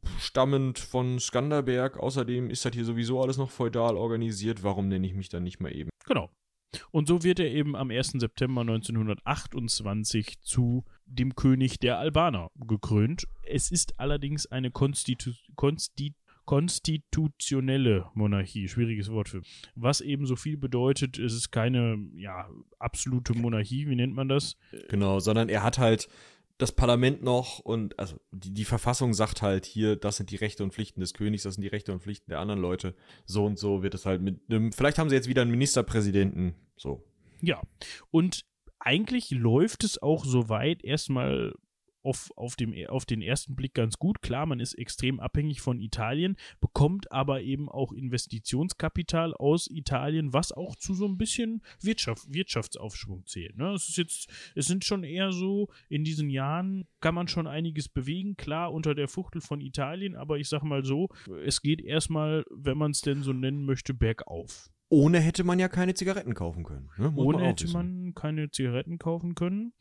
abstammend 0.04 0.78
von 0.78 1.18
Skanderberg. 1.18 1.98
Außerdem 1.98 2.50
ist 2.50 2.64
das 2.64 2.74
hier 2.74 2.84
sowieso 2.84 3.20
alles 3.20 3.36
noch 3.36 3.50
feudal 3.50 3.96
organisiert. 3.96 4.62
Warum 4.62 4.88
nenne 4.88 5.06
ich 5.06 5.14
mich 5.14 5.28
dann 5.28 5.42
nicht 5.42 5.60
mal 5.60 5.74
eben? 5.74 5.90
Genau. 6.06 6.30
Und 6.90 7.06
so 7.06 7.22
wird 7.22 7.38
er 7.38 7.50
eben 7.50 7.76
am 7.76 7.90
1. 7.90 8.12
September 8.12 8.62
1928 8.62 10.40
zu 10.40 10.84
dem 11.04 11.34
König 11.34 11.80
der 11.80 11.98
Albaner 11.98 12.50
gekrönt. 12.54 13.26
Es 13.42 13.70
ist 13.70 13.98
allerdings 14.00 14.46
eine 14.46 14.70
Konstitu 14.70 15.32
Konstitu 15.54 16.14
konstitutionelle 16.44 18.06
Monarchie, 18.14 18.68
schwieriges 18.68 19.10
Wort 19.12 19.28
für. 19.28 19.42
Was 19.76 20.00
eben 20.00 20.26
so 20.26 20.34
viel 20.34 20.56
bedeutet, 20.56 21.16
es 21.16 21.34
ist 21.34 21.52
keine 21.52 21.98
ja, 22.16 22.48
absolute 22.80 23.34
Monarchie, 23.34 23.86
wie 23.88 23.94
nennt 23.94 24.14
man 24.14 24.28
das? 24.28 24.56
Genau, 24.88 25.20
sondern 25.20 25.48
er 25.48 25.62
hat 25.62 25.78
halt 25.78 26.08
das 26.62 26.72
Parlament 26.72 27.22
noch 27.22 27.58
und 27.58 27.98
also 27.98 28.16
die, 28.30 28.54
die 28.54 28.64
Verfassung 28.64 29.14
sagt 29.14 29.42
halt 29.42 29.66
hier, 29.66 29.96
das 29.96 30.16
sind 30.16 30.30
die 30.30 30.36
Rechte 30.36 30.62
und 30.62 30.72
Pflichten 30.72 31.00
des 31.00 31.12
Königs, 31.12 31.42
das 31.42 31.54
sind 31.54 31.62
die 31.62 31.68
Rechte 31.68 31.92
und 31.92 32.02
Pflichten 32.02 32.30
der 32.30 32.38
anderen 32.38 32.60
Leute. 32.60 32.94
So 33.26 33.44
und 33.44 33.58
so 33.58 33.82
wird 33.82 33.94
es 33.94 34.06
halt 34.06 34.22
mit 34.22 34.40
einem, 34.48 34.72
vielleicht 34.72 34.98
haben 34.98 35.08
sie 35.08 35.16
jetzt 35.16 35.28
wieder 35.28 35.42
einen 35.42 35.50
Ministerpräsidenten, 35.50 36.54
so. 36.76 37.02
Ja, 37.40 37.60
und 38.12 38.44
eigentlich 38.78 39.32
läuft 39.32 39.82
es 39.82 40.00
auch 40.00 40.24
soweit 40.24 40.84
erstmal 40.84 41.52
auf, 42.02 42.30
auf, 42.36 42.56
dem, 42.56 42.74
auf 42.88 43.04
den 43.04 43.22
ersten 43.22 43.54
Blick 43.54 43.74
ganz 43.74 43.98
gut. 43.98 44.22
Klar, 44.22 44.46
man 44.46 44.60
ist 44.60 44.74
extrem 44.74 45.20
abhängig 45.20 45.60
von 45.60 45.80
Italien, 45.80 46.36
bekommt 46.60 47.10
aber 47.12 47.42
eben 47.42 47.68
auch 47.68 47.92
Investitionskapital 47.92 49.34
aus 49.34 49.68
Italien, 49.68 50.32
was 50.32 50.52
auch 50.52 50.76
zu 50.76 50.94
so 50.94 51.06
ein 51.06 51.18
bisschen 51.18 51.62
Wirtschaft, 51.80 52.32
Wirtschaftsaufschwung 52.32 53.26
zählt. 53.26 53.56
Ne? 53.56 53.72
Es 53.72 53.88
ist 53.88 53.96
jetzt, 53.96 54.28
es 54.54 54.66
sind 54.66 54.84
schon 54.84 55.04
eher 55.04 55.32
so, 55.32 55.68
in 55.88 56.04
diesen 56.04 56.30
Jahren 56.30 56.86
kann 57.00 57.14
man 57.14 57.28
schon 57.28 57.46
einiges 57.46 57.88
bewegen, 57.88 58.36
klar, 58.36 58.72
unter 58.72 58.94
der 58.94 59.08
Fuchtel 59.08 59.40
von 59.40 59.60
Italien, 59.60 60.16
aber 60.16 60.38
ich 60.38 60.48
sag 60.48 60.62
mal 60.62 60.84
so, 60.84 61.08
es 61.44 61.62
geht 61.62 61.80
erstmal, 61.80 62.44
wenn 62.50 62.78
man 62.78 62.92
es 62.92 63.00
denn 63.00 63.22
so 63.22 63.32
nennen 63.32 63.64
möchte, 63.64 63.94
bergauf. 63.94 64.70
Ohne 64.88 65.20
hätte 65.20 65.42
man 65.42 65.58
ja 65.58 65.68
keine 65.68 65.94
Zigaretten 65.94 66.34
kaufen 66.34 66.64
können. 66.64 66.90
Ne? 66.98 67.10
Ohne 67.16 67.38
man 67.38 67.46
hätte 67.46 67.64
wissen. 67.64 67.72
man 67.72 68.14
keine 68.14 68.50
Zigaretten 68.50 68.98
kaufen 68.98 69.34
können. 69.34 69.72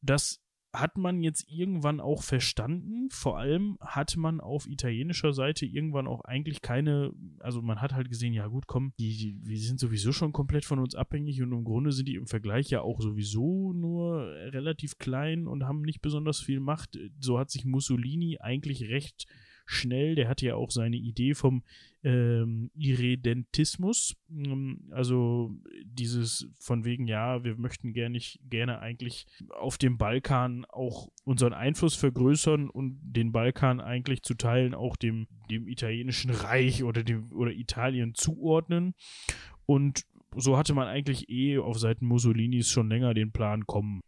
Das 0.00 0.40
hat 0.74 0.98
man 0.98 1.22
jetzt 1.22 1.48
irgendwann 1.48 2.00
auch 2.00 2.22
verstanden. 2.22 3.08
Vor 3.10 3.38
allem 3.38 3.78
hat 3.80 4.16
man 4.16 4.40
auf 4.40 4.66
italienischer 4.66 5.32
Seite 5.32 5.64
irgendwann 5.64 6.08
auch 6.08 6.22
eigentlich 6.22 6.62
keine, 6.62 7.12
also 7.38 7.62
man 7.62 7.80
hat 7.80 7.94
halt 7.94 8.08
gesehen, 8.08 8.34
ja 8.34 8.48
gut, 8.48 8.66
komm, 8.66 8.92
die, 8.98 9.16
die, 9.16 9.38
wir 9.42 9.58
sind 9.58 9.78
sowieso 9.78 10.12
schon 10.12 10.32
komplett 10.32 10.64
von 10.64 10.80
uns 10.80 10.94
abhängig 10.94 11.40
und 11.42 11.52
im 11.52 11.64
Grunde 11.64 11.92
sind 11.92 12.08
die 12.08 12.16
im 12.16 12.26
Vergleich 12.26 12.70
ja 12.70 12.82
auch 12.82 13.00
sowieso 13.00 13.72
nur 13.72 14.26
relativ 14.52 14.98
klein 14.98 15.46
und 15.46 15.64
haben 15.64 15.82
nicht 15.82 16.02
besonders 16.02 16.40
viel 16.40 16.60
Macht. 16.60 16.98
So 17.20 17.38
hat 17.38 17.50
sich 17.50 17.64
Mussolini 17.64 18.38
eigentlich 18.40 18.88
recht 18.88 19.26
schnell. 19.66 20.16
Der 20.16 20.28
hatte 20.28 20.46
ja 20.46 20.56
auch 20.56 20.70
seine 20.70 20.96
Idee 20.96 21.34
vom 21.34 21.62
ähm, 22.04 22.70
Irredentismus. 22.74 24.14
Ähm, 24.30 24.88
also 24.90 25.56
dieses 25.84 26.46
von 26.60 26.84
wegen, 26.84 27.06
ja, 27.06 27.42
wir 27.42 27.56
möchten 27.56 27.92
gerne, 27.92 28.18
gerne 28.48 28.78
eigentlich 28.78 29.26
auf 29.48 29.78
dem 29.78 29.98
Balkan 29.98 30.64
auch 30.66 31.08
unseren 31.24 31.54
Einfluss 31.54 31.96
vergrößern 31.96 32.68
und 32.68 33.00
den 33.02 33.32
Balkan 33.32 33.80
eigentlich 33.80 34.22
zu 34.22 34.34
Teilen 34.34 34.74
auch 34.74 34.96
dem, 34.96 35.26
dem 35.50 35.66
italienischen 35.66 36.30
Reich 36.30 36.84
oder 36.84 37.02
dem 37.02 37.32
oder 37.32 37.50
Italien 37.50 38.14
zuordnen. 38.14 38.94
Und 39.66 40.04
so 40.36 40.58
hatte 40.58 40.74
man 40.74 40.86
eigentlich 40.86 41.30
eh 41.30 41.58
auf 41.58 41.78
Seiten 41.78 42.06
Mussolinis 42.06 42.68
schon 42.68 42.88
länger 42.90 43.14
den 43.14 43.32
Plan 43.32 43.66
kommen 43.66 44.02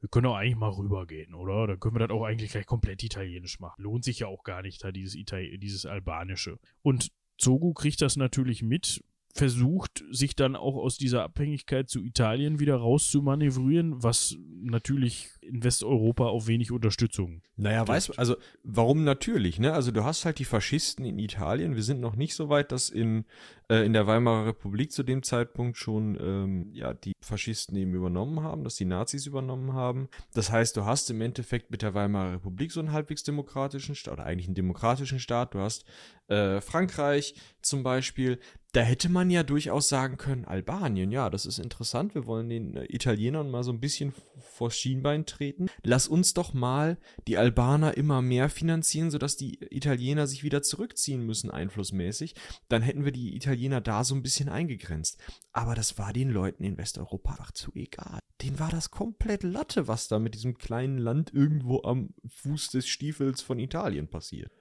wir 0.00 0.08
können 0.08 0.26
auch 0.26 0.36
eigentlich 0.36 0.56
mal 0.56 0.70
rübergehen, 0.70 1.34
oder? 1.34 1.66
Dann 1.66 1.80
können 1.80 1.96
wir 1.96 2.06
das 2.06 2.10
auch 2.10 2.24
eigentlich 2.24 2.52
gleich 2.52 2.66
komplett 2.66 3.02
italienisch 3.02 3.58
machen. 3.58 3.82
Lohnt 3.82 4.04
sich 4.04 4.20
ja 4.20 4.28
auch 4.28 4.44
gar 4.44 4.62
nicht, 4.62 4.82
da 4.84 4.92
dieses, 4.92 5.16
Itali 5.16 5.58
dieses 5.58 5.86
Albanische. 5.86 6.58
Und 6.82 7.10
Zogu 7.38 7.72
kriegt 7.72 8.02
das 8.02 8.16
natürlich 8.16 8.62
mit, 8.62 9.02
versucht, 9.34 10.04
sich 10.10 10.34
dann 10.34 10.56
auch 10.56 10.74
aus 10.76 10.98
dieser 10.98 11.22
Abhängigkeit 11.22 11.88
zu 11.88 12.02
Italien 12.02 12.58
wieder 12.58 12.76
rauszumanövrieren, 12.76 14.02
was 14.02 14.36
natürlich 14.60 15.30
in 15.40 15.62
Westeuropa 15.62 16.26
auf 16.26 16.48
wenig 16.48 16.72
Unterstützung. 16.72 17.42
Naja, 17.56 17.86
weißt 17.86 18.08
du, 18.08 18.12
also 18.16 18.36
warum 18.64 19.04
natürlich, 19.04 19.58
ne? 19.58 19.72
Also 19.72 19.92
du 19.92 20.04
hast 20.04 20.24
halt 20.24 20.40
die 20.40 20.44
Faschisten 20.44 21.04
in 21.04 21.18
Italien. 21.18 21.76
Wir 21.76 21.82
sind 21.82 22.00
noch 22.00 22.16
nicht 22.16 22.34
so 22.34 22.48
weit, 22.48 22.72
dass 22.72 22.90
in, 22.90 23.24
äh, 23.70 23.86
in 23.86 23.92
der 23.92 24.06
Weimarer 24.06 24.46
Republik 24.46 24.92
zu 24.92 25.04
dem 25.04 25.22
Zeitpunkt 25.22 25.76
schon 25.76 26.18
ähm, 26.20 26.68
ja, 26.72 26.92
die 26.92 27.12
Faschisten 27.20 27.76
eben 27.76 27.94
übernommen 27.94 28.42
haben, 28.42 28.64
dass 28.64 28.74
die 28.74 28.84
Nazis 28.84 29.26
übernommen 29.26 29.72
haben. 29.72 30.08
Das 30.34 30.50
heißt, 30.50 30.76
du 30.76 30.84
hast 30.84 31.10
im 31.10 31.20
Endeffekt 31.20 31.70
mit 31.70 31.82
der 31.82 31.94
Weimarer 31.94 32.34
Republik 32.34 32.72
so 32.72 32.80
einen 32.80 32.92
halbwegs 32.92 33.22
demokratischen 33.22 33.94
Staat, 33.94 34.14
oder 34.14 34.26
eigentlich 34.26 34.48
einen 34.48 34.54
demokratischen 34.54 35.20
Staat. 35.20 35.54
Du 35.54 35.60
hast 35.60 35.84
äh, 36.28 36.60
Frankreich 36.60 37.34
zum 37.62 37.82
Beispiel, 37.82 38.38
da 38.72 38.82
hätte 38.82 39.08
man 39.08 39.30
ja 39.30 39.42
durchaus 39.42 39.88
sagen 39.88 40.18
können, 40.18 40.44
Albanien, 40.44 41.10
ja, 41.10 41.30
das 41.30 41.46
ist 41.46 41.58
interessant, 41.58 42.14
wir 42.14 42.26
wollen 42.26 42.48
den 42.50 42.76
äh, 42.76 42.84
Italienern 42.88 43.50
mal 43.50 43.64
so 43.64 43.72
ein 43.72 43.80
bisschen 43.80 44.12
vor 44.36 44.70
Schienbein 44.70 45.24
treten. 45.24 45.68
Lass 45.82 46.06
uns 46.06 46.34
doch 46.34 46.52
mal 46.52 46.98
die 47.26 47.38
Albaner 47.38 47.96
immer 47.96 48.20
mehr 48.20 48.50
finanzieren, 48.50 49.10
sodass 49.10 49.36
die 49.36 49.58
Italiener 49.74 50.26
sich 50.26 50.42
wieder 50.42 50.62
zurückziehen 50.62 51.24
müssen, 51.24 51.50
einflussmäßig. 51.50 52.34
Dann 52.68 52.82
hätten 52.82 53.04
wir 53.04 53.12
die 53.12 53.34
Italiener 53.34 53.80
da 53.80 54.04
so 54.04 54.14
ein 54.14 54.22
bisschen 54.22 54.48
eingegrenzt. 54.48 55.18
Aber 55.52 55.74
das 55.74 55.98
war 55.98 56.12
den 56.12 56.30
Leuten 56.30 56.62
in 56.62 56.76
Westeuropa 56.76 57.32
einfach 57.32 57.52
zu 57.52 57.72
egal. 57.74 58.20
Denen 58.42 58.58
war 58.58 58.70
das 58.70 58.90
komplett 58.90 59.42
Latte, 59.42 59.88
was 59.88 60.08
da 60.08 60.18
mit 60.18 60.34
diesem 60.34 60.58
kleinen 60.58 60.98
Land 60.98 61.32
irgendwo 61.32 61.82
am 61.82 62.14
Fuß 62.26 62.68
des 62.68 62.86
Stiefels 62.86 63.40
von 63.40 63.58
Italien 63.58 64.08
passiert. 64.08 64.52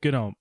Genau. 0.00 0.34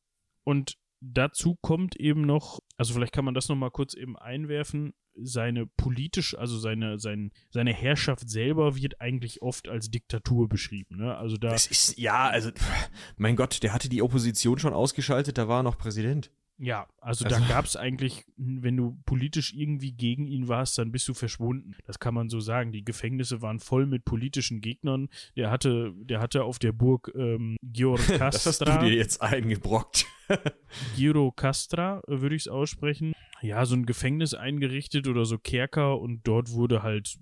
Und 0.48 0.78
dazu 1.02 1.58
kommt 1.62 1.98
eben 1.98 2.22
noch, 2.22 2.62
also 2.78 2.94
vielleicht 2.94 3.12
kann 3.12 3.26
man 3.26 3.34
das 3.34 3.50
nochmal 3.50 3.70
kurz 3.70 3.94
eben 3.94 4.18
einwerfen, 4.18 4.94
seine 5.14 5.66
politisch, 5.66 6.38
also 6.38 6.58
seine, 6.58 7.00
sein, 7.00 7.32
seine 7.50 7.74
Herrschaft 7.74 8.30
selber 8.30 8.78
wird 8.78 9.02
eigentlich 9.02 9.42
oft 9.42 9.68
als 9.68 9.92
Diktatur 9.92 10.48
beschrieben. 10.48 10.96
Ne? 11.00 11.18
Also 11.18 11.36
da. 11.36 11.54
Ist, 11.54 11.98
ja, 11.98 12.30
also, 12.30 12.52
mein 13.18 13.36
Gott, 13.36 13.62
der 13.62 13.74
hatte 13.74 13.90
die 13.90 14.02
Opposition 14.02 14.58
schon 14.58 14.74
ausgeschaltet, 14.74 15.38
da 15.38 15.50
war 15.50 15.60
er 15.60 15.64
noch 15.64 15.78
Präsident. 15.78 16.32
Ja, 16.60 16.88
also, 17.02 17.26
also 17.26 17.40
da 17.40 17.48
gab 17.48 17.66
es 17.66 17.76
eigentlich, 17.76 18.26
wenn 18.36 18.78
du 18.78 18.98
politisch 19.06 19.54
irgendwie 19.54 19.92
gegen 19.92 20.26
ihn 20.26 20.48
warst, 20.48 20.78
dann 20.78 20.92
bist 20.92 21.08
du 21.08 21.14
verschwunden. 21.14 21.76
Das 21.86 22.00
kann 22.00 22.14
man 22.14 22.30
so 22.30 22.40
sagen. 22.40 22.72
Die 22.72 22.84
Gefängnisse 22.84 23.42
waren 23.42 23.60
voll 23.60 23.86
mit 23.86 24.06
politischen 24.06 24.62
Gegnern. 24.62 25.10
Der 25.36 25.52
hatte, 25.52 25.94
der 25.96 26.20
hatte 26.20 26.44
auf 26.44 26.60
der 26.60 26.72
Burg 26.72 27.12
ähm, 27.16 27.58
Giorcastra. 27.62 28.18
das 28.30 28.46
hast 28.46 28.62
du 28.62 28.80
dir 28.80 28.96
jetzt 28.96 29.22
eingebrockt. 29.22 30.06
Giro 30.96 31.32
Castra, 31.32 32.02
würde 32.08 32.36
ich 32.36 32.44
es 32.44 32.48
aussprechen. 32.48 33.14
Ja, 33.42 33.66
so 33.66 33.76
ein 33.76 33.86
Gefängnis 33.86 34.34
eingerichtet 34.34 35.08
oder 35.08 35.26
so 35.26 35.38
Kerker 35.38 36.00
und 36.00 36.28
dort 36.28 36.52
wurde 36.52 36.82
halt 36.82 37.18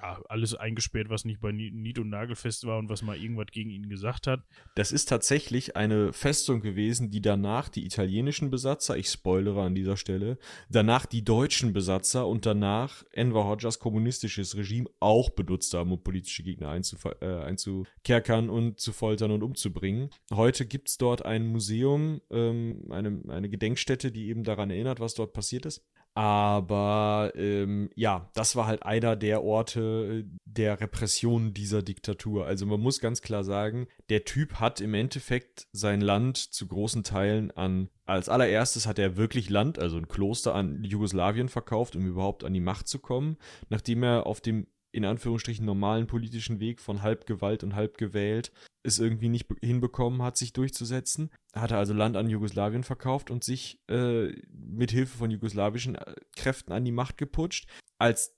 ja, 0.00 0.20
alles 0.28 0.54
eingesperrt, 0.54 1.10
was 1.10 1.24
nicht 1.24 1.40
bei 1.40 1.50
Nied- 1.52 1.98
und 1.98 2.08
Nagelfest 2.08 2.66
war 2.66 2.78
und 2.78 2.88
was 2.88 3.02
mal 3.02 3.16
irgendwas 3.16 3.48
gegen 3.50 3.70
ihn 3.70 3.88
gesagt 3.88 4.26
hat. 4.26 4.42
Das 4.74 4.92
ist 4.92 5.06
tatsächlich 5.06 5.76
eine 5.76 6.12
Festung 6.12 6.60
gewesen, 6.60 7.10
die 7.10 7.20
danach 7.20 7.68
die 7.68 7.84
italienischen 7.84 8.50
Besatzer, 8.50 8.96
ich 8.96 9.08
spoilere 9.08 9.62
an 9.62 9.74
dieser 9.74 9.96
Stelle, 9.96 10.38
danach 10.68 11.06
die 11.06 11.24
deutschen 11.24 11.72
Besatzer 11.72 12.26
und 12.26 12.46
danach 12.46 13.04
Enver 13.12 13.44
Hodjas 13.44 13.78
kommunistisches 13.78 14.56
Regime 14.56 14.88
auch 15.00 15.30
benutzt 15.30 15.74
haben, 15.74 15.92
um 15.92 16.02
politische 16.02 16.42
Gegner 16.42 16.78
äh, 17.20 17.26
einzukerkern 17.26 18.50
und 18.50 18.78
zu 18.78 18.92
foltern 18.92 19.32
und 19.32 19.42
umzubringen. 19.42 20.10
Heute 20.32 20.66
gibt 20.66 20.88
es 20.88 20.98
dort 20.98 21.24
ein 21.24 21.46
Museum, 21.46 22.20
ähm, 22.30 22.84
eine, 22.90 23.20
eine 23.28 23.48
Gedenkstätte, 23.48 24.12
die 24.12 24.28
eben 24.28 24.44
daran 24.44 24.70
erinnert, 24.70 25.00
was 25.00 25.14
dort 25.14 25.32
passiert 25.32 25.66
ist. 25.66 25.84
Aber 26.18 27.30
ähm, 27.36 27.90
ja, 27.94 28.28
das 28.34 28.56
war 28.56 28.66
halt 28.66 28.82
einer 28.82 29.14
der 29.14 29.44
Orte 29.44 30.24
äh, 30.26 30.38
der 30.46 30.80
Repression 30.80 31.54
dieser 31.54 31.80
Diktatur. 31.80 32.44
Also 32.44 32.66
man 32.66 32.80
muss 32.80 32.98
ganz 32.98 33.22
klar 33.22 33.44
sagen, 33.44 33.86
der 34.08 34.24
Typ 34.24 34.54
hat 34.54 34.80
im 34.80 34.94
Endeffekt 34.94 35.68
sein 35.70 36.00
Land 36.00 36.36
zu 36.36 36.66
großen 36.66 37.04
Teilen 37.04 37.52
an, 37.52 37.88
als 38.04 38.28
allererstes 38.28 38.88
hat 38.88 38.98
er 38.98 39.16
wirklich 39.16 39.48
Land, 39.48 39.78
also 39.78 39.96
ein 39.96 40.08
Kloster 40.08 40.56
an 40.56 40.82
Jugoslawien 40.82 41.48
verkauft, 41.48 41.94
um 41.94 42.04
überhaupt 42.04 42.42
an 42.42 42.52
die 42.52 42.58
Macht 42.58 42.88
zu 42.88 42.98
kommen, 42.98 43.36
nachdem 43.68 44.02
er 44.02 44.26
auf 44.26 44.40
dem 44.40 44.66
in 44.92 45.04
Anführungsstrichen 45.04 45.66
normalen 45.66 46.06
politischen 46.06 46.60
Weg 46.60 46.80
von 46.80 47.02
halb 47.02 47.26
Gewalt 47.26 47.62
und 47.62 47.74
halb 47.74 47.98
gewählt 47.98 48.52
es 48.82 48.98
irgendwie 48.98 49.28
nicht 49.28 49.46
hinbekommen 49.60 50.22
hat, 50.22 50.36
sich 50.36 50.52
durchzusetzen. 50.52 51.30
Hat 51.54 51.70
er 51.70 51.78
also 51.78 51.94
Land 51.94 52.16
an 52.16 52.28
Jugoslawien 52.28 52.82
verkauft 52.82 53.30
und 53.30 53.44
sich 53.44 53.80
äh, 53.88 54.32
mit 54.50 54.90
Hilfe 54.90 55.18
von 55.18 55.30
jugoslawischen 55.30 55.94
äh, 55.94 56.14
Kräften 56.34 56.72
an 56.72 56.84
die 56.84 56.92
Macht 56.92 57.18
geputscht. 57.18 57.68
Als 57.98 58.36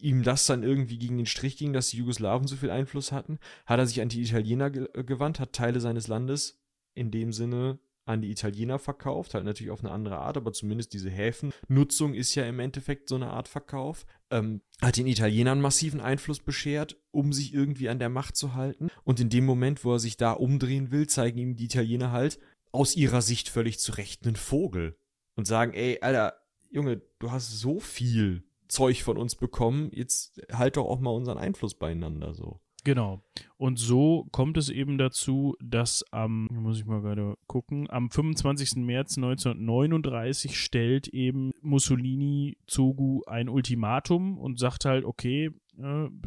ihm 0.00 0.22
das 0.22 0.46
dann 0.46 0.62
irgendwie 0.62 0.98
gegen 0.98 1.16
den 1.16 1.26
Strich 1.26 1.56
ging, 1.56 1.72
dass 1.72 1.88
die 1.88 1.98
Jugoslawen 1.98 2.46
so 2.46 2.56
viel 2.56 2.70
Einfluss 2.70 3.12
hatten, 3.12 3.38
hat 3.64 3.78
er 3.78 3.86
sich 3.86 4.02
an 4.02 4.08
die 4.08 4.22
Italiener 4.22 4.70
ge 4.70 4.88
gewandt, 5.04 5.40
hat 5.40 5.52
Teile 5.52 5.80
seines 5.80 6.08
Landes 6.08 6.60
in 6.94 7.10
dem 7.10 7.32
Sinne 7.32 7.78
an 8.06 8.20
die 8.20 8.30
Italiener 8.30 8.78
verkauft, 8.78 9.34
halt 9.34 9.44
natürlich 9.44 9.70
auf 9.70 9.80
eine 9.80 9.92
andere 9.92 10.18
Art, 10.18 10.36
aber 10.36 10.52
zumindest 10.52 10.92
diese 10.92 11.10
Häfennutzung 11.10 12.14
ist 12.14 12.34
ja 12.34 12.44
im 12.44 12.60
Endeffekt 12.60 13.08
so 13.08 13.14
eine 13.14 13.30
Art 13.30 13.48
Verkauf. 13.48 14.04
Ähm, 14.30 14.60
hat 14.82 14.96
den 14.96 15.06
Italienern 15.06 15.60
massiven 15.60 16.00
Einfluss 16.00 16.40
beschert, 16.40 16.96
um 17.10 17.32
sich 17.32 17.54
irgendwie 17.54 17.88
an 17.88 17.98
der 17.98 18.10
Macht 18.10 18.36
zu 18.36 18.54
halten. 18.54 18.88
Und 19.04 19.20
in 19.20 19.30
dem 19.30 19.46
Moment, 19.46 19.84
wo 19.84 19.92
er 19.92 19.98
sich 19.98 20.16
da 20.16 20.32
umdrehen 20.32 20.90
will, 20.90 21.06
zeigen 21.06 21.38
ihm 21.38 21.56
die 21.56 21.64
Italiener 21.64 22.12
halt 22.12 22.38
aus 22.72 22.96
ihrer 22.96 23.22
Sicht 23.22 23.48
völlig 23.48 23.78
zu 23.78 23.92
Recht 23.92 24.26
einen 24.26 24.36
Vogel 24.36 24.96
und 25.36 25.46
sagen, 25.46 25.72
ey, 25.72 25.98
Alter, 26.00 26.34
Junge, 26.70 27.02
du 27.20 27.30
hast 27.30 27.58
so 27.58 27.78
viel 27.80 28.42
Zeug 28.68 29.02
von 29.02 29.16
uns 29.16 29.36
bekommen, 29.36 29.90
jetzt 29.92 30.40
halt 30.52 30.76
doch 30.76 30.86
auch 30.86 30.98
mal 30.98 31.10
unseren 31.10 31.38
Einfluss 31.38 31.74
beieinander 31.74 32.34
so. 32.34 32.60
Genau. 32.84 33.22
Und 33.56 33.78
so 33.78 34.28
kommt 34.30 34.58
es 34.58 34.68
eben 34.68 34.98
dazu, 34.98 35.56
dass 35.58 36.04
am, 36.12 36.48
muss 36.52 36.78
ich 36.78 36.84
mal 36.84 37.00
gerade 37.00 37.36
gucken, 37.46 37.88
am 37.90 38.10
25. 38.10 38.76
März 38.76 39.16
1939 39.16 40.58
stellt 40.60 41.08
eben 41.08 41.50
Mussolini 41.62 42.58
Zogu 42.66 43.22
ein 43.26 43.48
Ultimatum 43.48 44.38
und 44.38 44.58
sagt 44.58 44.84
halt, 44.84 45.04
okay, 45.04 45.50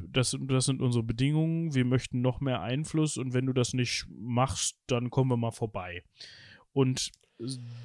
das, 0.10 0.36
das 0.42 0.66
sind 0.66 0.82
unsere 0.82 1.04
Bedingungen, 1.04 1.74
wir 1.74 1.86
möchten 1.86 2.22
noch 2.22 2.42
mehr 2.42 2.62
Einfluss 2.62 3.18
und 3.18 3.34
wenn 3.34 3.46
du 3.46 3.54
das 3.54 3.74
nicht 3.74 4.06
machst, 4.10 4.78
dann 4.88 5.10
kommen 5.10 5.30
wir 5.30 5.38
mal 5.38 5.52
vorbei. 5.52 6.04
Und 6.74 7.12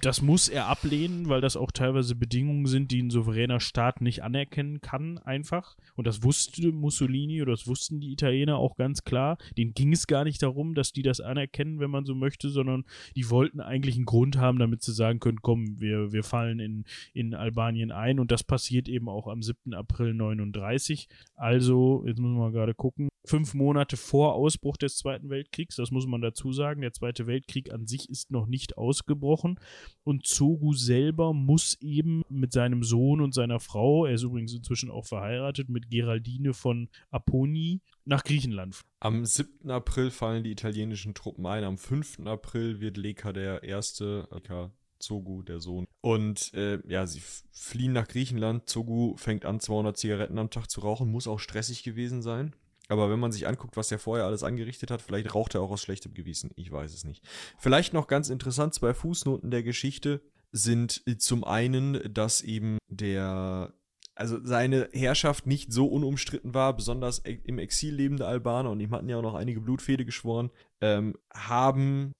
das 0.00 0.22
muss 0.22 0.48
er 0.48 0.66
ablehnen, 0.66 1.28
weil 1.28 1.42
das 1.42 1.56
auch 1.56 1.70
teilweise 1.70 2.14
Bedingungen 2.14 2.66
sind, 2.66 2.90
die 2.90 3.02
ein 3.02 3.10
souveräner 3.10 3.60
Staat 3.60 4.00
nicht 4.00 4.22
anerkennen 4.22 4.80
kann, 4.80 5.18
einfach. 5.18 5.76
Und 5.94 6.06
das 6.06 6.22
wusste 6.22 6.72
Mussolini 6.72 7.42
oder 7.42 7.52
das 7.52 7.66
wussten 7.66 8.00
die 8.00 8.12
Italiener 8.12 8.56
auch 8.56 8.76
ganz 8.76 9.04
klar. 9.04 9.36
Denen 9.58 9.74
ging 9.74 9.92
es 9.92 10.06
gar 10.06 10.24
nicht 10.24 10.42
darum, 10.42 10.74
dass 10.74 10.92
die 10.92 11.02
das 11.02 11.20
anerkennen, 11.20 11.80
wenn 11.80 11.90
man 11.90 12.06
so 12.06 12.14
möchte, 12.14 12.48
sondern 12.48 12.84
die 13.14 13.28
wollten 13.28 13.60
eigentlich 13.60 13.96
einen 13.96 14.06
Grund 14.06 14.38
haben, 14.38 14.58
damit 14.58 14.82
sie 14.82 14.92
sagen 14.92 15.20
können, 15.20 15.42
komm, 15.42 15.78
wir, 15.80 16.12
wir 16.12 16.24
fallen 16.24 16.58
in, 16.58 16.84
in 17.12 17.34
Albanien 17.34 17.92
ein. 17.92 18.20
Und 18.20 18.30
das 18.30 18.44
passiert 18.44 18.88
eben 18.88 19.08
auch 19.08 19.28
am 19.28 19.42
7. 19.42 19.74
April 19.74 20.14
39. 20.14 21.08
Also, 21.36 22.04
jetzt 22.06 22.18
müssen 22.18 22.34
wir 22.34 22.40
mal 22.40 22.52
gerade 22.52 22.74
gucken, 22.74 23.08
fünf 23.24 23.54
Monate 23.54 23.96
vor 23.96 24.34
Ausbruch 24.34 24.76
des 24.76 24.96
Zweiten 24.96 25.30
Weltkriegs, 25.30 25.76
das 25.76 25.90
muss 25.90 26.06
man 26.06 26.20
dazu 26.20 26.52
sagen. 26.52 26.80
Der 26.80 26.92
Zweite 26.92 27.26
Weltkrieg 27.26 27.72
an 27.72 27.86
sich 27.86 28.08
ist 28.10 28.30
noch 28.30 28.46
nicht 28.46 28.76
ausgebrochen 28.76 29.58
und 30.04 30.26
Zogu 30.26 30.72
selber 30.72 31.32
muss 31.32 31.76
eben 31.80 32.22
mit 32.28 32.52
seinem 32.52 32.82
Sohn 32.82 33.20
und 33.20 33.34
seiner 33.34 33.60
Frau, 33.60 34.06
er 34.06 34.14
ist 34.14 34.22
übrigens 34.22 34.54
inzwischen 34.54 34.90
auch 34.90 35.06
verheiratet, 35.06 35.68
mit 35.68 35.90
Geraldine 35.90 36.52
von 36.54 36.88
Aponi 37.10 37.80
nach 38.04 38.24
Griechenland. 38.24 38.80
Am 39.00 39.24
7. 39.24 39.70
April 39.70 40.10
fallen 40.10 40.44
die 40.44 40.52
italienischen 40.52 41.14
Truppen 41.14 41.46
ein, 41.46 41.64
am 41.64 41.78
5. 41.78 42.20
April 42.26 42.80
wird 42.80 42.96
Leka 42.96 43.32
der 43.32 43.62
erste, 43.62 44.28
Leka 44.32 44.72
Zogu, 45.02 45.42
der 45.42 45.60
Sohn. 45.60 45.86
Und 46.00 46.54
äh, 46.54 46.78
ja, 46.88 47.06
sie 47.06 47.22
fliehen 47.50 47.92
nach 47.92 48.08
Griechenland. 48.08 48.68
Zogu 48.68 49.16
fängt 49.16 49.44
an, 49.44 49.60
200 49.60 49.96
Zigaretten 49.96 50.38
am 50.38 50.50
Tag 50.50 50.70
zu 50.70 50.80
rauchen, 50.80 51.10
muss 51.10 51.26
auch 51.26 51.40
stressig 51.40 51.82
gewesen 51.82 52.22
sein. 52.22 52.54
Aber 52.88 53.10
wenn 53.10 53.20
man 53.20 53.32
sich 53.32 53.46
anguckt, 53.46 53.76
was 53.76 53.92
er 53.92 53.98
vorher 53.98 54.26
alles 54.26 54.42
angerichtet 54.42 54.90
hat, 54.90 55.02
vielleicht 55.02 55.34
raucht 55.34 55.54
er 55.54 55.62
auch 55.62 55.70
aus 55.70 55.82
schlechtem 55.82 56.14
Gewissen. 56.14 56.50
Ich 56.56 56.70
weiß 56.70 56.92
es 56.92 57.04
nicht. 57.04 57.24
Vielleicht 57.58 57.92
noch 57.92 58.06
ganz 58.06 58.28
interessant, 58.28 58.74
zwei 58.74 58.92
Fußnoten 58.92 59.50
der 59.50 59.62
Geschichte 59.62 60.20
sind 60.50 61.02
zum 61.18 61.44
einen, 61.44 62.12
dass 62.12 62.42
eben 62.42 62.78
der 62.88 63.72
also 64.14 64.38
seine 64.44 64.88
Herrschaft 64.92 65.46
nicht 65.46 65.72
so 65.72 65.86
unumstritten 65.86 66.52
war, 66.54 66.76
besonders 66.76 67.18
im 67.20 67.58
Exil 67.58 67.94
lebende 67.94 68.26
Albaner, 68.26 68.70
und 68.70 68.80
ihm 68.80 68.90
hatten 68.90 69.08
ja 69.08 69.16
auch 69.16 69.22
noch 69.22 69.34
einige 69.34 69.60
Blutfede 69.60 70.04
geschworen, 70.04 70.50
ähm, 70.80 71.16
haben 71.32 72.12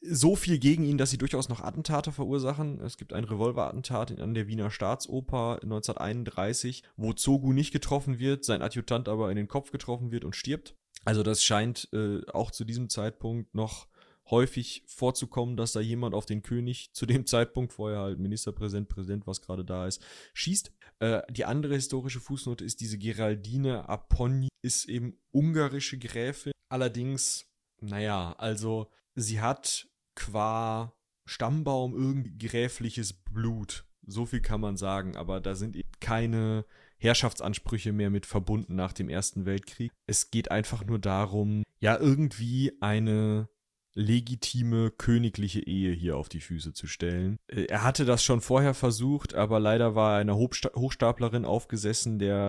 so 0.00 0.36
viel 0.36 0.58
gegen 0.58 0.84
ihn, 0.84 0.98
dass 0.98 1.10
sie 1.10 1.18
durchaus 1.18 1.48
noch 1.48 1.60
Attentate 1.60 2.12
verursachen. 2.12 2.80
Es 2.80 2.96
gibt 2.96 3.12
ein 3.12 3.24
Revolverattentat 3.24 4.20
an 4.20 4.34
der 4.34 4.46
Wiener 4.46 4.70
Staatsoper 4.70 5.60
1931, 5.62 6.82
wo 6.96 7.12
Zogu 7.12 7.52
nicht 7.52 7.72
getroffen 7.72 8.18
wird, 8.18 8.44
sein 8.44 8.62
Adjutant 8.62 9.08
aber 9.08 9.30
in 9.30 9.36
den 9.36 9.48
Kopf 9.48 9.70
getroffen 9.70 10.10
wird 10.12 10.24
und 10.24 10.36
stirbt. 10.36 10.76
Also 11.04 11.22
das 11.22 11.42
scheint 11.42 11.88
äh, 11.92 12.20
auch 12.32 12.50
zu 12.50 12.64
diesem 12.64 12.88
Zeitpunkt 12.88 13.54
noch 13.54 13.88
häufig 14.30 14.84
vorzukommen, 14.86 15.56
dass 15.56 15.72
da 15.72 15.80
jemand 15.80 16.14
auf 16.14 16.26
den 16.26 16.42
König 16.42 16.92
zu 16.92 17.06
dem 17.06 17.26
Zeitpunkt, 17.26 17.72
vorher 17.72 18.00
halt 18.00 18.18
Ministerpräsident, 18.18 18.88
Präsident, 18.88 19.26
was 19.26 19.40
gerade 19.40 19.64
da 19.64 19.86
ist, 19.86 20.02
schießt. 20.34 20.72
Äh, 21.00 21.22
die 21.30 21.44
andere 21.44 21.74
historische 21.74 22.20
Fußnote 22.20 22.64
ist 22.64 22.80
diese 22.80 22.98
Geraldine 22.98 23.88
Aponni, 23.88 24.48
ist 24.62 24.88
eben 24.88 25.18
ungarische 25.32 25.98
Gräfin. 25.98 26.52
Allerdings, 26.68 27.46
naja, 27.80 28.34
also 28.38 28.90
sie 29.20 29.40
hat 29.40 29.88
qua 30.14 30.94
Stammbaum 31.26 31.94
irgendwie 31.94 32.36
gräfliches 32.38 33.12
Blut. 33.12 33.84
So 34.06 34.24
viel 34.24 34.40
kann 34.40 34.60
man 34.60 34.76
sagen, 34.76 35.16
aber 35.16 35.40
da 35.40 35.54
sind 35.54 35.76
keine 36.00 36.64
Herrschaftsansprüche 36.98 37.92
mehr 37.92 38.10
mit 38.10 38.26
verbunden 38.26 38.74
nach 38.74 38.92
dem 38.92 39.08
Ersten 39.08 39.44
Weltkrieg. 39.44 39.92
Es 40.06 40.30
geht 40.30 40.50
einfach 40.50 40.84
nur 40.84 40.98
darum, 40.98 41.62
ja, 41.78 41.98
irgendwie 41.98 42.72
eine 42.80 43.48
legitime 43.94 44.90
königliche 44.90 45.60
Ehe 45.60 45.92
hier 45.92 46.16
auf 46.16 46.28
die 46.28 46.40
Füße 46.40 46.72
zu 46.72 46.86
stellen. 46.86 47.38
Äh, 47.48 47.64
er 47.64 47.84
hatte 47.84 48.04
das 48.04 48.22
schon 48.22 48.40
vorher 48.40 48.74
versucht, 48.74 49.34
aber 49.34 49.60
leider 49.60 49.94
war 49.94 50.14
er 50.14 50.20
einer 50.20 50.36
Hochstaplerin 50.36 51.44
aufgesessen, 51.44 52.18
der 52.18 52.48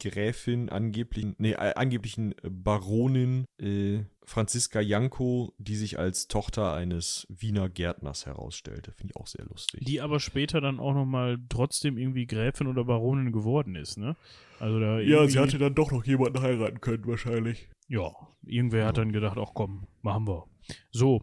Gräfin, 0.00 0.68
angeblichen, 0.68 1.34
nee, 1.38 1.52
äh, 1.52 1.74
angeblichen 1.74 2.34
Baronin 2.42 3.44
äh, 3.60 4.04
Franziska 4.24 4.80
Janko, 4.80 5.54
die 5.58 5.76
sich 5.76 5.98
als 5.98 6.26
Tochter 6.26 6.74
eines 6.74 7.26
Wiener 7.30 7.68
Gärtners 7.68 8.26
herausstellte. 8.26 8.92
Finde 8.92 9.12
ich 9.14 9.20
auch 9.20 9.28
sehr 9.28 9.44
lustig. 9.46 9.84
Die 9.84 10.00
aber 10.00 10.18
später 10.18 10.60
dann 10.60 10.80
auch 10.80 10.94
nochmal 10.94 11.38
trotzdem 11.48 11.96
irgendwie 11.96 12.26
Gräfin 12.26 12.66
oder 12.66 12.84
Baronin 12.84 13.32
geworden 13.32 13.76
ist, 13.76 13.98
ne? 13.98 14.16
Also 14.58 14.80
da 14.80 14.98
ja, 14.98 15.28
sie 15.28 15.38
hatte 15.38 15.58
dann 15.58 15.74
doch 15.74 15.92
noch 15.92 16.04
jemanden 16.04 16.40
heiraten 16.40 16.80
können, 16.80 17.06
wahrscheinlich. 17.06 17.68
Ja, 17.88 18.10
irgendwer 18.44 18.80
ja. 18.80 18.86
hat 18.86 18.98
dann 18.98 19.12
gedacht, 19.12 19.38
ach 19.38 19.52
komm, 19.54 19.86
machen 20.02 20.26
wir. 20.26 20.46
So, 20.90 21.22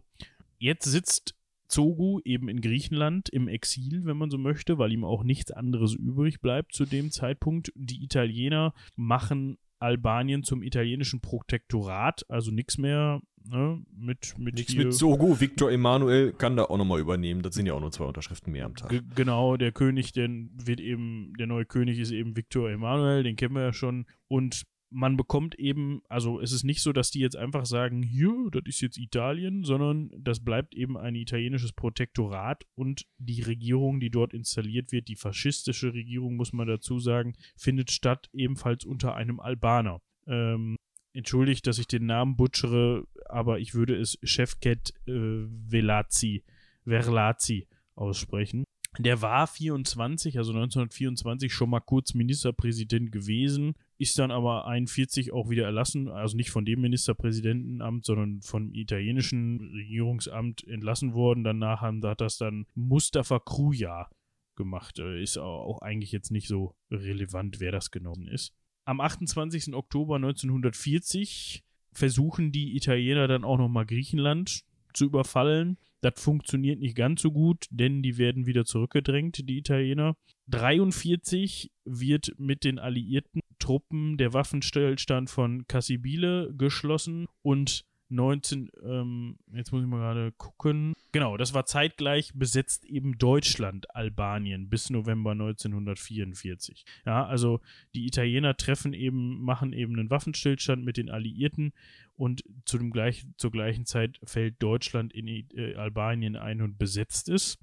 jetzt 0.57 0.85
sitzt 0.85 1.35
Zogu 1.67 2.19
eben 2.23 2.49
in 2.49 2.61
Griechenland 2.61 3.29
im 3.29 3.47
Exil, 3.47 4.05
wenn 4.05 4.17
man 4.17 4.29
so 4.29 4.37
möchte, 4.37 4.77
weil 4.77 4.91
ihm 4.91 5.03
auch 5.03 5.23
nichts 5.23 5.51
anderes 5.51 5.95
übrig 5.95 6.39
bleibt 6.39 6.73
zu 6.73 6.85
dem 6.85 7.09
Zeitpunkt. 7.11 7.71
Die 7.75 8.03
Italiener 8.03 8.73
machen 8.95 9.57
Albanien 9.79 10.43
zum 10.43 10.63
italienischen 10.63 11.19
Protektorat, 11.19 12.25
also 12.29 12.51
nichts 12.51 12.77
mehr 12.77 13.21
ne, 13.43 13.81
mit 13.91 14.37
mit 14.37 14.55
nichts 14.55 14.75
mit 14.75 14.93
Zogu. 14.93 15.39
Victor 15.39 15.71
Emanuel 15.71 16.31
kann 16.31 16.55
da 16.55 16.65
auch 16.65 16.77
nochmal 16.77 16.99
übernehmen. 16.99 17.41
Das 17.41 17.55
sind 17.55 17.65
ja 17.65 17.73
auch 17.73 17.81
nur 17.81 17.91
zwei 17.91 18.05
Unterschriften 18.05 18.53
mehr 18.53 18.65
am 18.65 18.75
Tag. 18.75 19.03
genau, 19.15 19.57
der 19.57 19.71
König, 19.71 20.13
der 20.13 20.29
wird 20.29 20.79
eben, 20.79 21.33
der 21.37 21.47
neue 21.47 21.65
König 21.65 21.99
ist 21.99 22.11
eben 22.11 22.37
Victor 22.37 22.69
Emanuel, 22.69 23.23
den 23.23 23.35
kennen 23.35 23.55
wir 23.55 23.63
ja 23.63 23.73
schon. 23.73 24.05
Und 24.27 24.63
man 24.93 25.17
bekommt 25.17 25.55
eben, 25.55 26.01
also 26.07 26.39
es 26.39 26.51
ist 26.51 26.63
nicht 26.63 26.81
so, 26.81 26.93
dass 26.93 27.09
die 27.09 27.19
jetzt 27.19 27.35
einfach 27.35 27.65
sagen, 27.65 28.03
hier, 28.03 28.49
das 28.51 28.63
ist 28.65 28.81
jetzt 28.81 28.97
Italien, 28.97 29.63
sondern 29.63 30.11
das 30.17 30.43
bleibt 30.43 30.75
eben 30.75 30.97
ein 30.97 31.15
italienisches 31.15 31.73
Protektorat 31.73 32.65
und 32.75 33.07
die 33.17 33.41
Regierung, 33.41 33.99
die 33.99 34.11
dort 34.11 34.33
installiert 34.33 34.91
wird, 34.91 35.07
die 35.07 35.15
faschistische 35.15 35.93
Regierung, 35.93 36.35
muss 36.35 36.53
man 36.53 36.67
dazu 36.67 36.99
sagen, 36.99 37.33
findet 37.57 37.91
statt 37.91 38.29
ebenfalls 38.33 38.85
unter 38.85 39.15
einem 39.15 39.39
Albaner. 39.39 40.01
Ähm, 40.27 40.77
entschuldigt, 41.13 41.65
dass 41.67 41.79
ich 41.79 41.87
den 41.87 42.05
Namen 42.05 42.35
butchere, 42.35 43.07
aber 43.27 43.59
ich 43.59 43.73
würde 43.73 43.95
es 43.95 44.17
Chefket 44.23 44.93
äh, 45.07 45.11
Velazzi, 45.11 46.43
Verlazzi 46.85 47.67
aussprechen. 47.95 48.63
Der 48.99 49.21
war 49.21 49.47
24, 49.47 50.37
also 50.37 50.51
1924 50.51 51.51
schon 51.51 51.71
mal 51.71 51.79
kurz 51.79 52.13
Ministerpräsident 52.13 53.11
gewesen, 53.11 53.73
ist 54.03 54.19
dann 54.19 54.31
aber 54.31 54.67
41 54.67 55.33
auch 55.33 55.49
wieder 55.49 55.65
erlassen, 55.65 56.09
also 56.09 56.37
nicht 56.37 56.51
von 56.51 56.65
dem 56.65 56.81
Ministerpräsidentenamt, 56.81 58.05
sondern 58.05 58.41
vom 58.41 58.73
italienischen 58.73 59.71
Regierungsamt 59.73 60.67
entlassen 60.67 61.13
worden. 61.13 61.43
Danach 61.43 61.81
hat 61.81 62.21
das 62.21 62.37
dann 62.37 62.67
Mustafa 62.75 63.39
Kruja 63.39 64.09
gemacht. 64.55 64.99
Äh, 64.99 65.21
ist 65.21 65.37
auch 65.37 65.81
eigentlich 65.81 66.11
jetzt 66.11 66.31
nicht 66.31 66.47
so 66.47 66.75
relevant, 66.91 67.59
wer 67.59 67.71
das 67.71 67.91
genommen 67.91 68.27
ist. 68.27 68.53
Am 68.85 68.99
28. 68.99 69.73
Oktober 69.73 70.17
1940 70.17 71.63
versuchen 71.93 72.51
die 72.51 72.75
Italiener 72.75 73.27
dann 73.27 73.43
auch 73.43 73.57
nochmal 73.57 73.85
Griechenland 73.85 74.65
zu 74.93 75.05
überfallen. 75.05 75.77
Das 76.03 76.21
funktioniert 76.21 76.79
nicht 76.79 76.97
ganz 76.97 77.21
so 77.21 77.31
gut, 77.31 77.65
denn 77.69 78.03
die 78.03 78.17
werden 78.17 78.45
wieder 78.45 78.65
zurückgedrängt, 78.65 79.47
die 79.47 79.57
Italiener. 79.57 80.17
43 80.49 81.71
wird 81.85 82.33
mit 82.37 82.65
den 82.65 82.77
alliierten 82.77 83.39
Truppen 83.57 84.17
der 84.17 84.33
Waffenstillstand 84.33 85.29
von 85.29 85.65
Cassibile 85.67 86.53
geschlossen 86.57 87.27
und 87.41 87.85
19, 88.09 88.69
ähm, 88.83 89.37
jetzt 89.53 89.71
muss 89.71 89.81
ich 89.81 89.87
mal 89.87 89.99
gerade 89.99 90.31
gucken. 90.33 90.93
Genau, 91.13 91.37
das 91.37 91.53
war 91.53 91.65
zeitgleich 91.65 92.31
besetzt 92.33 92.85
eben 92.85 93.17
Deutschland, 93.17 93.95
Albanien 93.95 94.69
bis 94.69 94.89
November 94.89 95.31
1944. 95.31 96.85
Ja, 97.05 97.25
also 97.25 97.59
die 97.95 98.05
Italiener 98.05 98.55
treffen 98.55 98.93
eben, 98.93 99.41
machen 99.41 99.73
eben 99.73 99.97
einen 99.97 100.09
Waffenstillstand 100.09 100.83
mit 100.83 100.97
den 100.97 101.09
Alliierten 101.09 101.73
und 102.15 102.43
zu 102.65 102.77
dem 102.77 102.91
gleich, 102.91 103.25
zur 103.37 103.51
gleichen 103.51 103.85
Zeit 103.85 104.19
fällt 104.23 104.61
Deutschland 104.61 105.13
in 105.13 105.27
äh, 105.27 105.75
Albanien 105.75 106.35
ein 106.35 106.61
und 106.61 106.77
besetzt 106.77 107.29
es. 107.29 107.57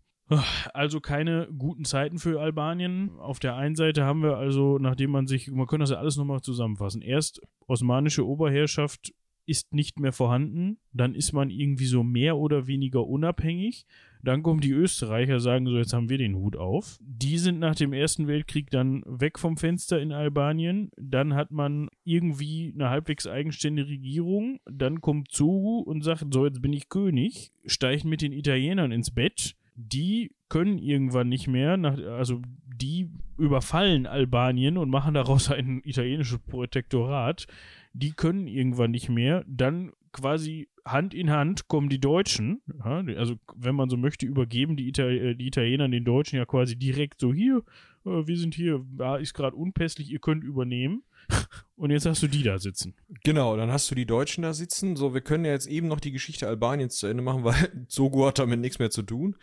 Also 0.72 1.00
keine 1.00 1.48
guten 1.58 1.84
Zeiten 1.84 2.18
für 2.18 2.40
Albanien. 2.40 3.10
Auf 3.18 3.40
der 3.40 3.56
einen 3.56 3.74
Seite 3.74 4.04
haben 4.04 4.22
wir 4.22 4.36
also, 4.36 4.78
nachdem 4.78 5.10
man 5.10 5.26
sich, 5.26 5.50
man 5.50 5.66
könnte 5.66 5.82
das 5.82 5.90
ja 5.90 5.96
alles 5.96 6.16
nochmal 6.16 6.40
zusammenfassen. 6.40 7.02
Erst 7.02 7.40
osmanische 7.66 8.24
Oberherrschaft 8.24 9.12
ist 9.50 9.74
nicht 9.74 9.98
mehr 9.98 10.12
vorhanden, 10.12 10.78
dann 10.92 11.16
ist 11.16 11.32
man 11.32 11.50
irgendwie 11.50 11.86
so 11.86 12.04
mehr 12.04 12.36
oder 12.36 12.68
weniger 12.68 13.04
unabhängig. 13.04 13.84
Dann 14.22 14.42
kommen 14.42 14.60
die 14.60 14.70
Österreicher, 14.70 15.40
sagen 15.40 15.66
so, 15.66 15.76
jetzt 15.76 15.92
haben 15.92 16.08
wir 16.08 16.18
den 16.18 16.36
Hut 16.36 16.54
auf. 16.54 16.98
Die 17.00 17.36
sind 17.38 17.58
nach 17.58 17.74
dem 17.74 17.92
Ersten 17.92 18.28
Weltkrieg 18.28 18.70
dann 18.70 19.02
weg 19.06 19.38
vom 19.38 19.56
Fenster 19.56 20.00
in 20.00 20.12
Albanien. 20.12 20.90
Dann 20.96 21.34
hat 21.34 21.50
man 21.50 21.88
irgendwie 22.04 22.72
eine 22.74 22.90
halbwegs 22.90 23.26
eigenständige 23.26 23.88
Regierung. 23.88 24.60
Dann 24.70 25.00
kommt 25.00 25.32
Zogu 25.32 25.80
und 25.80 26.02
sagt, 26.02 26.32
so, 26.32 26.46
jetzt 26.46 26.62
bin 26.62 26.72
ich 26.72 26.88
König, 26.88 27.50
steigt 27.66 28.04
mit 28.04 28.22
den 28.22 28.32
Italienern 28.32 28.92
ins 28.92 29.10
Bett. 29.10 29.56
Die 29.74 30.32
können 30.48 30.78
irgendwann 30.78 31.28
nicht 31.28 31.48
mehr, 31.48 31.76
nach, 31.76 31.98
also 31.98 32.40
die 32.66 33.10
überfallen 33.38 34.06
Albanien 34.06 34.76
und 34.76 34.90
machen 34.90 35.14
daraus 35.14 35.50
ein 35.50 35.80
italienisches 35.84 36.38
Protektorat 36.38 37.46
die 37.92 38.12
können 38.12 38.46
irgendwann 38.46 38.90
nicht 38.90 39.08
mehr. 39.08 39.44
Dann 39.46 39.92
quasi 40.12 40.68
Hand 40.84 41.14
in 41.14 41.30
Hand 41.30 41.68
kommen 41.68 41.88
die 41.88 42.00
Deutschen, 42.00 42.62
also 42.82 43.36
wenn 43.54 43.74
man 43.74 43.90
so 43.90 43.96
möchte, 43.96 44.26
übergeben 44.26 44.76
die, 44.76 44.88
Ital 44.88 45.10
äh, 45.10 45.34
die 45.34 45.46
Italiener 45.46 45.88
den 45.88 46.04
Deutschen 46.04 46.36
ja 46.36 46.46
quasi 46.46 46.76
direkt 46.76 47.20
so 47.20 47.32
hier, 47.32 47.62
äh, 48.04 48.26
wir 48.26 48.36
sind 48.36 48.54
hier, 48.54 48.84
ist 49.20 49.34
gerade 49.34 49.56
unpässlich, 49.56 50.10
ihr 50.10 50.18
könnt 50.18 50.44
übernehmen. 50.44 51.02
Und 51.76 51.90
jetzt 51.90 52.06
hast 52.06 52.22
du 52.22 52.26
die 52.26 52.42
da 52.42 52.58
sitzen. 52.58 52.94
Genau, 53.24 53.56
dann 53.56 53.70
hast 53.70 53.90
du 53.90 53.94
die 53.94 54.06
Deutschen 54.06 54.42
da 54.42 54.52
sitzen. 54.52 54.96
So, 54.96 55.14
wir 55.14 55.20
können 55.20 55.44
ja 55.44 55.52
jetzt 55.52 55.66
eben 55.66 55.88
noch 55.88 56.00
die 56.00 56.12
Geschichte 56.12 56.48
Albaniens 56.48 56.96
zu 56.96 57.06
Ende 57.06 57.22
machen, 57.22 57.44
weil 57.44 57.86
Zogo 57.88 58.26
hat 58.26 58.38
damit 58.38 58.60
nichts 58.60 58.78
mehr 58.78 58.90
zu 58.90 59.02
tun. 59.02 59.36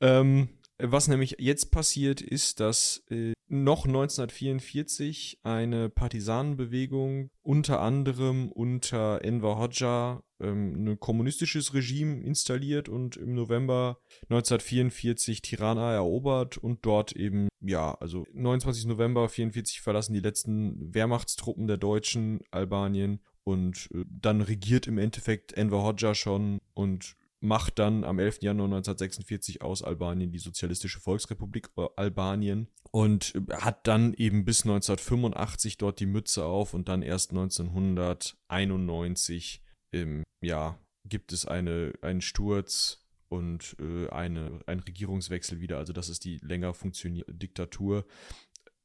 Ähm, 0.00 0.48
was 0.82 1.08
nämlich 1.08 1.36
jetzt 1.38 1.70
passiert 1.70 2.20
ist, 2.20 2.60
dass 2.60 3.04
äh, 3.10 3.32
noch 3.48 3.84
1944 3.84 5.40
eine 5.42 5.88
Partisanenbewegung 5.88 7.30
unter 7.42 7.80
anderem 7.80 8.50
unter 8.52 9.24
Enver 9.24 9.58
Hoxha 9.58 10.22
ähm, 10.40 10.86
ein 10.86 11.00
kommunistisches 11.00 11.74
Regime 11.74 12.22
installiert 12.22 12.88
und 12.88 13.16
im 13.16 13.34
November 13.34 13.98
1944 14.28 15.42
Tirana 15.42 15.92
erobert 15.92 16.58
und 16.58 16.86
dort 16.86 17.12
eben, 17.12 17.48
ja, 17.60 17.94
also 17.94 18.24
29. 18.32 18.86
November 18.86 19.22
1944 19.22 19.80
verlassen 19.80 20.14
die 20.14 20.20
letzten 20.20 20.94
Wehrmachtstruppen 20.94 21.66
der 21.66 21.76
Deutschen 21.76 22.40
Albanien 22.50 23.20
und 23.42 23.88
äh, 23.92 24.04
dann 24.08 24.40
regiert 24.40 24.86
im 24.86 24.98
Endeffekt 24.98 25.52
Enver 25.54 25.82
Hoxha 25.82 26.14
schon 26.14 26.60
und 26.74 27.16
macht 27.40 27.78
dann 27.78 28.04
am 28.04 28.18
11. 28.18 28.42
Januar 28.42 28.66
1946 28.66 29.62
aus 29.62 29.82
Albanien 29.82 30.30
die 30.30 30.38
Sozialistische 30.38 31.00
Volksrepublik 31.00 31.70
äh, 31.76 31.86
Albanien 31.96 32.68
und 32.90 33.32
hat 33.50 33.86
dann 33.86 34.12
eben 34.14 34.44
bis 34.44 34.62
1985 34.62 35.78
dort 35.78 36.00
die 36.00 36.06
Mütze 36.06 36.44
auf 36.44 36.74
und 36.74 36.88
dann 36.88 37.02
erst 37.02 37.30
1991 37.30 39.62
im 39.90 40.24
ja 40.42 40.78
gibt 41.04 41.32
es 41.32 41.46
eine 41.46 41.92
einen 42.02 42.20
Sturz 42.20 43.06
und 43.28 43.76
äh, 43.80 44.08
eine 44.10 44.60
ein 44.66 44.80
Regierungswechsel 44.80 45.60
wieder 45.60 45.78
also 45.78 45.92
das 45.92 46.08
ist 46.08 46.24
die 46.24 46.38
länger 46.38 46.74
funktionierende 46.74 47.34
Diktatur 47.34 48.04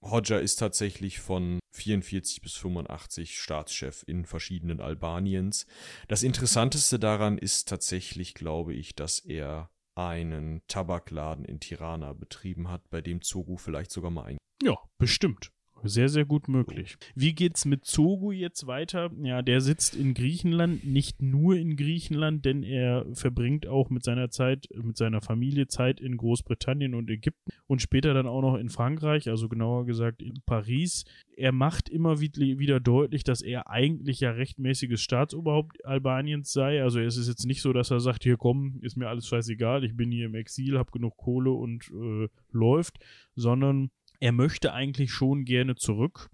Hodja 0.01 0.37
ist 0.37 0.57
tatsächlich 0.57 1.19
von 1.19 1.59
44 1.75 2.41
bis 2.41 2.55
85 2.55 3.39
Staatschef 3.39 4.03
in 4.07 4.25
verschiedenen 4.25 4.79
Albaniens. 4.79 5.67
Das 6.07 6.23
Interessanteste 6.23 6.99
daran 6.99 7.37
ist 7.37 7.67
tatsächlich, 7.67 8.33
glaube 8.33 8.73
ich, 8.73 8.95
dass 8.95 9.19
er 9.19 9.69
einen 9.95 10.61
Tabakladen 10.67 11.45
in 11.45 11.59
Tirana 11.59 12.13
betrieben 12.13 12.69
hat, 12.69 12.89
bei 12.89 13.01
dem 13.01 13.21
Zogu 13.21 13.57
vielleicht 13.57 13.91
sogar 13.91 14.11
mal 14.11 14.25
ein. 14.25 14.37
Ja, 14.61 14.77
bestimmt. 14.97 15.51
Sehr, 15.83 16.09
sehr 16.09 16.25
gut 16.25 16.47
möglich. 16.47 16.97
Wie 17.13 17.33
geht's 17.33 17.65
mit 17.65 17.85
Zogu 17.85 18.31
jetzt 18.31 18.65
weiter? 18.65 19.11
Ja, 19.21 19.41
der 19.41 19.61
sitzt 19.61 19.95
in 19.95 20.13
Griechenland, 20.15 20.83
nicht 20.83 21.21
nur 21.21 21.55
in 21.57 21.75
Griechenland, 21.75 22.43
denn 22.45 22.63
er 22.63 23.05
verbringt 23.13 23.67
auch 23.67 23.89
mit 23.91 24.03
seiner 24.03 24.31
Zeit, 24.31 24.67
mit 24.73 24.97
seiner 24.97 25.21
Familie 25.21 25.67
Zeit 25.67 25.99
in 25.99 26.17
Großbritannien 26.17 26.95
und 26.95 27.09
Ägypten 27.09 27.51
und 27.67 27.81
später 27.81 28.13
dann 28.13 28.25
auch 28.25 28.41
noch 28.41 28.55
in 28.55 28.69
Frankreich, 28.69 29.29
also 29.29 29.47
genauer 29.47 29.85
gesagt 29.85 30.23
in 30.23 30.41
Paris. 30.45 31.05
Er 31.37 31.51
macht 31.51 31.89
immer 31.89 32.19
wieder 32.19 32.79
deutlich, 32.79 33.23
dass 33.23 33.41
er 33.41 33.69
eigentlich 33.69 34.21
ja 34.21 34.31
rechtmäßiges 34.31 35.01
Staatsoberhaupt 35.01 35.85
Albaniens 35.85 36.51
sei. 36.51 36.81
Also 36.81 36.99
es 36.99 37.17
ist 37.17 37.27
jetzt 37.27 37.45
nicht 37.45 37.61
so, 37.61 37.73
dass 37.73 37.91
er 37.91 37.99
sagt, 37.99 38.23
hier 38.23 38.37
komm, 38.37 38.79
ist 38.81 38.97
mir 38.97 39.09
alles 39.09 39.27
scheißegal, 39.27 39.83
ich 39.83 39.95
bin 39.95 40.09
hier 40.09 40.25
im 40.25 40.35
Exil, 40.35 40.79
hab 40.79 40.91
genug 40.91 41.17
Kohle 41.17 41.51
und 41.51 41.91
äh, 41.91 42.27
läuft, 42.51 42.97
sondern 43.35 43.91
er 44.25 44.31
möchte 44.31 44.73
eigentlich 44.73 45.11
schon 45.11 45.45
gerne 45.45 45.75
zurück. 45.75 46.31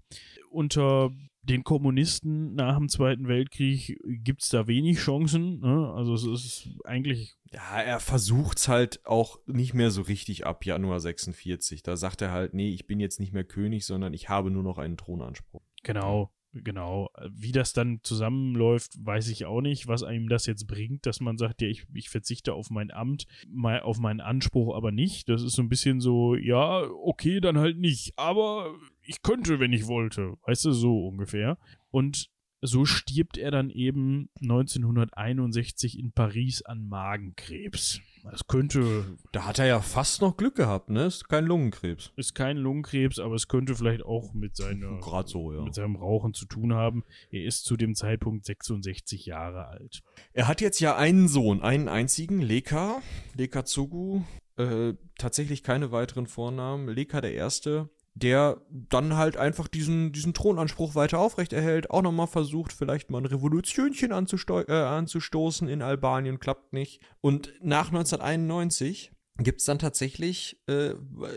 Unter 0.48 1.10
den 1.42 1.62
Kommunisten 1.62 2.54
nach 2.54 2.78
dem 2.78 2.88
Zweiten 2.88 3.28
Weltkrieg 3.28 3.98
gibt 4.02 4.42
es 4.42 4.48
da 4.48 4.66
wenig 4.66 4.96
Chancen. 4.96 5.60
Ne? 5.60 5.92
Also 5.94 6.14
es 6.14 6.24
ist 6.24 6.70
eigentlich. 6.84 7.36
Ja, 7.52 7.82
er 7.82 8.00
versucht 8.00 8.56
es 8.56 8.68
halt 8.68 9.04
auch 9.04 9.38
nicht 9.44 9.74
mehr 9.74 9.90
so 9.90 10.00
richtig 10.00 10.46
ab 10.46 10.64
Januar 10.64 11.00
46. 11.00 11.82
Da 11.82 11.98
sagt 11.98 12.22
er 12.22 12.32
halt, 12.32 12.54
nee, 12.54 12.70
ich 12.70 12.86
bin 12.86 12.98
jetzt 12.98 13.20
nicht 13.20 13.34
mehr 13.34 13.44
König, 13.44 13.84
sondern 13.84 14.14
ich 14.14 14.30
habe 14.30 14.50
nur 14.50 14.62
noch 14.62 14.78
einen 14.78 14.96
Thronanspruch. 14.96 15.62
Genau. 15.82 16.32
Genau. 16.54 17.08
Wie 17.30 17.52
das 17.52 17.72
dann 17.72 18.00
zusammenläuft, 18.02 18.92
weiß 19.02 19.28
ich 19.28 19.46
auch 19.46 19.62
nicht, 19.62 19.88
was 19.88 20.02
einem 20.02 20.28
das 20.28 20.44
jetzt 20.46 20.66
bringt, 20.66 21.06
dass 21.06 21.20
man 21.20 21.38
sagt, 21.38 21.62
ja, 21.62 21.68
ich, 21.68 21.86
ich 21.94 22.10
verzichte 22.10 22.52
auf 22.52 22.68
mein 22.68 22.90
Amt, 22.90 23.26
mal 23.48 23.80
auf 23.80 23.98
meinen 23.98 24.20
Anspruch 24.20 24.74
aber 24.76 24.92
nicht. 24.92 25.30
Das 25.30 25.42
ist 25.42 25.54
so 25.54 25.62
ein 25.62 25.70
bisschen 25.70 26.00
so, 26.00 26.34
ja, 26.34 26.82
okay, 26.82 27.40
dann 27.40 27.58
halt 27.58 27.78
nicht. 27.78 28.12
Aber 28.16 28.74
ich 29.02 29.22
könnte, 29.22 29.60
wenn 29.60 29.72
ich 29.72 29.86
wollte. 29.86 30.34
Weißt 30.44 30.66
du, 30.66 30.72
so 30.72 31.06
ungefähr. 31.06 31.56
Und 31.90 32.30
so 32.60 32.84
stirbt 32.84 33.38
er 33.38 33.50
dann 33.50 33.70
eben 33.70 34.28
1961 34.42 35.98
in 35.98 36.12
Paris 36.12 36.62
an 36.62 36.86
Magenkrebs. 36.86 38.00
Das 38.30 38.46
könnte. 38.46 39.16
Da 39.32 39.46
hat 39.46 39.58
er 39.58 39.66
ja 39.66 39.80
fast 39.80 40.20
noch 40.22 40.36
Glück 40.36 40.54
gehabt, 40.54 40.90
ne? 40.90 41.06
Ist 41.06 41.28
kein 41.28 41.44
Lungenkrebs. 41.44 42.12
Ist 42.16 42.34
kein 42.34 42.56
Lungenkrebs, 42.56 43.18
aber 43.18 43.34
es 43.34 43.48
könnte 43.48 43.74
vielleicht 43.74 44.04
auch 44.04 44.32
mit 44.32 44.56
seiner, 44.56 45.00
so, 45.26 45.52
ja. 45.52 45.62
mit 45.62 45.74
seinem 45.74 45.96
Rauchen 45.96 46.32
zu 46.34 46.46
tun 46.46 46.72
haben. 46.72 47.04
Er 47.30 47.44
ist 47.44 47.64
zu 47.64 47.76
dem 47.76 47.94
Zeitpunkt 47.94 48.44
66 48.44 49.26
Jahre 49.26 49.66
alt. 49.66 50.02
Er 50.32 50.46
hat 50.46 50.60
jetzt 50.60 50.80
ja 50.80 50.96
einen 50.96 51.28
Sohn, 51.28 51.62
einen 51.62 51.88
einzigen, 51.88 52.40
Leka, 52.40 53.00
Leka 53.34 53.64
Zugu. 53.64 54.22
Äh, 54.56 54.94
tatsächlich 55.18 55.62
keine 55.62 55.90
weiteren 55.90 56.26
Vornamen. 56.26 56.88
Leka 56.88 57.20
der 57.20 57.34
Erste 57.34 57.90
der 58.14 58.60
dann 58.68 59.16
halt 59.16 59.36
einfach 59.36 59.68
diesen, 59.68 60.12
diesen 60.12 60.34
Thronanspruch 60.34 60.94
weiter 60.94 61.18
aufrechterhält, 61.18 61.90
auch 61.90 62.02
nochmal 62.02 62.26
versucht, 62.26 62.72
vielleicht 62.72 63.10
mal 63.10 63.18
ein 63.18 63.26
Revolutionchen 63.26 64.10
äh, 64.10 64.72
anzustoßen 64.72 65.68
in 65.68 65.82
Albanien, 65.82 66.38
klappt 66.38 66.72
nicht. 66.72 67.00
Und 67.20 67.54
nach 67.62 67.88
1991 67.88 69.12
gibt 69.38 69.60
es 69.60 69.66
dann 69.66 69.78
tatsächlich 69.78 70.60
äh, 70.68 70.94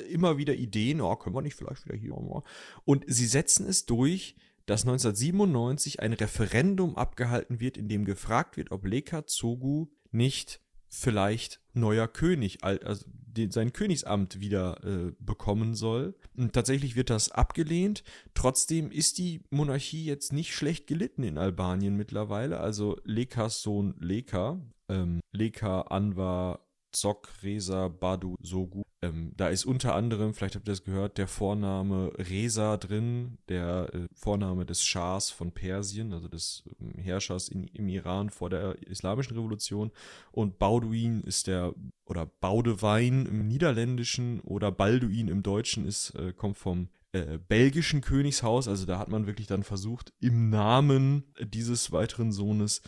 immer 0.09 0.37
wieder 0.37 0.53
Ideen, 0.53 0.99
oh, 0.99 1.15
können 1.15 1.35
wir 1.35 1.41
nicht 1.41 1.55
vielleicht 1.55 1.85
wieder 1.85 1.95
hier 1.95 2.11
mal. 2.11 2.43
Und 2.83 3.05
sie 3.07 3.27
setzen 3.27 3.67
es 3.67 3.85
durch, 3.85 4.35
dass 4.65 4.81
1997 4.81 6.01
ein 6.01 6.13
Referendum 6.13 6.97
abgehalten 6.97 7.59
wird, 7.59 7.77
in 7.77 7.87
dem 7.87 8.03
gefragt 8.03 8.57
wird, 8.57 8.71
ob 8.71 8.85
Leka 8.85 9.25
Zogu 9.27 9.87
nicht 10.11 10.59
vielleicht 10.89 11.61
neuer 11.73 12.07
König, 12.07 12.63
also 12.63 13.05
den, 13.35 13.51
sein 13.51 13.73
Königsamt 13.73 14.39
wieder 14.39 14.83
äh, 14.83 15.11
bekommen 15.19 15.75
soll. 15.75 16.15
Und 16.35 16.53
tatsächlich 16.53 16.95
wird 16.95 17.09
das 17.09 17.31
abgelehnt. 17.31 18.03
Trotzdem 18.33 18.91
ist 18.91 19.17
die 19.17 19.43
Monarchie 19.49 20.05
jetzt 20.05 20.33
nicht 20.33 20.53
schlecht 20.53 20.87
gelitten 20.87 21.23
in 21.23 21.37
Albanien 21.37 21.95
mittlerweile. 21.95 22.59
Also 22.59 22.97
Lekas 23.03 23.61
Sohn 23.61 23.95
Leka, 23.99 24.59
ähm, 24.89 25.19
Leka 25.31 25.81
Anwar 25.81 26.64
Zok 26.95 27.29
Reza 27.43 27.87
Badu 27.87 28.35
Sogu. 28.41 28.83
Ähm, 29.01 29.33
da 29.35 29.49
ist 29.49 29.65
unter 29.65 29.93
anderem, 29.93 30.33
vielleicht 30.33 30.55
habt 30.55 30.67
ihr 30.67 30.71
das 30.71 30.83
gehört, 30.83 31.17
der 31.17 31.27
Vorname 31.27 32.11
Reza 32.17 32.77
drin, 32.77 33.37
der 33.49 33.93
äh, 33.93 34.07
Vorname 34.13 34.65
des 34.65 34.83
Schahs 34.83 35.29
von 35.29 35.51
Persien, 35.51 36.13
also 36.13 36.27
des 36.27 36.63
äh, 36.79 37.01
Herrschers 37.01 37.49
in, 37.49 37.65
im 37.67 37.87
Iran 37.89 38.29
vor 38.29 38.49
der 38.49 38.81
Islamischen 38.87 39.35
Revolution. 39.35 39.91
Und 40.31 40.57
Bauduin 40.57 41.21
ist 41.21 41.47
der, 41.47 41.73
oder 42.05 42.25
Baudewein 42.25 43.25
im 43.25 43.47
Niederländischen 43.47 44.39
oder 44.41 44.71
Balduin 44.71 45.27
im 45.27 45.43
Deutschen 45.43 45.85
ist, 45.85 46.15
äh, 46.15 46.33
kommt 46.33 46.57
vom 46.57 46.87
äh, 47.11 47.37
belgischen 47.37 48.01
Königshaus. 48.01 48.67
Also 48.67 48.85
da 48.85 48.99
hat 48.99 49.09
man 49.09 49.27
wirklich 49.27 49.47
dann 49.47 49.63
versucht, 49.63 50.13
im 50.19 50.49
Namen 50.49 51.23
dieses 51.39 51.91
weiteren 51.91 52.31
Sohnes 52.31 52.81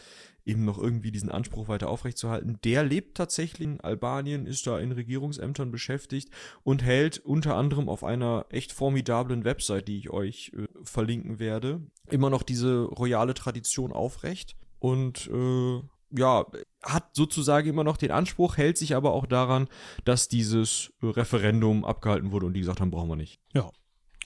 eben 0.47 0.65
noch 0.65 0.77
irgendwie 0.77 1.11
diesen 1.11 1.29
Anspruch 1.29 1.67
weiter 1.67 1.89
aufrechtzuerhalten. 1.89 2.57
Der 2.63 2.83
lebt 2.83 3.17
tatsächlich 3.17 3.67
in 3.67 3.81
Albanien, 3.81 4.45
ist 4.45 4.65
da 4.65 4.79
in 4.79 4.91
Regierungsämtern 4.91 5.71
beschäftigt 5.71 6.29
und 6.63 6.83
hält 6.83 7.19
unter 7.19 7.55
anderem 7.55 7.89
auf 7.89 8.03
einer 8.03 8.45
echt 8.49 8.71
formidablen 8.71 9.43
Website, 9.43 9.87
die 9.87 9.97
ich 9.97 10.09
euch 10.09 10.51
äh, 10.57 10.67
verlinken 10.83 11.39
werde, 11.39 11.81
immer 12.09 12.29
noch 12.29 12.43
diese 12.43 12.83
royale 12.83 13.33
Tradition 13.33 13.91
aufrecht 13.91 14.55
und 14.79 15.29
äh, 15.31 15.81
ja, 16.11 16.45
hat 16.81 17.15
sozusagen 17.15 17.67
immer 17.67 17.83
noch 17.83 17.97
den 17.97 18.11
Anspruch, 18.11 18.55
hält 18.55 18.77
sich 18.77 18.95
aber 18.95 19.11
auch 19.13 19.25
daran, 19.25 19.67
dass 20.05 20.29
dieses 20.29 20.93
Referendum 21.03 21.83
abgehalten 21.83 22.31
wurde 22.31 22.45
und 22.45 22.53
die 22.53 22.61
gesagt 22.61 22.79
haben, 22.79 22.91
brauchen 22.91 23.09
wir 23.09 23.17
nicht. 23.17 23.41
Ja, 23.53 23.69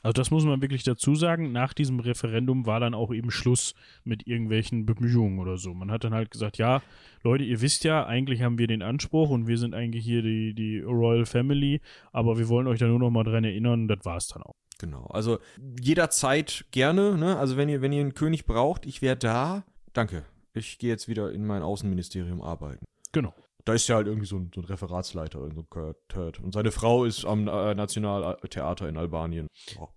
also 0.01 0.13
das 0.13 0.31
muss 0.31 0.45
man 0.45 0.61
wirklich 0.61 0.83
dazu 0.83 1.15
sagen. 1.15 1.51
Nach 1.51 1.73
diesem 1.73 1.99
Referendum 1.99 2.65
war 2.65 2.79
dann 2.79 2.93
auch 2.93 3.13
eben 3.13 3.31
Schluss 3.31 3.73
mit 4.03 4.27
irgendwelchen 4.27 4.85
Bemühungen 4.85 5.39
oder 5.39 5.57
so. 5.57 5.73
Man 5.73 5.91
hat 5.91 6.03
dann 6.03 6.13
halt 6.13 6.31
gesagt, 6.31 6.57
ja, 6.57 6.81
Leute, 7.23 7.43
ihr 7.43 7.61
wisst 7.61 7.83
ja, 7.83 8.05
eigentlich 8.05 8.41
haben 8.41 8.57
wir 8.57 8.67
den 8.67 8.81
Anspruch 8.81 9.29
und 9.29 9.47
wir 9.47 9.57
sind 9.57 9.73
eigentlich 9.73 10.03
hier 10.03 10.21
die, 10.21 10.53
die 10.53 10.79
Royal 10.79 11.25
Family, 11.25 11.81
aber 12.11 12.37
wir 12.37 12.49
wollen 12.49 12.67
euch 12.67 12.79
da 12.79 12.87
nur 12.87 12.99
noch 12.99 13.11
mal 13.11 13.23
dran 13.23 13.43
erinnern, 13.43 13.87
das 13.87 14.03
war 14.03 14.17
es 14.17 14.27
dann 14.27 14.43
auch. 14.43 14.55
Genau. 14.79 15.05
Also 15.05 15.37
jederzeit 15.79 16.65
gerne, 16.71 17.15
ne? 17.15 17.37
Also 17.37 17.55
wenn 17.55 17.69
ihr, 17.69 17.81
wenn 17.81 17.93
ihr 17.93 18.01
einen 18.01 18.15
König 18.15 18.45
braucht, 18.45 18.87
ich 18.87 19.03
wäre 19.03 19.15
da. 19.15 19.63
Danke. 19.93 20.25
Ich 20.53 20.79
gehe 20.79 20.89
jetzt 20.89 21.07
wieder 21.07 21.31
in 21.31 21.45
mein 21.45 21.61
Außenministerium 21.61 22.41
arbeiten. 22.41 22.83
Genau. 23.11 23.33
Da 23.65 23.73
ist 23.73 23.87
ja 23.87 23.95
halt 23.95 24.07
irgendwie 24.07 24.27
so 24.27 24.37
ein, 24.37 24.51
so 24.53 24.61
ein 24.61 24.65
Referatsleiter, 24.65 25.39
so 25.53 25.61
ein 25.61 25.95
Turd. 26.07 26.39
Und 26.39 26.53
seine 26.53 26.71
Frau 26.71 27.05
ist 27.05 27.25
am 27.25 27.47
äh, 27.47 27.75
Nationaltheater 27.75 28.87
in 28.89 28.97
Albanien. 28.97 29.47
Oh. 29.79 29.87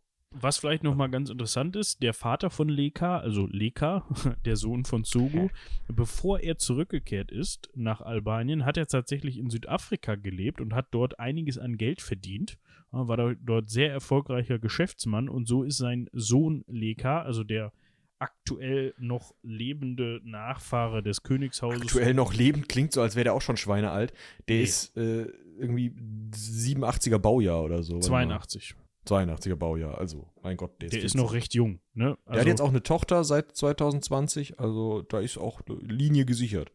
Was 0.41 0.59
vielleicht 0.59 0.83
nochmal 0.83 1.11
ganz 1.11 1.31
interessant 1.31 1.77
ist, 1.77 2.03
der 2.03 2.13
Vater 2.13 2.51
von 2.51 2.69
Leka, 2.69 3.19
also 3.19 3.47
Leka, 3.47 4.05
der 4.45 4.57
Sohn 4.57 4.85
von 4.85 5.05
Zogu, 5.05 5.49
bevor 5.87 6.41
er 6.41 6.59
zurückgekehrt 6.59 7.31
ist 7.31 7.71
nach 7.75 8.01
Albanien, 8.01 8.65
hat 8.65 8.77
er 8.77 8.89
tatsächlich 8.89 9.39
in 9.39 9.49
Südafrika 9.49 10.17
gelebt 10.17 10.61
und 10.61 10.75
hat 10.75 10.89
dort 10.91 11.21
einiges 11.21 11.57
an 11.57 11.77
Geld 11.77 12.03
verdient. 12.03 12.59
War 12.91 13.35
dort 13.37 13.71
sehr 13.71 13.93
erfolgreicher 13.93 14.59
Geschäftsmann 14.59 15.29
und 15.29 15.47
so 15.47 15.63
ist 15.63 15.77
sein 15.77 16.09
Sohn 16.13 16.65
Leka, 16.67 17.23
also 17.23 17.45
der 17.45 17.73
aktuell 18.19 18.95
noch 18.99 19.35
lebende 19.43 20.21
Nachfahre 20.25 21.03
des 21.03 21.23
Königshauses. 21.23 21.83
Aktuell 21.83 22.15
noch 22.15 22.35
lebend 22.35 22.69
klingt 22.69 22.93
so, 22.93 23.03
als 23.03 23.17
wäre 23.17 23.25
der 23.25 23.35
auch 23.35 23.43
schon 23.43 23.57
schweinealt. 23.57 24.13
Der 24.49 24.57
nee. 24.57 24.63
ist 24.63 24.97
äh, 24.97 25.27
irgendwie 25.59 25.93
87er 26.33 27.19
Baujahr 27.19 27.63
oder 27.63 27.83
so. 27.83 27.99
82. 27.99 28.75
82er 29.07 29.57
Baujahr, 29.57 29.99
also 29.99 30.27
mein 30.43 30.57
Gott, 30.57 30.81
der, 30.81 30.89
der 30.89 31.01
ist, 31.01 31.05
ist 31.07 31.15
noch 31.15 31.35
recht 31.35 31.53
jung. 31.53 31.81
Ne? 31.93 32.05
Also, 32.05 32.17
der 32.25 32.33
hat 32.33 32.39
also 32.39 32.49
jetzt 32.49 32.61
auch 32.63 32.69
eine 32.71 32.83
Tochter 32.83 33.25
seit 33.25 33.55
2020, 33.55 34.59
also 34.59 35.03
da 35.03 35.21
ist 35.21 35.37
auch 35.37 35.61
Linie 35.83 36.25
gesichert. 36.25 36.73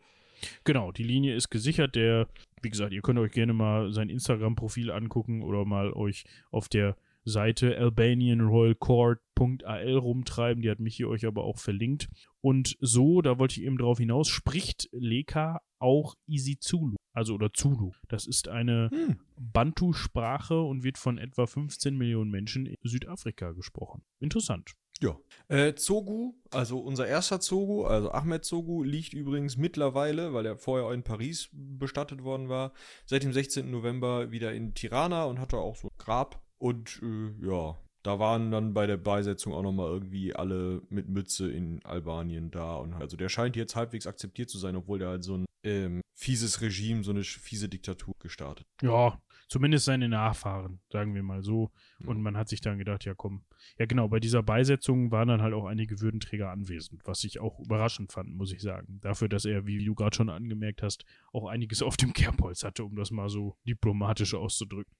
Genau, 0.63 0.91
die 0.91 1.03
Linie 1.03 1.35
ist 1.35 1.49
gesichert. 1.49 1.95
Der, 1.95 2.27
wie 2.61 2.69
gesagt, 2.69 2.93
ihr 2.93 3.01
könnt 3.01 3.19
euch 3.19 3.31
gerne 3.31 3.53
mal 3.53 3.91
sein 3.91 4.09
Instagram-Profil 4.09 4.91
angucken 4.91 5.41
oder 5.41 5.65
mal 5.65 5.91
euch 5.91 6.23
auf 6.51 6.69
der 6.69 6.95
Seite 7.29 7.77
albanianroyalcourt.al 7.77 9.97
rumtreiben. 9.97 10.61
Die 10.61 10.69
hat 10.69 10.79
Michi 10.79 11.05
euch 11.05 11.25
aber 11.25 11.43
auch 11.43 11.57
verlinkt. 11.57 12.09
Und 12.41 12.75
so, 12.79 13.21
da 13.21 13.39
wollte 13.39 13.59
ich 13.59 13.65
eben 13.65 13.77
drauf 13.77 13.99
hinaus, 13.99 14.27
spricht 14.27 14.89
Leka 14.91 15.61
auch 15.79 16.15
Isizulu, 16.27 16.95
also 17.13 17.35
oder 17.35 17.53
Zulu. 17.53 17.93
Das 18.07 18.27
ist 18.27 18.49
eine 18.49 18.89
hm. 18.91 19.19
Bantu-Sprache 19.37 20.61
und 20.61 20.83
wird 20.83 20.97
von 20.97 21.17
etwa 21.17 21.47
15 21.47 21.97
Millionen 21.97 22.31
Menschen 22.31 22.65
in 22.65 22.75
Südafrika 22.83 23.51
gesprochen. 23.51 24.03
Interessant. 24.19 24.73
Ja. 25.01 25.17
Äh, 25.47 25.75
Zogu, 25.75 26.33
also 26.51 26.79
unser 26.79 27.07
erster 27.07 27.39
Zogu, 27.39 27.85
also 27.85 28.11
Ahmed 28.11 28.43
Zogu, 28.43 28.83
liegt 28.83 29.13
übrigens 29.13 29.55
mittlerweile, 29.55 30.33
weil 30.33 30.45
er 30.45 30.57
vorher 30.57 30.93
in 30.93 31.03
Paris 31.03 31.49
bestattet 31.53 32.23
worden 32.23 32.49
war, 32.49 32.73
seit 33.05 33.23
dem 33.23 33.31
16. 33.31 33.71
November 33.71 34.31
wieder 34.31 34.53
in 34.53 34.73
Tirana 34.73 35.23
und 35.23 35.39
hatte 35.39 35.57
auch 35.57 35.77
so 35.77 35.87
ein 35.87 35.97
Grab 35.97 36.41
und 36.59 37.01
äh, 37.01 37.45
ja, 37.45 37.77
da 38.03 38.19
waren 38.19 38.51
dann 38.51 38.73
bei 38.73 38.87
der 38.87 38.97
Beisetzung 38.97 39.53
auch 39.53 39.63
nochmal 39.63 39.89
irgendwie 39.89 40.33
alle 40.33 40.81
mit 40.89 41.09
Mütze 41.09 41.51
in 41.51 41.83
Albanien 41.83 42.49
da. 42.51 42.75
Und 42.75 42.93
also 42.93 43.17
der 43.17 43.29
scheint 43.29 43.55
jetzt 43.55 43.75
halbwegs 43.75 44.07
akzeptiert 44.07 44.49
zu 44.49 44.57
sein, 44.57 44.75
obwohl 44.75 44.99
der 44.99 45.09
halt 45.09 45.23
so 45.23 45.37
ein 45.37 45.45
ähm, 45.63 46.01
fieses 46.15 46.61
Regime, 46.61 47.03
so 47.03 47.11
eine 47.11 47.23
fiese 47.23 47.67
Diktatur 47.67 48.13
gestartet. 48.19 48.65
Ja, 48.81 49.21
zumindest 49.49 49.85
seine 49.85 50.07
Nachfahren, 50.07 50.79
sagen 50.89 51.13
wir 51.13 51.23
mal 51.23 51.43
so. 51.43 51.71
Und 52.05 52.17
ja. 52.17 52.23
man 52.23 52.37
hat 52.37 52.47
sich 52.47 52.61
dann 52.61 52.77
gedacht, 52.77 53.03
ja 53.03 53.13
komm. 53.13 53.43
Ja 53.77 53.85
genau, 53.85 54.07
bei 54.07 54.21
dieser 54.21 54.43
Beisetzung 54.43 55.11
waren 55.11 55.27
dann 55.27 55.41
halt 55.41 55.53
auch 55.53 55.65
einige 55.65 55.99
Würdenträger 55.99 56.51
anwesend, 56.51 57.01
was 57.05 57.25
ich 57.25 57.41
auch 57.41 57.59
überraschend 57.59 58.13
fand, 58.13 58.33
muss 58.33 58.53
ich 58.53 58.61
sagen. 58.61 58.99
Dafür, 59.01 59.27
dass 59.27 59.43
er, 59.43 59.65
wie 59.65 59.83
du 59.83 59.95
gerade 59.95 60.15
schon 60.15 60.29
angemerkt 60.29 60.83
hast, 60.83 61.03
auch 61.33 61.47
einiges 61.47 61.81
auf 61.81 61.97
dem 61.97 62.13
Kerbholz 62.13 62.63
hatte, 62.63 62.85
um 62.85 62.95
das 62.95 63.11
mal 63.11 63.29
so 63.29 63.57
diplomatisch 63.67 64.33
auszudrücken. 64.33 64.93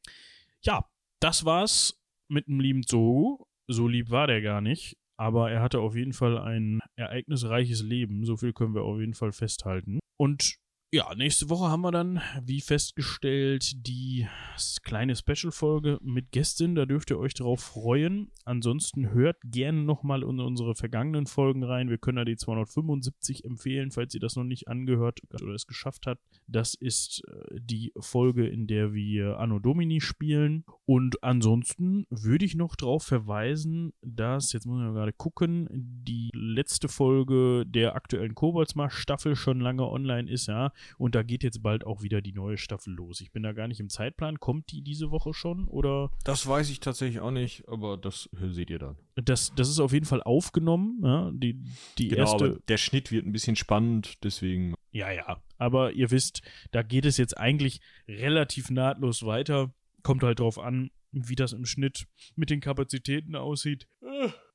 Ja, 0.61 0.85
das 1.19 1.45
war's 1.45 1.99
mit 2.29 2.47
dem 2.47 2.59
lieben 2.59 2.83
Zogu. 2.83 3.43
So 3.67 3.87
lieb 3.87 4.09
war 4.09 4.27
der 4.27 4.41
gar 4.41 4.61
nicht. 4.61 4.97
Aber 5.17 5.51
er 5.51 5.61
hatte 5.61 5.81
auf 5.81 5.95
jeden 5.95 6.13
Fall 6.13 6.37
ein 6.37 6.79
ereignisreiches 6.95 7.83
Leben. 7.83 8.23
So 8.23 8.37
viel 8.37 8.53
können 8.53 8.73
wir 8.73 8.83
auf 8.83 8.99
jeden 8.99 9.13
Fall 9.13 9.31
festhalten. 9.33 9.99
Und 10.17 10.55
ja, 10.91 11.13
nächste 11.15 11.49
Woche 11.49 11.69
haben 11.69 11.81
wir 11.81 11.91
dann, 11.91 12.19
wie 12.43 12.61
festgestellt, 12.61 13.87
die 13.87 14.27
kleine 14.83 15.15
Special-Folge 15.15 15.99
mit 16.01 16.31
Gästin. 16.31 16.73
Da 16.73 16.87
dürft 16.87 17.11
ihr 17.11 17.19
euch 17.19 17.35
drauf 17.35 17.59
freuen. 17.59 18.31
Ansonsten 18.43 19.11
hört 19.11 19.37
gerne 19.43 19.83
nochmal 19.83 20.23
in 20.23 20.39
unsere 20.39 20.73
vergangenen 20.73 21.27
Folgen 21.27 21.63
rein. 21.63 21.89
Wir 21.89 21.99
können 21.99 22.15
da 22.15 22.25
die 22.25 22.37
275 22.37 23.45
empfehlen, 23.45 23.91
falls 23.91 24.15
ihr 24.15 24.19
das 24.19 24.35
noch 24.35 24.43
nicht 24.43 24.67
angehört 24.67 25.21
oder 25.31 25.53
es 25.53 25.67
geschafft 25.67 26.07
habt. 26.07 26.23
Das 26.47 26.73
ist 26.73 27.21
äh, 27.27 27.59
die 27.61 27.93
Folge, 27.99 28.47
in 28.47 28.65
der 28.65 28.91
wir 28.91 29.37
Anno 29.37 29.59
Domini 29.59 30.01
spielen. 30.01 30.65
Und 30.85 31.23
ansonsten 31.23 32.07
würde 32.09 32.45
ich 32.45 32.55
noch 32.55 32.75
darauf 32.75 33.03
verweisen, 33.03 33.93
dass, 34.01 34.53
jetzt 34.53 34.65
muss 34.65 34.81
ich 34.81 34.91
gerade 34.91 35.13
gucken, 35.13 35.67
die 35.71 36.18
letzte 36.39 36.87
Folge 36.87 37.65
der 37.67 37.95
aktuellen 37.95 38.33
Koboldsmarsch-Staffel 38.33 39.35
schon 39.35 39.59
lange 39.59 39.87
online 39.87 40.29
ist, 40.31 40.47
ja. 40.47 40.71
Und 40.97 41.15
da 41.15 41.23
geht 41.23 41.43
jetzt 41.43 41.61
bald 41.61 41.85
auch 41.85 42.01
wieder 42.01 42.21
die 42.21 42.31
neue 42.31 42.57
Staffel 42.57 42.93
los. 42.93 43.21
Ich 43.21 43.31
bin 43.31 43.43
da 43.43 43.51
gar 43.51 43.67
nicht 43.67 43.79
im 43.79 43.89
Zeitplan. 43.89 44.39
Kommt 44.39 44.71
die 44.71 44.81
diese 44.81 45.11
Woche 45.11 45.33
schon 45.33 45.67
oder? 45.67 46.11
Das 46.23 46.47
weiß 46.47 46.69
ich 46.69 46.79
tatsächlich 46.79 47.19
auch 47.19 47.31
nicht, 47.31 47.67
aber 47.67 47.97
das 47.97 48.29
seht 48.33 48.69
ihr 48.69 48.79
dann. 48.79 48.95
Das, 49.15 49.53
das 49.55 49.69
ist 49.69 49.79
auf 49.79 49.91
jeden 49.91 50.05
Fall 50.05 50.23
aufgenommen. 50.23 51.01
Ja, 51.03 51.31
die, 51.33 51.61
die 51.97 52.07
genau, 52.07 52.21
erste. 52.21 52.45
Aber 52.45 52.59
der 52.67 52.77
Schnitt 52.77 53.11
wird 53.11 53.25
ein 53.25 53.33
bisschen 53.33 53.55
spannend, 53.55 54.23
deswegen. 54.23 54.75
Ja, 54.91 55.11
ja. 55.11 55.41
Aber 55.57 55.91
ihr 55.91 56.09
wisst, 56.09 56.41
da 56.71 56.81
geht 56.81 57.05
es 57.05 57.17
jetzt 57.17 57.37
eigentlich 57.37 57.81
relativ 58.07 58.69
nahtlos 58.69 59.25
weiter. 59.25 59.73
Kommt 60.03 60.23
halt 60.23 60.39
drauf 60.39 60.57
an, 60.57 60.91
wie 61.11 61.35
das 61.35 61.53
im 61.53 61.65
Schnitt 61.65 62.07
mit 62.35 62.49
den 62.49 62.61
Kapazitäten 62.61 63.35
aussieht. 63.35 63.87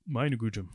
Meine 0.06 0.38
Güte. 0.38 0.66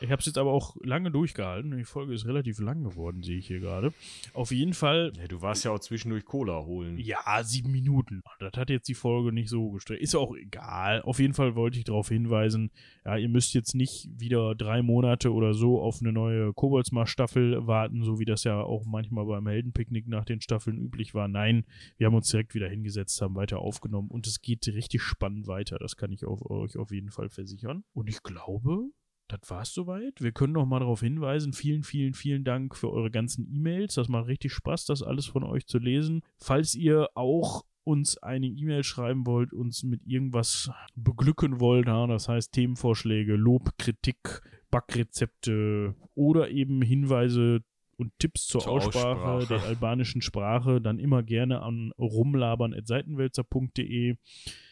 Ich 0.00 0.10
habe 0.10 0.20
es 0.20 0.26
jetzt 0.26 0.38
aber 0.38 0.52
auch 0.52 0.76
lange 0.82 1.10
durchgehalten. 1.10 1.76
Die 1.76 1.84
Folge 1.84 2.14
ist 2.14 2.26
relativ 2.26 2.60
lang 2.60 2.84
geworden, 2.84 3.22
sehe 3.22 3.38
ich 3.38 3.48
hier 3.48 3.60
gerade. 3.60 3.92
Auf 4.32 4.52
jeden 4.52 4.74
Fall. 4.74 5.12
Ja, 5.16 5.26
du 5.26 5.42
warst 5.42 5.64
ja 5.64 5.72
auch 5.72 5.80
zwischendurch 5.80 6.24
Cola 6.24 6.64
holen. 6.64 6.98
Ja, 6.98 7.42
sieben 7.42 7.72
Minuten. 7.72 8.22
Das 8.38 8.52
hat 8.56 8.70
jetzt 8.70 8.88
die 8.88 8.94
Folge 8.94 9.32
nicht 9.32 9.48
so 9.48 9.70
gestreckt. 9.70 10.02
Ist 10.02 10.14
auch 10.14 10.36
egal. 10.36 11.02
Auf 11.02 11.18
jeden 11.18 11.34
Fall 11.34 11.56
wollte 11.56 11.78
ich 11.78 11.84
darauf 11.84 12.08
hinweisen, 12.08 12.70
ja, 13.04 13.16
ihr 13.16 13.28
müsst 13.28 13.54
jetzt 13.54 13.74
nicht 13.74 14.08
wieder 14.16 14.54
drei 14.54 14.82
Monate 14.82 15.32
oder 15.32 15.54
so 15.54 15.80
auf 15.80 16.00
eine 16.00 16.12
neue 16.12 16.52
Koboldsmar-Staffel 16.52 17.66
warten, 17.66 18.02
so 18.02 18.18
wie 18.18 18.24
das 18.24 18.44
ja 18.44 18.60
auch 18.60 18.84
manchmal 18.84 19.26
beim 19.26 19.46
Heldenpicknick 19.46 20.06
nach 20.06 20.24
den 20.24 20.40
Staffeln 20.40 20.78
üblich 20.78 21.14
war. 21.14 21.26
Nein, 21.26 21.64
wir 21.96 22.06
haben 22.06 22.14
uns 22.14 22.30
direkt 22.30 22.54
wieder 22.54 22.68
hingesetzt, 22.68 23.20
haben 23.20 23.34
weiter 23.34 23.58
aufgenommen 23.58 24.08
und 24.10 24.26
es 24.26 24.42
geht 24.42 24.66
richtig 24.68 25.02
spannend 25.02 25.46
weiter. 25.46 25.78
Das 25.78 25.96
kann 25.96 26.12
ich 26.12 26.24
auf, 26.24 26.48
euch 26.50 26.76
auf 26.76 26.92
jeden 26.92 27.10
Fall 27.10 27.30
versichern. 27.30 27.84
Und 27.94 28.08
ich 28.08 28.22
glaube, 28.22 28.90
das 29.28 29.40
war's 29.48 29.72
soweit. 29.72 30.20
Wir 30.20 30.32
können 30.32 30.54
noch 30.54 30.66
mal 30.66 30.80
darauf 30.80 31.00
hinweisen. 31.00 31.52
Vielen, 31.52 31.82
vielen, 31.82 32.14
vielen 32.14 32.44
Dank 32.44 32.74
für 32.74 32.90
eure 32.90 33.10
ganzen 33.10 33.46
E-Mails. 33.54 33.94
Das 33.94 34.08
macht 34.08 34.26
richtig 34.26 34.52
Spaß, 34.52 34.86
das 34.86 35.02
alles 35.02 35.26
von 35.26 35.44
euch 35.44 35.66
zu 35.66 35.78
lesen. 35.78 36.22
Falls 36.38 36.74
ihr 36.74 37.08
auch 37.14 37.64
uns 37.84 38.18
eine 38.18 38.46
E-Mail 38.46 38.84
schreiben 38.84 39.26
wollt, 39.26 39.54
uns 39.54 39.82
mit 39.82 40.06
irgendwas 40.06 40.70
beglücken 40.94 41.60
wollt, 41.60 41.86
ja, 41.86 42.06
das 42.06 42.28
heißt 42.28 42.52
Themenvorschläge, 42.52 43.36
Lob, 43.36 43.78
Kritik, 43.78 44.42
Backrezepte 44.70 45.94
oder 46.14 46.50
eben 46.50 46.82
Hinweise 46.82 47.62
und 47.96 48.12
Tipps 48.18 48.46
zur, 48.46 48.60
zur 48.60 48.72
Aussprache, 48.72 49.22
Aussprache, 49.22 49.46
der 49.46 49.62
albanischen 49.64 50.20
Sprache, 50.22 50.80
dann 50.80 50.98
immer 50.98 51.22
gerne 51.22 51.62
an 51.62 51.92
rumlabern.seitenwälzer.de. 51.98 54.16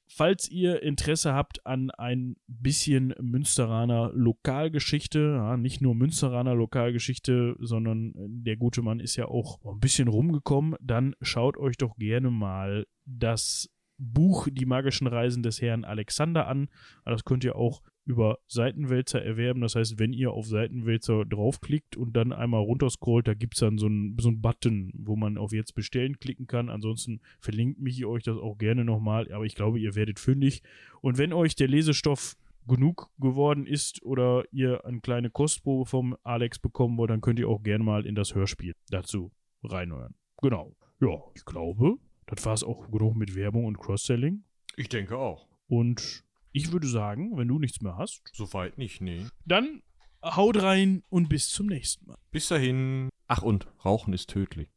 Falls 0.09 0.49
ihr 0.49 0.83
Interesse 0.83 1.35
habt 1.35 1.67
an 1.67 1.91
ein 1.91 2.37
bisschen 2.47 3.13
Münsteraner 3.21 4.13
Lokalgeschichte, 4.15 5.19
ja, 5.19 5.57
nicht 5.57 5.81
nur 5.81 5.95
Münsteraner 5.95 6.55
Lokalgeschichte, 6.55 7.57
sondern 7.59 8.13
der 8.17 8.57
gute 8.57 8.83
Mann 8.83 9.01
ist 9.01 9.17
ja 9.17 9.27
auch 9.27 9.59
ein 9.65 9.81
bisschen 9.81 10.09
rumgekommen, 10.09 10.77
dann 10.81 11.15
schaut 11.21 11.57
euch 11.57 11.77
doch 11.77 11.97
gerne 11.97 12.31
mal 12.31 12.87
das 13.05 13.69
Buch 13.99 14.49
Die 14.51 14.67
magischen 14.67 15.07
Reisen 15.07 15.43
des 15.43 15.61
Herrn 15.61 15.85
Alexander 15.85 16.47
an. 16.47 16.69
Das 17.05 17.25
könnt 17.25 17.45
ihr 17.45 17.57
auch 17.57 17.83
über 18.07 18.39
Seitenwälzer 18.47 19.23
erwerben. 19.23 19.61
Das 19.61 19.75
heißt, 19.75 19.99
wenn 19.99 20.13
ihr 20.13 20.31
auf 20.33 20.47
Seitenwälzer 20.47 21.25
draufklickt 21.25 21.97
und 21.97 22.17
dann 22.17 22.33
einmal 22.33 22.63
runterscrollt, 22.63 23.27
da 23.27 23.35
gibt 23.35 23.55
es 23.55 23.61
dann 23.61 23.79
so 23.79 23.87
einen 23.87 24.17
so 24.19 24.31
Button, 24.33 24.93
wo 24.97 25.17
man 25.17 25.37
auf 25.37 25.53
Jetzt 25.53 25.75
bestellen 25.75 26.19
klicken 26.19 26.47
kann. 26.47 26.71
Ansonsten 26.71 27.21
verlinkt 27.41 27.81
mich 27.81 28.05
euch 28.07 28.23
das 28.23 28.39
auch 28.39 28.57
gerne 28.57 28.85
nochmal, 28.85 29.31
aber 29.33 29.45
ich 29.45 29.57
glaube, 29.57 29.81
ihr 29.81 29.97
werdet 29.97 30.21
fündig. 30.21 30.63
Und 31.03 31.19
wenn 31.19 31.33
euch 31.33 31.57
der 31.57 31.69
Lesestoff 31.69 32.37
genug 32.67 33.11
geworden 33.19 33.67
ist 33.67 34.03
oder 34.03 34.45
ihr 34.53 34.85
eine 34.85 35.01
kleine 35.01 35.31
Kostprobe 35.31 35.87
vom 35.87 36.17
Alex 36.23 36.59
bekommen 36.59 36.97
wollt, 36.99 37.11
dann 37.11 37.21
könnt 37.21 37.39
ihr 37.39 37.49
auch 37.49 37.63
gerne 37.63 37.85
mal 37.85 38.07
in 38.07 38.15
das 38.15 38.35
Hörspiel 38.35 38.75
dazu 38.91 39.33
reinhören. 39.63 40.15
Genau. 40.41 40.77
Ja, 41.01 41.19
ich 41.35 41.45
glaube, 41.45 41.99
das 42.27 42.45
war 42.47 42.55
es 42.55 42.65
auch 42.65 42.91
genug 42.91 43.17
mit 43.17 43.35
Werbung 43.35 43.67
und 43.67 43.79
Cross-Selling. 43.79 44.45
Ich 44.77 44.89
denke 44.89 45.19
auch. 45.19 45.47
Und 45.69 46.25
ich 46.57 46.73
würde 46.73 46.89
sagen, 46.89 47.37
wenn 47.37 47.49
du 47.49 47.59
nichts 47.59 47.83
mehr 47.83 47.97
hast. 47.97 48.23
Soweit 48.33 48.79
nicht, 48.79 49.01
nee. 49.01 49.27
Dann 49.45 49.83
haut 50.25 50.63
rein 50.63 51.03
und 51.11 51.29
bis 51.29 51.51
zum 51.51 51.67
nächsten 51.67 52.07
Mal. 52.07 52.19
Bis 52.31 52.49
dahin. 52.49 53.11
Ach 53.29 53.43
und 53.43 53.67
Rauchen 53.85 54.15
ist 54.15 54.31
tödlich. 54.31 54.69